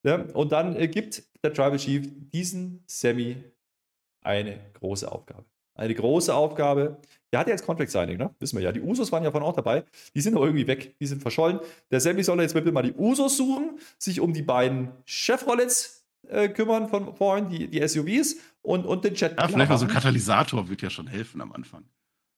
Ja, 0.04 0.20
und 0.34 0.52
dann 0.52 0.76
äh, 0.76 0.88
gibt 0.88 1.22
der 1.42 1.54
Tribal 1.54 1.78
Chief 1.78 2.06
diesen 2.30 2.84
Sammy 2.86 3.42
eine 4.20 4.58
große 4.74 5.10
Aufgabe. 5.10 5.46
Eine 5.76 5.94
große 5.94 6.34
Aufgabe. 6.34 6.98
Der 7.32 7.40
hat 7.40 7.48
ja 7.48 7.52
jetzt 7.52 7.66
Contract 7.66 7.90
Signing, 7.90 8.16
ne? 8.16 8.34
Wissen 8.38 8.56
wir 8.56 8.64
ja. 8.64 8.72
Die 8.72 8.80
Usos 8.80 9.12
waren 9.12 9.24
ja 9.24 9.30
von 9.30 9.42
auch 9.42 9.54
dabei. 9.54 9.84
Die 10.14 10.20
sind 10.20 10.34
aber 10.34 10.46
irgendwie 10.46 10.66
weg. 10.66 10.96
Die 10.98 11.06
sind 11.06 11.20
verschollen. 11.20 11.60
Der 11.90 12.00
Sammy 12.00 12.22
soll 12.22 12.40
jetzt 12.40 12.54
bitte 12.54 12.72
mal 12.72 12.82
die 12.82 12.94
Usos 12.94 13.36
suchen, 13.36 13.78
sich 13.98 14.20
um 14.20 14.32
die 14.32 14.42
beiden 14.42 14.90
Chevroletts 15.04 16.06
äh, 16.28 16.48
kümmern 16.48 16.88
von 16.88 17.14
vorhin, 17.14 17.48
die, 17.48 17.68
die 17.68 17.86
SUVs 17.86 18.36
und, 18.62 18.86
und 18.86 19.04
den 19.04 19.14
Chat. 19.14 19.38
Ja, 19.38 19.48
vielleicht 19.48 19.70
mal 19.70 19.78
so 19.78 19.86
ein 19.86 19.90
Katalysator 19.90 20.68
wird 20.68 20.82
ja 20.82 20.90
schon 20.90 21.06
helfen 21.06 21.40
am 21.40 21.52
Anfang. 21.52 21.84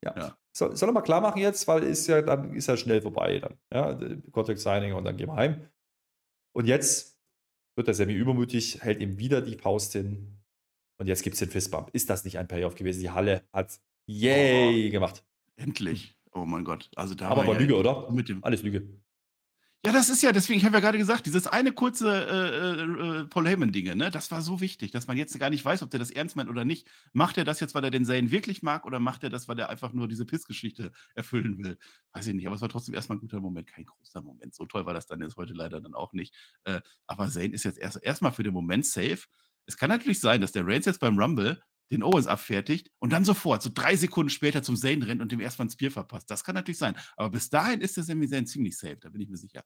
Ja. 0.05 0.15
ja. 0.17 0.37
Soll, 0.53 0.77
soll 0.77 0.89
er 0.89 0.93
mal 0.93 1.03
klar 1.03 1.21
machen 1.21 1.41
jetzt, 1.41 1.67
weil 1.69 1.83
ist 1.83 2.07
ja, 2.07 2.23
dann 2.23 2.55
ist 2.55 2.67
ja 2.67 2.77
schnell 2.77 3.01
vorbei 3.01 3.39
dann. 3.39 3.57
Ja, 3.73 3.99
Contract 4.33 4.59
Signing 4.59 4.95
und 4.95 5.05
dann 5.05 5.17
gehen 5.17 5.29
wir 5.29 5.37
heim. 5.37 5.61
Und 6.53 6.67
jetzt 6.67 7.19
wird 7.77 7.87
der 7.87 7.95
Sammy 7.95 8.15
übermütig, 8.15 8.83
hält 8.83 9.01
ihm 9.01 9.19
wieder 9.19 9.41
die 9.41 9.57
Faust 9.57 9.93
hin, 9.93 10.38
und 10.99 11.07
jetzt 11.07 11.23
gibt 11.23 11.35
es 11.35 11.41
den 11.41 11.51
Fistbump. 11.51 11.91
Ist 11.93 12.11
das 12.11 12.25
nicht 12.25 12.39
ein 12.39 12.49
Payoff 12.49 12.75
gewesen? 12.75 13.01
Die 13.01 13.11
Halle 13.11 13.43
hat 13.53 13.81
yay 14.07 14.89
oh, 14.89 14.91
gemacht. 14.91 15.25
Endlich. 15.57 16.17
Oh 16.33 16.45
mein 16.45 16.65
Gott. 16.65 16.91
Also 16.97 17.15
da 17.15 17.29
Aber 17.29 17.47
war 17.47 17.55
ja 17.55 17.61
Lüge, 17.61 17.77
oder? 17.77 18.11
Mit 18.11 18.29
dem 18.29 18.45
Alles 18.45 18.63
Lüge. 18.63 18.89
Ja, 19.87 19.93
das 19.93 20.09
ist 20.09 20.23
ja, 20.23 20.33
deswegen, 20.33 20.59
ich 20.59 20.65
habe 20.65 20.75
ja 20.75 20.81
gerade 20.81 20.99
gesagt, 20.99 21.25
dieses 21.27 21.47
eine 21.47 21.71
kurze 21.71 22.11
äh, 22.11 23.21
äh, 23.21 23.25
Paul 23.27 23.47
Heyman-Dinge, 23.47 23.95
ne, 23.95 24.11
das 24.11 24.29
war 24.33 24.43
so 24.43 24.61
wichtig, 24.61 24.91
dass 24.91 25.07
man 25.07 25.17
jetzt 25.17 25.39
gar 25.39 25.51
nicht 25.51 25.65
weiß, 25.65 25.85
ob 25.85 25.91
der 25.91 26.01
das 26.01 26.11
ernst 26.11 26.35
meint 26.35 26.51
oder 26.51 26.65
nicht. 26.65 26.89
Macht 27.13 27.39
er 27.39 27.45
das 27.45 27.61
jetzt, 27.61 27.77
weil 27.77 27.85
er 27.85 27.93
den 27.93 28.05
Zane 28.05 28.33
wirklich 28.33 28.61
mag 28.63 28.87
oder 28.87 28.99
macht 28.99 29.23
er 29.23 29.31
das, 29.31 29.47
weil 29.47 29.57
er 29.57 29.69
einfach 29.69 29.93
nur 29.93 30.09
diese 30.09 30.27
Pissgeschichte 30.27 30.91
erfüllen 31.15 31.59
will? 31.59 31.79
Weiß 32.13 32.27
ich 32.27 32.35
nicht, 32.35 32.47
aber 32.49 32.57
es 32.57 32.61
war 32.61 32.69
trotzdem 32.69 32.97
erstmal 32.97 33.19
ein 33.19 33.21
guter 33.21 33.41
Moment, 33.41 33.69
kein 33.69 33.85
großer 33.85 34.21
Moment. 34.21 34.53
So 34.53 34.67
toll 34.67 34.85
war 34.85 34.95
das 34.95 35.07
dann 35.07 35.21
jetzt 35.21 35.37
heute 35.37 35.55
leider 35.55 35.81
dann 35.81 35.95
auch 35.95 36.13
nicht. 36.13 36.35
Äh, 36.65 36.81
aber 37.07 37.29
Zane 37.29 37.55
ist 37.55 37.65
jetzt 37.65 37.79
erst 37.79 38.03
erstmal 38.03 38.33
für 38.33 38.43
den 38.43 38.53
Moment 38.53 38.85
safe. 38.85 39.29
Es 39.69 39.77
kann 39.77 39.91
natürlich 39.91 40.19
sein, 40.19 40.41
dass 40.41 40.53
der 40.53 40.67
Reigns 40.67 40.87
jetzt 40.87 40.99
beim 40.99 41.19
Rumble 41.19 41.61
den 41.93 42.03
Owens 42.03 42.27
abfertigt 42.27 42.91
und 42.99 43.13
dann 43.13 43.25
sofort, 43.25 43.63
so 43.63 43.71
drei 43.73 43.97
Sekunden 43.97 44.31
später 44.31 44.63
zum 44.63 44.77
Zane 44.77 45.07
rennt 45.07 45.21
und 45.21 45.31
dem 45.33 45.41
erstmal 45.41 45.67
ein 45.67 45.71
Spear 45.71 45.91
verpasst. 45.91 46.31
Das 46.31 46.45
kann 46.45 46.55
natürlich 46.55 46.79
sein. 46.79 46.97
Aber 47.17 47.31
bis 47.31 47.51
dahin 47.51 47.81
ist 47.81 47.97
der 47.97 48.05
Sami 48.05 48.29
Zayn 48.29 48.47
ziemlich 48.47 48.77
safe, 48.77 48.97
da 48.97 49.09
bin 49.11 49.21
ich 49.21 49.29
mir 49.29 49.37
sicher. 49.37 49.63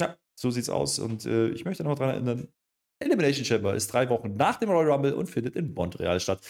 Ja, 0.00 0.16
so 0.34 0.50
sieht's 0.50 0.68
aus. 0.68 0.98
Und 0.98 1.24
äh, 1.24 1.48
ich 1.50 1.64
möchte 1.64 1.84
noch 1.84 1.96
daran 1.96 2.14
erinnern, 2.14 2.48
Elimination 2.98 3.44
Chamber 3.44 3.74
ist 3.74 3.92
drei 3.92 4.08
Wochen 4.08 4.36
nach 4.36 4.56
dem 4.56 4.70
Royal 4.70 4.90
Rumble 4.90 5.14
und 5.14 5.28
findet 5.28 5.56
in 5.56 5.72
Montreal 5.72 6.20
statt. 6.20 6.46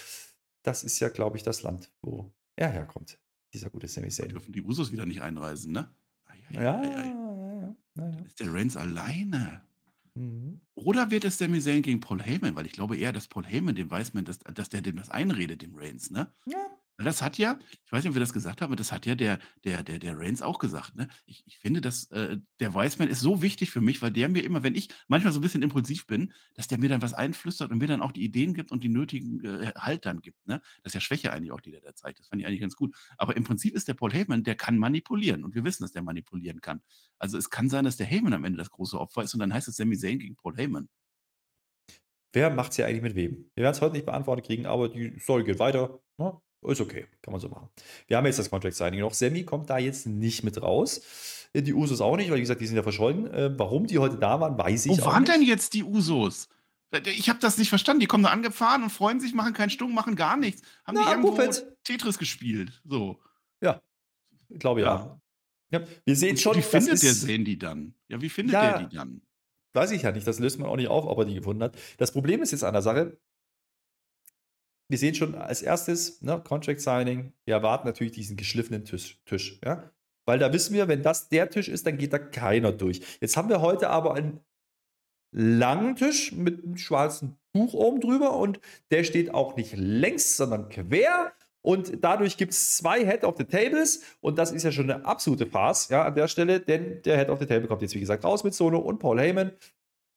Das 0.62 0.82
ist 0.82 0.98
ja, 1.00 1.08
glaube 1.08 1.36
ich, 1.36 1.42
das 1.42 1.62
Land, 1.62 1.92
wo 2.02 2.32
er 2.56 2.70
herkommt, 2.70 3.18
dieser 3.52 3.70
gute 3.70 3.88
Sami 3.88 4.08
Zayn. 4.08 4.30
dürfen 4.30 4.52
die 4.52 4.62
Usos 4.62 4.92
wieder 4.92 5.06
nicht 5.06 5.22
einreisen, 5.22 5.72
ne? 5.72 5.94
Ai, 6.24 6.38
ai, 6.48 6.62
ja, 6.62 6.80
ai, 6.80 6.86
ja, 6.86 7.76
ja, 7.96 8.12
ja. 8.12 8.24
Ist 8.24 8.40
der 8.40 8.52
Reigns 8.52 8.76
alleine? 8.76 9.65
Mhm. 10.16 10.60
Oder 10.74 11.10
wird 11.10 11.24
es 11.24 11.38
Sami 11.38 11.60
Zayn 11.60 11.82
gegen 11.82 12.00
Paul 12.00 12.22
Heyman? 12.22 12.56
Weil 12.56 12.66
ich 12.66 12.72
glaube 12.72 12.96
eher, 12.96 13.12
dass 13.12 13.28
Paul 13.28 13.44
Heyman 13.44 13.74
dem 13.74 13.90
weiß 13.90 14.14
man, 14.14 14.24
dass, 14.24 14.38
dass 14.40 14.70
der 14.70 14.80
dem 14.80 14.96
das 14.96 15.10
einredet, 15.10 15.62
dem 15.62 15.74
Reigns, 15.74 16.10
ne? 16.10 16.32
Ja, 16.46 16.66
das 17.04 17.20
hat 17.22 17.36
ja 17.38 17.58
ich 17.84 17.92
weiß 17.92 18.02
nicht, 18.04 18.10
ob 18.10 18.14
wir 18.16 18.20
das 18.20 18.32
gesagt 18.32 18.60
haben, 18.62 18.68
aber 18.70 18.76
das 18.76 18.90
hat 18.92 19.06
ja 19.06 19.14
der 19.14 19.38
der 19.64 19.82
der 19.82 19.98
der 19.98 20.18
Reigns 20.18 20.42
auch 20.42 20.58
gesagt, 20.58 20.96
ne? 20.96 21.08
Ich 21.26 21.42
ich 21.46 21.58
finde, 21.58 21.80
dass, 21.80 22.10
äh, 22.10 22.38
der 22.60 22.74
Wiseman 22.74 23.08
ist 23.08 23.20
so 23.20 23.42
wichtig 23.42 23.70
für 23.70 23.80
mich, 23.80 24.00
weil 24.02 24.10
der 24.12 24.28
mir 24.28 24.42
immer, 24.44 24.62
wenn 24.62 24.74
ich 24.74 24.88
manchmal 25.08 25.32
so 25.32 25.38
ein 25.40 25.42
bisschen 25.42 25.62
impulsiv 25.62 26.06
bin, 26.06 26.32
dass 26.54 26.68
der 26.68 26.78
mir 26.78 26.88
dann 26.88 27.02
was 27.02 27.14
einflüstert 27.14 27.70
und 27.70 27.78
mir 27.78 27.86
dann 27.86 28.00
auch 28.02 28.12
die 28.12 28.24
Ideen 28.24 28.54
gibt 28.54 28.72
und 28.72 28.82
die 28.82 28.88
nötigen, 28.88 29.44
äh, 29.44 29.72
Halt 29.76 30.06
dann 30.06 30.20
gibt, 30.20 30.46
ne? 30.46 30.60
Das 30.82 30.90
ist 30.90 30.94
ja 30.94 31.00
Schwäche 31.00 31.32
eigentlich 31.32 31.52
auch, 31.52 31.60
die 31.60 31.70
der 31.70 31.80
da 31.82 31.94
zeigt. 31.94 32.18
Das 32.20 32.28
fand 32.28 32.40
ich 32.40 32.46
eigentlich 32.48 32.60
ganz 32.60 32.76
gut. 32.76 32.94
Aber 33.18 33.36
im 33.36 33.44
Prinzip 33.44 33.74
ist 33.74 33.88
der 33.88 33.94
Paul 33.94 34.12
Heyman, 34.12 34.42
der 34.44 34.54
kann 34.56 34.78
manipulieren 34.78 35.44
und 35.44 35.54
wir 35.54 35.64
wissen, 35.64 35.82
dass 35.84 35.92
der 35.92 36.02
manipulieren 36.02 36.60
kann. 36.60 36.80
Also, 37.18 37.38
es 37.38 37.50
kann 37.50 37.68
sein, 37.68 37.84
dass 37.84 37.96
der 37.96 38.06
Heyman 38.06 38.32
am 38.32 38.44
Ende 38.44 38.58
das 38.58 38.70
große 38.70 38.98
Opfer 38.98 39.22
ist 39.22 39.34
und 39.34 39.40
dann 39.40 39.52
heißt 39.52 39.68
es 39.68 39.76
Sami 39.76 39.96
Zayn 39.98 40.18
gegen 40.18 40.36
Paul 40.36 40.56
Heyman. 40.56 40.88
Wer 42.32 42.50
macht 42.50 42.72
es 42.72 42.76
ja 42.76 42.86
eigentlich 42.86 43.02
mit 43.02 43.14
wem? 43.14 43.50
Wir 43.54 43.64
werden 43.64 43.74
es 43.74 43.80
heute 43.80 43.94
nicht 43.94 44.06
beantwortet 44.06 44.46
kriegen, 44.46 44.66
aber 44.66 44.88
die 44.88 45.18
Story 45.18 45.44
geht 45.44 45.58
weiter, 45.58 46.00
ne? 46.18 46.40
Ist 46.62 46.80
okay, 46.80 47.06
kann 47.22 47.32
man 47.32 47.40
so 47.40 47.48
machen. 47.48 47.68
Wir 48.08 48.16
haben 48.16 48.26
jetzt 48.26 48.38
das 48.38 48.50
Contract 48.50 48.74
Signing 48.74 49.00
noch. 49.00 49.14
Sammy 49.14 49.44
kommt 49.44 49.70
da 49.70 49.78
jetzt 49.78 50.06
nicht 50.06 50.42
mit 50.42 50.60
raus. 50.60 51.00
Äh, 51.52 51.62
die 51.62 51.74
Usos 51.74 52.00
auch 52.00 52.16
nicht, 52.16 52.28
weil 52.30 52.38
wie 52.38 52.40
gesagt, 52.40 52.60
die 52.60 52.66
sind 52.66 52.76
ja 52.76 52.82
verschollen. 52.82 53.32
Äh, 53.32 53.58
warum 53.58 53.86
die 53.86 53.98
heute 53.98 54.16
da 54.16 54.40
waren, 54.40 54.58
weiß 54.58 54.86
ich 54.86 54.98
Wo 54.98 55.06
waren 55.06 55.22
nicht. 55.22 55.34
denn 55.34 55.42
jetzt 55.42 55.74
die 55.74 55.84
Usos? 55.84 56.48
Äh, 56.90 57.08
ich 57.10 57.28
habe 57.28 57.38
das 57.38 57.58
nicht 57.58 57.68
verstanden. 57.68 58.00
Die 58.00 58.06
kommen 58.06 58.24
da 58.24 58.30
angefahren 58.30 58.82
und 58.82 58.90
freuen 58.90 59.20
sich, 59.20 59.32
machen 59.34 59.52
keinen 59.52 59.70
Stumm, 59.70 59.94
machen 59.94 60.16
gar 60.16 60.36
nichts. 60.36 60.62
Haben 60.84 60.96
Na, 60.96 61.04
die 61.04 61.10
irgendwo 61.10 61.30
Buffett. 61.30 61.66
Tetris 61.84 62.18
gespielt? 62.18 62.80
So. 62.84 63.20
Ja, 63.60 63.80
ich 64.48 64.58
glaube 64.58 64.80
ja. 64.80 65.20
ja. 65.70 65.78
ja. 65.80 65.86
Wir 66.04 66.16
sehen 66.16 66.36
schon. 66.36 66.56
Wie 66.56 66.62
findet 66.62 67.02
der 67.02 67.14
sehen 67.14 67.44
die 67.44 67.58
dann? 67.58 67.94
Ja, 68.08 68.20
wie 68.20 68.28
findet 68.28 68.54
ja, 68.54 68.78
der 68.78 68.88
die 68.88 68.96
dann? 68.96 69.22
Weiß 69.72 69.90
ich 69.90 70.02
ja 70.02 70.10
nicht. 70.10 70.26
Das 70.26 70.38
löst 70.38 70.58
man 70.58 70.68
auch 70.68 70.76
nicht 70.76 70.88
auf, 70.88 71.04
ob 71.04 71.18
er 71.18 71.26
die 71.26 71.34
gefunden 71.34 71.62
hat. 71.62 71.76
Das 71.98 72.10
Problem 72.10 72.42
ist 72.42 72.50
jetzt 72.50 72.64
an 72.64 72.72
der 72.72 72.82
Sache, 72.82 73.18
wir 74.88 74.98
sehen 74.98 75.14
schon 75.14 75.34
als 75.34 75.62
erstes, 75.62 76.22
ne, 76.22 76.40
Contract 76.46 76.80
Signing, 76.80 77.32
wir 77.44 77.54
erwarten 77.54 77.86
natürlich 77.86 78.12
diesen 78.12 78.36
geschliffenen 78.36 78.84
Tisch, 78.84 79.20
Tisch, 79.24 79.60
ja. 79.64 79.90
Weil 80.26 80.40
da 80.40 80.52
wissen 80.52 80.74
wir, 80.74 80.88
wenn 80.88 81.02
das 81.02 81.28
der 81.28 81.50
Tisch 81.50 81.68
ist, 81.68 81.86
dann 81.86 81.98
geht 81.98 82.12
da 82.12 82.18
keiner 82.18 82.72
durch. 82.72 83.00
Jetzt 83.20 83.36
haben 83.36 83.48
wir 83.48 83.60
heute 83.60 83.90
aber 83.90 84.14
einen 84.14 84.40
langen 85.30 85.94
Tisch 85.94 86.32
mit 86.32 86.64
einem 86.64 86.76
schwarzen 86.76 87.36
Tuch 87.54 87.74
oben 87.74 88.00
drüber 88.00 88.36
und 88.36 88.60
der 88.90 89.04
steht 89.04 89.32
auch 89.32 89.56
nicht 89.56 89.74
längs, 89.76 90.36
sondern 90.36 90.68
quer. 90.68 91.32
Und 91.62 92.04
dadurch 92.04 92.36
gibt 92.36 92.52
es 92.52 92.76
zwei 92.76 93.04
Head 93.04 93.24
of 93.24 93.36
the 93.38 93.44
Tables 93.44 94.02
und 94.20 94.38
das 94.38 94.52
ist 94.52 94.62
ja 94.62 94.72
schon 94.72 94.90
eine 94.90 95.04
absolute 95.04 95.46
Farce 95.46 95.88
ja, 95.88 96.04
an 96.04 96.14
der 96.14 96.28
Stelle, 96.28 96.60
denn 96.60 97.02
der 97.02 97.18
Head 97.18 97.28
of 97.28 97.40
the 97.40 97.46
Table 97.46 97.66
kommt 97.66 97.82
jetzt, 97.82 97.94
wie 97.94 98.00
gesagt, 98.00 98.24
raus 98.24 98.44
mit 98.44 98.54
Solo 98.54 98.78
und 98.78 98.98
Paul 98.98 99.20
Heyman. 99.20 99.52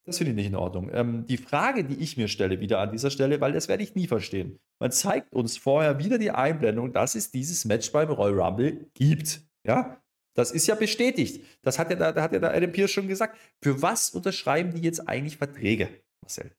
Das 0.10 0.18
finde 0.18 0.32
ich 0.32 0.36
nicht 0.38 0.48
in 0.48 0.56
Ordnung. 0.56 0.90
Ähm, 0.92 1.28
die 1.28 1.38
Frage, 1.38 1.84
die 1.84 1.96
ich 1.96 2.18
mir 2.18 2.28
stelle, 2.28 2.60
wieder 2.60 2.80
an 2.80 2.92
dieser 2.92 3.12
Stelle, 3.12 3.40
weil 3.42 3.54
das 3.54 3.68
werde 3.68 3.84
ich 3.84 3.94
nie 3.94 4.08
verstehen. 4.08 4.60
Man 4.80 4.92
zeigt 4.92 5.34
uns 5.34 5.56
vorher 5.56 6.00
wieder 6.00 6.18
die 6.18 6.32
Einblendung, 6.32 6.94
dass 6.94 7.14
es 7.14 7.30
dieses 7.30 7.64
Match 7.66 7.92
beim 7.92 8.10
Royal 8.10 8.42
Rumble 8.42 8.90
gibt. 8.96 9.42
Ja, 9.64 10.02
das 10.34 10.52
ist 10.52 10.66
ja 10.66 10.74
bestätigt. 10.74 11.46
Das 11.62 11.78
hat 11.78 11.92
ja 11.92 11.96
da, 11.96 12.12
da 12.12 12.24
hat 12.24 12.34
ja 12.34 12.40
da 12.40 12.50
Adam 12.50 12.72
Pierce 12.72 12.90
schon 12.90 13.08
gesagt. 13.08 13.38
Für 13.62 13.84
was 13.84 14.10
unterschreiben 14.10 14.74
die 14.74 14.82
jetzt 14.82 15.08
eigentlich 15.08 15.38
Verträge, 15.38 15.90
Marcel? 16.22 16.56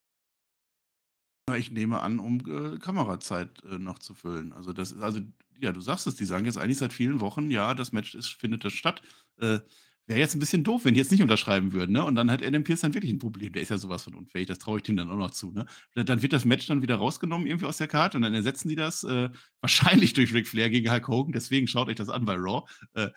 Ich 1.57 1.71
nehme 1.71 1.99
an, 1.99 2.19
um 2.19 2.39
äh, 2.47 2.79
Kamerazeit 2.79 3.49
äh, 3.69 3.77
noch 3.79 3.99
zu 3.99 4.13
füllen. 4.13 4.53
Also 4.53 4.71
das 4.71 4.97
also, 4.97 5.19
ja, 5.59 5.73
du 5.73 5.81
sagst 5.81 6.07
es, 6.07 6.15
die 6.15 6.23
sagen 6.23 6.45
jetzt 6.45 6.57
eigentlich 6.57 6.77
seit 6.77 6.93
vielen 6.93 7.19
Wochen, 7.19 7.51
ja, 7.51 7.73
das 7.73 7.91
Match 7.91 8.15
ist, 8.15 8.29
findet 8.29 8.63
das 8.63 8.71
statt. 8.71 9.01
Äh, 9.41 9.59
Wäre 10.11 10.19
jetzt 10.19 10.35
ein 10.35 10.39
bisschen 10.39 10.65
doof, 10.65 10.83
wenn 10.83 10.93
die 10.93 10.99
jetzt 10.99 11.09
nicht 11.09 11.21
unterschreiben 11.21 11.71
würden, 11.71 11.93
ne? 11.93 12.03
Und 12.03 12.15
dann 12.15 12.29
hat 12.29 12.43
Adam 12.43 12.65
Pierce 12.65 12.81
dann 12.81 12.93
wirklich 12.93 13.13
ein 13.13 13.19
Problem. 13.19 13.53
Der 13.53 13.61
ist 13.61 13.69
ja 13.69 13.77
sowas 13.77 14.03
von 14.03 14.13
unfähig, 14.13 14.45
das 14.45 14.59
traue 14.59 14.79
ich 14.79 14.83
dem 14.83 14.97
dann 14.97 15.09
auch 15.09 15.15
noch 15.15 15.31
zu, 15.31 15.51
ne? 15.51 15.65
Dann 15.95 16.21
wird 16.21 16.33
das 16.33 16.43
Match 16.43 16.67
dann 16.67 16.81
wieder 16.81 16.97
rausgenommen 16.97 17.47
irgendwie 17.47 17.65
aus 17.65 17.77
der 17.77 17.87
Karte 17.87 18.17
und 18.17 18.23
dann 18.23 18.33
ersetzen 18.33 18.67
die 18.67 18.75
das 18.75 19.05
äh, 19.05 19.29
wahrscheinlich 19.61 20.11
durch 20.11 20.33
Ric 20.33 20.49
Flair 20.49 20.69
gegen 20.69 20.91
Hulk 20.91 21.07
Hogan. 21.07 21.31
Deswegen 21.31 21.65
schaut 21.65 21.87
euch 21.87 21.95
das 21.95 22.09
an 22.09 22.25
bei 22.25 22.35
Raw. 22.35 22.65
Äh, 22.93 23.07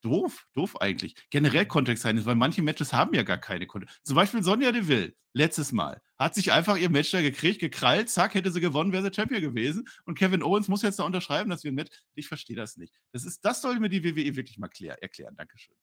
doof, 0.00 0.48
doof 0.54 0.80
eigentlich. 0.80 1.14
Generell 1.30 1.66
Kontext 1.66 2.02
sein 2.02 2.16
ist, 2.16 2.26
weil 2.26 2.34
manche 2.34 2.60
Matches 2.60 2.92
haben 2.92 3.14
ja 3.14 3.22
gar 3.22 3.38
keine 3.38 3.68
Kontext. 3.68 4.00
Zum 4.02 4.16
Beispiel 4.16 4.42
Sonja 4.42 4.72
Deville, 4.72 5.14
letztes 5.32 5.70
Mal, 5.70 6.02
hat 6.18 6.34
sich 6.34 6.50
einfach 6.50 6.76
ihr 6.76 6.90
Match 6.90 7.12
da 7.12 7.22
gekriegt, 7.22 7.60
gekrallt, 7.60 8.10
zack, 8.10 8.34
hätte 8.34 8.50
sie 8.50 8.60
gewonnen, 8.60 8.90
wäre 8.92 9.04
sie 9.04 9.14
Champion 9.14 9.42
gewesen. 9.42 9.86
Und 10.06 10.18
Kevin 10.18 10.42
Owens 10.42 10.66
muss 10.66 10.82
jetzt 10.82 10.98
da 10.98 11.04
unterschreiben, 11.04 11.50
dass 11.50 11.62
wir 11.62 11.70
ein 11.70 11.76
Match. 11.76 11.96
Ich 12.16 12.26
verstehe 12.26 12.56
das 12.56 12.76
nicht. 12.76 12.94
Das, 13.12 13.24
ist, 13.24 13.44
das 13.44 13.62
soll 13.62 13.78
mir 13.78 13.90
die 13.90 14.02
WWE 14.02 14.34
wirklich 14.34 14.58
mal 14.58 14.68
klär, 14.68 15.00
erklären. 15.00 15.36
Dankeschön. 15.36 15.76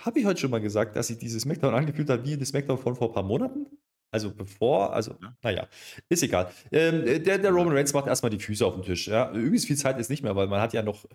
Habe 0.00 0.20
ich 0.20 0.26
heute 0.26 0.40
schon 0.40 0.50
mal 0.50 0.60
gesagt, 0.60 0.96
dass 0.96 1.08
sich 1.08 1.18
dieses 1.18 1.42
SmackDown 1.42 1.74
angefühlt 1.74 2.08
hat 2.10 2.24
wie 2.24 2.36
das 2.36 2.48
SmackDown 2.48 2.78
von 2.78 2.96
vor 2.96 3.08
ein 3.08 3.14
paar 3.14 3.22
Monaten? 3.22 3.66
Also 4.12 4.34
bevor, 4.34 4.92
also, 4.92 5.14
ja. 5.22 5.36
naja, 5.42 5.68
ist 6.08 6.22
egal. 6.22 6.50
Ähm, 6.72 7.04
der, 7.22 7.38
der 7.38 7.50
Roman 7.50 7.74
Reigns 7.74 7.92
macht 7.92 8.08
erstmal 8.08 8.30
die 8.30 8.40
Füße 8.40 8.66
auf 8.66 8.74
den 8.74 8.82
Tisch. 8.82 9.06
Ja. 9.06 9.30
Übrigens 9.30 9.66
viel 9.66 9.76
Zeit 9.76 9.98
ist 10.00 10.10
nicht 10.10 10.22
mehr, 10.22 10.34
weil 10.34 10.48
man 10.48 10.60
hat 10.60 10.72
ja 10.72 10.82
noch 10.82 11.06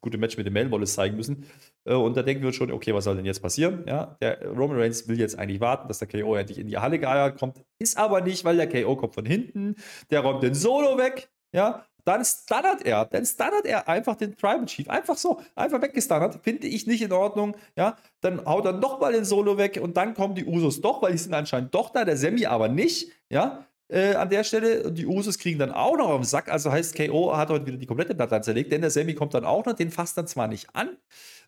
gute 0.00 0.18
Match 0.18 0.36
mit 0.36 0.46
dem 0.46 0.52
Mail 0.52 0.70
Wallace 0.70 0.94
zeigen 0.94 1.16
müssen. 1.16 1.46
Äh, 1.84 1.94
und 1.94 2.16
da 2.16 2.22
denken 2.22 2.42
wir 2.42 2.52
schon, 2.52 2.72
okay, 2.72 2.92
was 2.92 3.04
soll 3.04 3.16
denn 3.16 3.24
jetzt 3.24 3.40
passieren? 3.40 3.84
Ja, 3.86 4.16
der 4.20 4.44
Roman 4.48 4.78
Reigns 4.78 5.06
will 5.08 5.18
jetzt 5.18 5.38
eigentlich 5.38 5.60
warten, 5.60 5.88
dass 5.88 6.00
der 6.00 6.08
KO 6.08 6.34
endlich 6.34 6.58
in 6.58 6.66
die 6.66 6.78
Halle 6.78 6.98
geeiert 6.98 7.38
kommt. 7.38 7.64
Ist 7.78 7.96
aber 7.96 8.20
nicht, 8.20 8.44
weil 8.44 8.56
der 8.56 8.68
KO 8.68 8.96
kommt 8.96 9.14
von 9.14 9.24
hinten. 9.24 9.76
Der 10.10 10.20
räumt 10.20 10.42
den 10.42 10.54
Solo 10.54 10.98
weg. 10.98 11.30
Ja, 11.54 11.86
dann 12.04 12.24
stunnert 12.24 12.84
er. 12.84 13.04
Dann 13.06 13.24
stunnert 13.24 13.64
er 13.64 13.88
einfach 13.88 14.16
den 14.16 14.36
Tribal 14.36 14.66
Chief. 14.66 14.88
Einfach 14.88 15.16
so. 15.16 15.40
Einfach 15.54 15.80
weggestunnert. 15.80 16.40
Finde 16.42 16.66
ich 16.66 16.86
nicht 16.86 17.02
in 17.02 17.12
Ordnung. 17.12 17.56
Ja, 17.76 17.96
dann 18.20 18.44
haut 18.44 18.64
er 18.64 18.72
nochmal 18.72 19.12
den 19.12 19.24
Solo 19.24 19.58
weg 19.58 19.78
und 19.82 19.96
dann 19.96 20.14
kommen 20.14 20.34
die 20.34 20.44
Usos 20.44 20.80
doch, 20.80 21.02
weil 21.02 21.12
die 21.12 21.18
sind 21.18 21.34
anscheinend 21.34 21.74
doch 21.74 21.90
da. 21.90 22.04
Der 22.04 22.16
Semi 22.16 22.46
aber 22.46 22.68
nicht. 22.68 23.10
Ja, 23.30 23.66
äh, 23.92 24.14
an 24.14 24.30
der 24.30 24.42
Stelle. 24.42 24.90
Die 24.90 25.06
Usos 25.06 25.38
kriegen 25.38 25.58
dann 25.58 25.70
auch 25.70 25.96
noch 25.96 26.08
auf 26.08 26.20
den 26.20 26.24
Sack. 26.24 26.50
Also 26.50 26.72
heißt, 26.72 26.96
KO 26.96 27.36
hat 27.36 27.50
heute 27.50 27.66
wieder 27.66 27.76
die 27.76 27.86
komplette 27.86 28.14
Platte 28.14 28.40
zerlegt, 28.40 28.72
denn 28.72 28.80
der 28.80 28.90
Sammy 28.90 29.14
kommt 29.14 29.34
dann 29.34 29.44
auch 29.44 29.64
noch, 29.64 29.74
den 29.74 29.90
fasst 29.90 30.16
dann 30.16 30.26
zwar 30.26 30.48
nicht 30.48 30.74
an, 30.74 30.96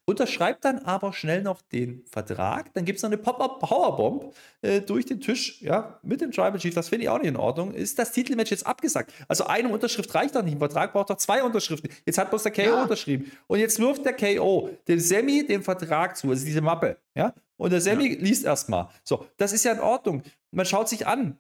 unterschreibt 0.07 0.65
dann 0.65 0.81
aber 0.81 1.13
schnell 1.13 1.43
noch 1.43 1.63
den 1.63 2.05
Vertrag. 2.07 2.73
Dann 2.75 2.85
gibt 2.85 2.99
es 2.99 3.03
noch 3.03 3.11
eine 3.11 3.19
Pop-Up-Powerbomb 3.19 4.35
äh, 4.63 4.81
durch 4.81 5.07
den 5.07 5.21
Tisch, 5.21 5.63
ja, 5.63 5.99
mit 6.03 6.21
dem 6.21 6.31
Tribal 6.31 6.59
Chief. 6.59 6.75
Das 6.75 6.89
finde 6.89 7.05
ich 7.05 7.09
auch 7.09 7.19
nicht 7.19 7.29
in 7.29 7.37
Ordnung. 7.37 7.73
Ist 7.73 7.99
das 7.99 8.13
Titelmatch 8.13 8.51
jetzt 8.51 8.67
abgesagt? 8.67 9.13
Also 9.29 9.47
eine 9.47 9.69
Unterschrift 9.69 10.15
reicht 10.15 10.35
doch 10.35 10.43
nicht. 10.43 10.55
Ein 10.55 10.59
Vertrag 10.59 10.93
braucht 10.93 11.11
doch 11.11 11.17
zwei 11.17 11.43
Unterschriften. 11.43 11.91
Jetzt 12.05 12.19
hat 12.19 12.31
bloß 12.31 12.43
der 12.43 12.53
KO 12.53 12.63
ja. 12.63 12.83
unterschrieben. 12.83 13.33
Und 13.47 13.59
jetzt 13.59 13.79
wirft 13.79 14.05
der 14.05 14.15
KO 14.15 14.71
dem 14.87 15.01
Sammy 15.01 15.47
den 15.47 15.63
Vertrag 15.63 16.17
zu, 16.17 16.29
also 16.31 16.45
diese 16.45 16.61
Mappe, 16.61 16.99
ja. 17.15 17.33
Und 17.57 17.73
der 17.73 17.81
Sammy 17.81 18.13
ja. 18.15 18.21
liest 18.21 18.45
erstmal. 18.45 18.89
So, 19.05 19.27
das 19.37 19.53
ist 19.53 19.65
ja 19.65 19.73
in 19.73 19.81
Ordnung. 19.81 20.23
Man 20.51 20.67
schaut 20.67 20.89
sich 20.89 21.07
an, 21.07 21.39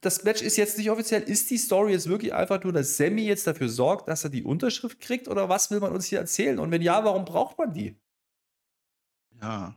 das 0.00 0.24
Match 0.24 0.42
ist 0.42 0.56
jetzt 0.56 0.76
nicht 0.76 0.90
offiziell. 0.90 1.22
Ist 1.22 1.50
die 1.50 1.56
Story 1.56 1.92
jetzt 1.92 2.08
wirklich 2.08 2.34
einfach 2.34 2.62
nur, 2.62 2.72
dass 2.72 2.96
Sammy 2.96 3.22
jetzt 3.22 3.46
dafür 3.46 3.68
sorgt, 3.68 4.08
dass 4.08 4.24
er 4.24 4.30
die 4.30 4.44
Unterschrift 4.44 5.00
kriegt? 5.00 5.28
Oder 5.28 5.48
was 5.48 5.70
will 5.70 5.80
man 5.80 5.92
uns 5.92 6.06
hier 6.06 6.18
erzählen? 6.18 6.58
Und 6.58 6.70
wenn 6.70 6.82
ja, 6.82 7.04
warum 7.04 7.24
braucht 7.24 7.58
man 7.58 7.72
die? 7.72 7.96
Ja. 9.40 9.74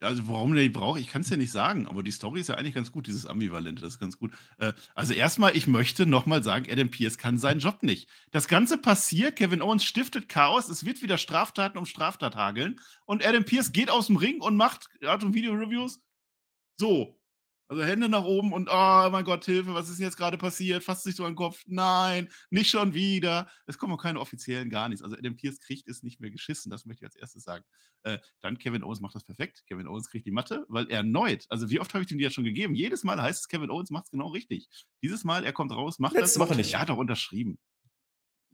Also, 0.00 0.28
warum 0.28 0.54
der 0.54 0.62
die 0.62 0.68
braucht, 0.68 1.00
ich 1.00 1.08
kann 1.08 1.22
es 1.22 1.30
ja 1.30 1.36
nicht 1.36 1.50
sagen, 1.50 1.88
aber 1.88 2.04
die 2.04 2.12
Story 2.12 2.40
ist 2.40 2.48
ja 2.48 2.54
eigentlich 2.54 2.74
ganz 2.74 2.92
gut, 2.92 3.08
dieses 3.08 3.26
Ambivalente, 3.26 3.82
das 3.82 3.94
ist 3.94 3.98
ganz 3.98 4.16
gut. 4.16 4.30
Äh, 4.58 4.72
also, 4.94 5.12
erstmal, 5.12 5.56
ich 5.56 5.66
möchte 5.66 6.06
nochmal 6.06 6.44
sagen, 6.44 6.70
Adam 6.70 6.88
Pierce 6.88 7.18
kann 7.18 7.36
seinen 7.36 7.58
Job 7.58 7.82
nicht. 7.82 8.08
Das 8.30 8.46
Ganze 8.46 8.78
passiert, 8.78 9.34
Kevin 9.34 9.60
Owens 9.60 9.84
stiftet 9.84 10.28
Chaos, 10.28 10.68
es 10.68 10.84
wird 10.84 11.02
wieder 11.02 11.18
Straftaten 11.18 11.78
um 11.78 11.84
Straftat 11.84 12.36
hageln 12.36 12.78
und 13.06 13.26
Adam 13.26 13.44
Pierce 13.44 13.72
geht 13.72 13.90
aus 13.90 14.06
dem 14.06 14.16
Ring 14.16 14.40
und 14.40 14.56
macht 14.56 14.88
Art- 15.02 15.24
und 15.24 15.34
Video-Reviews. 15.34 16.00
So, 16.76 17.17
also 17.68 17.84
Hände 17.84 18.08
nach 18.08 18.24
oben 18.24 18.52
und 18.52 18.68
oh 18.70 19.08
mein 19.10 19.24
Gott, 19.24 19.44
Hilfe, 19.44 19.74
was 19.74 19.90
ist 19.90 20.00
jetzt 20.00 20.16
gerade 20.16 20.38
passiert? 20.38 20.82
Fasst 20.82 21.04
sich 21.04 21.14
so 21.14 21.24
an 21.24 21.32
den 21.32 21.36
Kopf. 21.36 21.62
Nein, 21.66 22.28
nicht 22.50 22.70
schon 22.70 22.94
wieder. 22.94 23.48
Es 23.66 23.76
kommen 23.76 23.92
auch 23.92 24.02
keine 24.02 24.20
offiziellen, 24.20 24.70
gar 24.70 24.88
nichts. 24.88 25.04
Also 25.04 25.16
Adam 25.16 25.36
Pierce 25.36 25.60
kriegt 25.60 25.86
es 25.86 26.02
nicht 26.02 26.18
mehr 26.20 26.30
geschissen, 26.30 26.70
das 26.70 26.86
möchte 26.86 27.04
ich 27.04 27.08
als 27.08 27.16
erstes 27.16 27.44
sagen. 27.44 27.64
Äh, 28.04 28.18
dann 28.40 28.58
Kevin 28.58 28.82
Owens 28.82 29.00
macht 29.00 29.14
das 29.14 29.24
perfekt. 29.24 29.64
Kevin 29.66 29.86
Owens 29.86 30.08
kriegt 30.08 30.24
die 30.24 30.30
Matte, 30.30 30.64
weil 30.68 30.88
er 30.88 30.98
erneut, 30.98 31.44
also 31.50 31.68
wie 31.68 31.78
oft 31.78 31.92
habe 31.92 32.04
ich 32.04 32.10
ihm 32.10 32.18
die 32.18 32.24
jetzt 32.24 32.34
schon 32.34 32.44
gegeben? 32.44 32.74
Jedes 32.74 33.04
Mal 33.04 33.20
heißt 33.20 33.40
es, 33.40 33.48
Kevin 33.48 33.70
Owens 33.70 33.90
macht 33.90 34.04
es 34.04 34.10
genau 34.10 34.28
richtig. 34.28 34.68
Dieses 35.02 35.24
Mal, 35.24 35.44
er 35.44 35.52
kommt 35.52 35.72
raus, 35.72 35.98
macht 35.98 36.14
Letzte 36.14 36.38
das. 36.38 36.48
Woche 36.48 36.56
nicht. 36.56 36.72
Er 36.72 36.80
hat 36.80 36.90
auch 36.90 36.96
unterschrieben. 36.96 37.58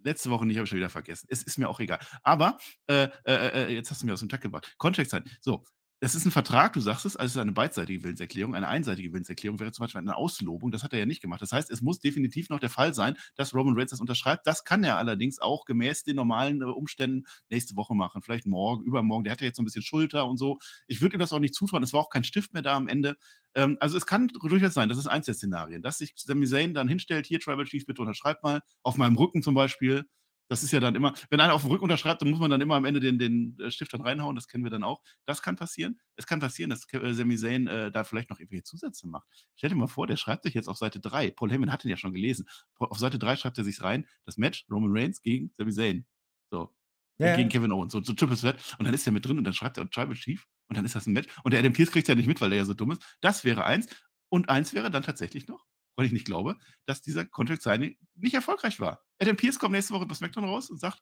Letzte 0.02 0.28
Woche 0.30 0.44
nicht, 0.44 0.56
habe 0.56 0.64
ich 0.64 0.70
schon 0.70 0.78
wieder 0.78 0.90
vergessen. 0.90 1.28
Es 1.30 1.42
ist 1.42 1.56
mir 1.56 1.68
auch 1.68 1.80
egal. 1.80 1.98
Aber 2.22 2.58
äh, 2.88 3.08
äh, 3.24 3.68
äh 3.68 3.72
jetzt 3.72 3.90
hast 3.90 4.02
du 4.02 4.06
mir 4.06 4.12
aus 4.12 4.20
dem 4.20 4.28
Tag 4.28 4.42
gebracht. 4.42 4.74
Kontext 4.76 5.12
sein. 5.12 5.24
So, 5.40 5.64
das 6.01 6.14
ist 6.14 6.26
ein 6.26 6.30
Vertrag, 6.30 6.72
du 6.74 6.80
sagst 6.80 7.07
es, 7.07 7.16
also 7.16 7.40
eine 7.40 7.53
beidseitige 7.53 8.03
Willenserklärung. 8.03 8.55
Eine 8.55 8.68
einseitige 8.68 9.12
Willenserklärung 9.12 9.59
wäre 9.59 9.72
zum 9.72 9.84
Beispiel 9.84 10.01
eine 10.01 10.16
Auslobung. 10.16 10.70
Das 10.70 10.82
hat 10.82 10.92
er 10.92 10.99
ja 10.99 11.07
nicht 11.07 11.22
gemacht. 11.22 11.40
Das 11.40 11.53
heißt, 11.53 11.70
es 11.70 11.80
muss 11.80 12.01
definitiv 12.01 12.51
noch 12.51 12.61
der 12.61 12.68
Fall 12.68 12.92
sein, 12.92 13.16
dass 13.36 13.55
Roman 13.55 13.74
Reigns 13.74 13.92
das 13.92 14.01
unterschreibt. 14.01 14.47
Das 14.47 14.64
kann 14.64 14.84
er 14.84 14.99
allerdings 14.99 15.38
auch 15.38 15.64
gemäß 15.64 16.03
den 16.03 16.16
normalen 16.16 16.61
äh, 16.61 16.64
Umständen 16.66 17.24
nächste 17.49 17.76
Woche 17.76 17.95
machen. 17.95 18.22
Vielleicht 18.22 18.47
morgen, 18.47 18.84
übermorgen. 18.84 19.24
Der 19.24 19.32
hat 19.32 19.40
ja 19.40 19.47
jetzt 19.47 19.57
so 19.57 19.62
ein 19.62 19.64
bisschen 19.64 19.82
Schulter 19.82 20.26
und 20.26 20.36
so. 20.36 20.59
Ich 20.88 21.01
würde 21.01 21.16
ihm 21.16 21.20
das 21.20 21.32
auch 21.32 21.38
nicht 21.38 21.55
zutrauen. 21.55 21.82
Es 21.82 21.92
war 21.92 22.01
auch 22.01 22.11
kein 22.11 22.24
Stift 22.24 22.53
mehr 22.53 22.62
da 22.62 22.76
am 22.76 22.88
Ende. 22.88 23.16
Ähm, 23.55 23.78
also 23.80 23.97
es 23.97 24.05
kann 24.05 24.28
durchaus 24.28 24.74
sein, 24.74 24.88
das 24.88 24.99
ist 24.99 25.07
eins 25.07 25.26
der 25.26 25.34
Szenarien, 25.34 25.80
dass 25.80 25.99
sich 25.99 26.12
Sami 26.16 26.47
Zayn 26.47 26.74
dann 26.74 26.88
hinstellt, 26.88 27.26
hier 27.26 27.40
Tribal 27.40 27.64
Chief, 27.64 27.86
bitte 27.86 28.03
unterschreibt 28.03 28.42
mal, 28.42 28.61
auf 28.82 28.97
meinem 28.97 29.16
Rücken 29.16 29.42
zum 29.42 29.55
Beispiel. 29.55 30.05
Das 30.49 30.62
ist 30.62 30.72
ja 30.72 30.80
dann 30.80 30.95
immer, 30.95 31.14
wenn 31.30 31.40
einer 31.40 31.55
auf 31.55 31.62
dem 31.62 31.70
Rücken 31.70 31.84
unterschreibt, 31.84 32.20
dann 32.20 32.30
muss 32.30 32.38
man 32.38 32.51
dann 32.51 32.61
immer 32.61 32.74
am 32.74 32.84
Ende 32.84 33.01
den, 33.01 33.18
den 33.18 33.59
äh, 33.61 33.70
Stift 33.70 33.95
dann 33.95 34.03
reinhauen. 34.03 34.36
Das 34.36 34.47
kennen 34.47 34.62
wir 34.62 34.70
dann 34.70 34.84
auch. 34.84 35.03
Das 35.24 35.42
kann 35.42 35.57
passieren. 35.57 35.99
Es 36.16 36.26
kann 36.26 36.40
passieren, 36.40 36.70
dass 36.70 36.86
äh, 36.92 37.14
Sami 37.14 37.36
Zayn 37.36 37.66
äh, 37.66 37.90
da 37.90 38.05
vielleicht 38.05 38.30
noch 38.30 38.38
irgendwelche 38.38 38.64
Zusätze 38.64 39.09
macht. 39.09 39.26
Stell 39.57 39.70
dir 39.70 39.76
mal 39.76 39.86
vor, 39.86 40.07
der 40.07 40.16
schreibt 40.16 40.45
sich 40.45 40.55
jetzt 40.55 40.68
auf 40.68 40.76
Seite 40.76 41.01
3. 41.01 41.30
Paul 41.30 41.51
Heyman 41.51 41.72
hat 41.72 41.84
ihn 41.84 41.90
ja 41.90 41.97
schon 41.97 42.12
gelesen. 42.12 42.47
Auf 42.78 42.99
Seite 42.99 43.18
3 43.18 43.36
schreibt 43.36 43.59
er 43.59 43.64
sich 43.64 43.82
rein, 43.82 44.07
das 44.26 44.36
Match 44.36 44.66
Roman 44.70 44.90
Reigns 44.92 45.22
gegen 45.22 45.53
Sami 45.57 45.72
Zayn. 45.72 46.07
So. 46.51 46.74
Ja, 47.18 47.36
gegen 47.36 47.49
Kevin 47.49 47.72
Owens. 47.72 47.92
So, 47.92 48.03
so 48.03 48.12
Triple 48.12 48.36
Threat. 48.36 48.59
Und 48.78 48.84
dann 48.84 48.95
ist 48.95 49.07
er 49.07 49.12
mit 49.12 49.24
drin 49.24 49.38
und 49.38 49.45
dann 49.45 49.55
schreibt 49.55 49.78
er 49.78 49.88
Tribal 49.88 50.14
Chief 50.14 50.47
und 50.68 50.76
dann 50.76 50.84
ist 50.84 50.95
das 50.95 51.07
ein 51.07 51.12
Match. 51.12 51.28
Und 51.45 51.53
der 51.53 51.61
Adam 51.61 51.72
Pierce 51.72 51.92
kriegt 51.92 52.09
ja 52.09 52.14
nicht 52.14 52.26
mit, 52.26 52.40
weil 52.40 52.53
er 52.53 52.59
ja 52.59 52.64
so 52.64 52.74
dumm 52.74 52.90
ist. 52.90 53.03
Das 53.20 53.45
wäre 53.45 53.64
eins. 53.64 53.86
Und 54.28 54.49
eins 54.49 54.74
wäre 54.74 54.90
dann 54.90 55.05
tatsächlich 55.05 55.47
noch 55.47 55.64
weil 55.97 56.07
ich 56.07 56.12
nicht 56.12 56.26
glaube, 56.26 56.57
dass 56.86 57.03
dieser 57.03 57.24
Contract 57.24 57.62
Signing 57.62 57.97
nicht 58.14 58.34
erfolgreich 58.34 58.80
war. 58.80 59.05
Adam 59.18 59.36
Pierce 59.36 59.59
kommt 59.59 59.72
nächste 59.72 59.95
Woche 59.95 60.07
bei 60.07 60.14
SmackDown 60.14 60.45
raus 60.45 60.70
und 60.70 60.80
sagt, 60.80 61.01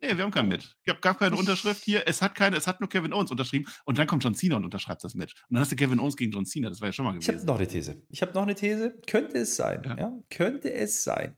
nee, 0.00 0.16
wir 0.16 0.24
haben 0.24 0.30
keinen 0.30 0.48
mit. 0.48 0.76
Gab, 0.84 1.02
gab 1.02 1.18
keine 1.18 1.36
Unterschrift 1.36 1.82
hier, 1.84 2.06
es 2.06 2.22
hat 2.22 2.34
keine, 2.34 2.56
es 2.56 2.66
hat 2.66 2.80
nur 2.80 2.88
Kevin 2.88 3.12
Owens 3.12 3.30
unterschrieben 3.30 3.68
und 3.84 3.98
dann 3.98 4.06
kommt 4.06 4.24
John 4.24 4.34
Cena 4.34 4.56
und 4.56 4.64
unterschreibt 4.64 5.02
das 5.04 5.14
Match. 5.14 5.34
Und 5.48 5.54
dann 5.54 5.60
hast 5.60 5.72
du 5.72 5.76
Kevin 5.76 6.00
Owens 6.00 6.16
gegen 6.16 6.32
John 6.32 6.46
Cena, 6.46 6.68
das 6.68 6.80
war 6.80 6.88
ja 6.88 6.92
schon 6.92 7.04
mal 7.04 7.12
gewesen. 7.12 7.30
Ich 7.30 7.36
habe 7.36 7.46
noch 7.46 7.56
eine 7.56 7.66
These. 7.66 8.02
Ich 8.08 8.22
habe 8.22 8.32
noch 8.32 8.42
eine 8.42 8.54
These. 8.54 8.98
Könnte 9.06 9.38
es 9.38 9.56
sein, 9.56 9.82
ja. 9.84 9.98
ja. 9.98 10.12
könnte 10.30 10.72
es 10.72 11.04
sein, 11.04 11.36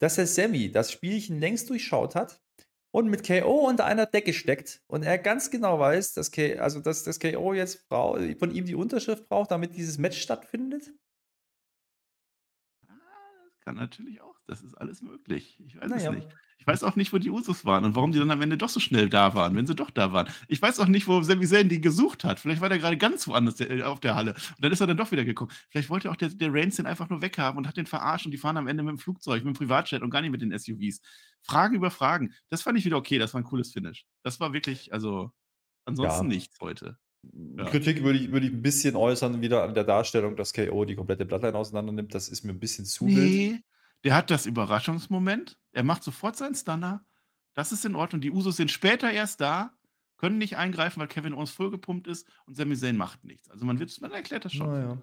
dass 0.00 0.16
der 0.16 0.26
Sammy 0.26 0.70
das 0.70 0.92
Spielchen 0.92 1.38
längst 1.38 1.70
durchschaut 1.70 2.14
hat 2.14 2.40
und 2.90 3.08
mit 3.08 3.26
KO 3.26 3.68
unter 3.68 3.86
einer 3.86 4.06
Decke 4.06 4.32
steckt 4.32 4.82
und 4.86 5.02
er 5.02 5.18
ganz 5.18 5.50
genau 5.50 5.78
weiß, 5.78 6.12
dass, 6.12 6.30
K 6.30 6.58
also 6.58 6.80
dass 6.80 7.02
das 7.04 7.18
KO 7.18 7.54
jetzt 7.54 7.86
von 7.88 8.50
ihm 8.52 8.66
die 8.66 8.74
Unterschrift 8.74 9.28
braucht, 9.28 9.50
damit 9.50 9.76
dieses 9.76 9.98
Match 9.98 10.20
stattfindet? 10.20 10.92
Kann 13.64 13.76
natürlich 13.76 14.20
auch. 14.20 14.36
Das 14.46 14.62
ist 14.62 14.74
alles 14.74 15.00
möglich. 15.00 15.58
Ich 15.66 15.76
weiß 15.76 15.88
Na 15.88 15.96
es 15.96 16.10
nicht. 16.10 16.28
Ich 16.58 16.66
weiß 16.66 16.82
auch 16.84 16.96
nicht, 16.96 17.12
wo 17.12 17.18
die 17.18 17.30
Usos 17.30 17.64
waren 17.64 17.84
und 17.84 17.94
warum 17.94 18.12
die 18.12 18.18
dann 18.18 18.30
am 18.30 18.40
Ende 18.40 18.56
doch 18.56 18.68
so 18.68 18.78
schnell 18.78 19.08
da 19.08 19.34
waren, 19.34 19.54
wenn 19.54 19.66
sie 19.66 19.74
doch 19.74 19.90
da 19.90 20.12
waren. 20.12 20.28
Ich 20.48 20.60
weiß 20.60 20.80
auch 20.80 20.86
nicht, 20.86 21.08
wo 21.08 21.20
Sami 21.22 21.46
Zayn 21.46 21.68
die 21.68 21.80
gesucht 21.80 22.24
hat. 22.24 22.40
Vielleicht 22.40 22.60
war 22.60 22.68
der 22.68 22.78
gerade 22.78 22.96
ganz 22.96 23.26
woanders 23.26 23.60
äh, 23.60 23.82
auf 23.82 24.00
der 24.00 24.14
Halle. 24.14 24.32
Und 24.32 24.64
dann 24.64 24.72
ist 24.72 24.80
er 24.80 24.86
dann 24.86 24.96
doch 24.96 25.12
wieder 25.12 25.24
geguckt. 25.24 25.54
Vielleicht 25.70 25.90
wollte 25.90 26.10
auch 26.10 26.16
der, 26.16 26.28
der 26.28 26.52
Reigns 26.52 26.76
den 26.76 26.86
einfach 26.86 27.08
nur 27.08 27.22
weghaben 27.22 27.58
und 27.58 27.66
hat 27.66 27.76
den 27.76 27.86
verarscht 27.86 28.26
und 28.26 28.32
die 28.32 28.38
fahren 28.38 28.56
am 28.56 28.66
Ende 28.66 28.82
mit 28.82 28.92
dem 28.92 28.98
Flugzeug, 28.98 29.44
mit 29.44 29.54
dem 29.54 29.58
Privatjet 29.58 30.02
und 30.02 30.10
gar 30.10 30.20
nicht 30.20 30.30
mit 30.30 30.42
den 30.42 30.56
SUVs. 30.56 31.00
Fragen 31.42 31.74
über 31.74 31.90
Fragen. 31.90 32.32
Das 32.50 32.62
fand 32.62 32.78
ich 32.78 32.84
wieder 32.84 32.96
okay. 32.96 33.18
Das 33.18 33.34
war 33.34 33.40
ein 33.40 33.44
cooles 33.44 33.72
Finish. 33.72 34.06
Das 34.22 34.40
war 34.40 34.52
wirklich, 34.52 34.92
also 34.92 35.32
ansonsten 35.84 36.30
ja. 36.30 36.36
nichts 36.36 36.60
heute. 36.60 36.98
Ja. 37.56 37.64
Kritik 37.66 38.02
würde 38.02 38.18
ich, 38.18 38.32
würde 38.32 38.46
ich 38.46 38.52
ein 38.52 38.62
bisschen 38.62 38.96
äußern, 38.96 39.40
wieder 39.40 39.62
an 39.62 39.74
der 39.74 39.84
Darstellung, 39.84 40.36
dass 40.36 40.52
KO 40.52 40.84
die 40.84 40.96
komplette 40.96 41.24
Bloodline 41.24 41.56
auseinander 41.56 41.92
nimmt. 41.92 42.14
Das 42.14 42.28
ist 42.28 42.44
mir 42.44 42.52
ein 42.52 42.60
bisschen 42.60 42.84
zu 42.84 43.06
nee, 43.06 43.16
wild. 43.16 43.62
Der 44.04 44.14
hat 44.14 44.30
das 44.30 44.46
Überraschungsmoment. 44.46 45.58
Er 45.72 45.82
macht 45.82 46.02
sofort 46.02 46.36
seinen 46.36 46.54
Stunner. 46.54 47.04
Das 47.54 47.72
ist 47.72 47.84
in 47.84 47.94
Ordnung. 47.94 48.20
Die 48.20 48.30
Usos 48.30 48.56
sind 48.56 48.70
später 48.70 49.10
erst 49.10 49.40
da, 49.40 49.72
können 50.16 50.38
nicht 50.38 50.56
eingreifen, 50.56 51.00
weil 51.00 51.08
Kevin 51.08 51.34
Owens 51.34 51.50
vollgepumpt 51.50 52.06
ist 52.06 52.28
und 52.46 52.56
Sami 52.56 52.76
Zayn 52.76 52.96
macht 52.96 53.24
nichts. 53.24 53.50
Also 53.50 53.64
man, 53.64 53.78
wird, 53.78 54.00
man 54.00 54.12
erklärt 54.12 54.44
das 54.44 54.52
schon. 54.52 54.66
Naja. 54.66 54.98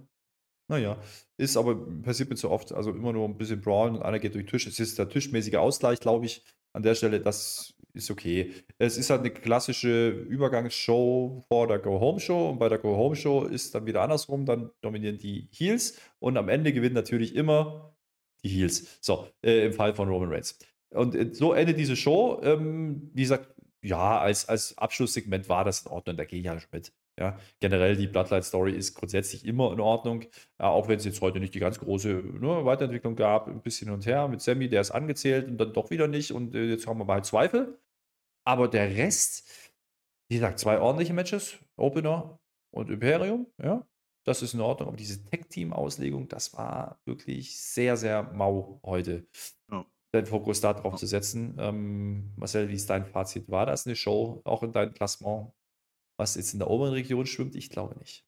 Naja, 0.67 0.97
ist 1.35 1.57
aber 1.57 1.75
passiert 2.01 2.29
mir 2.29 2.37
zu 2.37 2.49
oft, 2.49 2.71
also 2.71 2.91
immer 2.91 3.11
nur 3.11 3.27
ein 3.27 3.37
bisschen 3.37 3.59
brawlen 3.59 3.95
und 3.95 4.03
einer 4.03 4.19
geht 4.19 4.35
durch 4.35 4.45
den 4.45 4.51
Tisch. 4.51 4.67
Es 4.67 4.79
ist 4.79 4.97
der 4.97 5.09
tischmäßige 5.09 5.55
Ausgleich, 5.55 5.99
glaube 5.99 6.25
ich, 6.25 6.45
an 6.71 6.81
der 6.81 6.95
Stelle. 6.95 7.19
Das 7.19 7.73
ist 7.93 8.11
okay. 8.11 8.53
Es 8.77 8.97
ist 8.97 9.09
halt 9.09 9.21
eine 9.21 9.31
klassische 9.31 10.09
Übergangsshow 10.09 11.43
vor 11.47 11.67
der 11.67 11.79
Go-Home-Show 11.79 12.49
und 12.49 12.59
bei 12.59 12.69
der 12.69 12.77
Go-Home-Show 12.77 13.45
ist 13.45 13.75
dann 13.75 13.85
wieder 13.85 14.01
andersrum, 14.01 14.45
dann 14.45 14.71
dominieren 14.81 15.17
die 15.17 15.47
Heels 15.51 15.99
und 16.19 16.37
am 16.37 16.49
Ende 16.49 16.73
gewinnt 16.73 16.95
natürlich 16.95 17.35
immer 17.35 17.95
die 18.43 18.49
Heels. 18.49 18.99
So, 19.01 19.27
äh, 19.43 19.65
im 19.65 19.73
Fall 19.73 19.93
von 19.93 20.09
Roman 20.09 20.29
Reigns. 20.29 20.57
Und 20.89 21.15
äh, 21.15 21.33
so 21.33 21.53
endet 21.53 21.77
diese 21.77 21.95
Show. 21.95 22.41
Ähm, 22.43 23.09
wie 23.13 23.21
gesagt, 23.21 23.53
ja, 23.81 24.19
als, 24.19 24.47
als 24.47 24.77
Abschlusssegment 24.77 25.49
war 25.49 25.63
das 25.63 25.85
in 25.85 25.91
Ordnung, 25.91 26.17
da 26.17 26.25
gehe 26.25 26.39
ich 26.39 26.45
ja 26.45 26.57
mit. 26.71 26.93
Ja, 27.19 27.37
generell 27.59 27.97
die 27.97 28.07
Bloodline-Story 28.07 28.73
ist 28.73 28.95
grundsätzlich 28.95 29.45
immer 29.45 29.73
in 29.73 29.79
Ordnung, 29.79 30.25
auch 30.57 30.87
wenn 30.87 30.97
es 30.97 31.05
jetzt 31.05 31.21
heute 31.21 31.39
nicht 31.39 31.53
die 31.53 31.59
ganz 31.59 31.77
große 31.79 32.09
ne, 32.09 32.65
Weiterentwicklung 32.65 33.15
gab, 33.15 33.47
ein 33.47 33.61
bisschen 33.61 33.89
hin 33.89 33.95
und 33.95 34.05
her 34.05 34.27
mit 34.27 34.41
Sammy, 34.41 34.69
der 34.69 34.81
ist 34.81 34.91
angezählt 34.91 35.47
und 35.47 35.57
dann 35.57 35.73
doch 35.73 35.91
wieder 35.91 36.07
nicht 36.07 36.31
und 36.31 36.55
äh, 36.55 36.69
jetzt 36.69 36.87
haben 36.87 36.99
wir 36.99 37.05
mal 37.05 37.23
Zweifel. 37.23 37.77
Aber 38.45 38.67
der 38.67 38.95
Rest, 38.95 39.49
wie 40.29 40.35
gesagt, 40.35 40.59
zwei 40.59 40.79
ordentliche 40.79 41.13
Matches, 41.13 41.59
Opener 41.75 42.39
und 42.71 42.89
Imperium, 42.89 43.47
ja. 43.61 43.85
Das 44.23 44.43
ist 44.43 44.53
in 44.53 44.61
Ordnung. 44.61 44.89
Aber 44.89 44.97
diese 44.97 45.25
Tech-Team-Auslegung, 45.25 46.27
das 46.27 46.53
war 46.53 46.99
wirklich 47.05 47.59
sehr, 47.59 47.97
sehr 47.97 48.23
mau 48.33 48.79
heute. 48.85 49.25
Ja. 49.71 49.85
Den 50.13 50.25
Fokus 50.25 50.61
da 50.61 50.73
drauf 50.73 50.93
ja. 50.93 50.97
zu 50.97 51.07
setzen. 51.07 51.55
Ähm, 51.57 52.33
Marcel, 52.35 52.69
wie 52.69 52.75
ist 52.75 52.89
dein 52.89 53.05
Fazit? 53.05 53.49
War 53.49 53.65
das 53.65 53.87
eine 53.87 53.95
Show, 53.95 54.41
auch 54.43 54.61
in 54.61 54.73
deinem 54.73 54.93
Klassement, 54.93 55.51
was 56.21 56.35
jetzt 56.35 56.53
in 56.53 56.59
der 56.59 56.69
oberen 56.69 56.93
Region 56.93 57.25
schwimmt? 57.25 57.55
Ich 57.55 57.69
glaube 57.69 57.97
nicht. 57.97 58.23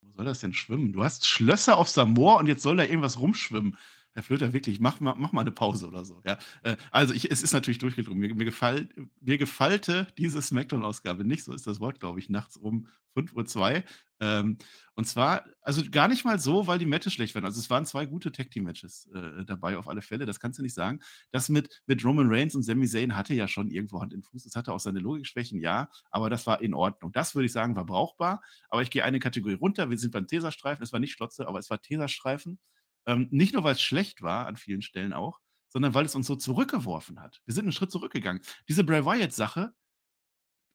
Wo 0.00 0.10
soll 0.12 0.24
das 0.24 0.40
denn 0.40 0.54
schwimmen? 0.54 0.92
Du 0.92 1.04
hast 1.04 1.26
Schlösser 1.26 1.76
auf 1.76 1.88
Samoa 1.88 2.38
und 2.38 2.46
jetzt 2.46 2.62
soll 2.62 2.78
da 2.78 2.84
irgendwas 2.84 3.20
rumschwimmen. 3.20 3.76
Herr 4.14 4.22
Flöter, 4.22 4.54
wirklich, 4.54 4.80
mach 4.80 4.98
mal, 4.98 5.14
mach 5.18 5.32
mal 5.32 5.42
eine 5.42 5.52
Pause 5.52 5.86
oder 5.86 6.06
so. 6.06 6.22
Ja, 6.24 6.38
äh, 6.62 6.76
also 6.90 7.12
ich, 7.12 7.30
es 7.30 7.42
ist 7.42 7.52
natürlich 7.52 7.76
durchgedrungen. 7.76 8.20
Mir, 8.20 8.34
mir, 8.34 8.46
gefall, 8.46 8.88
mir 9.20 9.36
gefallte 9.36 10.06
diese 10.16 10.40
Smackdown-Ausgabe 10.40 11.24
nicht, 11.24 11.44
so 11.44 11.52
ist 11.52 11.66
das 11.66 11.80
Wort, 11.80 12.00
glaube 12.00 12.18
ich, 12.18 12.30
nachts 12.30 12.56
um 12.56 12.88
5.02 13.14 13.76
Uhr. 13.76 13.82
Ähm, 14.20 14.58
und 14.94 15.06
zwar, 15.06 15.44
also 15.60 15.82
gar 15.90 16.08
nicht 16.08 16.24
mal 16.24 16.38
so, 16.38 16.66
weil 16.66 16.78
die 16.78 16.86
Matches 16.86 17.12
schlecht 17.12 17.34
waren. 17.34 17.44
Also 17.44 17.60
es 17.60 17.68
waren 17.68 17.84
zwei 17.84 18.06
gute 18.06 18.32
Tag-Team-Matches 18.32 19.10
äh, 19.14 19.44
dabei 19.44 19.76
auf 19.76 19.88
alle 19.88 20.00
Fälle, 20.00 20.24
das 20.24 20.40
kannst 20.40 20.58
du 20.58 20.62
nicht 20.62 20.74
sagen. 20.74 21.00
Das 21.32 21.48
mit, 21.50 21.82
mit 21.86 22.02
Roman 22.04 22.28
Reigns 22.30 22.54
und 22.54 22.62
Sami 22.62 22.86
Zayn 22.86 23.14
hatte 23.14 23.34
ja 23.34 23.46
schon 23.46 23.70
irgendwo 23.70 24.00
Hand 24.00 24.14
in 24.14 24.22
Fuß. 24.22 24.46
Es 24.46 24.56
hatte 24.56 24.72
auch 24.72 24.80
seine 24.80 25.00
Logikschwächen, 25.00 25.60
ja, 25.60 25.90
aber 26.10 26.30
das 26.30 26.46
war 26.46 26.62
in 26.62 26.72
Ordnung. 26.72 27.12
Das 27.12 27.34
würde 27.34 27.46
ich 27.46 27.52
sagen, 27.52 27.76
war 27.76 27.84
brauchbar. 27.84 28.42
Aber 28.70 28.82
ich 28.82 28.90
gehe 28.90 29.04
eine 29.04 29.18
Kategorie 29.18 29.54
runter. 29.54 29.90
Wir 29.90 29.98
sind 29.98 30.12
beim 30.12 30.26
Tesastreifen. 30.26 30.82
Es 30.82 30.92
war 30.92 31.00
nicht 31.00 31.12
Schlotze, 31.12 31.46
aber 31.46 31.58
es 31.58 31.68
war 31.68 31.80
Tesastreifen. 31.80 32.58
Ähm, 33.06 33.28
nicht 33.30 33.54
nur, 33.54 33.64
weil 33.64 33.74
es 33.74 33.82
schlecht 33.82 34.22
war, 34.22 34.46
an 34.46 34.56
vielen 34.56 34.82
Stellen 34.82 35.12
auch, 35.12 35.40
sondern 35.68 35.94
weil 35.94 36.06
es 36.06 36.14
uns 36.14 36.26
so 36.26 36.36
zurückgeworfen 36.36 37.20
hat. 37.20 37.40
Wir 37.44 37.54
sind 37.54 37.66
einen 37.66 37.72
Schritt 37.72 37.92
zurückgegangen. 37.92 38.42
Diese 38.68 38.82
Bray 38.82 39.04
Wyatt-Sache, 39.04 39.74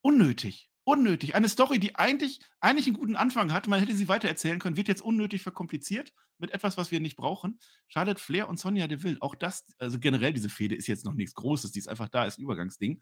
unnötig. 0.02 0.71
Unnötig. 0.92 1.36
Eine 1.36 1.48
Story, 1.48 1.80
die 1.80 1.96
eigentlich, 1.96 2.42
eigentlich 2.60 2.86
einen 2.86 2.98
guten 2.98 3.16
Anfang 3.16 3.54
hat, 3.54 3.66
man 3.66 3.80
hätte 3.80 3.96
sie 3.96 4.10
weitererzählen 4.10 4.60
können, 4.60 4.76
wird 4.76 4.90
jetzt 4.90 5.02
unnötig 5.02 5.42
verkompliziert 5.42 6.12
mit 6.38 6.52
etwas, 6.52 6.76
was 6.76 6.92
wir 6.92 7.00
nicht 7.00 7.16
brauchen. 7.16 7.62
Charlotte 7.88 8.22
Flair 8.22 8.50
und 8.50 8.60
Sonja 8.60 8.88
Deville, 8.88 9.16
auch 9.22 9.36
das, 9.36 9.64
also 9.78 10.00
generell 10.00 10.34
diese 10.34 10.50
Fehde 10.50 10.76
ist 10.76 10.88
jetzt 10.88 11.06
noch 11.06 11.14
nichts 11.14 11.34
Großes, 11.36 11.72
die 11.72 11.80
ist 11.80 11.88
einfach 11.88 12.10
da, 12.10 12.26
ist 12.26 12.40
ein 12.40 12.42
Übergangsding. 12.42 13.02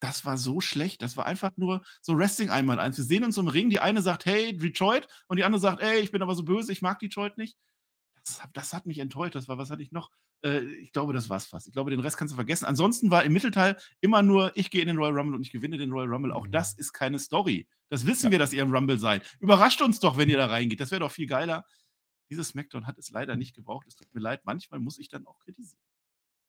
Das 0.00 0.24
war 0.24 0.38
so 0.38 0.62
schlecht. 0.62 1.02
Das 1.02 1.18
war 1.18 1.26
einfach 1.26 1.50
nur 1.58 1.84
so 2.00 2.16
Wrestling 2.16 2.48
einmal 2.48 2.80
eins. 2.80 2.96
Wir 2.96 3.04
sehen 3.04 3.22
uns 3.22 3.36
im 3.36 3.48
Ring, 3.48 3.68
die 3.68 3.80
eine 3.80 4.00
sagt, 4.00 4.24
hey, 4.24 4.56
Detroit, 4.56 5.06
und 5.28 5.36
die 5.36 5.44
andere 5.44 5.60
sagt, 5.60 5.82
ey, 5.82 6.00
ich 6.00 6.12
bin 6.12 6.22
aber 6.22 6.34
so 6.34 6.42
böse, 6.42 6.72
ich 6.72 6.80
mag 6.80 7.00
Detroit 7.00 7.36
nicht 7.36 7.58
das, 8.26 8.42
das 8.52 8.72
hat 8.72 8.86
mich 8.86 8.98
enttäuscht. 8.98 9.34
Das 9.34 9.48
war, 9.48 9.58
was 9.58 9.70
hatte 9.70 9.82
ich 9.82 9.92
noch? 9.92 10.10
Äh, 10.42 10.60
ich 10.60 10.92
glaube, 10.92 11.12
das 11.12 11.30
war's 11.30 11.46
fast. 11.46 11.66
Ich 11.66 11.72
glaube, 11.72 11.90
den 11.90 12.00
Rest 12.00 12.16
kannst 12.16 12.32
du 12.32 12.36
vergessen. 12.36 12.64
Ansonsten 12.64 13.10
war 13.10 13.24
im 13.24 13.32
Mittelteil 13.32 13.76
immer 14.00 14.22
nur, 14.22 14.52
ich 14.56 14.70
gehe 14.70 14.82
in 14.82 14.88
den 14.88 14.96
Royal 14.96 15.16
Rumble 15.16 15.36
und 15.36 15.42
ich 15.42 15.52
gewinne 15.52 15.78
den 15.78 15.92
Royal 15.92 16.12
Rumble. 16.12 16.32
Auch 16.32 16.46
das 16.46 16.76
mhm. 16.76 16.80
ist 16.80 16.92
keine 16.92 17.18
Story. 17.18 17.68
Das 17.88 18.06
wissen 18.06 18.26
ja. 18.26 18.30
wir, 18.32 18.38
dass 18.38 18.52
ihr 18.52 18.62
im 18.62 18.74
Rumble 18.74 18.98
seid. 18.98 19.24
Überrascht 19.40 19.80
uns 19.80 20.00
doch, 20.00 20.16
wenn 20.16 20.28
ihr 20.28 20.38
da 20.38 20.46
reingeht. 20.46 20.80
Das 20.80 20.90
wäre 20.90 21.00
doch 21.00 21.12
viel 21.12 21.26
geiler. 21.26 21.64
Dieses 22.30 22.48
Smackdown 22.48 22.86
hat 22.86 22.98
es 22.98 23.10
leider 23.10 23.36
nicht 23.36 23.54
gebraucht. 23.54 23.86
Es 23.86 23.94
tut 23.94 24.12
mir 24.12 24.20
leid. 24.20 24.40
Manchmal 24.44 24.80
muss 24.80 24.98
ich 24.98 25.08
dann 25.08 25.26
auch 25.26 25.38
kritisieren. 25.38 25.82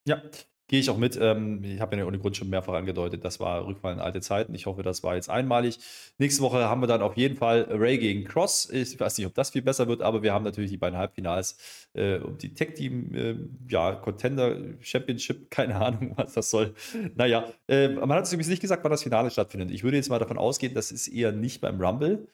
Ja, 0.06 0.22
Gehe 0.68 0.80
ich 0.80 0.90
auch 0.90 0.98
mit. 0.98 1.18
Ähm, 1.20 1.64
ich 1.64 1.80
habe 1.80 1.96
ja 1.96 2.04
ohne 2.04 2.18
Grund 2.18 2.36
schon 2.36 2.50
mehrfach 2.50 2.74
angedeutet, 2.74 3.24
das 3.24 3.40
war 3.40 3.66
Rückfall 3.66 3.94
in 3.94 4.00
alte 4.00 4.20
Zeiten. 4.20 4.54
Ich 4.54 4.66
hoffe, 4.66 4.82
das 4.82 5.02
war 5.02 5.14
jetzt 5.14 5.30
einmalig. 5.30 5.78
Nächste 6.18 6.42
Woche 6.42 6.68
haben 6.68 6.82
wir 6.82 6.86
dann 6.86 7.00
auf 7.00 7.16
jeden 7.16 7.36
Fall 7.36 7.66
Ray 7.70 7.96
gegen 7.96 8.24
Cross. 8.24 8.68
Ich 8.70 9.00
weiß 9.00 9.16
nicht, 9.16 9.26
ob 9.26 9.34
das 9.34 9.50
viel 9.50 9.62
besser 9.62 9.88
wird, 9.88 10.02
aber 10.02 10.22
wir 10.22 10.34
haben 10.34 10.44
natürlich 10.44 10.70
die 10.70 10.76
beiden 10.76 10.98
Halbfinals 10.98 11.56
äh, 11.94 12.18
um 12.18 12.36
die 12.36 12.52
Tech 12.52 12.74
Team, 12.74 13.14
äh, 13.14 13.36
ja, 13.68 13.92
Contender 13.92 14.56
Championship, 14.80 15.50
keine 15.50 15.76
Ahnung, 15.76 16.12
was 16.16 16.34
das 16.34 16.50
soll. 16.50 16.74
Naja, 17.14 17.50
äh, 17.66 17.88
man 17.88 18.12
hat 18.12 18.24
es 18.24 18.32
übrigens 18.34 18.50
nicht 18.50 18.60
gesagt, 18.60 18.84
wann 18.84 18.90
das 18.90 19.02
Finale 19.02 19.30
stattfindet. 19.30 19.70
Ich 19.70 19.84
würde 19.84 19.96
jetzt 19.96 20.10
mal 20.10 20.18
davon 20.18 20.36
ausgehen, 20.36 20.74
das 20.74 20.92
ist 20.92 21.08
eher 21.08 21.32
nicht 21.32 21.62
beim 21.62 21.80
Rumble. 21.80 22.28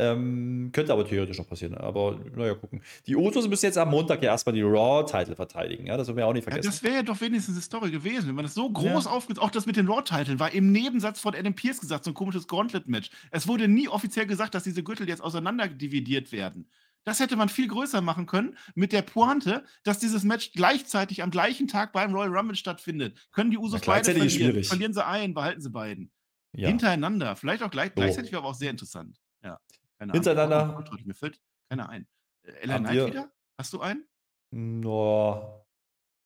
Ähm, 0.00 0.70
könnte 0.72 0.92
aber 0.92 1.04
theoretisch 1.04 1.38
noch 1.38 1.48
passieren. 1.48 1.74
Aber 1.74 2.20
naja, 2.36 2.54
gucken. 2.54 2.82
Die 3.08 3.16
Usos 3.16 3.48
müssen 3.48 3.64
jetzt 3.66 3.76
am 3.78 3.90
Montag 3.90 4.22
ja 4.22 4.30
erstmal 4.30 4.54
die 4.54 4.62
Raw-Title 4.62 5.34
verteidigen. 5.34 5.88
Ja, 5.88 5.96
das 5.96 6.06
dürfen 6.06 6.18
wir 6.18 6.26
auch 6.28 6.32
nicht 6.32 6.44
vergessen. 6.44 6.66
Ja, 6.66 6.70
das 6.70 6.82
wäre 6.84 6.94
ja 6.94 7.02
doch 7.02 7.20
wenigstens 7.20 7.56
eine 7.56 7.62
Story 7.62 7.90
gewesen, 7.90 8.28
wenn 8.28 8.36
man 8.36 8.44
das 8.44 8.54
so 8.54 8.70
groß 8.70 9.06
ja. 9.06 9.10
aufgeht. 9.10 9.40
Auch 9.40 9.50
das 9.50 9.66
mit 9.66 9.74
den 9.74 9.88
Raw-Titeln 9.88 10.38
war 10.38 10.52
im 10.52 10.70
Nebensatz 10.70 11.18
von 11.18 11.34
Adam 11.34 11.52
Pierce 11.52 11.80
gesagt, 11.80 12.04
so 12.04 12.12
ein 12.12 12.14
komisches 12.14 12.46
Gauntlet-Match. 12.46 13.10
Es 13.32 13.48
wurde 13.48 13.66
nie 13.66 13.88
offiziell 13.88 14.26
gesagt, 14.26 14.54
dass 14.54 14.62
diese 14.62 14.84
Gürtel 14.84 15.08
jetzt 15.08 15.20
auseinander 15.20 15.66
dividiert 15.66 16.30
werden. 16.30 16.70
Das 17.02 17.18
hätte 17.18 17.34
man 17.34 17.48
viel 17.48 17.66
größer 17.66 18.00
machen 18.00 18.26
können 18.26 18.56
mit 18.76 18.92
der 18.92 19.02
Pointe, 19.02 19.64
dass 19.82 19.98
dieses 19.98 20.22
Match 20.22 20.52
gleichzeitig 20.52 21.24
am 21.24 21.32
gleichen 21.32 21.66
Tag 21.66 21.92
beim 21.92 22.14
Royal 22.14 22.36
Rumble 22.36 22.54
stattfindet. 22.54 23.18
Können 23.32 23.50
die 23.50 23.58
Usos 23.58 23.80
beide 23.80 24.12
verlieren? 24.12 24.62
Verlieren 24.62 24.92
sie 24.92 25.04
ein, 25.04 25.34
behalten 25.34 25.60
sie 25.60 25.70
beiden. 25.70 26.12
Ja. 26.52 26.68
Hintereinander. 26.68 27.34
Vielleicht 27.34 27.64
auch 27.64 27.70
gleich, 27.70 27.94
gleichzeitig, 27.94 28.36
aber 28.36 28.46
auch 28.46 28.54
sehr 28.54 28.70
interessant. 28.70 29.18
Ja. 29.42 29.58
Keine 29.98 30.12
Hintereinander. 30.12 30.76
Ahnung. 30.76 31.04
Mir 31.04 31.14
fällt 31.14 31.40
keiner 31.68 31.88
ein. 31.88 32.06
Äh, 32.44 32.66
LA 32.66 32.78
Knight 32.78 33.06
wieder? 33.06 33.32
Hast 33.58 33.72
du 33.72 33.80
einen? 33.80 34.06
No. 34.50 35.66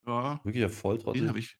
Ja. 0.06 0.40
Wirklich 0.44 0.70
Volltrottel. 0.72 1.22
Den 1.22 1.28
habe 1.28 1.38
ich. 1.38 1.58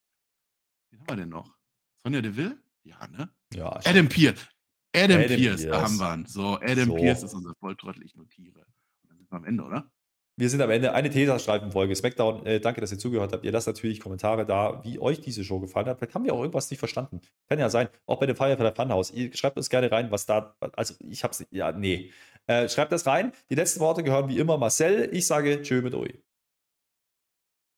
Wen 0.91 1.01
haben 1.01 1.09
wir 1.09 1.17
denn 1.17 1.29
noch? 1.31 1.57
Sonja 2.05 2.21
Deville? 2.21 2.63
Ja, 2.85 3.07
ne? 3.09 3.33
Ja. 3.55 3.71
Adam 3.85 4.09
Pierce. 4.09 4.49
Adam, 4.95 5.21
Adam 5.21 5.37
Pierce, 5.37 5.63
Pierce, 5.63 5.67
da 5.69 5.83
haben 5.83 5.97
wir 5.97 6.15
ihn. 6.15 6.27
So, 6.27 6.57
Adam 6.61 6.89
so. 6.89 6.95
Pierce 6.97 7.23
ist 7.23 7.35
unser 7.35 7.55
Volltrottel. 7.55 8.03
Ich 8.03 8.15
notiere. 8.15 8.61
Und 8.61 9.11
dann 9.11 9.17
sind 9.17 9.31
wir 9.31 9.37
am 9.37 9.45
Ende, 9.45 9.65
oder? 9.65 9.91
Wir 10.37 10.49
sind 10.49 10.63
am 10.63 10.71
Ende. 10.71 10.95
Eine 10.95 11.11
Tesastreifen-Folge 11.11 11.95
Smackdown. 11.95 12.47
Äh, 12.47 12.61
danke, 12.61 12.81
dass 12.81 12.91
ihr 12.91 12.99
zugehört 12.99 13.33
habt. 13.33 13.45
Ihr 13.45 13.53
lasst 13.53 13.67
natürlich 13.67 14.01
Kommentare 14.01 14.47
da, 14.47 14.83
wie 14.83 14.99
euch 14.99 15.21
diese 15.21 15.45
Show 15.45 15.61
gefallen 15.61 15.87
hat. 15.87 15.99
Vielleicht 15.99 16.15
haben 16.15 16.25
wir 16.25 16.33
auch 16.33 16.41
irgendwas 16.41 16.71
nicht 16.71 16.79
verstanden. 16.79 17.21
Kann 17.49 17.59
ja 17.59 17.69
sein. 17.69 17.89
Auch 18.07 18.19
bei 18.19 18.27
dem 18.27 18.37
Firefly 18.37 18.73
Funhouse. 18.75 19.11
Ihr 19.11 19.35
schreibt 19.37 19.59
uns 19.59 19.69
gerne 19.69 19.93
rein, 19.93 20.11
was 20.11 20.25
da. 20.25 20.57
Also, 20.75 20.95
ich 21.01 21.23
hab's. 21.23 21.45
Ja, 21.51 21.73
nee. 21.73 22.13
Äh, 22.47 22.69
schreibt 22.69 22.93
das 22.93 23.07
rein. 23.07 23.33
Die 23.51 23.55
letzten 23.55 23.81
Worte 23.81 24.03
gehören 24.03 24.29
wie 24.29 24.39
immer 24.39 24.57
Marcel. 24.57 25.11
Ich 25.13 25.27
sage 25.27 25.61
Tschö 25.61 25.83
mit 25.83 25.95
euch. 25.95 26.19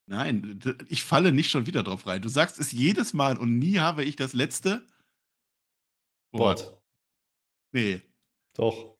Nein, 0.07 0.61
ich 0.88 1.02
falle 1.02 1.32
nicht 1.32 1.50
schon 1.50 1.66
wieder 1.66 1.82
drauf 1.82 2.07
rein. 2.07 2.20
Du 2.20 2.28
sagst 2.28 2.61
es 2.61 2.72
jedes 2.72 3.14
Mal 3.14 3.38
und 3.38 3.59
nie 3.59 3.78
habe 3.78 4.05
ich 4.05 4.16
das 4.16 4.34
letzte 4.34 4.86
Wort. 6.32 6.78
Nee. 7.72 8.02
Doch. 8.55 8.93